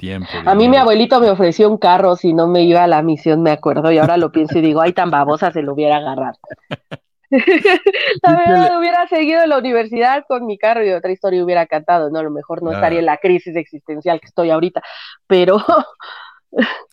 tiempo. 0.00 0.30
A 0.46 0.54
mí 0.54 0.68
mi 0.68 0.76
abuelito 0.76 1.20
me 1.20 1.30
ofreció 1.30 1.70
un 1.70 1.78
carro 1.78 2.16
si 2.16 2.32
no 2.32 2.48
me 2.48 2.64
iba 2.64 2.82
a 2.82 2.86
la 2.86 3.02
misión, 3.02 3.42
me 3.42 3.50
acuerdo, 3.50 3.92
y 3.92 3.98
ahora 3.98 4.16
lo 4.16 4.32
pienso 4.32 4.58
y 4.58 4.62
digo, 4.62 4.80
ay, 4.80 4.92
tan 4.92 5.10
babosa 5.10 5.52
se 5.52 5.62
lo 5.62 5.74
hubiera 5.74 5.98
agarrado. 5.98 6.38
la 8.22 8.36
verdad, 8.36 8.78
hubiera 8.78 9.06
seguido 9.06 9.42
en 9.42 9.50
la 9.50 9.58
universidad 9.58 10.24
con 10.26 10.46
mi 10.46 10.58
carro 10.58 10.84
y 10.84 10.90
otra 10.90 11.12
historia 11.12 11.44
hubiera 11.44 11.66
cantado, 11.66 12.10
¿no? 12.10 12.18
A 12.18 12.24
lo 12.24 12.30
mejor 12.30 12.60
no 12.60 12.72
estaría 12.72 12.98
en 12.98 13.06
la 13.06 13.18
crisis 13.18 13.54
existencial 13.54 14.20
que 14.20 14.26
estoy 14.26 14.50
ahorita, 14.50 14.82
pero 15.28 15.58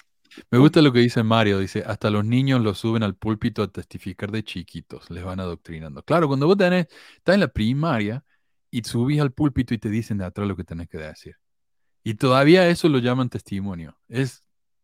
Me 0.52 0.60
gusta 0.60 0.82
lo 0.82 0.94
que 0.94 1.00
dice 1.00 1.24
Mario, 1.24 1.60
dice, 1.60 1.84
hasta 1.86 2.10
los 2.10 2.24
niños 2.24 2.62
los 2.62 2.78
suben 2.78 3.04
al 3.04 3.16
púlpito 3.16 3.64
a 3.64 3.68
testificar 3.68 4.32
de 4.32 4.44
chiquitos, 4.44 5.10
les 5.10 5.24
van 5.24 5.40
adoctrinando. 5.40 6.04
Claro, 6.04 6.28
cuando 6.28 6.46
vos 6.46 6.58
tenés, 6.58 6.88
estás 7.16 7.36
en 7.36 7.42
la 7.42 7.48
primaria 7.48 8.24
y 8.70 8.84
subís 8.84 9.20
al 9.20 9.32
púlpito 9.32 9.74
y 9.74 9.80
te 9.80 9.90
dicen 9.90 10.20
de 10.20 10.26
atrás 10.26 10.48
lo 10.48 10.56
que 10.56 10.64
tenés 10.64 10.88
que 10.90 11.00
decir. 11.00 11.36
Y 12.08 12.14
todavía 12.16 12.66
eso 12.70 12.88
lo 12.88 13.00
llaman 13.00 13.28
testimonio. 13.30 13.98
Es, 14.08 14.42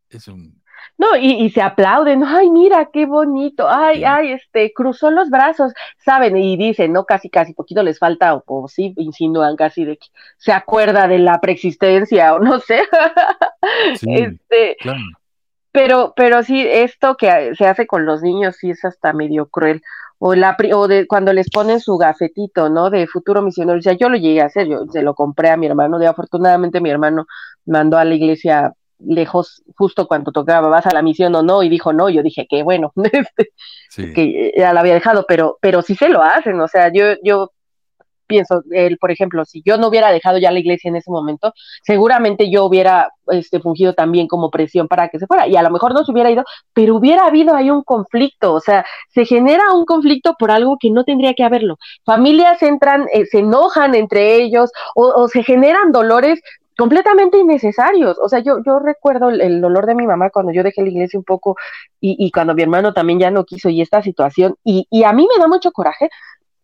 es 0.10 0.28
un... 0.28 0.62
No, 0.98 1.16
y, 1.16 1.32
y 1.45 1.50
se 1.52 1.62
aplauden, 1.62 2.22
ay, 2.22 2.50
mira, 2.50 2.90
qué 2.91 3.06
bonito, 3.06 3.70
ay, 3.70 4.04
ay, 4.04 4.34
este, 4.34 4.74
cruzó 4.74 5.10
los 5.10 5.30
brazos, 5.30 5.72
¿saben? 6.04 6.36
Y 6.36 6.58
dicen, 6.58 6.91
¿no? 6.91 7.06
Casi, 7.06 7.30
casi, 7.30 7.54
poquito 7.54 7.82
les 7.82 7.98
falta, 7.98 8.36
o, 8.36 8.44
o 8.45 8.68
sí, 8.68 8.94
insinúan 8.98 9.56
casi 9.56 9.86
de 9.86 9.95
que 9.98 10.08
se 10.38 10.52
acuerda 10.52 11.08
de 11.08 11.20
la 11.20 11.40
preexistencia, 11.40 12.36
o 12.36 12.40
no 12.40 12.60
sé. 12.60 12.82
Sí, 13.94 14.08
Este, 14.12 14.76
claro. 14.82 15.00
pero, 15.72 16.14
pero 16.16 16.44
sí, 16.44 16.62
esto 16.68 17.16
que 17.18 17.56
se 17.56 17.66
hace 17.66 17.88
con 17.88 18.06
los 18.06 18.22
niños 18.22 18.58
sí 18.58 18.70
es 18.72 18.84
hasta 18.86 19.14
medio 19.14 19.48
cruel. 19.50 19.82
O, 20.26 20.36
la, 20.36 20.56
o 20.74 20.88
de 20.88 21.06
cuando 21.06 21.34
les 21.34 21.50
ponen 21.50 21.82
su 21.82 21.98
gafetito, 21.98 22.70
¿no? 22.70 22.90
De 22.90 23.08
futuro 23.08 23.41
misionero. 23.41 23.78
O 23.78 23.82
sea, 23.82 23.91
yo 23.91 24.08
lo 24.08 24.16
llegué 24.16 24.41
a 24.41 24.45
hacer, 24.45 24.68
yo 24.68 24.86
se 24.90 25.02
lo 25.02 25.16
compré 25.16 25.50
a 25.50 25.58
mi 25.58 25.66
hermano. 25.66 26.00
De 26.00 26.08
afortunadamente 26.08 26.80
mi 26.80 26.90
hermano 26.90 27.26
mandó 27.66 27.98
a 27.98 28.06
la 28.06 28.16
iglesia 28.16 28.72
lejos 29.06 29.64
justo 29.76 30.08
cuando 30.08 30.32
tocaba, 30.32 30.70
¿vas 30.70 30.86
a 30.88 30.94
la 30.94 31.02
misión 31.02 31.36
o 31.36 31.44
no? 31.44 31.62
Y 31.62 31.68
dijo 31.68 31.91
no, 31.91 32.10
yo 32.10 32.24
dije 32.24 32.48
que 32.50 32.64
bueno, 32.64 32.94
este, 33.12 33.50
Sí. 33.90 34.14
que 34.14 34.54
ya 34.58 34.72
la 34.74 34.80
había 34.80 34.94
dejado, 34.94 35.26
pero, 35.28 35.58
pero 35.62 35.82
sí 35.82 35.94
se 35.95 36.08
lo 36.10 36.24
hacen, 36.24 36.60
o 36.62 36.68
sea, 36.68 36.91
yo, 36.91 37.16
yo 37.24 37.52
pienso, 38.34 38.64
él, 38.72 38.98
por 38.98 39.12
ejemplo, 39.12 39.46
si 39.46 39.62
yo 39.64 39.78
no 39.78 39.90
hubiera 39.90 40.12
dejado 40.12 40.40
ya 40.40 40.52
la 40.52 40.58
iglesia 40.58 40.90
en 40.90 40.96
ese 40.96 41.12
momento, 41.12 41.54
seguramente 41.84 42.50
yo 42.50 42.66
hubiera 42.66 43.10
este, 43.28 43.60
fungido 43.60 43.94
también 43.94 44.28
como 44.28 44.50
presión 44.50 44.88
para 44.88 45.10
que 45.10 45.20
se 45.20 45.28
fuera, 45.28 45.48
y 45.48 45.56
a 45.56 45.62
lo 45.62 45.70
mejor 45.70 45.94
no 45.94 46.04
se 46.04 46.12
hubiera 46.12 46.32
ido, 46.32 46.44
pero 46.74 46.96
hubiera 46.96 47.28
habido 47.28 47.54
ahí 47.54 47.70
un 47.70 47.84
conflicto, 47.84 48.54
o 48.54 48.60
sea, 48.60 48.86
se 49.10 49.26
genera 49.26 49.72
un 49.74 49.86
conflicto 49.86 50.36
por 50.40 50.50
algo 50.50 50.78
que 50.80 50.90
no 50.90 51.04
tendría 51.04 51.36
que 51.36 51.44
haberlo. 51.44 51.78
Familias 52.06 52.62
entran, 52.64 53.06
eh, 53.14 53.26
se 53.28 53.40
enojan 53.40 53.94
entre 53.94 54.36
ellos, 54.42 54.72
o, 54.96 55.04
o 55.10 55.28
se 55.28 55.44
generan 55.44 55.92
dolores 55.92 56.42
completamente 56.76 57.38
innecesarios. 57.38 58.18
O 58.20 58.28
sea, 58.30 58.40
yo, 58.40 58.58
yo 58.66 58.80
recuerdo 58.80 59.30
el, 59.30 59.42
el 59.42 59.62
dolor 59.62 59.86
de 59.86 59.94
mi 59.94 60.08
mamá 60.08 60.32
cuando 60.32 60.52
yo 60.52 60.64
dejé 60.64 60.82
la 60.82 60.90
iglesia 60.90 61.20
un 61.20 61.24
poco 61.24 61.56
y, 62.02 62.16
y 62.18 62.32
cuando 62.32 62.56
mi 62.56 62.64
hermano 62.64 62.94
también 62.94 63.20
ya 63.20 63.30
no 63.32 63.46
quiso 63.46 63.70
y 63.70 63.82
esta 63.82 64.02
situación, 64.02 64.56
y, 64.64 64.88
y 64.90 65.04
a 65.04 65.14
mí 65.14 65.28
me 65.32 65.42
da 65.42 65.48
mucho 65.48 65.72
coraje 65.72 66.10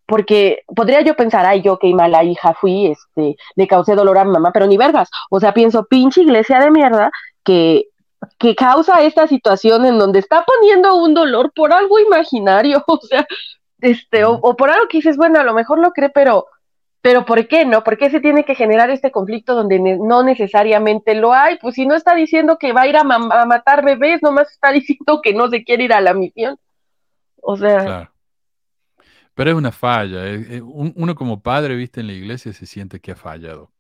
porque 0.10 0.64
podría 0.76 1.02
yo 1.02 1.16
pensar, 1.16 1.46
ay, 1.46 1.62
yo 1.62 1.78
qué 1.80 1.94
mala 1.94 2.24
hija 2.24 2.54
fui, 2.56 2.88
este, 2.88 3.38
le 3.56 3.68
causé 3.68 3.96
dolor 3.96 4.18
a 4.18 4.26
mi 4.26 4.32
mamá, 4.32 4.52
pero 4.52 4.66
ni 4.68 4.76
vergas. 4.76 5.10
O 5.30 5.40
sea, 5.40 5.54
pienso, 5.54 5.86
pinche 5.86 6.22
iglesia 6.24 6.60
de 6.60 6.72
mierda 6.72 7.12
que, 7.44 7.86
que 8.38 8.56
causa 8.56 9.02
esta 9.04 9.28
situación 9.28 9.86
en 9.86 9.98
donde 10.00 10.20
está 10.20 10.44
poniendo 10.44 10.96
un 10.96 11.14
dolor 11.14 11.52
por 11.56 11.72
algo 11.72 12.00
imaginario, 12.00 12.84
o 12.88 13.00
sea, 13.02 13.26
este, 13.82 14.26
o, 14.26 14.32
o 14.42 14.56
por 14.58 14.70
algo 14.70 14.88
que 14.90 14.98
dices, 14.98 15.16
bueno, 15.16 15.40
a 15.40 15.44
lo 15.44 15.54
mejor 15.54 15.80
lo 15.80 15.92
cree, 15.92 16.10
pero, 16.10 16.48
pero 17.02 17.24
¿por 17.24 17.48
qué 17.48 17.64
no? 17.66 17.84
¿Por 17.84 17.98
qué 17.98 18.10
se 18.10 18.20
tiene 18.20 18.44
que 18.44 18.56
generar 18.56 18.90
este 18.90 19.12
conflicto 19.12 19.56
donde 19.56 19.80
ne- 19.80 20.00
no 20.02 20.24
necesariamente 20.24 21.16
lo 21.16 21.32
hay? 21.34 21.58
Pues 21.60 21.76
si 21.76 21.86
no 21.86 21.96
está 21.96 22.14
diciendo 22.16 22.58
que 22.58 22.74
va 22.74 22.82
a 22.82 22.88
ir 22.88 22.98
a, 22.98 23.04
ma- 23.06 23.30
a 23.42 23.46
matar 23.46 23.86
bebés, 23.86 24.22
nomás 24.22 24.52
está 24.52 24.72
diciendo 24.80 25.22
que 25.22 25.34
no 25.34 25.48
se 25.50 25.64
quiere 25.64 25.84
ir 25.86 25.94
a 25.94 26.02
la 26.02 26.14
misión. 26.14 26.58
O 27.42 27.56
sea, 27.56 27.86
Claro. 27.86 28.12
Pero 29.34 29.52
es 29.52 29.56
una 29.58 29.72
falla. 29.72 30.28
eh, 30.28 30.58
eh, 30.58 30.62
un- 30.62 30.94
uno 30.96 31.16
como 31.16 31.42
padre, 31.42 31.76
viste, 31.76 32.02
en 32.02 32.08
la 32.08 32.14
iglesia 32.14 32.52
se 32.54 32.66
siente 32.66 33.00
que 33.00 33.12
ha 33.12 33.16
fallado, 33.16 33.72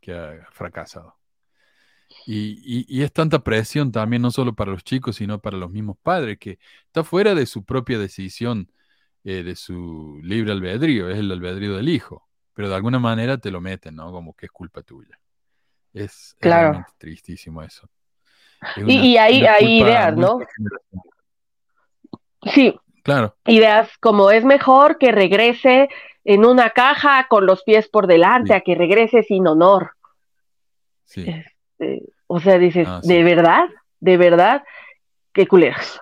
que 0.00 0.12
ha 0.14 0.46
fracasado. 0.52 1.16
Y, 2.26 2.60
y- 2.64 2.86
y 2.88 3.02
es 3.02 3.12
tanta 3.12 3.40
presión 3.40 3.92
también, 3.92 4.22
no 4.22 4.30
solo 4.30 4.54
para 4.54 4.70
los 4.72 4.82
chicos, 4.84 5.16
sino 5.16 5.40
para 5.40 5.56
los 5.56 5.70
mismos 5.70 5.96
padres, 6.02 6.38
que 6.38 6.58
está 6.86 7.04
fuera 7.04 7.34
de 7.34 7.46
su 7.46 7.64
propia 7.64 7.98
decisión, 7.98 8.70
eh, 9.24 9.42
de 9.42 9.56
su 9.56 10.20
libre 10.22 10.52
albedrío, 10.52 11.10
es 11.10 11.18
el 11.18 11.30
albedrío 11.30 11.76
del 11.76 11.88
hijo. 11.88 12.26
Pero 12.54 12.68
de 12.68 12.74
alguna 12.76 12.98
manera 12.98 13.38
te 13.38 13.50
lo 13.50 13.60
meten, 13.60 13.96
¿no? 13.96 14.10
Como 14.12 14.34
que 14.34 14.46
es 14.46 14.52
culpa 14.52 14.82
tuya. 14.82 15.20
Es, 15.92 16.34
Claro. 16.40 16.84
tristísimo 16.98 17.62
eso. 17.62 17.88
Es 18.74 18.78
Y- 18.78 18.82
una- 18.82 18.92
y 18.92 19.16
hay- 19.18 19.40
una 19.42 19.52
hay 19.54 19.80
ideas, 19.80 20.16
¿no? 20.16 20.38
sí, 22.54 22.74
Claro. 23.06 23.36
ideas 23.46 23.88
como 24.00 24.30
es 24.32 24.44
mejor 24.44 24.98
que 24.98 25.12
regrese 25.12 25.88
en 26.24 26.44
una 26.44 26.70
caja 26.70 27.26
con 27.28 27.46
los 27.46 27.62
pies 27.62 27.88
por 27.88 28.06
delante 28.08 28.48
Sí. 28.48 28.52
a 28.54 28.60
que 28.60 28.74
regrese 28.74 29.22
sin 29.22 29.46
honor. 29.46 29.92
Sí. 31.04 31.24
Eh, 31.78 32.02
o 32.26 32.40
sea, 32.40 32.58
dices, 32.58 32.86
Ah, 32.90 33.00
sí. 33.02 33.08
¿de 33.14 33.22
verdad? 33.22 33.64
¿De 34.00 34.16
verdad? 34.16 34.64
Qué 35.32 35.46
culeros. 35.46 36.00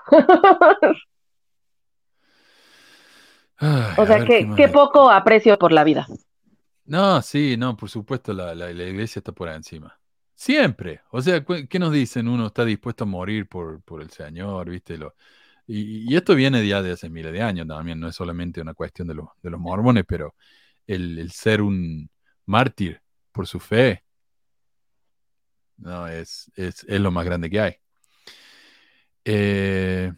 Ay, 3.56 3.94
o 3.98 4.06
sea, 4.06 4.24
qué, 4.24 4.68
poco 4.72 5.10
aprecio 5.10 5.58
por 5.58 5.72
la 5.72 5.84
vida. 5.84 6.06
No, 6.86 7.22
sí, 7.22 7.56
no, 7.56 7.76
por 7.76 7.88
supuesto, 7.88 8.32
la, 8.32 8.54
la- 8.54 8.72
la 8.72 8.84
iglesia 8.84 9.20
está 9.20 9.32
por 9.32 9.48
encima. 9.48 9.96
Siempre. 10.34 11.00
O 11.10 11.22
sea, 11.22 11.44
¿qué 11.44 11.78
nos 11.78 11.92
dicen? 11.92 12.28
Uno 12.28 12.46
está 12.46 12.64
dispuesto 12.64 13.04
a 13.04 13.06
morir 13.06 13.48
por, 13.48 13.80
por 13.82 14.02
el 14.02 14.10
Señor, 14.10 14.68
¿viste? 14.70 14.98
Lo, 14.98 15.14
y, 15.66 16.14
esto 16.16 16.34
viene 16.34 16.66
ya 16.66 16.82
de 16.82 16.92
hace 16.92 17.08
miles 17.10 17.32
de 17.32 17.42
años 17.42 17.66
también, 17.66 18.00
no 18.00 18.08
es 18.08 18.16
solamente 18.16 18.60
una 18.60 18.74
cuestión 18.74 19.08
de, 19.08 19.14
los 19.14 19.28
de 19.42 19.50
los 19.50 19.60
mormones, 19.60 20.04
pero 20.06 20.34
el, 20.86 21.18
el 21.18 21.32
ser 21.32 21.62
un 21.62 22.10
mártir 22.46 23.00
por 23.32 23.46
su 23.46 23.60
fe, 23.60 24.04
no, 25.76 26.06
es, 26.06 26.50
es, 26.56 26.84
es 26.84 27.00
lo 27.00 27.10
más 27.10 27.24
grande 27.24 27.50
que 27.50 27.60
hay. 27.60 27.76
Eh, 29.24 30.12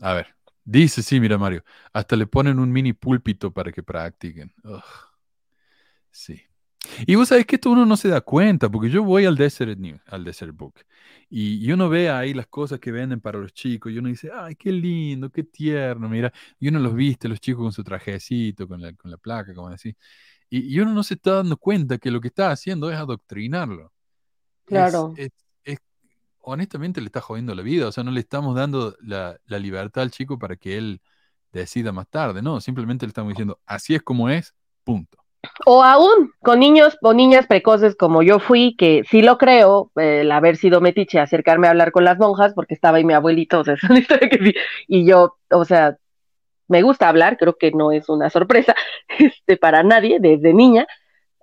a 0.00 0.14
ver, 0.14 0.34
dice, 0.64 1.02
sí, 1.02 1.20
mira 1.20 1.38
Mario, 1.38 1.64
hasta 1.92 2.16
le 2.16 2.26
ponen 2.26 2.58
un 2.58 2.70
mini 2.72 2.92
púlpito 2.92 3.52
para 3.52 3.72
que 3.72 3.82
practiquen. 3.82 4.52
Sí. 6.10 6.47
Y 7.06 7.14
vos 7.14 7.28
sabés 7.28 7.46
que 7.46 7.56
esto 7.56 7.70
uno 7.70 7.86
no 7.86 7.96
se 7.96 8.08
da 8.08 8.20
cuenta, 8.20 8.68
porque 8.70 8.90
yo 8.90 9.02
voy 9.04 9.24
al 9.24 9.36
Desert 9.36 9.78
News, 9.78 10.00
al 10.06 10.24
Desert 10.24 10.54
Book, 10.56 10.74
y, 11.30 11.64
y 11.66 11.72
uno 11.72 11.88
ve 11.88 12.10
ahí 12.10 12.34
las 12.34 12.46
cosas 12.46 12.80
que 12.80 12.92
venden 12.92 13.20
para 13.20 13.38
los 13.38 13.52
chicos, 13.52 13.92
y 13.92 13.98
uno 13.98 14.08
dice, 14.08 14.30
ay, 14.34 14.54
qué 14.56 14.72
lindo, 14.72 15.30
qué 15.30 15.44
tierno, 15.44 16.08
mira, 16.08 16.32
y 16.58 16.68
uno 16.68 16.78
los 16.80 16.94
viste, 16.94 17.28
los 17.28 17.40
chicos 17.40 17.62
con 17.62 17.72
su 17.72 17.84
trajecito, 17.84 18.66
con 18.68 18.80
la, 18.80 18.92
con 18.94 19.10
la 19.10 19.16
placa, 19.18 19.54
como 19.54 19.68
así, 19.68 19.94
y, 20.50 20.74
y 20.76 20.80
uno 20.80 20.92
no 20.94 21.02
se 21.04 21.14
está 21.14 21.34
dando 21.36 21.56
cuenta 21.58 21.98
que 21.98 22.10
lo 22.10 22.20
que 22.20 22.28
está 22.28 22.50
haciendo 22.52 22.90
es 22.90 22.96
adoctrinarlo. 22.98 23.92
Es- 24.66 24.66
Claro. 24.66 25.12
es- 25.16 25.30
es- 25.64 25.78
honestamente 26.40 27.00
le 27.00 27.06
está 27.06 27.20
jodiendo 27.20 27.54
la 27.54 27.62
vida, 27.62 27.88
o 27.88 27.92
sea, 27.92 28.04
no 28.04 28.10
le 28.12 28.20
estamos 28.20 28.54
dando 28.56 28.96
la, 29.00 29.38
la 29.46 29.58
libertad 29.58 30.02
al 30.04 30.10
chico 30.10 30.38
para 30.38 30.56
que 30.56 30.78
él 30.78 31.00
decida 31.52 31.92
más 31.92 32.08
tarde, 32.10 32.42
no, 32.42 32.60
simplemente 32.60 33.06
le 33.06 33.10
estamos 33.10 33.30
diciendo, 33.32 33.60
así 33.66 33.94
es 33.94 34.02
como 34.02 34.28
es, 34.30 34.54
punto. 34.84 35.17
O 35.66 35.82
aún 35.82 36.32
con 36.42 36.58
niños 36.60 36.98
o 37.02 37.14
niñas 37.14 37.46
precoces 37.46 37.94
como 37.94 38.22
yo 38.22 38.38
fui, 38.38 38.74
que 38.76 39.04
sí 39.08 39.22
lo 39.22 39.38
creo, 39.38 39.90
el 39.96 40.30
haber 40.32 40.56
sido 40.56 40.80
metiche, 40.80 41.20
acercarme 41.20 41.66
a 41.66 41.70
hablar 41.70 41.92
con 41.92 42.04
las 42.04 42.18
monjas, 42.18 42.54
porque 42.54 42.74
estaba 42.74 42.98
ahí 42.98 43.04
mi 43.04 43.14
abuelito, 43.14 43.60
o 43.60 43.64
sea, 43.64 43.74
es 43.82 43.84
una 43.84 44.00
historia 44.00 44.28
que 44.28 44.38
sí, 44.38 44.54
y 44.88 45.06
yo, 45.06 45.36
o 45.50 45.64
sea, 45.64 45.96
me 46.68 46.82
gusta 46.82 47.08
hablar, 47.08 47.36
creo 47.38 47.56
que 47.56 47.72
no 47.72 47.92
es 47.92 48.08
una 48.08 48.30
sorpresa 48.30 48.74
este, 49.18 49.56
para 49.56 49.82
nadie 49.82 50.18
desde 50.20 50.52
niña. 50.52 50.86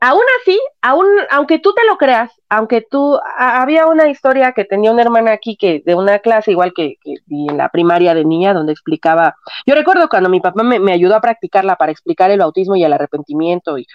Aún 0.01 0.22
así, 0.41 0.59
aún, 0.81 1.07
aunque 1.31 1.57
tú 1.59 1.73
te 1.73 1.84
lo 1.85 1.97
creas, 1.97 2.31
aunque 2.49 2.81
tú, 2.81 3.15
a- 3.38 3.61
había 3.61 3.88
una 3.88 4.09
historia 4.09 4.51
que 4.51 4.65
tenía 4.65 4.91
una 4.91 5.01
hermana 5.01 5.31
aquí 5.31 5.57
que 5.57 5.81
de 5.85 5.95
una 5.95 6.19
clase 6.19 6.51
igual 6.51 6.73
que, 6.76 6.95
en 7.05 7.57
la 7.57 7.69
primaria 7.69 8.13
de 8.13 8.26
niña, 8.26 8.53
donde 8.53 8.73
explicaba, 8.73 9.35
yo 9.65 9.73
recuerdo 9.73 10.09
cuando 10.09 10.30
mi 10.30 10.41
papá 10.41 10.63
me, 10.63 10.80
me 10.80 10.91
ayudó 10.93 11.15
a 11.15 11.22
practicarla 11.22 11.76
para 11.77 11.91
explicar 11.91 12.30
el 12.30 12.39
bautismo 12.39 12.76
y 12.76 12.84
el 12.84 12.93
arrepentimiento 12.93 13.77
y, 13.77 13.88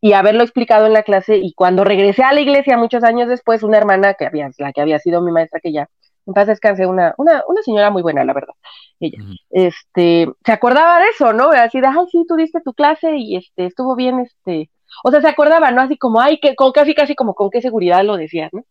y 0.00 0.12
haberlo 0.14 0.42
explicado 0.44 0.86
en 0.86 0.92
la 0.94 1.02
clase, 1.04 1.38
y 1.38 1.52
cuando 1.54 1.84
regresé 1.84 2.22
a 2.24 2.32
la 2.34 2.40
iglesia 2.42 2.76
muchos 2.78 3.02
años 3.04 3.28
después, 3.28 3.62
una 3.62 3.78
hermana 3.78 4.14
que 4.14 4.26
había, 4.26 4.50
la 4.58 4.72
que 4.72 4.80
había 4.82 4.98
sido 5.00 5.22
mi 5.22 5.32
maestra, 5.32 5.60
que 5.60 5.72
ya, 5.72 5.88
en 6.26 6.34
paz 6.34 6.46
descanse, 6.48 6.86
una, 6.86 7.14
una, 7.18 7.42
una 7.48 7.62
señora 7.62 7.90
muy 7.90 8.02
buena, 8.02 8.24
la 8.24 8.32
verdad, 8.34 8.54
ella, 9.00 9.18
este, 9.50 10.28
se 10.44 10.52
acordaba 10.52 11.00
de 11.00 11.08
eso, 11.10 11.32
¿no? 11.32 11.50
Así 11.50 11.80
de, 11.80 11.86
ay, 11.88 12.06
sí, 12.10 12.24
tú 12.28 12.36
diste 12.36 12.60
tu 12.62 12.74
clase 12.74 13.16
y 13.16 13.36
este, 13.36 13.66
estuvo 13.66 13.96
bien, 13.96 14.20
este, 14.20 14.70
o 15.04 15.10
sea, 15.10 15.20
se 15.20 15.28
acordaba, 15.28 15.70
¿no? 15.70 15.82
Así 15.82 15.96
como, 15.98 16.20
ay, 16.20 16.38
que, 16.40 16.54
con 16.54 16.72
casi, 16.72 16.94
casi 16.94 17.14
como 17.14 17.34
con 17.34 17.50
qué 17.50 17.60
seguridad 17.62 18.04
lo 18.04 18.16
decías, 18.16 18.50
¿no? 18.52 18.64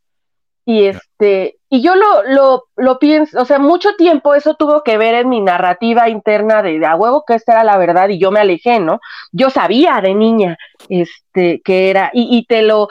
Y 0.68 0.86
este, 0.86 1.58
y 1.70 1.84
yo 1.84 1.96
lo, 1.96 2.24
lo, 2.24 2.64
lo 2.76 2.98
pienso, 2.98 3.40
o 3.40 3.46
sea, 3.46 3.60
mucho 3.60 3.96
tiempo 3.98 4.34
eso 4.34 4.56
tuvo 4.56 4.82
que 4.84 4.98
ver 4.98 5.14
en 5.14 5.30
mi 5.30 5.40
narrativa 5.42 6.10
interna 6.10 6.64
de, 6.64 6.80
de 6.80 6.86
a 6.88 6.96
huevo 6.96 7.24
que 7.28 7.36
esta 7.36 7.54
era 7.54 7.64
la 7.64 7.78
verdad 7.78 8.10
y 8.10 8.18
yo 8.20 8.32
me 8.32 8.40
alejé, 8.40 8.80
¿no? 8.80 9.00
Yo 9.32 9.52
sabía 9.52 10.02
de 10.02 10.16
niña, 10.16 10.58
este, 10.90 11.62
que 11.64 11.92
era, 11.92 12.10
y, 12.14 12.36
y 12.36 12.46
te 12.48 12.64
lo, 12.64 12.88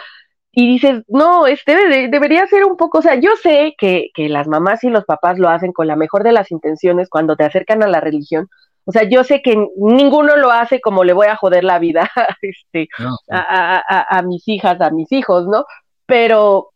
y 0.52 0.69
dices, 0.69 1.02
no, 1.09 1.47
este 1.48 1.74
debe- 1.77 2.09
debería 2.11 2.47
ser 2.47 2.65
un 2.65 2.77
poco, 2.77 2.98
o 2.98 3.02
sea, 3.02 3.16
yo 3.16 3.31
sé 3.43 3.74
que, 3.77 4.11
que 4.15 4.28
las 4.28 4.47
mamás 4.47 4.85
y 4.85 4.89
los 4.90 5.05
papás 5.05 5.39
lo 5.39 5.48
hacen 5.48 5.73
con 5.73 5.89
la 5.89 5.97
mejor 5.97 6.23
de 6.23 6.32
las 6.32 6.52
intenciones 6.52 7.09
cuando 7.09 7.35
te 7.36 7.44
acercan 7.44 7.82
a 7.82 7.89
la 7.89 8.01
religión. 8.01 8.48
O 8.86 8.93
sea, 8.93 9.05
yo 9.09 9.24
sé 9.24 9.43
que 9.43 9.56
ninguno 9.77 10.36
lo 10.36 10.51
hace 10.51 10.81
como 10.81 11.05
le 11.05 11.12
voy 11.15 11.27
a 11.28 11.36
joder 11.36 11.65
la 11.65 11.78
vida 11.78 12.11
este, 12.43 12.89
No, 12.98 13.16
a, 13.31 13.77
a- 13.78 13.82
a- 13.89 14.19
a 14.19 14.23
mis 14.23 14.47
hijas, 14.48 14.81
a 14.81 14.90
mis 14.90 15.11
hijos, 15.12 15.47
¿no? 15.47 15.65
Pero, 16.06 16.70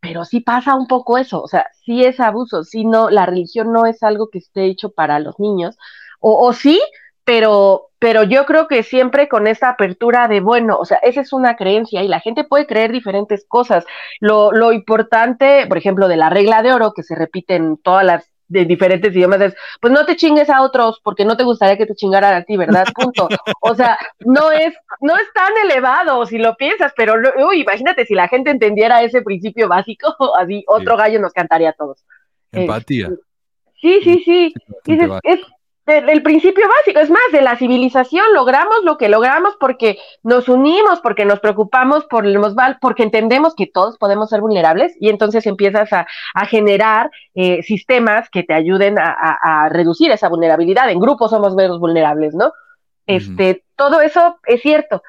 pero 0.00 0.24
sí 0.24 0.40
pasa 0.40 0.74
un 0.74 0.86
poco 0.86 1.16
eso, 1.18 1.40
o 1.42 1.48
sea, 1.48 1.66
sí 1.84 2.04
es 2.04 2.20
abuso, 2.20 2.62
sí 2.64 2.84
no, 2.84 3.08
la 3.10 3.24
religión 3.26 3.72
no 3.72 3.86
es 3.86 4.02
algo 4.02 4.28
que 4.30 4.38
esté 4.38 4.66
hecho 4.66 4.90
para 4.90 5.18
los 5.18 5.38
niños, 5.40 5.76
o, 6.20 6.46
o 6.46 6.52
sí, 6.52 6.80
pero, 7.24 7.88
pero 7.98 8.22
yo 8.24 8.44
creo 8.44 8.68
que 8.68 8.82
siempre 8.82 9.28
con 9.28 9.46
esta 9.46 9.70
apertura 9.70 10.28
de, 10.28 10.40
bueno, 10.40 10.76
o 10.78 10.84
sea, 10.84 10.98
esa 10.98 11.22
es 11.22 11.32
una 11.32 11.56
creencia 11.56 12.02
y 12.02 12.08
la 12.08 12.20
gente 12.20 12.44
puede 12.44 12.66
creer 12.66 12.92
diferentes 12.92 13.46
cosas. 13.48 13.86
Lo, 14.20 14.52
lo 14.52 14.72
importante, 14.72 15.66
por 15.66 15.78
ejemplo, 15.78 16.06
de 16.08 16.16
la 16.18 16.28
regla 16.28 16.62
de 16.62 16.72
oro 16.74 16.92
que 16.94 17.02
se 17.02 17.14
repite 17.14 17.54
en 17.56 17.78
todas 17.78 18.04
las 18.04 18.30
de 18.54 18.64
diferentes 18.64 19.14
idiomas 19.14 19.40
es, 19.40 19.54
pues 19.80 19.92
no 19.92 20.06
te 20.06 20.16
chingues 20.16 20.48
a 20.48 20.62
otros 20.62 21.00
porque 21.02 21.24
no 21.24 21.36
te 21.36 21.44
gustaría 21.44 21.76
que 21.76 21.86
te 21.86 21.94
chingaran 21.94 22.34
a 22.34 22.44
ti, 22.44 22.56
¿verdad? 22.56 22.86
Punto. 22.94 23.28
O 23.60 23.74
sea, 23.74 23.98
no 24.20 24.50
es, 24.50 24.74
no 25.00 25.16
es 25.16 25.32
tan 25.34 25.52
elevado 25.64 26.24
si 26.26 26.38
lo 26.38 26.56
piensas, 26.56 26.92
pero 26.96 27.14
uy, 27.46 27.62
imagínate 27.62 28.06
si 28.06 28.14
la 28.14 28.28
gente 28.28 28.50
entendiera 28.50 29.02
ese 29.02 29.22
principio 29.22 29.68
básico, 29.68 30.14
así 30.38 30.64
otro 30.66 30.96
gallo 30.96 31.20
nos 31.20 31.32
cantaría 31.32 31.70
a 31.70 31.74
todos. 31.74 32.04
Empatía. 32.52 33.10
Sí, 33.80 34.00
sí, 34.02 34.22
sí. 34.24 34.54
Dices, 34.86 35.10
es 35.24 35.40
del 35.86 36.22
principio 36.22 36.66
básico, 36.78 37.00
es 37.00 37.10
más, 37.10 37.22
de 37.32 37.42
la 37.42 37.56
civilización 37.56 38.24
logramos 38.32 38.76
lo 38.84 38.96
que 38.96 39.08
logramos 39.08 39.54
porque 39.60 39.98
nos 40.22 40.48
unimos, 40.48 41.00
porque 41.00 41.24
nos 41.26 41.40
preocupamos 41.40 42.06
por 42.06 42.24
los 42.24 42.54
val- 42.54 42.78
porque 42.80 43.02
entendemos 43.02 43.54
que 43.54 43.66
todos 43.66 43.98
podemos 43.98 44.30
ser 44.30 44.40
vulnerables 44.40 44.96
y 44.98 45.10
entonces 45.10 45.46
empiezas 45.46 45.92
a, 45.92 46.06
a 46.34 46.46
generar 46.46 47.10
eh, 47.34 47.62
sistemas 47.62 48.30
que 48.30 48.42
te 48.44 48.54
ayuden 48.54 48.98
a, 48.98 49.10
a- 49.10 49.64
a 49.64 49.68
reducir 49.68 50.10
esa 50.10 50.28
vulnerabilidad. 50.30 50.88
En 50.90 51.00
grupo 51.00 51.28
somos 51.28 51.54
menos 51.54 51.78
vulnerables, 51.78 52.34
¿no? 52.34 52.52
Este, 53.06 53.64
todo 53.76 54.00
eso 54.00 54.38
es 54.46 54.62
cierto, 54.62 55.02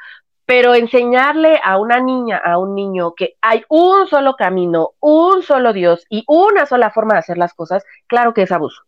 pero 0.46 0.76
enseñarle 0.76 1.60
a 1.64 1.78
una 1.80 2.00
niña, 2.02 2.38
a 2.44 2.58
un 2.58 2.76
niño 2.76 3.14
que 3.16 3.36
hay 3.42 3.64
un 3.70 4.08
solo 4.08 4.36
camino, 4.36 4.92
un 5.00 5.42
solo 5.44 5.72
Dios 5.74 6.06
y 6.10 6.24
una 6.28 6.66
sola 6.66 6.92
forma 6.92 7.14
de 7.14 7.20
hacer 7.20 7.38
las 7.38 7.54
cosas, 7.54 7.84
claro 8.08 8.34
que 8.34 8.42
es 8.44 8.52
abuso. 8.52 8.82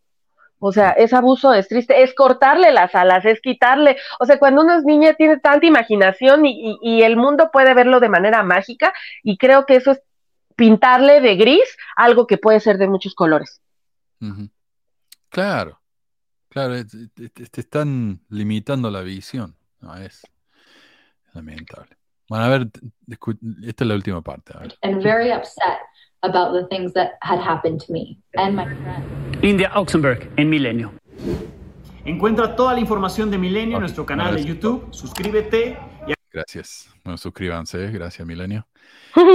O 0.60 0.72
sea, 0.72 0.90
es 0.90 1.12
abuso, 1.12 1.54
es 1.54 1.68
triste, 1.68 2.02
es 2.02 2.14
cortarle 2.14 2.72
las 2.72 2.94
alas, 2.94 3.24
es 3.24 3.40
quitarle, 3.40 3.96
o 4.18 4.26
sea, 4.26 4.38
cuando 4.38 4.62
una 4.62 4.80
niña 4.80 5.14
tiene 5.14 5.38
tanta 5.38 5.66
imaginación 5.66 6.44
y, 6.46 6.72
y- 6.72 6.78
y 6.82 7.02
el 7.02 7.16
mundo 7.16 7.50
puede 7.52 7.74
verlo 7.74 8.00
de 8.00 8.08
manera 8.08 8.42
mágica, 8.42 8.92
y 9.22 9.38
creo 9.38 9.66
que 9.66 9.76
eso 9.76 9.92
es 9.92 10.02
pintarle 10.56 11.20
de 11.20 11.36
gris 11.36 11.76
algo 11.94 12.26
que 12.26 12.38
puede 12.38 12.58
ser 12.58 12.78
de 12.78 12.88
muchos 12.88 13.14
colores. 13.14 13.60
Claro, 15.28 15.80
claro, 16.48 16.74
es- 16.74 16.88
te, 17.14 17.60
están 17.60 18.20
limitando 18.28 18.90
la 18.90 19.02
visión. 19.02 19.54
No, 19.80 19.94
es 19.94 20.22
lamentable. 21.34 21.96
Bueno, 22.28 22.44
a 22.44 22.48
ver, 22.48 22.68
esta 23.62 23.84
es 23.84 23.88
la 23.88 23.94
última 23.94 24.22
parte. 24.22 24.52
A 24.56 24.60
ver. 24.60 24.78
and 24.82 25.02
very 25.02 25.32
upset 25.32 25.78
about 26.22 26.52
the 26.52 26.66
things 26.68 26.92
that 26.94 27.12
had 27.20 27.40
happened 27.40 27.80
to 27.86 27.92
me 27.92 28.18
and 28.36 28.56
my 28.56 28.64
friends. 28.64 29.04
India 29.42 29.70
Oxenberg 29.74 30.30
en 30.36 30.50
Milenio. 30.50 30.92
Encuentra 32.04 32.56
toda 32.56 32.74
la 32.74 32.80
información 32.80 33.30
de 33.30 33.38
Milenio 33.38 33.76
en 33.76 33.82
nuestro 33.82 34.06
canal 34.06 34.34
de. 34.34 34.44
YouTube. 34.44 34.88
Suscríbete 34.92 35.78
y 36.06 36.14
Gracias. 36.32 36.90
Bueno, 37.04 37.18
suscríbanse, 37.18 37.90
gracias, 37.90 38.26
Milenio. 38.26 38.66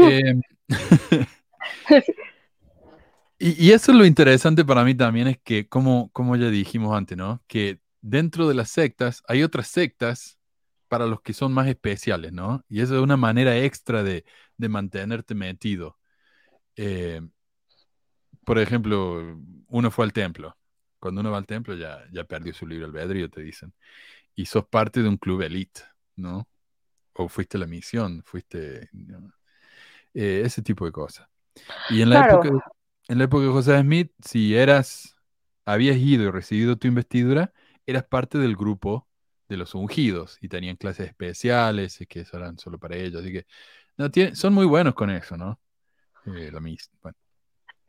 Eh, 0.10 0.40
y, 3.40 3.68
y 3.68 3.72
eso 3.72 3.92
es 3.92 3.98
lo 3.98 4.06
interesante 4.06 4.64
para 4.64 4.84
mí 4.84 4.96
también, 4.96 5.28
es 5.28 5.38
que, 5.44 5.68
como, 5.68 6.10
como 6.14 6.36
ya 6.36 6.50
dijimos 6.50 6.96
antes, 6.96 7.18
¿no? 7.18 7.42
Que 7.48 7.80
dentro 8.02 8.48
de 8.48 8.54
las 8.54 8.70
sectas 8.70 9.24
hay 9.28 9.44
otras 9.44 9.68
sectas 9.68 10.38
para 10.88 11.08
los 11.08 11.22
que 11.22 11.34
son 11.34 11.54
más 11.54 11.68
especiales, 11.68 12.32
¿no? 12.34 12.64
Y 12.70 12.82
eso 12.82 12.96
es 12.96 13.02
una 13.02 13.18
manera 13.18 13.58
extra 13.58 14.04
de, 14.04 14.26
de 14.58 14.70
mantenerte 14.70 15.36
metido. 15.36 15.98
Eh, 16.76 17.22
por 18.46 18.60
ejemplo, 18.60 19.38
uno 19.70 19.92
fue 19.92 20.06
al 20.06 20.14
templo. 20.14 20.58
Cuando 21.00 21.22
uno 21.22 21.32
va 21.32 21.38
al 21.38 21.46
templo 21.48 21.76
ya, 21.76 22.04
ya 22.12 22.24
perdió 22.26 22.54
su 22.54 22.66
libre 22.68 22.86
albedrío, 22.86 23.30
te 23.30 23.42
dicen. 23.42 23.74
Y 24.36 24.46
sos 24.46 24.68
parte 24.68 25.02
de 25.04 25.10
un 25.10 25.18
club 25.18 25.42
elite, 25.44 25.82
¿no? 26.16 26.48
O 27.16 27.30
fuiste 27.30 27.58
a 27.58 27.62
la 27.62 27.68
misión, 27.68 28.24
fuiste... 28.26 28.90
¿no? 28.94 29.34
Eh, 30.14 30.44
ese 30.46 30.62
tipo 30.62 30.86
de 30.86 30.92
cosas. 30.92 31.28
Y 31.88 32.02
en 32.02 32.10
la, 32.10 32.20
Claro. 32.20 32.20
época, 32.20 32.50
en 33.10 33.18
la 33.20 33.26
época 33.26 33.46
de 33.46 33.52
José 33.52 33.80
Smith, 33.82 34.12
si 34.26 34.56
eras, 34.56 35.16
habías 35.66 35.98
ido 35.98 36.26
y 36.26 36.32
recibido 36.32 36.78
tu 36.78 36.88
investidura, 36.88 37.54
eras 37.88 38.06
parte 38.06 38.38
del 38.40 38.56
grupo 38.58 39.08
de 39.50 39.58
los 39.58 39.76
ungidos 39.76 40.38
y 40.42 40.50
tenían 40.50 40.78
clases 40.78 41.08
especiales 41.10 42.02
y 42.02 42.08
que 42.08 42.22
eso 42.22 42.38
eran 42.38 42.60
solo 42.60 42.80
para 42.80 42.98
ellos. 42.98 43.22
Así 43.24 43.34
que 43.34 43.48
no, 43.98 44.12
tiene- 44.12 44.36
son 44.36 44.54
muy 44.56 44.66
buenos 44.68 44.96
con 44.96 45.12
eso, 45.12 45.38
¿no? 45.38 45.62
Eh, 46.26 46.50
la 46.52 46.60
bueno, 46.60 47.18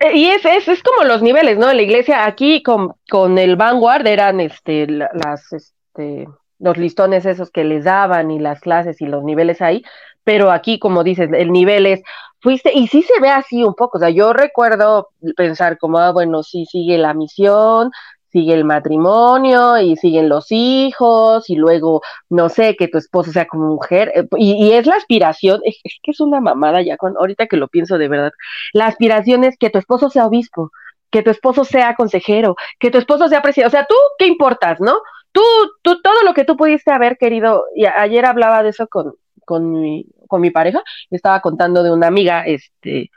Eh, 0.01 0.17
Y 0.17 0.27
es, 0.27 0.45
es, 0.45 0.69
es 0.69 0.83
como 0.83 1.05
los 1.05 1.23
niveles, 1.23 1.59
¿no? 1.59 1.71
En 1.71 1.77
la 1.77 1.83
iglesia, 1.83 2.27
aquí 2.27 2.63
con, 2.63 2.95
con 3.11 3.39
el 3.39 3.57
Vanguard 3.57 4.07
eran 4.07 4.41
este, 4.41 4.87
la- 4.89 5.11
las, 5.15 5.53
este, 5.53 6.27
los 6.59 6.77
listones 6.77 7.27
esos 7.27 7.51
que 7.51 7.65
les 7.65 7.85
daban 7.85 8.31
y 8.31 8.39
las 8.39 8.61
clases 8.61 9.01
y 9.01 9.07
los 9.07 9.23
niveles 9.25 9.61
ahí, 9.63 9.85
pero 10.25 10.51
aquí, 10.51 10.79
como 10.79 11.05
dices, 11.05 11.31
el 11.33 11.53
nivel 11.53 11.87
es, 11.87 12.03
fuiste, 12.41 12.73
y 12.75 12.89
sí 12.89 13.03
se 13.03 13.21
ve 13.21 13.29
así 13.31 13.63
un 13.65 13.75
poco, 13.75 13.99
o 13.99 14.01
sea, 14.01 14.11
yo 14.11 14.33
recuerdo 14.33 15.11
pensar 15.37 15.79
como, 15.79 15.99
ah, 15.99 16.13
bueno, 16.13 16.43
sí, 16.43 16.67
sigue 16.67 16.99
la 16.99 17.15
misión, 17.15 17.91
sigue 18.35 18.53
el 18.53 18.65
matrimonio 18.65 19.79
y 19.79 19.95
siguen 19.95 20.29
los 20.29 20.47
hijos 20.51 21.49
y 21.49 21.55
luego, 21.55 22.03
no 22.29 22.49
sé, 22.49 22.75
que 22.77 22.89
tu 22.89 22.99
esposo 22.99 23.31
sea 23.31 23.47
como 23.47 23.69
mujer, 23.69 24.11
eh, 24.13 24.27
y, 24.37 24.55
y 24.55 24.73
es 24.73 24.87
la 24.87 24.97
aspiración, 24.97 25.61
es, 25.63 25.79
que 26.03 26.11
es 26.11 26.21
una 26.21 26.41
mamada 26.41 26.83
ya, 26.83 26.97
con, 26.97 27.17
ahorita 27.17 27.47
que 27.47 27.57
lo 27.57 27.69
pienso 27.69 27.97
de 27.97 28.09
verdad, 28.09 28.33
la 28.73 28.87
aspiración 28.87 29.45
es 29.45 29.57
que 29.57 29.71
tu 29.71 29.79
esposo 29.79 30.11
sea 30.11 30.27
obispo, 30.27 30.73
que 31.13 31.23
tu 31.23 31.31
esposo 31.31 31.65
sea 31.65 31.95
consejero, 31.95 32.57
que 32.81 32.91
tu 32.91 32.99
esposo 32.99 33.29
sea 33.29 33.41
presidente, 33.41 33.69
o 33.69 33.71
sea, 33.71 33.87
tú, 33.87 33.95
¿qué 34.19 34.27
importas, 34.27 34.81
no? 34.81 34.97
Tú, 35.31 35.43
tú, 35.83 36.03
todo 36.03 36.25
lo 36.25 36.35
que 36.35 36.45
tú 36.45 36.57
pudiste 36.57 36.91
haber 36.91 37.17
querido, 37.19 37.67
y 37.77 37.87
ayer 37.87 38.27
hablaba 38.27 38.65
de 38.65 38.71
eso 38.71 38.89
con, 38.89 39.15
con 39.45 39.71
mi, 39.71 40.07
con 40.27 40.41
mi 40.41 40.51
pareja, 40.51 40.83
estaba 41.09 41.41
contando 41.41 41.85
de 41.85 41.93
una 41.93 42.09
amiga, 42.09 42.45
este, 42.45 43.13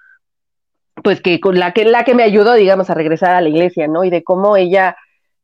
pues 1.03 1.21
que 1.21 1.39
con 1.39 1.57
la 1.57 1.73
que, 1.73 1.85
la 1.85 2.03
que 2.03 2.13
me 2.13 2.23
ayudó, 2.23 2.53
digamos, 2.53 2.91
a 2.91 2.93
regresar 2.93 3.35
a 3.35 3.41
la 3.41 3.49
iglesia, 3.49 3.87
¿no? 3.87 4.03
Y 4.03 4.11
de 4.11 4.23
cómo 4.23 4.57
ella, 4.57 4.95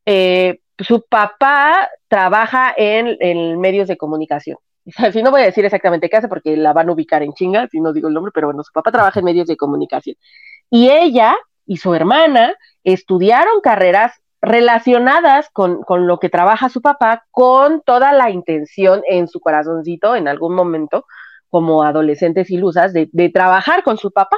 eh, 0.06 0.60
su 0.78 1.04
papá 1.08 1.88
trabaja 2.08 2.74
en, 2.76 3.60
medios 3.60 3.88
de 3.88 3.96
comunicación. 3.96 4.58
Si 5.12 5.22
no 5.22 5.30
voy 5.30 5.42
a 5.42 5.46
decir 5.46 5.64
exactamente 5.64 6.10
qué 6.10 6.16
hace 6.18 6.28
porque 6.28 6.56
la 6.56 6.72
van 6.72 6.88
a 6.88 6.92
ubicar 6.92 7.22
en 7.22 7.32
chinga, 7.32 7.68
si 7.68 7.80
no 7.80 7.92
digo 7.92 8.08
el 8.08 8.14
nombre, 8.14 8.32
pero 8.34 8.48
bueno, 8.48 8.62
su 8.62 8.72
papá 8.72 8.92
trabaja 8.92 9.20
en 9.20 9.24
medios 9.24 9.46
de 9.46 9.56
comunicación. 9.56 10.16
Y 10.70 10.90
ella 10.90 11.34
y 11.66 11.78
su 11.78 11.94
hermana 11.94 12.54
estudiaron 12.82 13.60
carreras 13.62 14.20
relacionadas 14.42 15.48
con, 15.50 15.82
con 15.82 16.06
lo 16.06 16.18
que 16.18 16.28
trabaja 16.28 16.68
su 16.68 16.82
papá, 16.82 17.24
con 17.30 17.80
toda 17.80 18.12
la 18.12 18.30
intención 18.30 19.02
en 19.08 19.26
su 19.26 19.40
corazoncito 19.40 20.16
en 20.16 20.28
algún 20.28 20.54
momento, 20.54 21.06
como 21.48 21.82
adolescentes 21.82 22.50
ilusas, 22.50 22.92
de, 22.92 23.08
de 23.12 23.30
trabajar 23.30 23.82
con 23.84 23.96
su 23.96 24.10
papá. 24.10 24.36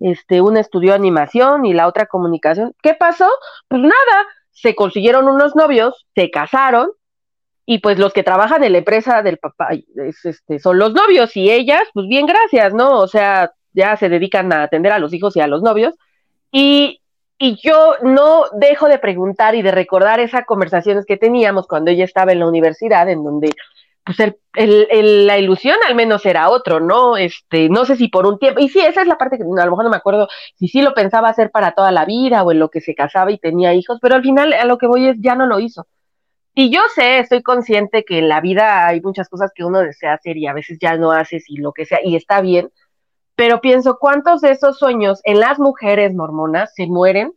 Este, 0.00 0.40
una 0.40 0.60
estudió 0.60 0.94
animación 0.94 1.66
y 1.66 1.74
la 1.74 1.86
otra 1.88 2.06
comunicación. 2.06 2.74
¿Qué 2.82 2.94
pasó? 2.94 3.28
Pues 3.68 3.82
nada, 3.82 4.26
se 4.54 4.74
consiguieron 4.74 5.28
unos 5.28 5.54
novios, 5.54 6.06
se 6.14 6.30
casaron, 6.30 6.90
y 7.66 7.78
pues 7.78 7.98
los 7.98 8.12
que 8.12 8.22
trabajan 8.22 8.62
en 8.64 8.72
la 8.72 8.78
empresa 8.78 9.22
del 9.22 9.38
papá 9.38 9.70
es, 9.72 10.24
este, 10.24 10.58
son 10.58 10.78
los 10.78 10.92
novios 10.92 11.36
y 11.36 11.50
ellas, 11.50 11.82
pues 11.94 12.06
bien, 12.08 12.26
gracias, 12.26 12.74
¿no? 12.74 12.98
O 12.98 13.08
sea, 13.08 13.52
ya 13.72 13.96
se 13.96 14.08
dedican 14.08 14.52
a 14.52 14.64
atender 14.64 14.92
a 14.92 14.98
los 14.98 15.12
hijos 15.14 15.36
y 15.36 15.40
a 15.40 15.46
los 15.46 15.62
novios. 15.62 15.94
Y, 16.52 17.00
y 17.38 17.56
yo 17.62 17.94
no 18.02 18.44
dejo 18.52 18.88
de 18.88 18.98
preguntar 18.98 19.54
y 19.54 19.62
de 19.62 19.70
recordar 19.70 20.20
esas 20.20 20.44
conversaciones 20.44 21.06
que 21.06 21.16
teníamos 21.16 21.66
cuando 21.66 21.90
ella 21.90 22.04
estaba 22.04 22.32
en 22.32 22.40
la 22.40 22.48
universidad, 22.48 23.08
en 23.08 23.24
donde 23.24 23.50
pues 24.04 24.20
el, 24.20 24.36
el, 24.54 24.86
el, 24.90 25.26
la 25.26 25.38
ilusión 25.38 25.76
al 25.86 25.94
menos 25.94 26.26
era 26.26 26.50
otro, 26.50 26.78
¿no? 26.78 27.16
Este, 27.16 27.68
no 27.70 27.84
sé 27.86 27.96
si 27.96 28.08
por 28.08 28.26
un 28.26 28.38
tiempo, 28.38 28.60
y 28.60 28.68
sí, 28.68 28.80
esa 28.80 29.02
es 29.02 29.08
la 29.08 29.16
parte 29.16 29.38
que 29.38 29.44
a 29.44 29.64
lo 29.64 29.70
mejor 29.70 29.84
no 29.84 29.90
me 29.90 29.96
acuerdo 29.96 30.28
si 30.56 30.68
sí 30.68 30.82
lo 30.82 30.94
pensaba 30.94 31.30
hacer 31.30 31.50
para 31.50 31.72
toda 31.72 31.90
la 31.90 32.04
vida 32.04 32.42
o 32.42 32.52
en 32.52 32.58
lo 32.58 32.68
que 32.68 32.80
se 32.80 32.94
casaba 32.94 33.32
y 33.32 33.38
tenía 33.38 33.72
hijos, 33.74 33.98
pero 34.02 34.14
al 34.14 34.22
final 34.22 34.52
a 34.52 34.66
lo 34.66 34.76
que 34.78 34.86
voy 34.86 35.08
es 35.08 35.16
ya 35.20 35.34
no 35.34 35.46
lo 35.46 35.58
hizo. 35.58 35.86
Y 36.54 36.70
yo 36.70 36.80
sé, 36.94 37.18
estoy 37.18 37.42
consciente 37.42 38.04
que 38.04 38.18
en 38.18 38.28
la 38.28 38.40
vida 38.40 38.86
hay 38.86 39.00
muchas 39.00 39.28
cosas 39.28 39.50
que 39.54 39.64
uno 39.64 39.80
desea 39.80 40.14
hacer 40.14 40.36
y 40.36 40.46
a 40.46 40.52
veces 40.52 40.78
ya 40.80 40.96
no 40.96 41.10
haces 41.10 41.44
y 41.48 41.56
lo 41.56 41.72
que 41.72 41.86
sea, 41.86 41.98
y 42.04 42.14
está 42.14 42.40
bien, 42.42 42.70
pero 43.36 43.60
pienso 43.60 43.98
cuántos 43.98 44.42
de 44.42 44.50
esos 44.50 44.78
sueños 44.78 45.20
en 45.24 45.40
las 45.40 45.58
mujeres 45.58 46.14
mormonas 46.14 46.72
se 46.74 46.86
mueren 46.86 47.32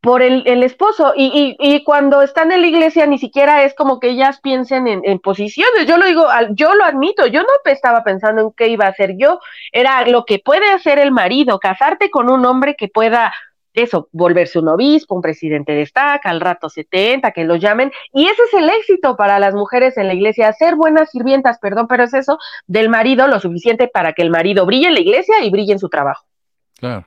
por 0.00 0.22
el, 0.22 0.42
el 0.46 0.62
esposo 0.62 1.12
y, 1.14 1.56
y, 1.58 1.74
y, 1.74 1.84
cuando 1.84 2.22
están 2.22 2.52
en 2.52 2.62
la 2.62 2.66
iglesia 2.66 3.06
ni 3.06 3.18
siquiera 3.18 3.64
es 3.64 3.74
como 3.74 4.00
que 4.00 4.10
ellas 4.10 4.40
piensen 4.40 4.86
en, 4.86 5.18
posiciones, 5.18 5.86
yo 5.86 5.98
lo 5.98 6.06
digo, 6.06 6.26
yo 6.52 6.74
lo 6.74 6.84
admito, 6.84 7.26
yo 7.26 7.42
no 7.42 7.48
estaba 7.66 8.02
pensando 8.02 8.40
en 8.40 8.52
qué 8.56 8.68
iba 8.68 8.86
a 8.86 8.90
hacer 8.90 9.16
yo, 9.18 9.40
era 9.72 10.06
lo 10.06 10.24
que 10.24 10.38
puede 10.38 10.70
hacer 10.70 10.98
el 10.98 11.12
marido, 11.12 11.58
casarte 11.58 12.10
con 12.10 12.30
un 12.30 12.46
hombre 12.46 12.76
que 12.76 12.88
pueda 12.88 13.32
eso, 13.74 14.08
volverse 14.12 14.58
un 14.58 14.68
obispo, 14.68 15.14
un 15.14 15.22
presidente 15.22 15.72
de 15.72 15.82
estaca, 15.82 16.30
al 16.30 16.40
rato 16.40 16.68
70, 16.68 17.30
que 17.32 17.44
lo 17.44 17.56
llamen, 17.56 17.92
y 18.12 18.26
ese 18.26 18.42
es 18.42 18.54
el 18.54 18.68
éxito 18.68 19.16
para 19.16 19.38
las 19.38 19.54
mujeres 19.54 19.96
en 19.96 20.08
la 20.08 20.14
iglesia, 20.14 20.52
ser 20.52 20.74
buenas 20.74 21.10
sirvientas, 21.10 21.58
perdón, 21.60 21.86
pero 21.86 22.04
es 22.04 22.14
eso, 22.14 22.38
del 22.66 22.88
marido 22.88 23.28
lo 23.28 23.38
suficiente 23.38 23.86
para 23.86 24.12
que 24.12 24.22
el 24.22 24.30
marido 24.30 24.66
brille 24.66 24.88
en 24.88 24.94
la 24.94 25.00
iglesia 25.00 25.44
y 25.44 25.50
brille 25.50 25.72
en 25.72 25.78
su 25.78 25.88
trabajo. 25.88 26.24
Claro. 26.78 27.06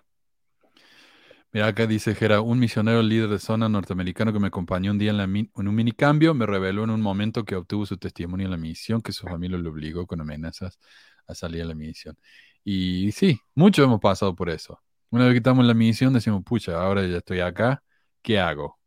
Mira, 1.54 1.68
acá 1.68 1.86
dice 1.86 2.16
Gera, 2.16 2.42
un 2.42 2.58
misionero 2.58 3.04
líder 3.04 3.30
de 3.30 3.38
zona 3.38 3.70
norteamericano 3.70 4.34
que 4.34 4.40
me 4.40 4.48
acompañó 4.48 4.90
un 4.90 4.98
día 4.98 5.12
en, 5.12 5.18
la 5.18 5.26
en, 5.26 5.52
un 5.56 5.76
minicambio 5.76 6.34
me 6.34 6.48
reveló 6.48 6.84
en 6.84 6.90
un 6.90 7.00
momento 7.00 7.46
que 7.46 7.56
obtuvo 7.56 7.86
su 7.86 7.96
testimonio 7.98 8.46
en 8.46 8.52
la 8.52 8.58
misión, 8.58 9.02
que 9.04 9.12
su 9.12 9.28
familia 9.28 9.60
lo 9.60 9.70
obligó 9.70 10.08
con 10.08 10.20
amenazas 10.20 10.80
a 11.28 11.36
salir 11.36 11.62
a 11.62 11.66
la 11.66 11.76
misión. 11.76 12.18
Y 12.64 13.12
sí, 13.12 13.40
muchos 13.54 13.86
hemos 13.86 14.00
pasado 14.00 14.36
por 14.36 14.50
eso. 14.50 14.82
Una 15.12 15.26
vez 15.26 15.34
que 15.34 15.38
estamos 15.38 15.62
en 15.62 15.68
la 15.68 15.76
misión 15.76 16.12
decimos, 16.14 16.44
pucha, 16.44 16.82
ahora 16.82 17.06
ya 17.06 17.18
estoy 17.18 17.42
acá, 17.42 17.84
¿qué 18.24 18.40
hago? 18.40 18.80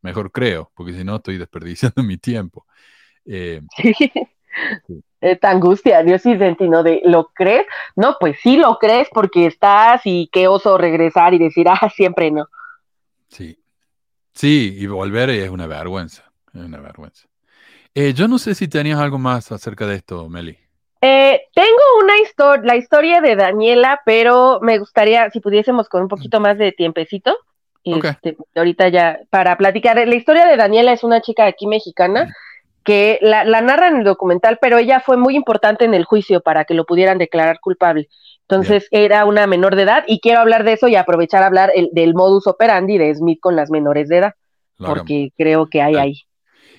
Mejor 0.00 0.30
creo, 0.30 0.70
porque 0.76 0.92
si 0.94 1.02
no 1.02 1.16
estoy 1.16 1.38
desperdiciando 1.38 2.02
mi 2.04 2.18
tiempo. 2.18 2.66
Eh, 3.24 3.62
sí. 4.86 5.02
Sí. 5.22 5.28
Esta 5.28 5.50
angustia, 5.50 6.02
Dios 6.02 6.20
sí 6.22 6.36
sentino 6.36 6.82
de, 6.82 7.00
¿lo 7.04 7.28
crees? 7.34 7.66
No, 7.96 8.16
pues 8.20 8.38
sí 8.42 8.56
lo 8.56 8.78
crees 8.78 9.08
porque 9.12 9.46
estás 9.46 10.02
y 10.04 10.28
qué 10.32 10.48
oso 10.48 10.76
regresar 10.76 11.32
y 11.34 11.38
decir, 11.38 11.68
ah, 11.68 11.90
siempre 11.94 12.30
no. 12.30 12.46
Sí. 13.28 13.58
Sí, 14.34 14.76
y 14.78 14.86
volver 14.86 15.30
es 15.30 15.50
una 15.50 15.66
vergüenza. 15.66 16.24
Es 16.54 16.60
una 16.60 16.80
vergüenza. 16.80 17.28
Eh, 17.94 18.12
yo 18.14 18.28
no 18.28 18.38
sé 18.38 18.54
si 18.54 18.68
tenías 18.68 18.98
algo 18.98 19.18
más 19.18 19.52
acerca 19.52 19.86
de 19.86 19.96
esto, 19.96 20.28
Meli. 20.28 20.58
Eh, 21.00 21.42
tengo 21.54 21.82
una 22.02 22.18
historia, 22.18 22.62
la 22.64 22.76
historia 22.76 23.20
de 23.20 23.36
Daniela, 23.36 24.00
pero 24.06 24.60
me 24.62 24.78
gustaría, 24.78 25.28
si 25.30 25.40
pudiésemos 25.40 25.88
con 25.88 26.02
un 26.02 26.08
poquito 26.08 26.40
más 26.40 26.56
de 26.58 26.72
tiempecito, 26.72 27.36
Ok. 27.84 28.04
este, 28.04 28.36
ahorita 28.54 28.88
ya, 28.88 29.18
para 29.28 29.56
platicar. 29.58 29.96
La 29.96 30.14
historia 30.14 30.46
de 30.46 30.56
Daniela 30.56 30.92
es 30.92 31.02
una 31.02 31.20
chica 31.20 31.44
aquí 31.46 31.66
mexicana 31.66 32.32
que 32.84 33.18
la, 33.22 33.44
la 33.44 33.60
narra 33.60 33.88
en 33.88 33.96
el 33.98 34.04
documental, 34.04 34.58
pero 34.60 34.78
ella 34.78 35.00
fue 35.00 35.16
muy 35.16 35.36
importante 35.36 35.84
en 35.84 35.94
el 35.94 36.04
juicio 36.04 36.40
para 36.40 36.64
que 36.64 36.74
lo 36.74 36.84
pudieran 36.84 37.18
declarar 37.18 37.60
culpable. 37.60 38.08
Entonces 38.42 38.86
era 38.90 39.24
una 39.24 39.46
menor 39.46 39.76
de 39.76 39.82
edad 39.82 40.04
y 40.06 40.20
quiero 40.20 40.40
hablar 40.40 40.64
de 40.64 40.74
eso 40.74 40.88
y 40.88 40.96
aprovechar 40.96 41.42
a 41.42 41.46
hablar 41.46 41.70
el- 41.74 41.90
del 41.92 42.14
modus 42.14 42.46
operandi 42.46 42.98
de 42.98 43.14
Smith 43.14 43.38
con 43.40 43.56
las 43.56 43.70
menores 43.70 44.08
de 44.08 44.18
edad, 44.18 44.34
Lo 44.78 44.86
hagamos. 44.86 45.00
porque 45.00 45.32
creo 45.36 45.68
que 45.68 45.80
hay 45.80 45.94
ahí. 45.96 46.20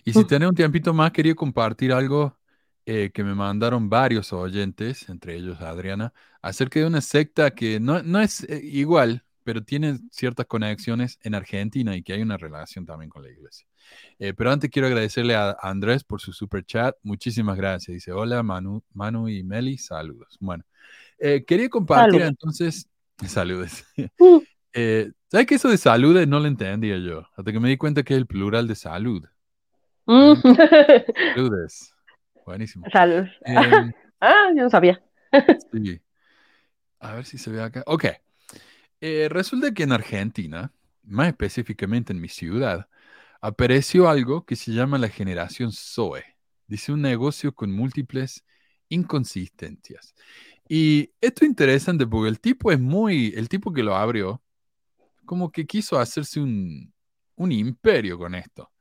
Y 0.05 0.13
si 0.13 0.25
tenés 0.25 0.49
un 0.49 0.55
tiempito 0.55 0.93
más, 0.93 1.11
quería 1.11 1.35
compartir 1.35 1.93
algo 1.93 2.37
eh, 2.85 3.11
que 3.13 3.23
me 3.23 3.33
mandaron 3.33 3.89
varios 3.89 4.33
oyentes, 4.33 5.07
entre 5.07 5.35
ellos 5.35 5.61
Adriana, 5.61 6.13
acerca 6.41 6.81
de 6.81 6.85
una 6.85 6.99
secta 6.99 7.51
que 7.51 7.79
no, 7.79 8.03
no 8.03 8.19
es 8.19 8.43
eh, 8.43 8.59
igual, 8.61 9.23
pero 9.45 9.63
tiene 9.63 9.99
ciertas 10.11 10.45
conexiones 10.47 11.17
en 11.23 11.33
Argentina 11.33 11.95
y 11.95 12.03
que 12.03 12.11
hay 12.13 12.21
una 12.21 12.35
relación 12.37 12.85
también 12.85 13.09
con 13.09 13.23
la 13.23 13.29
iglesia. 13.29 13.65
Eh, 14.19 14.33
pero 14.33 14.51
antes 14.51 14.69
quiero 14.69 14.87
agradecerle 14.87 15.35
a 15.35 15.57
Andrés 15.61 16.03
por 16.03 16.21
su 16.21 16.33
super 16.33 16.63
chat. 16.63 16.95
Muchísimas 17.03 17.57
gracias. 17.57 17.93
Dice, 17.93 18.11
hola 18.11 18.43
Manu, 18.43 18.83
Manu 18.93 19.27
y 19.29 19.43
Meli, 19.43 19.77
saludos. 19.77 20.37
Bueno, 20.39 20.63
eh, 21.17 21.43
quería 21.45 21.69
compartir 21.69 22.21
Saludos. 22.21 22.29
entonces, 22.29 22.89
saludos. 23.27 23.85
Mm. 23.97 24.37
Eh, 24.73 25.11
¿Sabes 25.29 25.47
que 25.47 25.55
eso 25.55 25.69
de 25.69 25.77
saludes 25.77 26.27
no 26.27 26.39
lo 26.39 26.47
entendía 26.47 26.97
yo? 26.97 27.27
Hasta 27.35 27.51
que 27.51 27.59
me 27.59 27.69
di 27.69 27.77
cuenta 27.77 28.03
que 28.03 28.13
es 28.13 28.17
el 28.17 28.27
plural 28.27 28.67
de 28.67 28.75
salud. 28.75 29.23
Mm. 30.05 30.33
Saludes. 31.35 31.93
Buenísimo. 32.45 32.85
Salud. 32.91 33.27
Em, 33.45 33.93
ah, 34.19 34.49
yo 34.55 34.63
no 34.63 34.69
sabía. 34.69 35.01
sí. 35.71 36.01
A 36.99 37.15
ver 37.15 37.25
si 37.25 37.37
se 37.37 37.51
ve 37.51 37.61
acá. 37.61 37.83
Ok. 37.85 38.05
Eh, 39.01 39.27
resulta 39.29 39.73
que 39.73 39.83
en 39.83 39.91
Argentina, 39.91 40.71
más 41.03 41.27
específicamente 41.27 42.13
en 42.13 42.21
mi 42.21 42.29
ciudad, 42.29 42.87
apareció 43.43 44.07
algo 44.09 44.45
que 44.45 44.55
se 44.55 44.71
llama 44.71 44.97
la 44.97 45.09
generación 45.09 45.73
Zoe. 45.73 46.23
Dice 46.65 46.93
un 46.93 47.01
negocio 47.01 47.53
con 47.53 47.73
múltiples 47.73 48.45
inconsistencias. 48.87 50.15
Y 50.69 51.11
esto 51.19 51.43
es 51.43 51.49
interesante 51.49 52.07
porque 52.07 52.29
el 52.29 52.39
tipo 52.39 52.71
es 52.71 52.79
muy, 52.79 53.33
el 53.35 53.49
tipo 53.49 53.73
que 53.73 53.83
lo 53.83 53.95
abrió, 53.97 54.41
como 55.25 55.51
que 55.51 55.67
quiso 55.67 55.99
hacerse 55.99 56.39
un, 56.41 56.93
un 57.35 57.51
imperio 57.53 58.17
con 58.17 58.35
esto. 58.35 58.72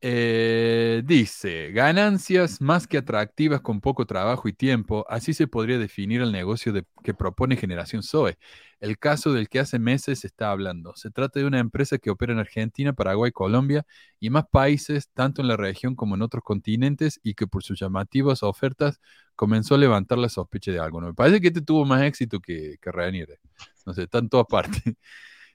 Eh, 0.00 1.02
dice, 1.04 1.72
ganancias 1.72 2.60
más 2.60 2.86
que 2.86 2.98
atractivas 2.98 3.60
con 3.62 3.80
poco 3.80 4.06
trabajo 4.06 4.46
y 4.48 4.52
tiempo, 4.52 5.04
así 5.08 5.34
se 5.34 5.48
podría 5.48 5.76
definir 5.76 6.20
el 6.22 6.30
negocio 6.30 6.72
de- 6.72 6.84
que 7.02 7.14
propone 7.14 7.56
Generación 7.56 8.04
Zoe. 8.04 8.38
El 8.78 8.96
caso 8.98 9.32
del 9.32 9.48
que 9.48 9.58
hace 9.58 9.80
meses 9.80 10.20
se 10.20 10.28
está 10.28 10.52
hablando. 10.52 10.94
Se 10.94 11.10
trata 11.10 11.40
de 11.40 11.46
una 11.46 11.58
empresa 11.58 11.98
que 11.98 12.10
opera 12.10 12.32
en 12.32 12.38
Argentina, 12.38 12.92
Paraguay, 12.92 13.32
Colombia 13.32 13.84
y 14.20 14.30
más 14.30 14.44
países, 14.48 15.08
tanto 15.14 15.42
en 15.42 15.48
la 15.48 15.56
región 15.56 15.96
como 15.96 16.14
en 16.14 16.22
otros 16.22 16.44
continentes, 16.44 17.18
y 17.24 17.34
que 17.34 17.48
por 17.48 17.64
sus 17.64 17.80
llamativas 17.80 18.44
ofertas 18.44 19.00
comenzó 19.34 19.74
a 19.74 19.78
levantar 19.78 20.18
la 20.18 20.28
sospecha 20.28 20.70
de 20.70 20.78
alguno. 20.78 21.08
Me 21.08 21.14
parece 21.14 21.40
que 21.40 21.48
este 21.48 21.60
tuvo 21.62 21.84
más 21.84 22.02
éxito 22.02 22.38
que, 22.40 22.76
que 22.80 22.92
Reanier. 22.92 23.40
No 23.84 23.92
sé, 23.94 24.04
está 24.04 24.18
en 24.18 24.28
todas 24.28 24.46
partes. 24.84 24.94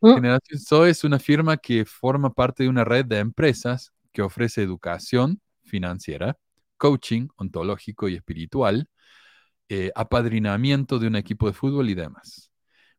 Mm. 0.02 0.16
Generación 0.16 0.60
Zoe 0.60 0.90
es 0.90 1.04
una 1.04 1.20
firma 1.20 1.58
que 1.58 1.86
forma 1.86 2.34
parte 2.34 2.64
de 2.64 2.70
una 2.70 2.84
red 2.84 3.06
de 3.06 3.20
empresas 3.20 3.92
que 4.14 4.22
ofrece 4.22 4.62
educación 4.64 5.42
financiera, 5.64 6.38
coaching 6.78 7.28
ontológico 7.36 8.08
y 8.10 8.16
espiritual, 8.16 8.88
eh, 9.70 9.92
apadrinamiento 9.96 11.00
de 11.00 11.08
un 11.08 11.16
equipo 11.16 11.48
de 11.48 11.54
fútbol 11.54 11.90
y 11.90 11.96
demás. 11.96 12.52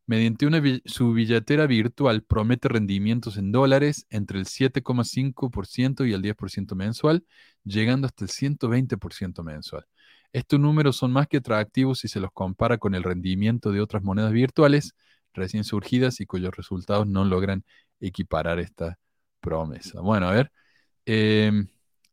Mediante 0.07 0.47
una 0.47 0.61
su 0.85 1.15
billetera 1.15 1.67
virtual 1.67 2.23
promete 2.23 2.69
rendimientos 2.69 3.39
en 3.39 3.53
dólares 3.53 4.07
entre 4.11 4.39
el 4.39 4.47
7,5% 4.47 6.05
y 6.05 6.13
el 6.13 6.21
10% 6.21 6.75
mensual, 6.75 7.25
llegando 7.65 8.07
hasta 8.07 8.25
el 8.25 8.31
120% 8.31 9.43
mensual. 9.43 9.87
Estos 10.33 10.61
números 10.61 10.97
son 10.97 11.13
más 11.13 11.27
que 11.29 11.39
atractivos 11.39 12.01
si 12.01 12.09
se 12.09 12.21
los 12.21 12.33
compara 12.33 12.77
con 12.77 12.95
el 12.95 13.03
rendimiento 13.03 13.73
de 13.73 13.81
otras 13.81 14.03
monedas 14.03 14.33
virtuales 14.33 14.95
recién 15.33 15.65
surgidas 15.65 16.21
y 16.21 16.27
cuyos 16.27 16.57
resultados 16.57 17.07
no 17.07 17.25
logran 17.25 17.65
equiparar 18.01 18.59
esta 18.61 18.99
promesa. 19.41 20.01
Bueno, 20.01 20.29
a 20.29 20.33
ver. 20.33 20.53
Em, 21.07 21.67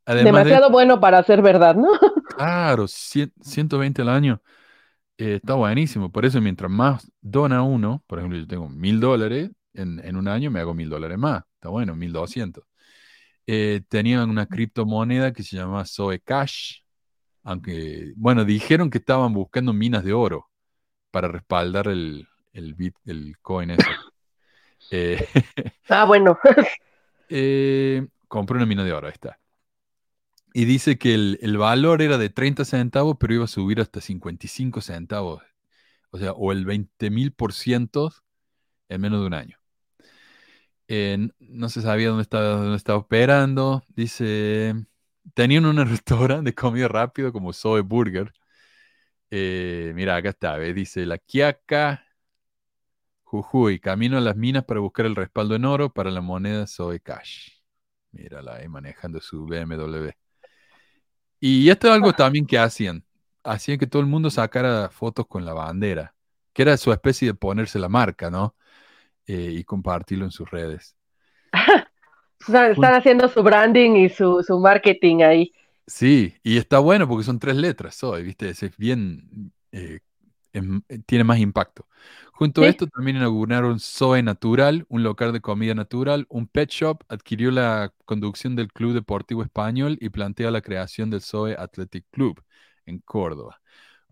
de- 0.06 0.24
Demasiado 0.24 0.70
bueno 0.70 1.00
para 1.00 1.24
ser 1.24 1.42
verdad, 1.42 1.76
¿no? 1.76 1.88
Claro, 2.28 2.88
cien- 2.88 3.34
120 3.42 4.02
al 4.02 4.10
año. 4.10 4.42
eh, 5.18 5.36
está 5.36 5.56
buenísimo. 5.56 6.12
Por 6.12 6.26
eso, 6.26 6.42
mientras 6.42 6.72
más 6.72 7.12
dona 7.22 7.64
uno, 7.64 8.04
por 8.08 8.20
ejemplo, 8.20 8.40
yo 8.40 8.48
tengo 8.48 8.70
mil 8.70 9.00
dólares, 9.00 9.52
en, 9.74 10.00
en 10.06 10.16
un 10.18 10.28
año 10.28 10.52
me 10.52 10.60
hago 10.62 10.74
mil 10.74 10.90
dólares 10.90 11.18
más. 11.18 11.44
Está 11.56 11.70
bueno, 11.70 11.96
mil 11.96 12.12
doscientos. 12.14 12.66
Eh, 13.48 13.82
tenían 13.90 14.30
una 14.30 14.48
criptomoneda 14.48 15.34
que 15.34 15.44
se 15.44 15.58
llama 15.58 15.86
Zoe 15.86 16.20
Cash. 16.22 16.82
Aunque, 17.44 18.14
bueno, 18.18 18.46
dijeron 18.46 18.90
que 18.92 19.00
estaban 19.00 19.34
buscando 19.34 19.74
minas 19.74 20.04
de 20.06 20.14
oro 20.14 20.50
para 21.12 21.28
respaldar 21.30 21.88
el, 21.90 22.28
el, 22.54 22.76
bit, 22.76 22.96
el 23.06 23.38
coin 23.42 23.72
ese. 23.72 23.84
Eh, 24.92 25.28
Ah, 25.90 26.06
bueno. 26.06 26.38
eh, 27.30 28.06
compré 28.32 28.58
una 28.58 28.66
mina 28.66 28.86
de 28.86 28.94
oro, 28.94 29.08
ahí 29.08 29.14
está. 29.14 29.40
Y 30.54 30.66
dice 30.66 30.98
que 30.98 31.14
el, 31.14 31.40
el 31.42 31.58
valor 31.58 32.02
era 32.02 32.18
de 32.18 32.30
30 32.30 32.66
centavos, 32.66 33.18
pero 33.20 33.34
iba 33.34 33.46
a 33.46 33.48
subir 33.48 33.82
hasta 33.82 34.02
55 34.02 34.82
centavos. 34.82 35.44
O 36.12 36.18
sea, 36.18 36.34
o 36.34 36.52
el 36.54 36.66
20 36.66 37.10
mil 37.12 37.34
por 37.34 37.54
ciento 37.54 38.14
en 38.90 39.02
menos 39.02 39.22
de 39.22 39.28
un 39.28 39.34
año. 39.34 39.58
No 41.40 41.70
se 41.70 41.82
sabía 41.82 42.10
dónde 42.10 42.24
estaba, 42.24 42.48
dónde 42.58 42.76
estaba 42.78 43.00
operando. 43.00 43.84
Dice, 43.90 44.74
tenían 45.34 45.66
un 45.66 45.78
restaurante 45.88 46.52
de 46.52 46.56
comida 46.56 46.88
rápido 46.88 47.32
como 47.34 47.54
Zoe 47.54 47.82
Burger. 47.82 48.34
Eh, 49.32 49.94
mira, 49.96 50.16
acá 50.18 50.30
está. 50.30 50.58
Dice, 50.60 51.06
la 51.06 51.18
Quiaca, 51.18 52.06
Jujuy, 53.24 53.80
camino 53.80 54.18
a 54.18 54.22
las 54.22 54.36
minas 54.36 54.66
para 54.66 54.80
buscar 54.80 55.06
el 55.06 55.16
respaldo 55.16 55.56
en 55.56 55.66
oro 55.66 55.94
para 55.94 56.12
la 56.12 56.22
moneda 56.22 56.68
Zoe 56.68 57.00
Cash. 57.00 57.61
Mírala 58.12 58.56
ahí 58.56 58.68
manejando 58.68 59.20
su 59.22 59.46
BMW. 59.46 60.12
Y 61.40 61.70
esto 61.70 61.88
es 61.88 61.94
algo 61.94 62.14
también 62.14 62.46
que 62.46 62.60
hacían. 62.60 63.04
Hacían 63.44 63.80
que 63.80 63.88
todo 63.88 64.02
el 64.02 64.08
mundo 64.08 64.30
sacara 64.30 64.90
fotos 64.90 65.26
con 65.28 65.46
la 65.46 65.54
bandera, 65.54 66.14
que 66.54 66.62
era 66.62 66.78
su 66.78 66.92
especie 66.92 67.30
de 67.30 67.34
ponerse 67.34 67.80
la 67.80 67.90
marca, 67.90 68.30
¿no? 68.30 68.56
Eh, 69.26 69.52
y 69.54 69.64
compartirlo 69.64 70.26
en 70.26 70.32
sus 70.32 70.50
redes. 70.50 70.96
Están, 72.40 72.72
están 72.72 72.96
haciendo 72.96 73.28
su 73.30 73.44
branding 73.44 73.92
y 73.98 74.10
su, 74.10 74.42
su 74.42 74.58
marketing 74.60 75.22
ahí. 75.22 75.54
Sí, 75.86 76.34
y 76.42 76.58
está 76.58 76.80
bueno 76.80 77.08
porque 77.08 77.24
son 77.24 77.38
tres 77.38 77.56
letras, 77.56 77.96
Zoe, 77.98 78.24
¿viste? 78.24 78.50
Es 78.50 78.78
bien, 78.78 79.52
eh, 79.72 80.00
em- 80.54 80.82
tiene 81.06 81.24
más 81.24 81.38
impacto. 81.38 81.86
Junto 82.42 82.64
a 82.64 82.70
esto 82.70 82.88
también 82.88 83.18
inauguraron 83.18 83.80
Zoe 83.80 84.24
Natural, 84.24 84.84
un 84.90 85.04
local 85.04 85.32
de 85.32 85.42
comida 85.42 85.76
natural, 85.76 86.26
un 86.28 86.48
pet 86.48 86.72
shop, 86.72 87.04
adquirió 87.08 87.52
la 87.52 87.94
conducción 88.06 88.56
del 88.56 88.74
Club 88.74 88.94
Deportivo 88.96 89.44
Español 89.44 89.96
y 90.02 90.10
plantea 90.10 90.50
la 90.50 90.62
creación 90.62 91.12
del 91.12 91.22
Zoe 91.22 91.56
Athletic 91.56 92.04
Club 92.10 92.44
en 92.88 92.98
Córdoba. 92.98 93.62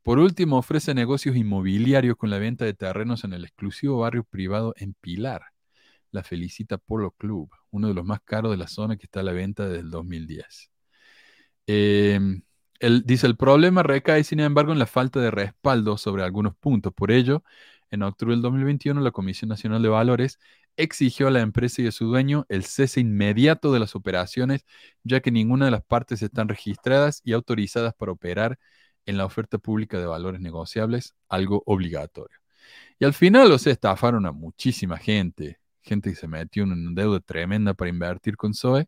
Por 0.03 0.19
último, 0.19 0.57
ofrece 0.60 0.93
negocios 0.93 1.35
inmobiliarios 1.35 2.18
con 2.18 2.30
la 2.30 2.38
venta 2.38 2.65
de 2.65 2.76
terrenos 2.76 3.23
en 3.23 3.34
el 3.34 3.45
exclusivo 3.45 3.97
barrio 4.01 4.23
privado 4.23 4.76
en 4.77 4.93
Pilar, 4.93 5.41
la 6.11 6.23
Felicita 6.23 6.77
Polo 6.77 7.10
Club, 7.11 7.49
uno 7.72 7.88
de 7.88 7.95
los 7.95 8.06
más 8.06 8.22
caros 8.23 8.51
de 8.51 8.57
la 8.57 8.68
zona 8.68 8.95
que 8.97 9.07
está 9.07 9.22
a 9.22 9.23
la 9.23 9.34
venta 9.34 9.68
desde 9.68 9.81
el 9.81 9.89
2010. 9.89 10.69
Eh, 11.68 12.19
el- 12.80 13.03
dice, 13.06 13.27
el 13.27 13.35
problema 13.38 13.84
recae, 13.84 14.23
sin 14.23 14.39
embargo, 14.39 14.72
en 14.72 14.80
la 14.80 14.88
falta 14.88 15.19
de 15.19 15.31
respaldo 15.31 15.97
sobre 15.97 16.23
algunos 16.23 16.56
puntos. 16.56 16.93
Por 16.93 17.11
ello, 17.11 17.43
en 17.91 18.03
octubre 18.03 18.34
del 18.34 18.41
2021, 18.41 19.02
la 19.02 19.11
Comisión 19.11 19.49
Nacional 19.49 19.82
de 19.82 19.90
Valores 19.90 20.40
exigió 20.78 21.28
a 21.28 21.32
la 21.32 21.41
empresa 21.41 21.82
y 21.82 21.88
a 21.88 21.91
su 21.91 22.06
dueño 22.06 22.45
el 22.49 22.64
cese 22.64 23.02
inmediato 23.02 23.74
de 23.74 23.80
las 23.80 23.95
operaciones, 23.95 24.66
ya 25.03 25.20
que 25.20 25.32
ninguna 25.32 25.66
de 25.66 25.72
las 25.72 25.84
partes 25.84 26.22
están 26.22 26.48
registradas 26.48 27.22
y 27.24 27.34
autorizadas 27.34 27.94
para 27.95 28.11
operar 28.11 28.60
en 29.06 29.18
la 29.18 29.26
oferta 29.26 29.57
pública 29.57 29.99
de 29.99 30.06
valores 30.06 30.40
negociables, 30.41 31.16
algo 31.28 31.64
obligatorio. 31.66 32.38
Y 32.99 33.06
al 33.06 33.14
final, 33.14 33.52
o 33.52 33.57
sea, 33.57 33.74
estafaron 33.74 34.26
a 34.26 34.32
muchísima 34.32 34.98
gente, 34.98 35.60
gente 35.82 36.11
que 36.11 36.16
se 36.16 36.28
metió 36.28 36.64
en 36.64 36.74
una 36.74 36.91
deuda 37.02 37.20
tremenda 37.20 37.74
para 37.74 37.90
invertir 37.90 38.38
con 38.38 38.53
Zoe 38.53 38.88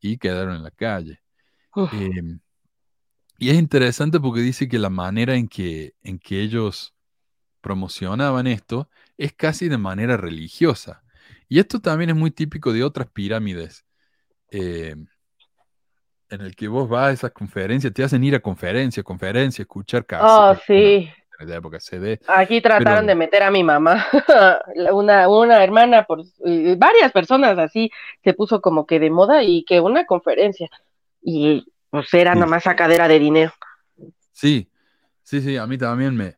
y 0.00 0.18
quedaron 0.18 0.56
en 0.56 0.62
la 0.62 0.70
calle. 0.70 1.20
Em, 1.92 2.40
y 3.38 3.50
es 3.50 3.56
interesante 3.56 4.20
porque 4.20 4.40
dice 4.40 4.68
que 4.68 4.78
la 4.78 4.90
manera 4.90 5.36
en 5.36 5.48
que, 5.48 5.94
en 6.02 6.18
que 6.18 6.42
ellos 6.42 6.94
promocionaban 7.60 8.46
esto 8.46 8.88
es 9.16 9.32
casi 9.32 9.68
de 9.68 9.78
manera 9.78 10.16
religiosa. 10.16 11.02
Y 11.48 11.58
esto 11.58 11.80
también 11.80 12.10
es 12.10 12.16
muy 12.16 12.30
típico 12.30 12.72
de 12.72 12.84
otras 12.84 13.08
pirámides. 13.10 13.84
eh, 14.50 14.94
en 16.30 16.40
el 16.42 16.54
que 16.56 16.68
vos 16.68 16.88
vas 16.88 17.08
a 17.08 17.12
esas 17.12 17.30
conferencias, 17.32 17.92
te 17.92 18.02
hacen 18.04 18.22
ir 18.24 18.34
a 18.34 18.40
conferencias, 18.40 19.04
conferencias, 19.04 19.60
escuchar 19.60 20.02
Oh, 20.02 20.06
cassette, 20.06 20.62
sí. 20.66 21.10
época 21.52 21.80
CD. 21.80 22.18
Aquí 22.26 22.60
trataron 22.60 23.00
Pero- 23.00 23.06
de 23.08 23.14
meter 23.14 23.42
a 23.42 23.50
mi 23.50 23.62
mamá, 23.62 24.06
una, 24.92 25.28
una 25.28 25.62
hermana, 25.62 26.04
por 26.04 26.22
y 26.44 26.74
varias 26.76 27.12
personas 27.12 27.58
así, 27.58 27.90
se 28.24 28.34
puso 28.34 28.60
como 28.60 28.86
que 28.86 28.98
de 29.00 29.10
moda 29.10 29.42
y 29.42 29.64
que 29.64 29.80
una 29.80 30.04
conferencia. 30.06 30.68
Y 31.22 31.66
pues 31.90 32.12
era 32.14 32.32
Sí. 32.34 32.38
nomás 32.40 32.64
sacadera 32.64 33.06
de 33.08 33.18
dinero. 33.18 33.52
Sí, 34.32 34.70
sí, 35.22 35.40
sí, 35.42 35.56
a 35.58 35.66
mí 35.66 35.76
también 35.78 36.16
me, 36.16 36.36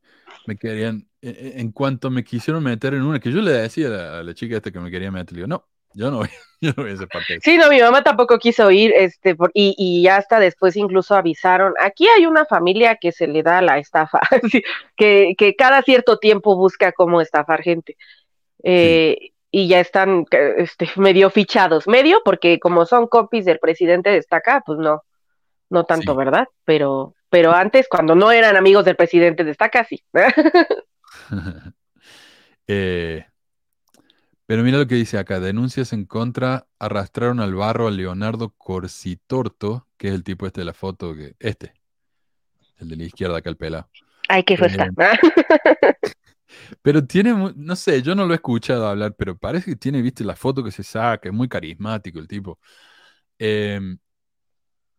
me 0.51 0.57
querían, 0.57 1.07
e- 1.23 1.31
e- 1.31 1.61
en 1.61 1.73
cuanto 1.73 2.11
me 2.11 2.25
quisieron 2.25 2.63
meter 2.63 2.95
en 2.95 3.03
una, 3.03 3.21
que 3.21 3.31
yo 3.33 3.41
le 3.41 3.53
decía 3.53 3.87
a 3.87 3.91
la, 3.91 4.19
a 4.21 4.23
la 4.23 4.35
chica 4.35 4.57
esta 4.57 4.71
que 4.73 4.81
me 4.81 4.91
quería 4.91 5.11
meter, 5.13 5.33
le 5.33 5.37
digo, 5.39 5.49
no, 5.49 5.65
yo 5.95 6.11
no 6.11 6.19
voy, 6.19 6.29
yo 6.61 6.71
no 6.77 6.83
voy 6.83 6.93
a 6.93 6.95
de 6.97 7.05
eso. 7.05 7.07
Sí, 7.43 7.57
no, 7.57 7.69
mi 7.69 7.81
mamá 7.81 8.03
tampoco 8.03 8.39
quiso 8.39 8.71
ir, 8.71 8.93
este, 8.97 9.35
por- 9.37 9.53
y, 9.55 9.75
y 9.79 10.09
hasta 10.09 10.41
después 10.41 10.77
incluso 10.77 11.15
avisaron, 11.15 11.73
aquí 11.81 12.07
hay 12.09 12.27
una 12.27 12.45
familia 12.45 12.97
que 13.01 13.13
se 13.13 13.27
le 13.27 13.43
da 13.43 13.63
la 13.63 13.79
estafa, 13.79 14.21
que, 14.97 15.35
que 15.39 15.55
cada 15.57 15.83
cierto 15.83 16.19
tiempo 16.19 16.57
busca 16.57 16.93
cómo 16.93 17.21
estafar 17.21 17.63
gente. 17.63 17.97
Eh, 18.63 19.17
Y 19.53 19.67
ya 19.69 19.81
están 19.81 20.27
este, 20.59 20.89
medio 20.97 21.29
fichados, 21.31 21.87
medio, 21.89 22.21
porque 22.25 22.59
como 22.61 22.87
son 22.87 23.09
copies 23.09 23.45
del 23.45 23.59
presidente 23.59 24.11
de 24.11 24.19
Estaca, 24.19 24.63
pues 24.65 24.79
no, 24.79 25.03
no 25.71 25.85
tanto, 25.85 26.13
Sí. 26.13 26.19
¿verdad? 26.19 26.47
Pero, 26.65 27.15
pero 27.31 27.53
antes, 27.53 27.87
cuando 27.89 28.15
no 28.15 28.33
eran 28.33 28.57
amigos 28.57 28.85
del 28.85 28.97
presidente 28.97 29.45
de 29.45 29.53
Estaca, 29.53 29.85
sí. 29.85 30.03
Eh, 32.73 33.27
pero 34.47 34.63
mira 34.63 34.79
lo 34.79 34.87
que 34.87 34.95
dice 34.95 35.19
acá, 35.19 35.41
denuncias 35.41 35.93
en 35.93 36.05
contra 36.05 36.69
arrastraron 36.79 37.41
al 37.41 37.55
barro 37.55 37.89
a 37.89 37.91
Leonardo 37.91 38.55
Corsitorto, 38.57 39.89
que 39.97 40.09
es 40.09 40.15
el 40.15 40.23
tipo 40.23 40.47
este 40.47 40.61
de 40.61 40.67
la 40.67 40.73
foto, 40.73 41.15
que 41.17 41.35
este, 41.41 41.73
el 42.79 42.89
de 42.89 42.97
la 42.97 43.05
izquierda 43.05 43.39
acá 43.39 43.51
el 43.51 43.57
pelado. 43.57 43.89
Ay, 44.29 44.45
qué 44.45 44.55
Eh, 44.55 44.59
fiesta. 44.59 44.91
Pero 46.83 47.05
tiene, 47.07 47.53
no 47.57 47.77
sé, 47.77 48.03
yo 48.03 48.15
no 48.15 48.27
lo 48.27 48.33
he 48.33 48.37
escuchado 48.37 48.89
hablar, 48.89 49.15
pero 49.17 49.37
parece 49.39 49.71
que 49.71 49.77
tiene, 49.77 50.03
viste, 50.03 50.25
la 50.25 50.35
foto 50.35 50.65
que 50.65 50.73
se 50.73 50.83
saca, 50.83 51.29
es 51.29 51.35
muy 51.35 51.49
carismático 51.49 52.19
el 52.19 52.27
tipo. 52.27 52.59
Em, 53.39 53.99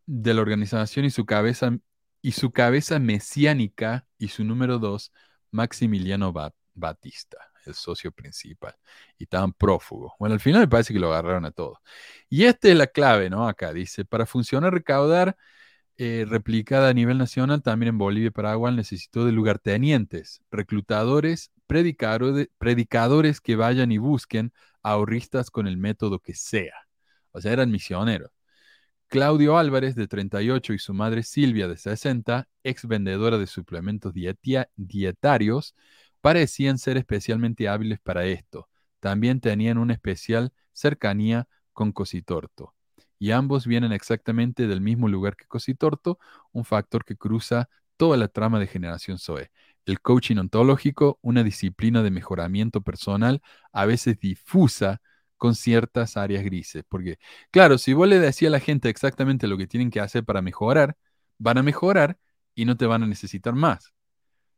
de 0.06 0.34
la 0.34 0.42
organización 0.42 1.06
y 1.06 1.10
su 1.10 1.26
cabeza, 1.26 1.78
y 2.22 2.34
su 2.34 2.52
cabeza 2.52 3.00
mesiánica 3.00 4.08
y 4.18 4.30
su 4.30 4.44
número 4.44 4.80
dos, 4.80 5.12
Maximiliano 5.52 6.32
Ba- 6.34 6.54
Batista, 6.74 7.38
el 7.66 7.74
socio 7.76 8.12
principal, 8.12 8.76
y 9.18 9.26
tan 9.26 9.54
prófugo. 9.54 10.16
Bueno, 10.20 10.34
al 10.34 10.40
final 10.40 10.62
me 10.62 10.68
parece 10.68 10.94
que 10.94 11.00
lo 11.00 11.12
agarraron 11.12 11.46
a 11.46 11.52
todos. 11.52 11.78
Y 12.30 12.46
esta 12.46 12.70
es 12.70 12.76
la 12.76 12.88
clave, 12.88 13.30
¿no? 13.30 13.48
Acá 13.48 13.74
dice, 13.74 14.06
para 14.06 14.26
funcionar, 14.26 14.74
recaudar, 14.74 15.36
eh, 15.98 16.26
replicada 16.28 16.90
a 16.90 16.94
nivel 16.94 17.18
nacional, 17.18 17.62
también 17.62 17.90
en 17.90 17.98
Bolivia 17.98 18.28
y 18.28 18.32
Paraguay, 18.32 18.76
necesitó 18.76 19.26
de 19.26 19.32
lugartenientes, 19.32 20.42
reclutadores, 20.52 21.52
predicadores, 21.68 22.50
predicadores 22.58 23.42
que 23.42 23.56
vayan 23.56 23.92
y 23.92 23.98
busquen 23.98 24.54
ahorristas 24.84 25.52
con 25.52 25.68
el 25.68 25.78
método 25.78 26.20
que 26.20 26.34
sea. 26.34 26.74
O 27.32 27.42
sea, 27.42 27.54
eran 27.54 27.72
misioneros. 27.72 28.32
Claudio 29.12 29.58
Álvarez, 29.58 29.94
de 29.96 30.08
38, 30.08 30.72
y 30.72 30.80
su 30.80 30.94
madre 30.94 31.24
Silvia, 31.24 31.68
de 31.68 31.76
60, 31.76 32.48
ex 32.64 32.88
vendedora 32.88 33.38
de 33.38 33.46
suplementos 33.46 34.14
dietarios, 34.78 35.76
parecían 36.22 36.78
ser 36.78 36.96
especialmente 36.96 37.68
hábiles 37.68 38.00
para 38.00 38.24
esto. 38.24 38.70
También 39.02 39.42
tenían 39.42 39.80
una 39.80 39.92
especial 39.92 40.54
cercanía 40.72 41.50
con 41.74 41.92
Cositorto. 41.92 42.74
Y 43.20 43.32
ambos 43.32 43.68
vienen 43.68 43.92
exactamente 43.92 44.66
del 44.66 44.80
mismo 44.80 45.10
lugar 45.10 45.36
que 45.36 45.44
Cositorto, 45.46 46.18
un 46.54 46.64
factor 46.64 47.04
que 47.04 47.18
cruza 47.18 47.68
toda 47.98 48.16
la 48.16 48.30
trama 48.30 48.62
de 48.62 48.68
Generación 48.68 49.18
Zoe. 49.18 49.52
El 49.84 50.00
coaching 50.00 50.38
ontológico, 50.38 51.20
una 51.22 51.44
disciplina 51.44 52.02
de 52.02 52.12
mejoramiento 52.12 52.80
personal, 52.80 53.42
a 53.74 53.86
veces 53.86 54.20
difusa 54.20 55.02
con 55.42 55.56
ciertas 55.56 56.18
áreas 56.18 56.44
grises. 56.44 56.84
Porque, 56.88 57.18
claro, 57.50 57.80
si 57.80 57.94
vos 57.94 58.08
le 58.08 58.20
decís 58.20 58.48
a 58.48 58.52
la 58.52 58.60
gente 58.60 58.90
exactamente 58.90 59.48
lo 59.48 59.58
que 59.58 59.66
tienen 59.66 59.90
que 59.90 60.00
hacer 60.00 60.24
para 60.24 60.40
mejorar, 60.44 60.96
van 61.40 61.58
a 61.58 61.64
mejorar 61.64 62.20
y 62.54 62.66
no 62.66 62.78
te 62.78 62.86
van 62.86 63.02
a 63.02 63.08
necesitar 63.08 63.56
más. 63.56 63.92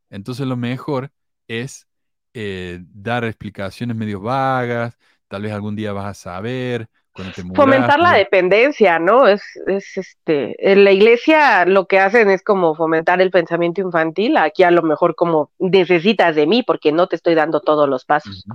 Entonces 0.10 0.46
lo 0.46 0.58
mejor 0.58 1.10
es 1.48 1.88
eh, 2.34 2.82
dar 2.82 3.24
explicaciones 3.24 3.96
medio 3.96 4.20
vagas, 4.20 4.98
tal 5.30 5.44
vez 5.44 5.54
algún 5.54 5.78
día 5.78 5.94
vas 5.94 6.08
a 6.08 6.14
saber, 6.14 6.90
cuando 7.14 7.34
te 7.34 7.44
muras, 7.46 7.64
Fomentar 7.64 8.00
la 8.02 8.12
¿no? 8.12 8.18
dependencia, 8.18 9.00
¿no? 9.00 9.26
Es, 9.26 9.42
es 9.68 9.96
este, 9.96 10.70
en 10.70 10.84
la 10.84 10.92
iglesia 10.92 11.64
lo 11.64 11.86
que 11.86 12.02
hacen 12.02 12.30
es 12.30 12.44
como 12.44 12.76
fomentar 12.76 13.22
el 13.22 13.32
pensamiento 13.32 13.80
infantil, 13.80 14.36
aquí 14.36 14.64
a 14.64 14.72
lo 14.72 14.82
mejor 14.82 15.16
como 15.16 15.50
necesitas 15.60 16.36
de 16.36 16.46
mí 16.46 16.62
porque 16.62 16.92
no 16.92 17.08
te 17.08 17.16
estoy 17.16 17.36
dando 17.36 17.62
todos 17.62 17.88
los 17.88 18.04
pasos. 18.04 18.46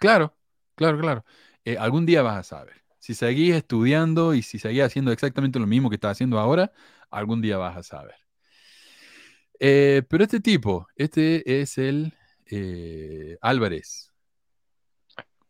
Claro, 0.00 0.34
claro, 0.80 0.98
claro. 0.98 1.24
Eh, 1.66 1.76
algún 1.76 2.06
día 2.06 2.22
vas 2.22 2.38
a 2.38 2.42
saber. 2.42 2.82
Si 2.98 3.14
seguís 3.14 3.54
estudiando 3.54 4.32
y 4.32 4.40
si 4.40 4.58
seguís 4.58 4.82
haciendo 4.82 5.12
exactamente 5.12 5.58
lo 5.58 5.66
mismo 5.66 5.90
que 5.90 5.96
estás 5.96 6.12
haciendo 6.12 6.38
ahora, 6.38 6.72
algún 7.10 7.42
día 7.42 7.58
vas 7.58 7.76
a 7.76 7.82
saber. 7.82 8.14
Eh, 9.58 10.02
pero 10.08 10.24
este 10.24 10.40
tipo, 10.40 10.88
este 10.96 11.60
es 11.60 11.76
el 11.76 12.14
eh, 12.46 13.36
Álvarez. 13.42 14.10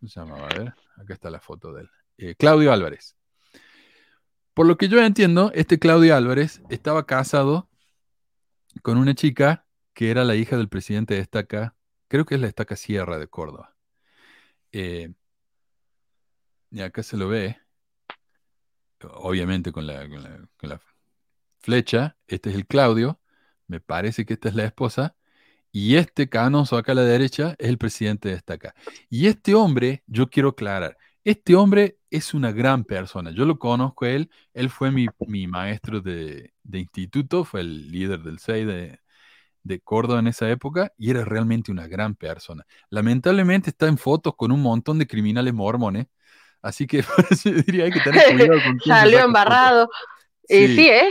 ¿Cómo 0.01 0.09
se 0.09 0.19
llamaba? 0.19 0.49
A 0.49 0.59
ver, 0.59 0.75
acá 0.97 1.15
está 1.15 1.31
la 1.31 1.41
foto 1.41 1.73
de 1.73 1.83
él. 1.83 2.37
Claudio 2.37 2.73
Álvarez. 2.73 3.17
Por 4.53 4.67
lo 4.67 4.77
que 4.77 4.89
yo 4.89 5.01
entiendo, 5.01 5.53
este 5.55 5.79
Claudio 5.79 6.17
Álvarez 6.17 6.61
estaba 6.71 7.07
casado 7.07 7.71
con 8.83 8.99
una 8.99 9.15
chica 9.15 9.65
que 9.95 10.11
era 10.11 10.25
la 10.25 10.35
hija 10.35 10.57
del 10.57 10.69
presidente 10.69 11.15
de 11.15 11.21
Estaca, 11.21 11.77
creo 12.09 12.25
que 12.25 12.35
es 12.35 12.41
la 12.41 12.49
Estaca 12.49 12.75
Sierra 12.75 13.19
de 13.19 13.29
Córdoba. 13.29 13.77
Y 16.71 16.81
acá 16.83 17.03
se 17.03 17.17
lo 17.17 17.29
ve, 17.29 17.59
obviamente 19.01 19.73
con 19.73 19.87
la, 19.87 20.81
flecha. 21.59 22.17
Este 22.27 22.51
es 22.51 22.57
el 22.57 22.67
Claudio, 22.67 23.21
me 23.67 23.81
parece 23.81 24.25
que 24.25 24.35
esta 24.35 24.49
es 24.49 24.55
la 24.55 24.65
esposa. 24.65 25.17
Y 25.73 25.97
este 25.97 26.29
canoso 26.29 26.77
acá 26.77 26.93
a 26.93 26.95
la 26.97 27.05
derecha 27.05 27.55
es 27.59 27.69
el 27.69 27.79
presidente 27.79 28.29
de 28.31 28.35
Estaca. 28.37 28.75
Y 29.09 29.27
este 29.29 29.55
hombre, 29.55 30.03
yo 30.07 30.29
quiero 30.29 30.51
aclarar, 30.51 30.97
este 31.25 31.55
hombre 31.55 31.99
es 32.11 32.35
una 32.35 32.51
gran 32.53 32.85
persona. 32.85 33.31
Yo 33.31 33.45
lo 33.45 33.59
conozco 33.59 34.07
él, 34.07 34.31
él 34.55 34.71
fue 34.71 34.91
mi, 34.91 35.07
mi 35.29 35.47
maestro 35.47 36.01
de, 36.01 36.53
instituto, 36.73 37.45
fue 37.45 37.61
el 37.61 37.91
líder 37.93 38.23
del 38.23 38.41
CEI 38.41 38.65
de, 38.65 39.01
de 39.63 39.81
Córdoba 39.81 40.21
en 40.21 40.29
esa 40.29 40.51
época 40.51 40.93
y 40.99 41.11
era 41.11 41.25
realmente 41.25 41.71
una 41.73 41.87
gran 41.87 42.15
persona. 42.17 42.67
Lamentablemente 42.91 43.71
está 43.71 43.87
en 43.89 43.99
fotos 43.99 44.35
con 44.37 44.53
un 44.53 44.63
montón 44.63 44.99
de 44.99 45.07
criminales 45.07 45.55
mormones, 45.55 46.07
así 46.63 46.87
que 46.87 47.03
yo 47.45 47.53
diría 47.53 47.85
hay 47.85 47.91
que 47.93 48.01
tener 48.01 48.25
cuidado 48.33 48.61
con 48.63 48.79
quién 48.79 48.97
Salió 48.97 49.21
embarrado. 49.21 49.89
Sí. 50.49 50.67
sí, 50.77 50.89
¿eh? 50.89 51.09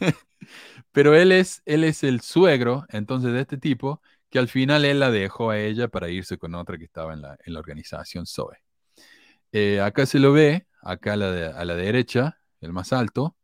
Pero 0.92 1.14
él 1.14 1.32
es, 1.32 1.62
él 1.66 1.84
es 1.84 2.02
el 2.04 2.20
suegro, 2.22 2.86
entonces, 2.88 3.32
de 3.32 3.40
este 3.40 3.58
tipo, 3.58 4.00
que 4.30 4.38
al 4.38 4.48
final 4.48 4.84
él 4.84 5.00
la 5.00 5.10
dejó 5.10 5.50
a 5.50 5.58
ella 5.58 5.88
para 5.88 6.08
irse 6.08 6.38
con 6.38 6.54
otra 6.54 6.78
que 6.78 6.84
estaba 6.84 7.12
en 7.12 7.20
la, 7.22 7.36
en 7.44 7.52
la 7.52 7.60
organización 7.60 8.26
Zoe. 8.26 8.56
Eh, 9.52 9.80
acá 9.80 10.06
se 10.06 10.18
lo 10.18 10.32
ve, 10.32 10.66
acá 10.82 11.12
a 11.14 11.16
la, 11.16 11.30
de- 11.32 11.46
a 11.52 11.64
la 11.64 11.74
derecha, 11.74 12.38
el 12.60 12.72
más 12.72 12.92
alto, 12.92 13.36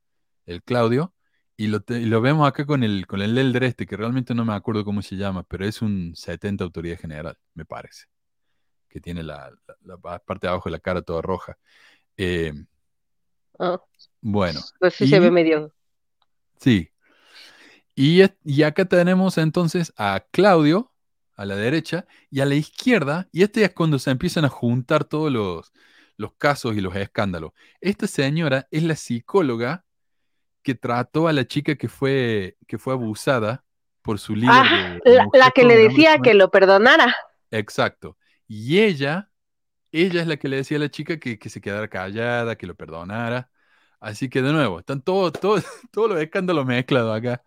el 0.46 0.62
Claudio, 0.62 1.14
y 1.56 1.66
lo, 1.68 1.80
te- 1.80 2.00
y 2.00 2.06
lo 2.06 2.20
vemos 2.22 2.48
acá 2.48 2.64
con 2.64 2.82
el, 2.82 3.06
con 3.06 3.20
el 3.20 3.36
elder 3.36 3.64
este, 3.64 3.86
que 3.86 3.96
realmente 3.96 4.34
no 4.34 4.44
me 4.44 4.54
acuerdo 4.54 4.84
cómo 4.84 5.02
se 5.02 5.16
llama, 5.16 5.42
pero 5.44 5.66
es 5.66 5.82
un 5.82 6.12
70 6.16 6.64
autoridad 6.64 6.98
general, 6.98 7.36
me 7.54 7.64
parece, 7.66 8.06
que 8.92 9.00
tiene 9.00 9.22
la, 9.22 9.50
la- 9.66 9.96
la 9.96 10.18
parte 10.20 10.46
de 10.46 10.50
abajo 10.50 10.68
de 10.68 10.72
la 10.72 10.78
cara 10.80 11.02
toda 11.02 11.22
roja. 11.22 11.56
Eh, 12.16 12.52
Ah, 13.58 13.80
bueno, 14.20 14.60
pues 14.80 14.94
sí 14.94 15.06
se 15.06 15.16
y- 15.16 15.18
ve 15.20 15.30
medio. 15.30 15.72
Sí. 16.58 16.90
Y, 17.94 18.22
acá 18.62 18.84
tenemos 18.86 19.36
entonces 19.38 19.92
a 19.96 20.24
Claudio 20.30 20.90
a 21.36 21.44
la 21.44 21.54
derecha 21.56 22.06
y 22.30 22.40
a 22.40 22.46
la 22.46 22.54
izquierda, 22.54 23.28
y 23.32 23.42
este 23.42 23.62
es 23.64 23.72
cuando 23.72 23.98
se 23.98 24.10
empiezan 24.10 24.44
a 24.44 24.48
juntar 24.48 25.04
todos 25.04 25.30
los, 25.30 25.72
los 26.16 26.32
casos 26.34 26.74
y 26.76 26.80
los 26.80 26.94
escándalos. 26.96 27.52
Esta 27.80 28.06
señora 28.06 28.66
es 28.70 28.82
la 28.82 28.96
psicóloga 28.96 29.84
que 30.62 30.74
trató 30.74 31.28
a 31.28 31.32
la 31.32 31.46
chica 31.46 31.74
que 31.76 31.88
fue, 31.88 32.56
que 32.66 32.78
fue 32.78 32.94
abusada 32.94 33.64
por 34.02 34.18
su 34.18 34.34
líder. 34.34 34.50
Ah, 34.54 34.98
de- 35.04 35.10
de 35.10 35.16
la, 35.16 35.26
la 35.32 35.50
que 35.50 35.64
le 35.64 35.76
decía 35.76 36.18
que 36.18 36.34
lo 36.34 36.50
perdonara. 36.50 37.14
Exacto. 37.50 38.16
Y 38.54 38.80
ella, 38.80 39.30
ella 39.92 40.22
es 40.22 40.26
la 40.28 40.36
que 40.38 40.48
le 40.48 40.56
decía 40.58 40.78
a 40.78 40.80
la 40.80 40.90
chica 40.90 41.18
que, 41.18 41.38
que 41.38 41.50
se 41.50 41.60
quedara 41.60 41.88
callada, 41.88 42.56
que 42.56 42.66
lo 42.66 42.74
perdonara. 42.76 43.50
Así 44.00 44.28
que 44.30 44.42
de 44.42 44.52
nuevo, 44.52 44.80
están 44.80 45.02
todos, 45.02 45.32
todos, 45.40 45.64
todos 45.92 46.10
los 46.10 46.20
escándalos 46.20 46.66
mezclados 46.66 47.16
acá. 47.16 47.44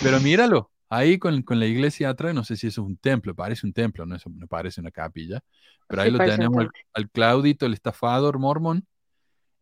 Pero 0.00 0.20
míralo, 0.20 0.72
ahí 0.90 1.18
con, 1.18 1.42
con 1.42 1.60
la 1.60 1.66
iglesia 1.66 2.10
atrás, 2.10 2.34
no 2.34 2.44
sé 2.44 2.56
si 2.56 2.68
eso 2.68 2.82
es 2.82 2.86
un 2.88 2.96
templo, 2.98 3.34
parece 3.34 3.66
un 3.66 3.72
templo, 3.74 4.06
no, 4.06 4.16
eso 4.16 4.30
no 4.30 4.46
parece 4.48 4.80
una 4.82 4.90
capilla, 4.92 5.42
pero 5.88 6.02
ahí 6.02 6.10
Sí, 6.10 6.12
lo 6.12 6.22
tenemos 6.22 6.60
al, 6.62 6.72
al 6.94 7.10
Claudito, 7.10 7.66
el 7.66 7.74
estafador 7.74 8.38
mormón, 8.38 8.86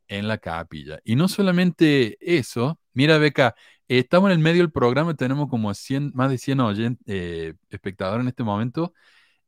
en 0.09 0.29
la 0.29 0.39
capilla. 0.39 1.01
Y 1.05 1.17
no 1.17 1.29
solamente 1.29 2.17
eso, 2.21 2.79
mira 2.93 3.19
Beca, 3.19 3.55
eh, 3.89 3.99
estamos 4.01 4.29
en 4.31 4.33
el 4.35 4.39
medio 4.41 4.63
del 4.63 4.73
programa, 4.73 5.15
tenemos 5.15 5.49
como 5.49 5.73
100, 5.75 6.13
más 6.15 6.31
de 6.31 6.39
100 6.39 6.59
oyen- 6.61 6.99
eh, 7.07 7.55
espectadores 7.71 8.23
en 8.23 8.29
este 8.29 8.43
momento. 8.45 8.93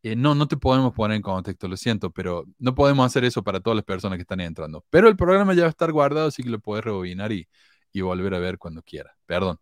Eh, 0.06 0.16
no, 0.16 0.34
no 0.34 0.46
te 0.46 0.58
podemos 0.58 0.92
poner 0.92 1.16
en 1.16 1.22
contexto, 1.22 1.66
lo 1.66 1.78
siento, 1.78 2.10
pero 2.10 2.44
no 2.58 2.74
podemos 2.74 3.06
hacer 3.06 3.24
eso 3.24 3.42
para 3.42 3.60
todas 3.60 3.76
las 3.76 3.86
personas 3.86 4.18
que 4.18 4.22
están 4.22 4.40
entrando. 4.40 4.84
Pero 4.90 5.08
el 5.08 5.16
programa 5.16 5.54
ya 5.54 5.62
va 5.62 5.68
a 5.68 5.70
estar 5.70 5.90
guardado, 5.92 6.28
así 6.28 6.42
que 6.42 6.50
lo 6.50 6.60
puedes 6.60 6.84
rebobinar 6.84 7.32
y, 7.32 7.48
y 7.92 8.02
volver 8.02 8.34
a 8.34 8.38
ver 8.38 8.58
cuando 8.58 8.82
quieras. 8.82 9.14
Perdón, 9.24 9.58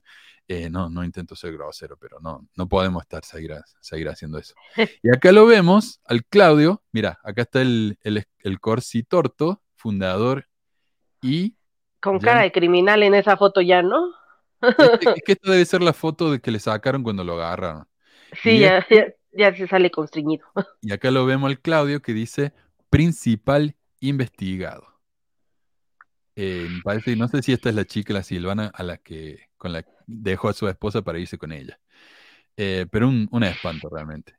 eh, 0.49 0.69
no, 0.69 0.91
no 0.91 1.05
intento 1.05 1.37
ser 1.37 1.53
grosero, 1.53 1.97
pero 1.97 2.19
no, 2.21 2.49
no 2.57 2.69
podemos 2.69 3.03
estar 3.03 3.25
seguir, 3.25 3.55
seguir 3.81 4.09
haciendo 4.09 4.39
eso. 4.39 4.55
Y 5.03 5.11
acá 5.15 5.31
lo 5.31 5.47
vemos 5.47 6.01
al 6.05 6.25
Claudio, 6.25 6.83
mira, 6.91 7.21
acá 7.23 7.43
está 7.43 7.63
el, 7.63 7.99
el, 8.03 8.25
el 8.41 8.59
Corsitorto, 8.61 9.63
fundador 9.77 10.49
y 11.23 11.57
Con 12.01 12.19
Ya. 12.19 12.27
cara 12.27 12.43
de 12.43 12.53
criminal 12.53 13.03
en 13.05 13.15
esa 13.15 13.37
foto 13.37 13.61
ya, 13.61 13.83
¿no? 13.83 14.13
es 14.61 14.99
que, 14.99 15.09
es 15.17 15.23
que 15.25 15.33
esta 15.33 15.51
debe 15.53 15.65
ser 15.65 15.83
la 15.83 15.93
foto 15.93 16.33
de 16.33 16.41
que 16.41 16.51
le 16.51 16.59
sacaron 16.59 17.03
cuando 17.05 17.23
lo 17.25 17.35
agarraron. 17.35 17.87
Sí, 18.43 18.51
Y 18.51 18.61
ya, 18.61 18.87
ya, 18.91 19.07
ya 19.33 19.55
se 19.55 19.67
sale 19.69 19.91
constreñido. 19.91 20.47
Y 20.81 20.93
acá 20.93 21.11
lo 21.11 21.27
vemos 21.27 21.49
al 21.51 21.61
Claudio 21.61 22.03
que 22.03 22.13
dice 22.15 22.53
principal 22.91 23.75
investigado. 24.01 24.87
Eh, 26.37 26.69
me 26.71 26.81
parece, 26.83 27.15
no 27.17 27.29
sé 27.29 27.43
si 27.43 27.53
esta 27.53 27.69
es 27.69 27.75
la 27.75 27.85
chica, 27.85 28.15
la 28.15 28.23
Silvana, 28.23 28.69
a 28.75 28.83
la 28.83 28.97
que 28.99 29.49
con 29.59 29.73
la 29.73 29.85
dejó 30.07 30.49
a 30.49 30.53
su 30.55 30.67
esposa 30.69 31.03
para 31.03 31.19
irse 31.19 31.37
con 31.39 31.53
ella. 31.53 31.79
Eh, 32.57 32.87
pero 32.93 33.09
un, 33.09 33.29
un 33.33 33.45
espanto 33.45 33.89
realmente. 33.91 34.37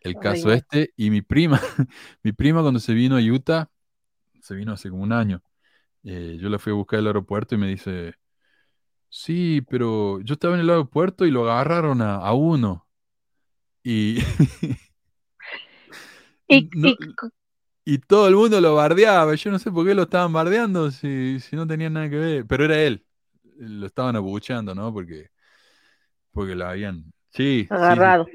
El 0.00 0.18
Ay, 0.20 0.20
caso 0.20 0.52
no. 0.52 0.52
este, 0.52 0.92
y 0.96 1.10
mi 1.10 1.22
prima, 1.22 1.60
mi 2.24 2.32
prima 2.32 2.62
cuando 2.62 2.80
se 2.80 2.94
vino 2.94 3.16
a 3.16 3.20
Utah, 3.20 3.70
se 4.42 4.54
vino 4.56 4.72
hace 4.74 4.90
como 4.90 5.04
un 5.04 5.12
año. 5.14 5.42
eh, 6.04 6.38
yo 6.40 6.50
la 6.50 6.58
fui 6.60 6.72
a 6.72 6.76
buscar 6.76 7.00
al 7.00 7.08
aeropuerto 7.08 7.54
y 7.56 7.58
me 7.58 7.68
dice, 7.68 8.14
sí, 9.10 9.62
pero 9.70 10.20
yo 10.22 10.34
estaba 10.34 10.54
en 10.56 10.62
el 10.62 10.70
aeropuerto 10.70 11.26
y 11.26 11.32
lo 11.32 11.44
agarraron 11.50 12.02
a, 12.02 12.16
a 12.16 12.34
uno. 12.34 12.87
Y, 13.84 14.18
Y, 16.48 16.68
no- 16.72 16.90
y 16.90 17.14
y 17.84 17.98
todo 17.98 18.28
el 18.28 18.36
mundo 18.36 18.60
lo 18.60 18.74
bardeaba. 18.76 19.34
Yo 19.36 19.50
no 19.50 19.58
sé 19.58 19.70
por 19.72 19.86
qué 19.86 19.94
lo 19.94 20.02
estaban 20.04 20.32
bardeando 20.32 20.90
si, 20.90 21.40
si 21.40 21.56
no 21.56 21.66
tenían 21.66 21.94
nada 21.94 22.10
que 22.10 22.16
ver. 22.16 22.46
Pero 22.46 22.64
era 22.66 22.80
él. 22.82 23.04
Lo 23.58 23.86
estaban 23.86 24.16
abucheando, 24.16 24.74
¿no? 24.74 24.92
Porque, 24.92 25.30
porque 26.32 26.54
lo 26.54 26.66
habían. 26.66 27.12
Sí, 27.30 27.68
agarrado. 27.68 28.26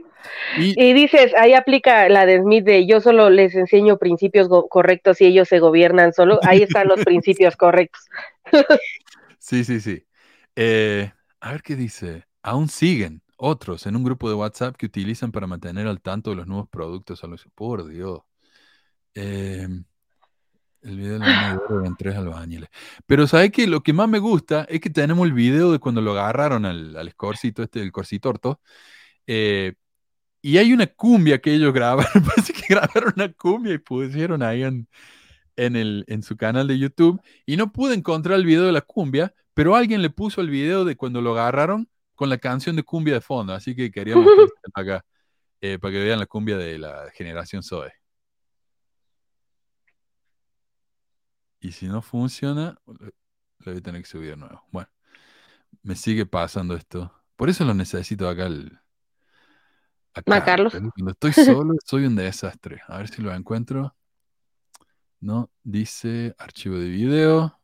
Y, 0.55 0.75
Y 0.75 0.93
dices, 0.93 1.33
ahí 1.37 1.53
aplica 1.53 2.09
la 2.09 2.25
de 2.25 2.41
Smith 2.41 2.65
de 2.65 2.87
yo 2.87 3.01
solo 3.01 3.29
les 3.31 3.55
enseño 3.55 3.97
principios 3.99 4.49
correctos 4.69 5.21
y 5.21 5.27
ellos 5.27 5.49
se 5.49 5.59
gobiernan 5.59 6.13
solo. 6.13 6.41
Ahí 6.45 6.63
están 6.63 6.87
los 6.89 7.01
principios 7.03 7.57
correctos. 7.57 8.01
sí, 9.39 9.63
sí, 9.63 9.79
sí. 9.81 10.05
Eh, 10.55 11.11
a 11.39 11.51
ver 11.51 11.61
qué 11.63 11.75
dice. 11.75 12.25
Aún 12.41 12.69
siguen 12.69 13.22
otros 13.37 13.85
en 13.87 13.95
un 13.95 14.03
grupo 14.03 14.29
de 14.29 14.35
WhatsApp 14.35 14.75
que 14.77 14.85
utilizan 14.87 15.31
para 15.31 15.47
mantener 15.47 15.87
al 15.87 16.01
tanto 16.01 16.29
de 16.31 16.37
los 16.37 16.47
nuevos 16.47 16.69
productos. 16.69 17.23
a 17.23 17.27
los- 17.27 17.47
Por 17.55 17.87
Dios. 17.87 18.21
Eh, 19.15 19.67
el 20.81 20.97
video 20.97 21.13
de 21.13 21.19
la 21.19 21.59
eran 21.81 21.95
tres 21.97 22.15
albañiles. 22.15 22.69
Pero 23.05 23.27
¿sabes 23.27 23.51
qué? 23.51 23.67
Lo 23.67 23.81
que 23.83 23.93
más 23.93 24.09
me 24.09 24.19
gusta 24.19 24.65
es 24.69 24.79
que 24.81 24.89
tenemos 24.89 25.25
el 25.25 25.33
video 25.33 25.71
de 25.71 25.79
cuando 25.79 26.01
lo 26.01 26.11
agarraron 26.11 26.65
al, 26.65 26.95
al 26.97 27.07
escorcito, 27.07 27.63
este, 27.63 27.81
el 27.81 27.91
corcitorto. 27.91 28.59
eh, 29.27 29.73
y 30.41 30.57
hay 30.57 30.73
una 30.73 30.87
cumbia 30.87 31.39
que 31.41 31.53
ellos 31.53 31.73
grabaron. 31.75 32.23
Parece 32.25 32.53
que 32.53 32.63
grabaron 32.69 33.13
una 33.15 33.31
cumbia 33.33 33.73
y 33.73 33.77
pusieron 33.79 34.43
ahí 34.43 34.63
en, 34.63 34.87
en, 35.55 35.75
el, 35.77 36.05
en 36.07 36.23
su 36.23 36.37
canal 36.37 36.67
de 36.67 36.79
YouTube. 36.79 37.21
Y 37.45 37.57
no 37.57 37.71
pude 37.71 37.95
encontrar 37.95 38.37
el 38.39 38.45
video 38.45 38.63
de 38.65 38.71
la 38.73 38.81
cumbia, 38.81 39.33
pero 39.53 39.75
alguien 39.75 40.01
le 40.01 40.09
puso 40.09 40.41
el 40.41 40.49
video 40.49 40.85
de 40.85 40.97
cuando 40.97 41.21
lo 41.21 41.31
agarraron 41.33 41.89
con 42.15 42.29
la 42.29 42.37
canción 42.37 42.75
de 42.75 42.83
cumbia 42.83 43.15
de 43.15 43.21
fondo. 43.21 43.53
Así 43.53 43.75
que 43.75 43.91
quería 43.91 44.15
mostrarlo 44.15 44.49
acá 44.73 45.05
eh, 45.61 45.79
para 45.79 45.91
que 45.91 46.03
vean 46.03 46.19
la 46.19 46.25
cumbia 46.25 46.57
de 46.57 46.77
la 46.77 47.09
generación 47.13 47.63
Zoe. 47.63 47.91
Y 51.59 51.71
si 51.71 51.87
no 51.87 52.01
funciona, 52.01 52.77
lo 52.85 53.11
voy 53.63 53.77
a 53.77 53.81
tener 53.81 54.01
que 54.01 54.07
subir 54.09 54.31
de 54.31 54.37
nuevo. 54.37 54.61
Bueno, 54.71 54.89
me 55.81 55.95
sigue 55.95 56.25
pasando 56.25 56.75
esto. 56.75 57.13
Por 57.37 57.49
eso 57.49 57.63
lo 57.63 57.73
necesito 57.73 58.27
acá 58.27 58.47
el. 58.47 58.77
a 60.13 60.21
Ma, 60.25 60.43
Carlos. 60.43 60.73
Cuando 60.73 61.11
estoy 61.11 61.31
solo, 61.31 61.73
soy 61.85 62.05
un 62.05 62.17
desastre. 62.17 62.81
A 62.87 62.97
ver 62.97 63.07
si 63.07 63.21
lo 63.21 63.33
encuentro. 63.33 63.95
No, 65.21 65.49
dice 65.63 66.35
archivo 66.37 66.77
de 66.77 66.89
video. 66.89 67.57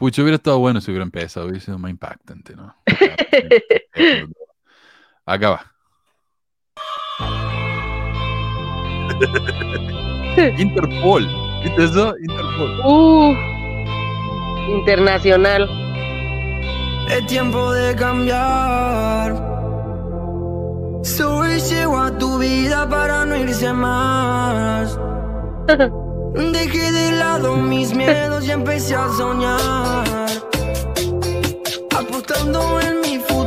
Pucho, 0.00 0.22
hubiera 0.22 0.36
estado 0.36 0.58
bueno 0.58 0.80
si 0.80 0.90
hubiera 0.90 1.04
empezado, 1.04 1.46
hubiera 1.46 1.62
sido 1.62 1.78
más 1.78 1.90
impactante, 1.90 2.56
¿no? 2.56 2.74
Acá 5.26 5.50
va. 5.50 5.70
Interpol. 10.58 11.28
¿Viste 11.62 11.84
eso? 11.84 12.14
Interpol. 12.18 12.80
Uh, 12.82 13.34
internacional. 14.78 15.68
Es 17.10 17.26
tiempo 17.26 17.70
de 17.72 17.94
cambiar. 17.94 19.50
Llegó 21.68 21.98
a 21.98 22.18
tu 22.18 22.38
vida 22.38 22.88
para 22.88 23.26
no 23.26 23.36
irse 23.36 23.72
más. 23.72 24.98
Dejé 26.34 26.92
de 26.92 27.12
lado 27.12 27.56
mis 27.56 27.94
miedos 27.94 28.44
y 28.46 28.52
empecé 28.52 28.94
a 28.94 29.08
soñar. 29.16 30.28
Apostando 31.96 32.80
en 32.80 33.00
mi 33.00 33.18
futuro 33.18 33.39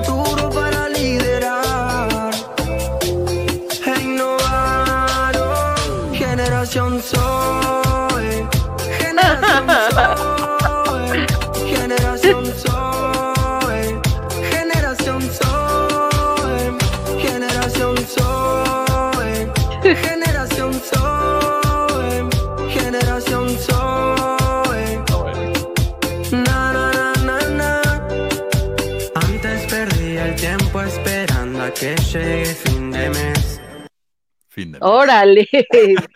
Fin 34.53 34.71
de 34.71 34.77
Órale. 34.81 35.49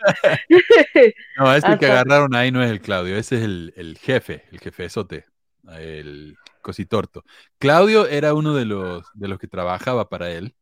No, 1.36 1.52
ese 1.54 1.76
que 1.76 1.86
agarraron 1.86 2.36
ahí 2.36 2.52
no 2.52 2.62
es 2.62 2.70
el 2.70 2.80
Claudio, 2.80 3.16
ese 3.16 3.36
es 3.38 3.42
el, 3.42 3.72
el 3.76 3.98
jefe, 3.98 4.44
el 4.52 4.60
jefezote, 4.60 5.24
el 5.72 6.36
cositorto. 6.62 7.24
Claudio 7.58 8.06
era 8.06 8.34
uno 8.34 8.54
de 8.54 8.64
los, 8.64 9.04
de 9.14 9.26
los 9.26 9.40
que 9.40 9.48
trabajaba 9.48 10.08
para 10.08 10.30
él, 10.30 10.54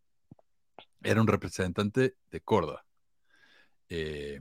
era 1.02 1.20
un 1.20 1.26
representante 1.26 2.14
de 2.30 2.40
Córdoba. 2.40 2.84
Eh, 3.90 4.40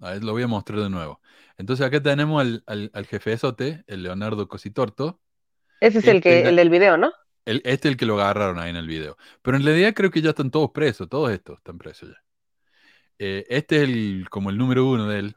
a 0.00 0.10
ver, 0.10 0.24
lo 0.24 0.32
voy 0.32 0.42
a 0.42 0.48
mostrar 0.48 0.80
de 0.80 0.90
nuevo. 0.90 1.22
Entonces 1.56 1.86
acá 1.86 2.02
tenemos 2.02 2.40
al, 2.42 2.62
al, 2.66 2.90
al 2.92 3.06
jefezote, 3.06 3.82
el 3.86 4.02
Leonardo 4.02 4.46
Cositorto, 4.46 5.20
Ese 5.80 6.00
es 6.00 6.06
el 6.06 6.20
que, 6.20 6.38
Este- 6.38 6.48
el 6.50 6.56
del 6.56 6.68
video, 6.68 6.98
¿no? 6.98 7.12
El, 7.44 7.56
este 7.64 7.88
es 7.88 7.92
el 7.92 7.96
que 7.96 8.06
lo 8.06 8.20
agarraron 8.20 8.58
ahí 8.58 8.70
en 8.70 8.76
el 8.76 8.86
video. 8.86 9.16
Pero 9.42 9.56
en 9.56 9.64
realidad 9.64 9.94
creo 9.94 10.10
que 10.10 10.22
ya 10.22 10.30
están 10.30 10.50
todos 10.50 10.70
presos, 10.70 11.08
todos 11.08 11.30
estos 11.30 11.58
están 11.58 11.78
presos 11.78 12.10
ya. 12.10 12.22
Eh, 13.18 13.46
este 13.48 13.76
es 13.76 13.82
el, 13.82 14.26
como 14.30 14.50
el 14.50 14.58
número 14.58 14.86
uno 14.86 15.08
de 15.08 15.18
él, 15.20 15.36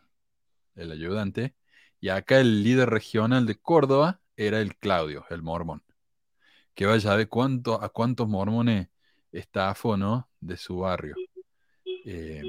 el 0.76 0.92
ayudante. 0.92 1.56
Y 2.00 2.10
acá 2.10 2.40
el 2.40 2.64
líder 2.64 2.90
regional 2.90 3.46
de 3.46 3.56
Córdoba 3.56 4.22
era 4.36 4.60
el 4.60 4.76
Claudio, 4.76 5.26
el 5.30 5.42
mormón. 5.42 5.84
Que 6.74 6.86
vaya 6.86 7.14
a 7.14 7.16
ver 7.16 7.30
cuánto, 7.30 7.82
a 7.82 7.90
cuántos 7.90 8.28
mormones 8.28 8.88
estafó, 9.32 9.98
¿no? 9.98 10.30
De 10.40 10.58
su 10.58 10.80
barrio. 10.80 11.16
Eh, 12.06 12.44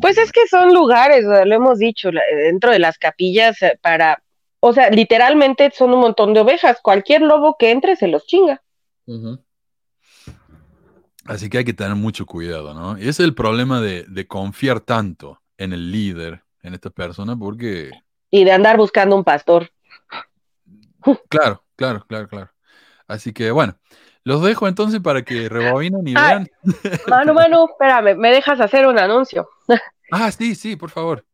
Pues 0.00 0.18
es 0.18 0.32
que 0.32 0.46
son 0.46 0.72
lugares, 0.72 1.24
lo 1.24 1.54
hemos 1.54 1.78
dicho, 1.78 2.10
dentro 2.30 2.70
de 2.70 2.78
las 2.78 2.96
capillas 2.98 3.60
eh, 3.62 3.78
para, 3.80 4.22
o 4.60 4.72
sea, 4.72 4.90
literalmente 4.90 5.70
son 5.74 5.94
un 5.94 6.00
montón 6.00 6.34
de 6.34 6.40
ovejas. 6.40 6.78
Cualquier 6.82 7.22
lobo 7.22 7.56
que 7.58 7.70
entre 7.70 7.96
se 7.96 8.08
los 8.08 8.26
chinga. 8.26 8.62
Así 11.24 11.50
que 11.50 11.58
hay 11.58 11.64
que 11.64 11.74
tener 11.74 11.94
mucho 11.94 12.26
cuidado, 12.26 12.74
¿no? 12.74 12.98
Y 12.98 13.02
ese 13.02 13.10
es 13.10 13.20
el 13.20 13.34
problema 13.34 13.80
de, 13.80 14.04
de 14.04 14.26
confiar 14.26 14.80
tanto 14.80 15.40
en 15.58 15.72
el 15.72 15.92
líder, 15.92 16.42
en 16.62 16.74
esta 16.74 16.90
persona, 16.90 17.36
porque, 17.36 17.90
Y 18.30 18.44
de 18.44 18.52
andar 18.52 18.76
buscando 18.76 19.16
un 19.16 19.24
pastor. 19.24 19.70
claro, 21.28 21.62
claro, 21.76 22.04
claro, 22.08 22.28
claro. 22.28 22.50
Así 23.06 23.32
que 23.32 23.50
bueno, 23.50 23.76
los 24.24 24.42
dejo 24.42 24.68
entonces 24.68 25.00
para 25.00 25.22
que 25.22 25.48
rebobinen 25.48 26.06
y 26.06 26.14
Ay. 26.16 26.28
vean. 26.28 26.50
Manu, 27.08 27.32
Manu, 27.34 27.66
espérame, 27.70 28.16
me 28.16 28.30
dejas 28.30 28.60
hacer 28.60 28.86
un 28.86 28.98
anuncio. 28.98 29.48
Ah, 30.10 30.30
sí, 30.32 30.54
sí, 30.54 30.76
por 30.76 30.90
favor. 30.90 31.24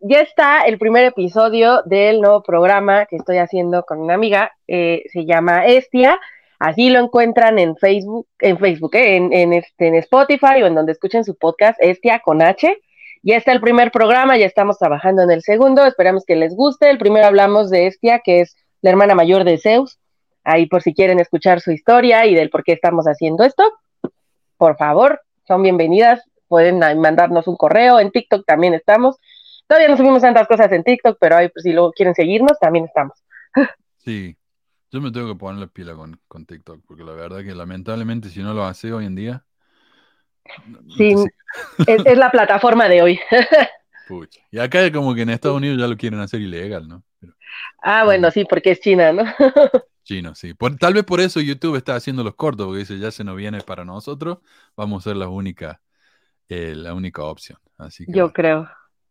Ya 0.00 0.20
está 0.20 0.62
el 0.62 0.78
primer 0.78 1.04
episodio 1.04 1.82
del 1.84 2.20
nuevo 2.20 2.42
programa 2.42 3.06
que 3.06 3.16
estoy 3.16 3.38
haciendo 3.38 3.84
con 3.84 4.00
una 4.00 4.14
amiga. 4.14 4.52
eh, 4.68 5.04
se 5.12 5.24
llama 5.24 5.66
Estia. 5.66 6.18
Así 6.58 6.90
lo 6.90 7.00
encuentran 7.00 7.58
en 7.58 7.76
Facebook, 7.76 8.28
en 8.38 8.58
Facebook, 8.58 8.94
eh, 8.94 9.16
en, 9.16 9.32
en 9.32 9.52
este, 9.52 9.88
en 9.88 9.94
Spotify 9.96 10.62
o 10.62 10.66
en 10.66 10.74
donde 10.74 10.92
escuchen 10.92 11.24
su 11.24 11.36
podcast, 11.36 11.78
Estia 11.82 12.20
con 12.20 12.40
H. 12.42 12.78
Ya 13.24 13.36
está 13.36 13.52
el 13.52 13.60
primer 13.60 13.90
programa, 13.90 14.36
ya 14.36 14.46
estamos 14.46 14.78
trabajando 14.78 15.22
en 15.22 15.30
el 15.30 15.42
segundo. 15.42 15.84
Esperamos 15.86 16.24
que 16.24 16.36
les 16.36 16.54
guste. 16.54 16.90
El 16.90 16.98
primero 16.98 17.26
hablamos 17.26 17.70
de 17.70 17.86
Estia, 17.86 18.20
que 18.20 18.40
es 18.40 18.56
la 18.80 18.90
hermana 18.90 19.14
mayor 19.14 19.44
de 19.44 19.58
Zeus. 19.58 19.98
Ahí 20.44 20.66
por 20.66 20.82
si 20.82 20.92
quieren 20.92 21.20
escuchar 21.20 21.60
su 21.60 21.70
historia 21.70 22.26
y 22.26 22.34
del 22.34 22.50
por 22.50 22.64
qué 22.64 22.72
estamos 22.72 23.06
haciendo 23.06 23.44
esto. 23.44 23.64
Por 24.56 24.76
favor, 24.76 25.20
son 25.46 25.62
bienvenidas. 25.62 26.20
Pueden 26.52 26.80
mandarnos 27.00 27.48
un 27.48 27.56
correo. 27.56 27.98
En 27.98 28.10
TikTok 28.10 28.44
también 28.44 28.74
estamos. 28.74 29.16
Todavía 29.66 29.88
no 29.88 29.96
subimos 29.96 30.20
tantas 30.20 30.46
cosas 30.46 30.70
en 30.72 30.84
TikTok, 30.84 31.16
pero 31.18 31.36
ahí, 31.36 31.48
pues, 31.48 31.62
si 31.62 31.72
luego 31.72 31.92
quieren 31.92 32.14
seguirnos, 32.14 32.58
también 32.60 32.84
estamos. 32.84 33.14
Sí, 33.96 34.36
yo 34.90 35.00
me 35.00 35.12
tengo 35.12 35.28
que 35.32 35.38
poner 35.38 35.60
la 35.60 35.66
pila 35.68 35.94
con, 35.94 36.20
con 36.28 36.46
TikTok, 36.46 36.84
porque 36.86 37.04
la 37.04 37.12
verdad 37.12 37.42
que 37.44 37.54
lamentablemente 37.54 38.28
si 38.30 38.42
no 38.42 38.54
lo 38.54 38.64
hace 38.64 38.92
hoy 38.92 39.06
en 39.06 39.14
día, 39.14 39.46
Sí, 40.96 41.14
es, 41.86 42.02
es 42.04 42.18
la 42.18 42.30
plataforma 42.30 42.88
de 42.88 43.02
hoy. 43.02 43.20
pucha. 44.04 44.40
Y 44.50 44.58
acá 44.58 44.90
como 44.92 45.14
que 45.14 45.22
en 45.22 45.30
Estados 45.30 45.56
Unidos 45.58 45.78
ya 45.78 45.86
lo 45.86 45.96
quieren 45.96 46.20
hacer 46.20 46.40
ilegal, 46.40 46.88
¿no? 46.88 47.02
Pero 47.20 47.34
ah, 47.82 48.04
bueno, 48.04 48.30
sí, 48.30 48.44
porque 48.44 48.72
es 48.72 48.80
China, 48.80 49.12
¿no? 49.12 49.24
chino, 50.04 50.34
sí. 50.34 50.54
Por- 50.54 50.76
tal 50.78 50.94
vez 50.94 51.04
por 51.04 51.20
eso 51.20 51.40
YouTube 51.40 51.76
está 51.76 51.94
haciendo 51.96 52.24
los 52.24 52.34
cortos, 52.34 52.66
porque 52.66 52.80
dice, 52.80 52.98
ya 52.98 53.10
se 53.10 53.24
nos 53.24 53.36
viene 53.36 53.60
para 53.62 53.84
nosotros, 53.84 54.38
vamos 54.76 55.06
a 55.06 55.10
ser 55.10 55.16
la 55.16 55.28
única, 55.28 55.81
eh, 56.52 56.74
la 56.74 56.94
única 56.94 57.22
opción. 57.24 57.58
Así 57.78 58.06
que 58.06 58.12
Yo 58.12 58.32
creo. 58.32 58.68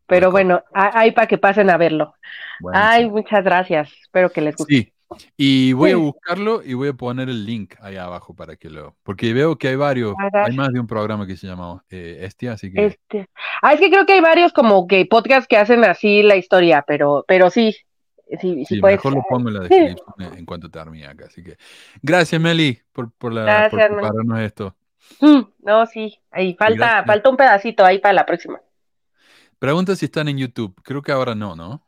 Pero 0.08 0.30
bueno, 0.32 0.62
a- 0.74 1.00
ahí 1.00 1.12
para 1.12 1.28
que 1.28 1.38
pasen 1.38 1.70
a 1.70 1.78
verlo. 1.78 2.14
Buenísimo. 2.60 2.90
Ay, 2.90 3.10
muchas 3.10 3.44
gracias. 3.44 3.92
Espero 4.02 4.30
que 4.30 4.42
les 4.42 4.56
guste. 4.56 4.74
Sí. 4.76 4.94
Y 5.36 5.74
voy 5.74 5.92
a 5.92 5.96
Sí. 5.96 6.00
buscarlo 6.00 6.62
y 6.64 6.74
voy 6.74 6.88
a 6.90 6.94
poner 6.94 7.28
el 7.30 7.46
link 7.46 7.76
ahí 7.82 7.98
abajo 7.98 8.34
para 8.34 8.56
que 8.56 8.70
lo... 8.70 8.96
Porque 9.04 9.34
veo 9.34 9.58
que 9.58 9.68
hay 9.70 9.76
varios, 9.76 10.16
Ah, 10.18 10.30
gracias. 10.32 10.50
hay 10.52 10.56
más 10.58 10.70
de 10.74 10.80
un 10.80 10.88
programa 10.88 11.28
que 11.28 11.36
se 11.36 11.48
llama 11.48 11.84
eh, 11.90 12.20
Estia, 12.22 12.54
así 12.54 12.72
que... 12.72 12.86
Este, 12.86 13.28
ah, 13.62 13.74
es 13.74 13.80
que 13.82 13.90
creo 13.90 14.06
que 14.06 14.14
hay 14.14 14.22
varios 14.22 14.54
como 14.54 14.88
que 14.88 15.06
podcasts 15.06 15.48
que 15.50 15.58
hacen 15.58 15.84
así 15.84 16.24
la 16.24 16.38
historia, 16.38 16.84
pero, 16.88 17.26
pero 17.28 17.50
sí, 17.50 17.76
sí, 18.30 18.38
sí, 18.40 18.66
Sí, 18.66 18.80
puedes. 18.80 19.00
mejor 19.00 19.16
lo 19.16 19.24
pongo 19.30 19.50
en 19.50 19.56
la 19.56 19.68
Sí. 19.68 19.76
descripción 19.80 20.34
en- 20.38 20.46
cuanto 20.46 20.70
termine 20.72 21.08
acá. 21.08 21.26
Así 21.28 21.44
que 21.44 21.58
gracias, 22.02 22.40
Meli, 22.42 22.80
por, 22.94 23.12
por, 23.12 23.34
la, 23.34 23.42
por 23.42 23.50
Gracias, 23.80 23.90
Manu. 23.92 24.02
prepararnos 24.02 24.40
esto. 24.40 24.76
Mm, 25.20 25.42
No, 25.60 25.86
sí, 25.86 26.20
ahí 26.32 26.56
falta, 26.56 26.76
gracias. 26.86 27.06
falta 27.06 27.30
un 27.30 27.38
pedacito 27.38 27.86
ahí 27.86 28.00
para 28.00 28.14
la 28.14 28.26
próxima. 28.26 28.60
Pregunta 29.60 29.96
si 29.96 30.06
están 30.06 30.28
en 30.28 30.38
YouTube. 30.38 30.74
Creo 30.84 31.02
que 31.02 31.12
ahora 31.12 31.36
no, 31.36 31.56
¿no? 31.56 31.84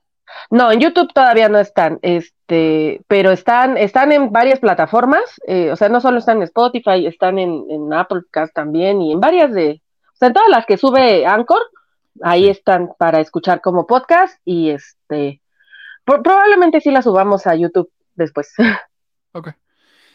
No, 0.49 0.71
en 0.71 0.79
YouTube 0.79 1.11
todavía 1.13 1.47
no 1.49 1.59
están, 1.59 1.99
este, 2.01 3.01
pero 3.07 3.31
están, 3.31 3.77
están 3.77 4.11
en 4.11 4.31
varias 4.31 4.59
plataformas, 4.59 5.21
eh, 5.47 5.69
o 5.71 5.75
sea, 5.75 5.89
no 5.89 6.01
solo 6.01 6.17
están 6.17 6.37
en 6.37 6.43
Spotify, 6.43 7.05
están 7.05 7.37
en, 7.37 7.65
en 7.69 7.93
Applecast 7.93 8.53
también 8.53 9.01
y 9.01 9.11
en 9.11 9.19
varias 9.19 9.53
de, 9.53 9.81
o 10.13 10.15
sea, 10.15 10.29
en 10.29 10.33
todas 10.33 10.49
las 10.49 10.65
que 10.65 10.77
sube 10.77 11.25
Anchor, 11.27 11.61
ahí 12.23 12.47
están 12.49 12.89
para 12.97 13.19
escuchar 13.19 13.61
como 13.61 13.85
podcast 13.85 14.39
y 14.45 14.69
este, 14.71 15.41
pro- 16.03 16.23
probablemente 16.23 16.79
sí 16.81 16.89
las 16.89 17.03
subamos 17.03 17.45
a 17.47 17.55
YouTube 17.55 17.91
después. 18.15 18.53
Ok. 19.35 19.49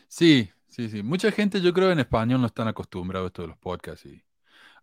Sí, 0.07 0.49
sí, 0.79 0.89
sí. 0.89 1.03
Mucha 1.03 1.33
gente, 1.33 1.61
yo 1.61 1.73
creo, 1.75 1.91
en 1.91 1.99
español 1.99 2.41
no 2.41 2.47
están 2.47 2.69
acostumbrados 2.69 3.27
a 3.27 3.29
esto 3.29 3.43
de 3.43 3.49
los 3.49 3.59
podcasts. 3.59 4.07
Y... 4.07 4.23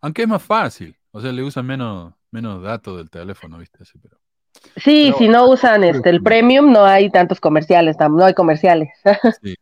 Aunque 0.02 0.24
es 0.24 0.28
más 0.28 0.44
fácil. 0.44 0.96
O 1.12 1.22
sea, 1.22 1.32
le 1.32 1.42
usan 1.42 1.66
menos, 1.66 2.14
menos 2.32 2.62
datos 2.62 2.98
del 2.98 3.10
teléfono, 3.10 3.58
¿viste? 3.58 3.80
Así, 3.82 3.98
pero... 3.98 4.20
Sí, 4.78 5.14
si 5.18 5.28
no 5.28 5.50
usan 5.50 5.84
este 5.84 6.10
el 6.10 6.22
premium, 6.22 6.72
no 6.72 6.86
hay 6.86 7.10
tantos 7.10 7.40
comerciales, 7.40 7.98
no 8.00 8.26
hay 8.26 8.34
comerciales. 8.34 8.90
Sí. 9.42 9.56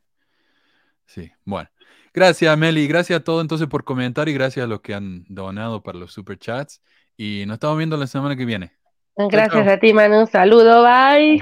Sí, 1.05 1.31
bueno. 1.45 1.69
Gracias, 2.13 2.57
Meli. 2.57 2.87
Gracias 2.87 3.19
a 3.19 3.23
todos 3.23 3.41
entonces 3.41 3.67
por 3.67 3.83
comentar 3.83 4.29
y 4.29 4.33
gracias 4.33 4.63
a 4.63 4.67
los 4.67 4.81
que 4.81 4.93
han 4.93 5.25
donado 5.27 5.81
para 5.83 5.99
los 5.99 6.13
superchats. 6.13 6.81
Y 7.17 7.43
nos 7.45 7.55
estamos 7.55 7.77
viendo 7.77 7.97
la 7.97 8.07
semana 8.07 8.35
que 8.35 8.45
viene. 8.45 8.71
Gracias 9.15 9.67
a 9.67 9.79
ti, 9.79 9.93
Manu. 9.93 10.25
Saludo, 10.27 10.83
bye. 10.83 11.41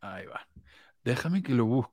Ahí 0.00 0.26
va. 0.26 0.46
Déjame 1.04 1.42
que 1.42 1.54
lo 1.54 1.64
busco. 1.64 1.92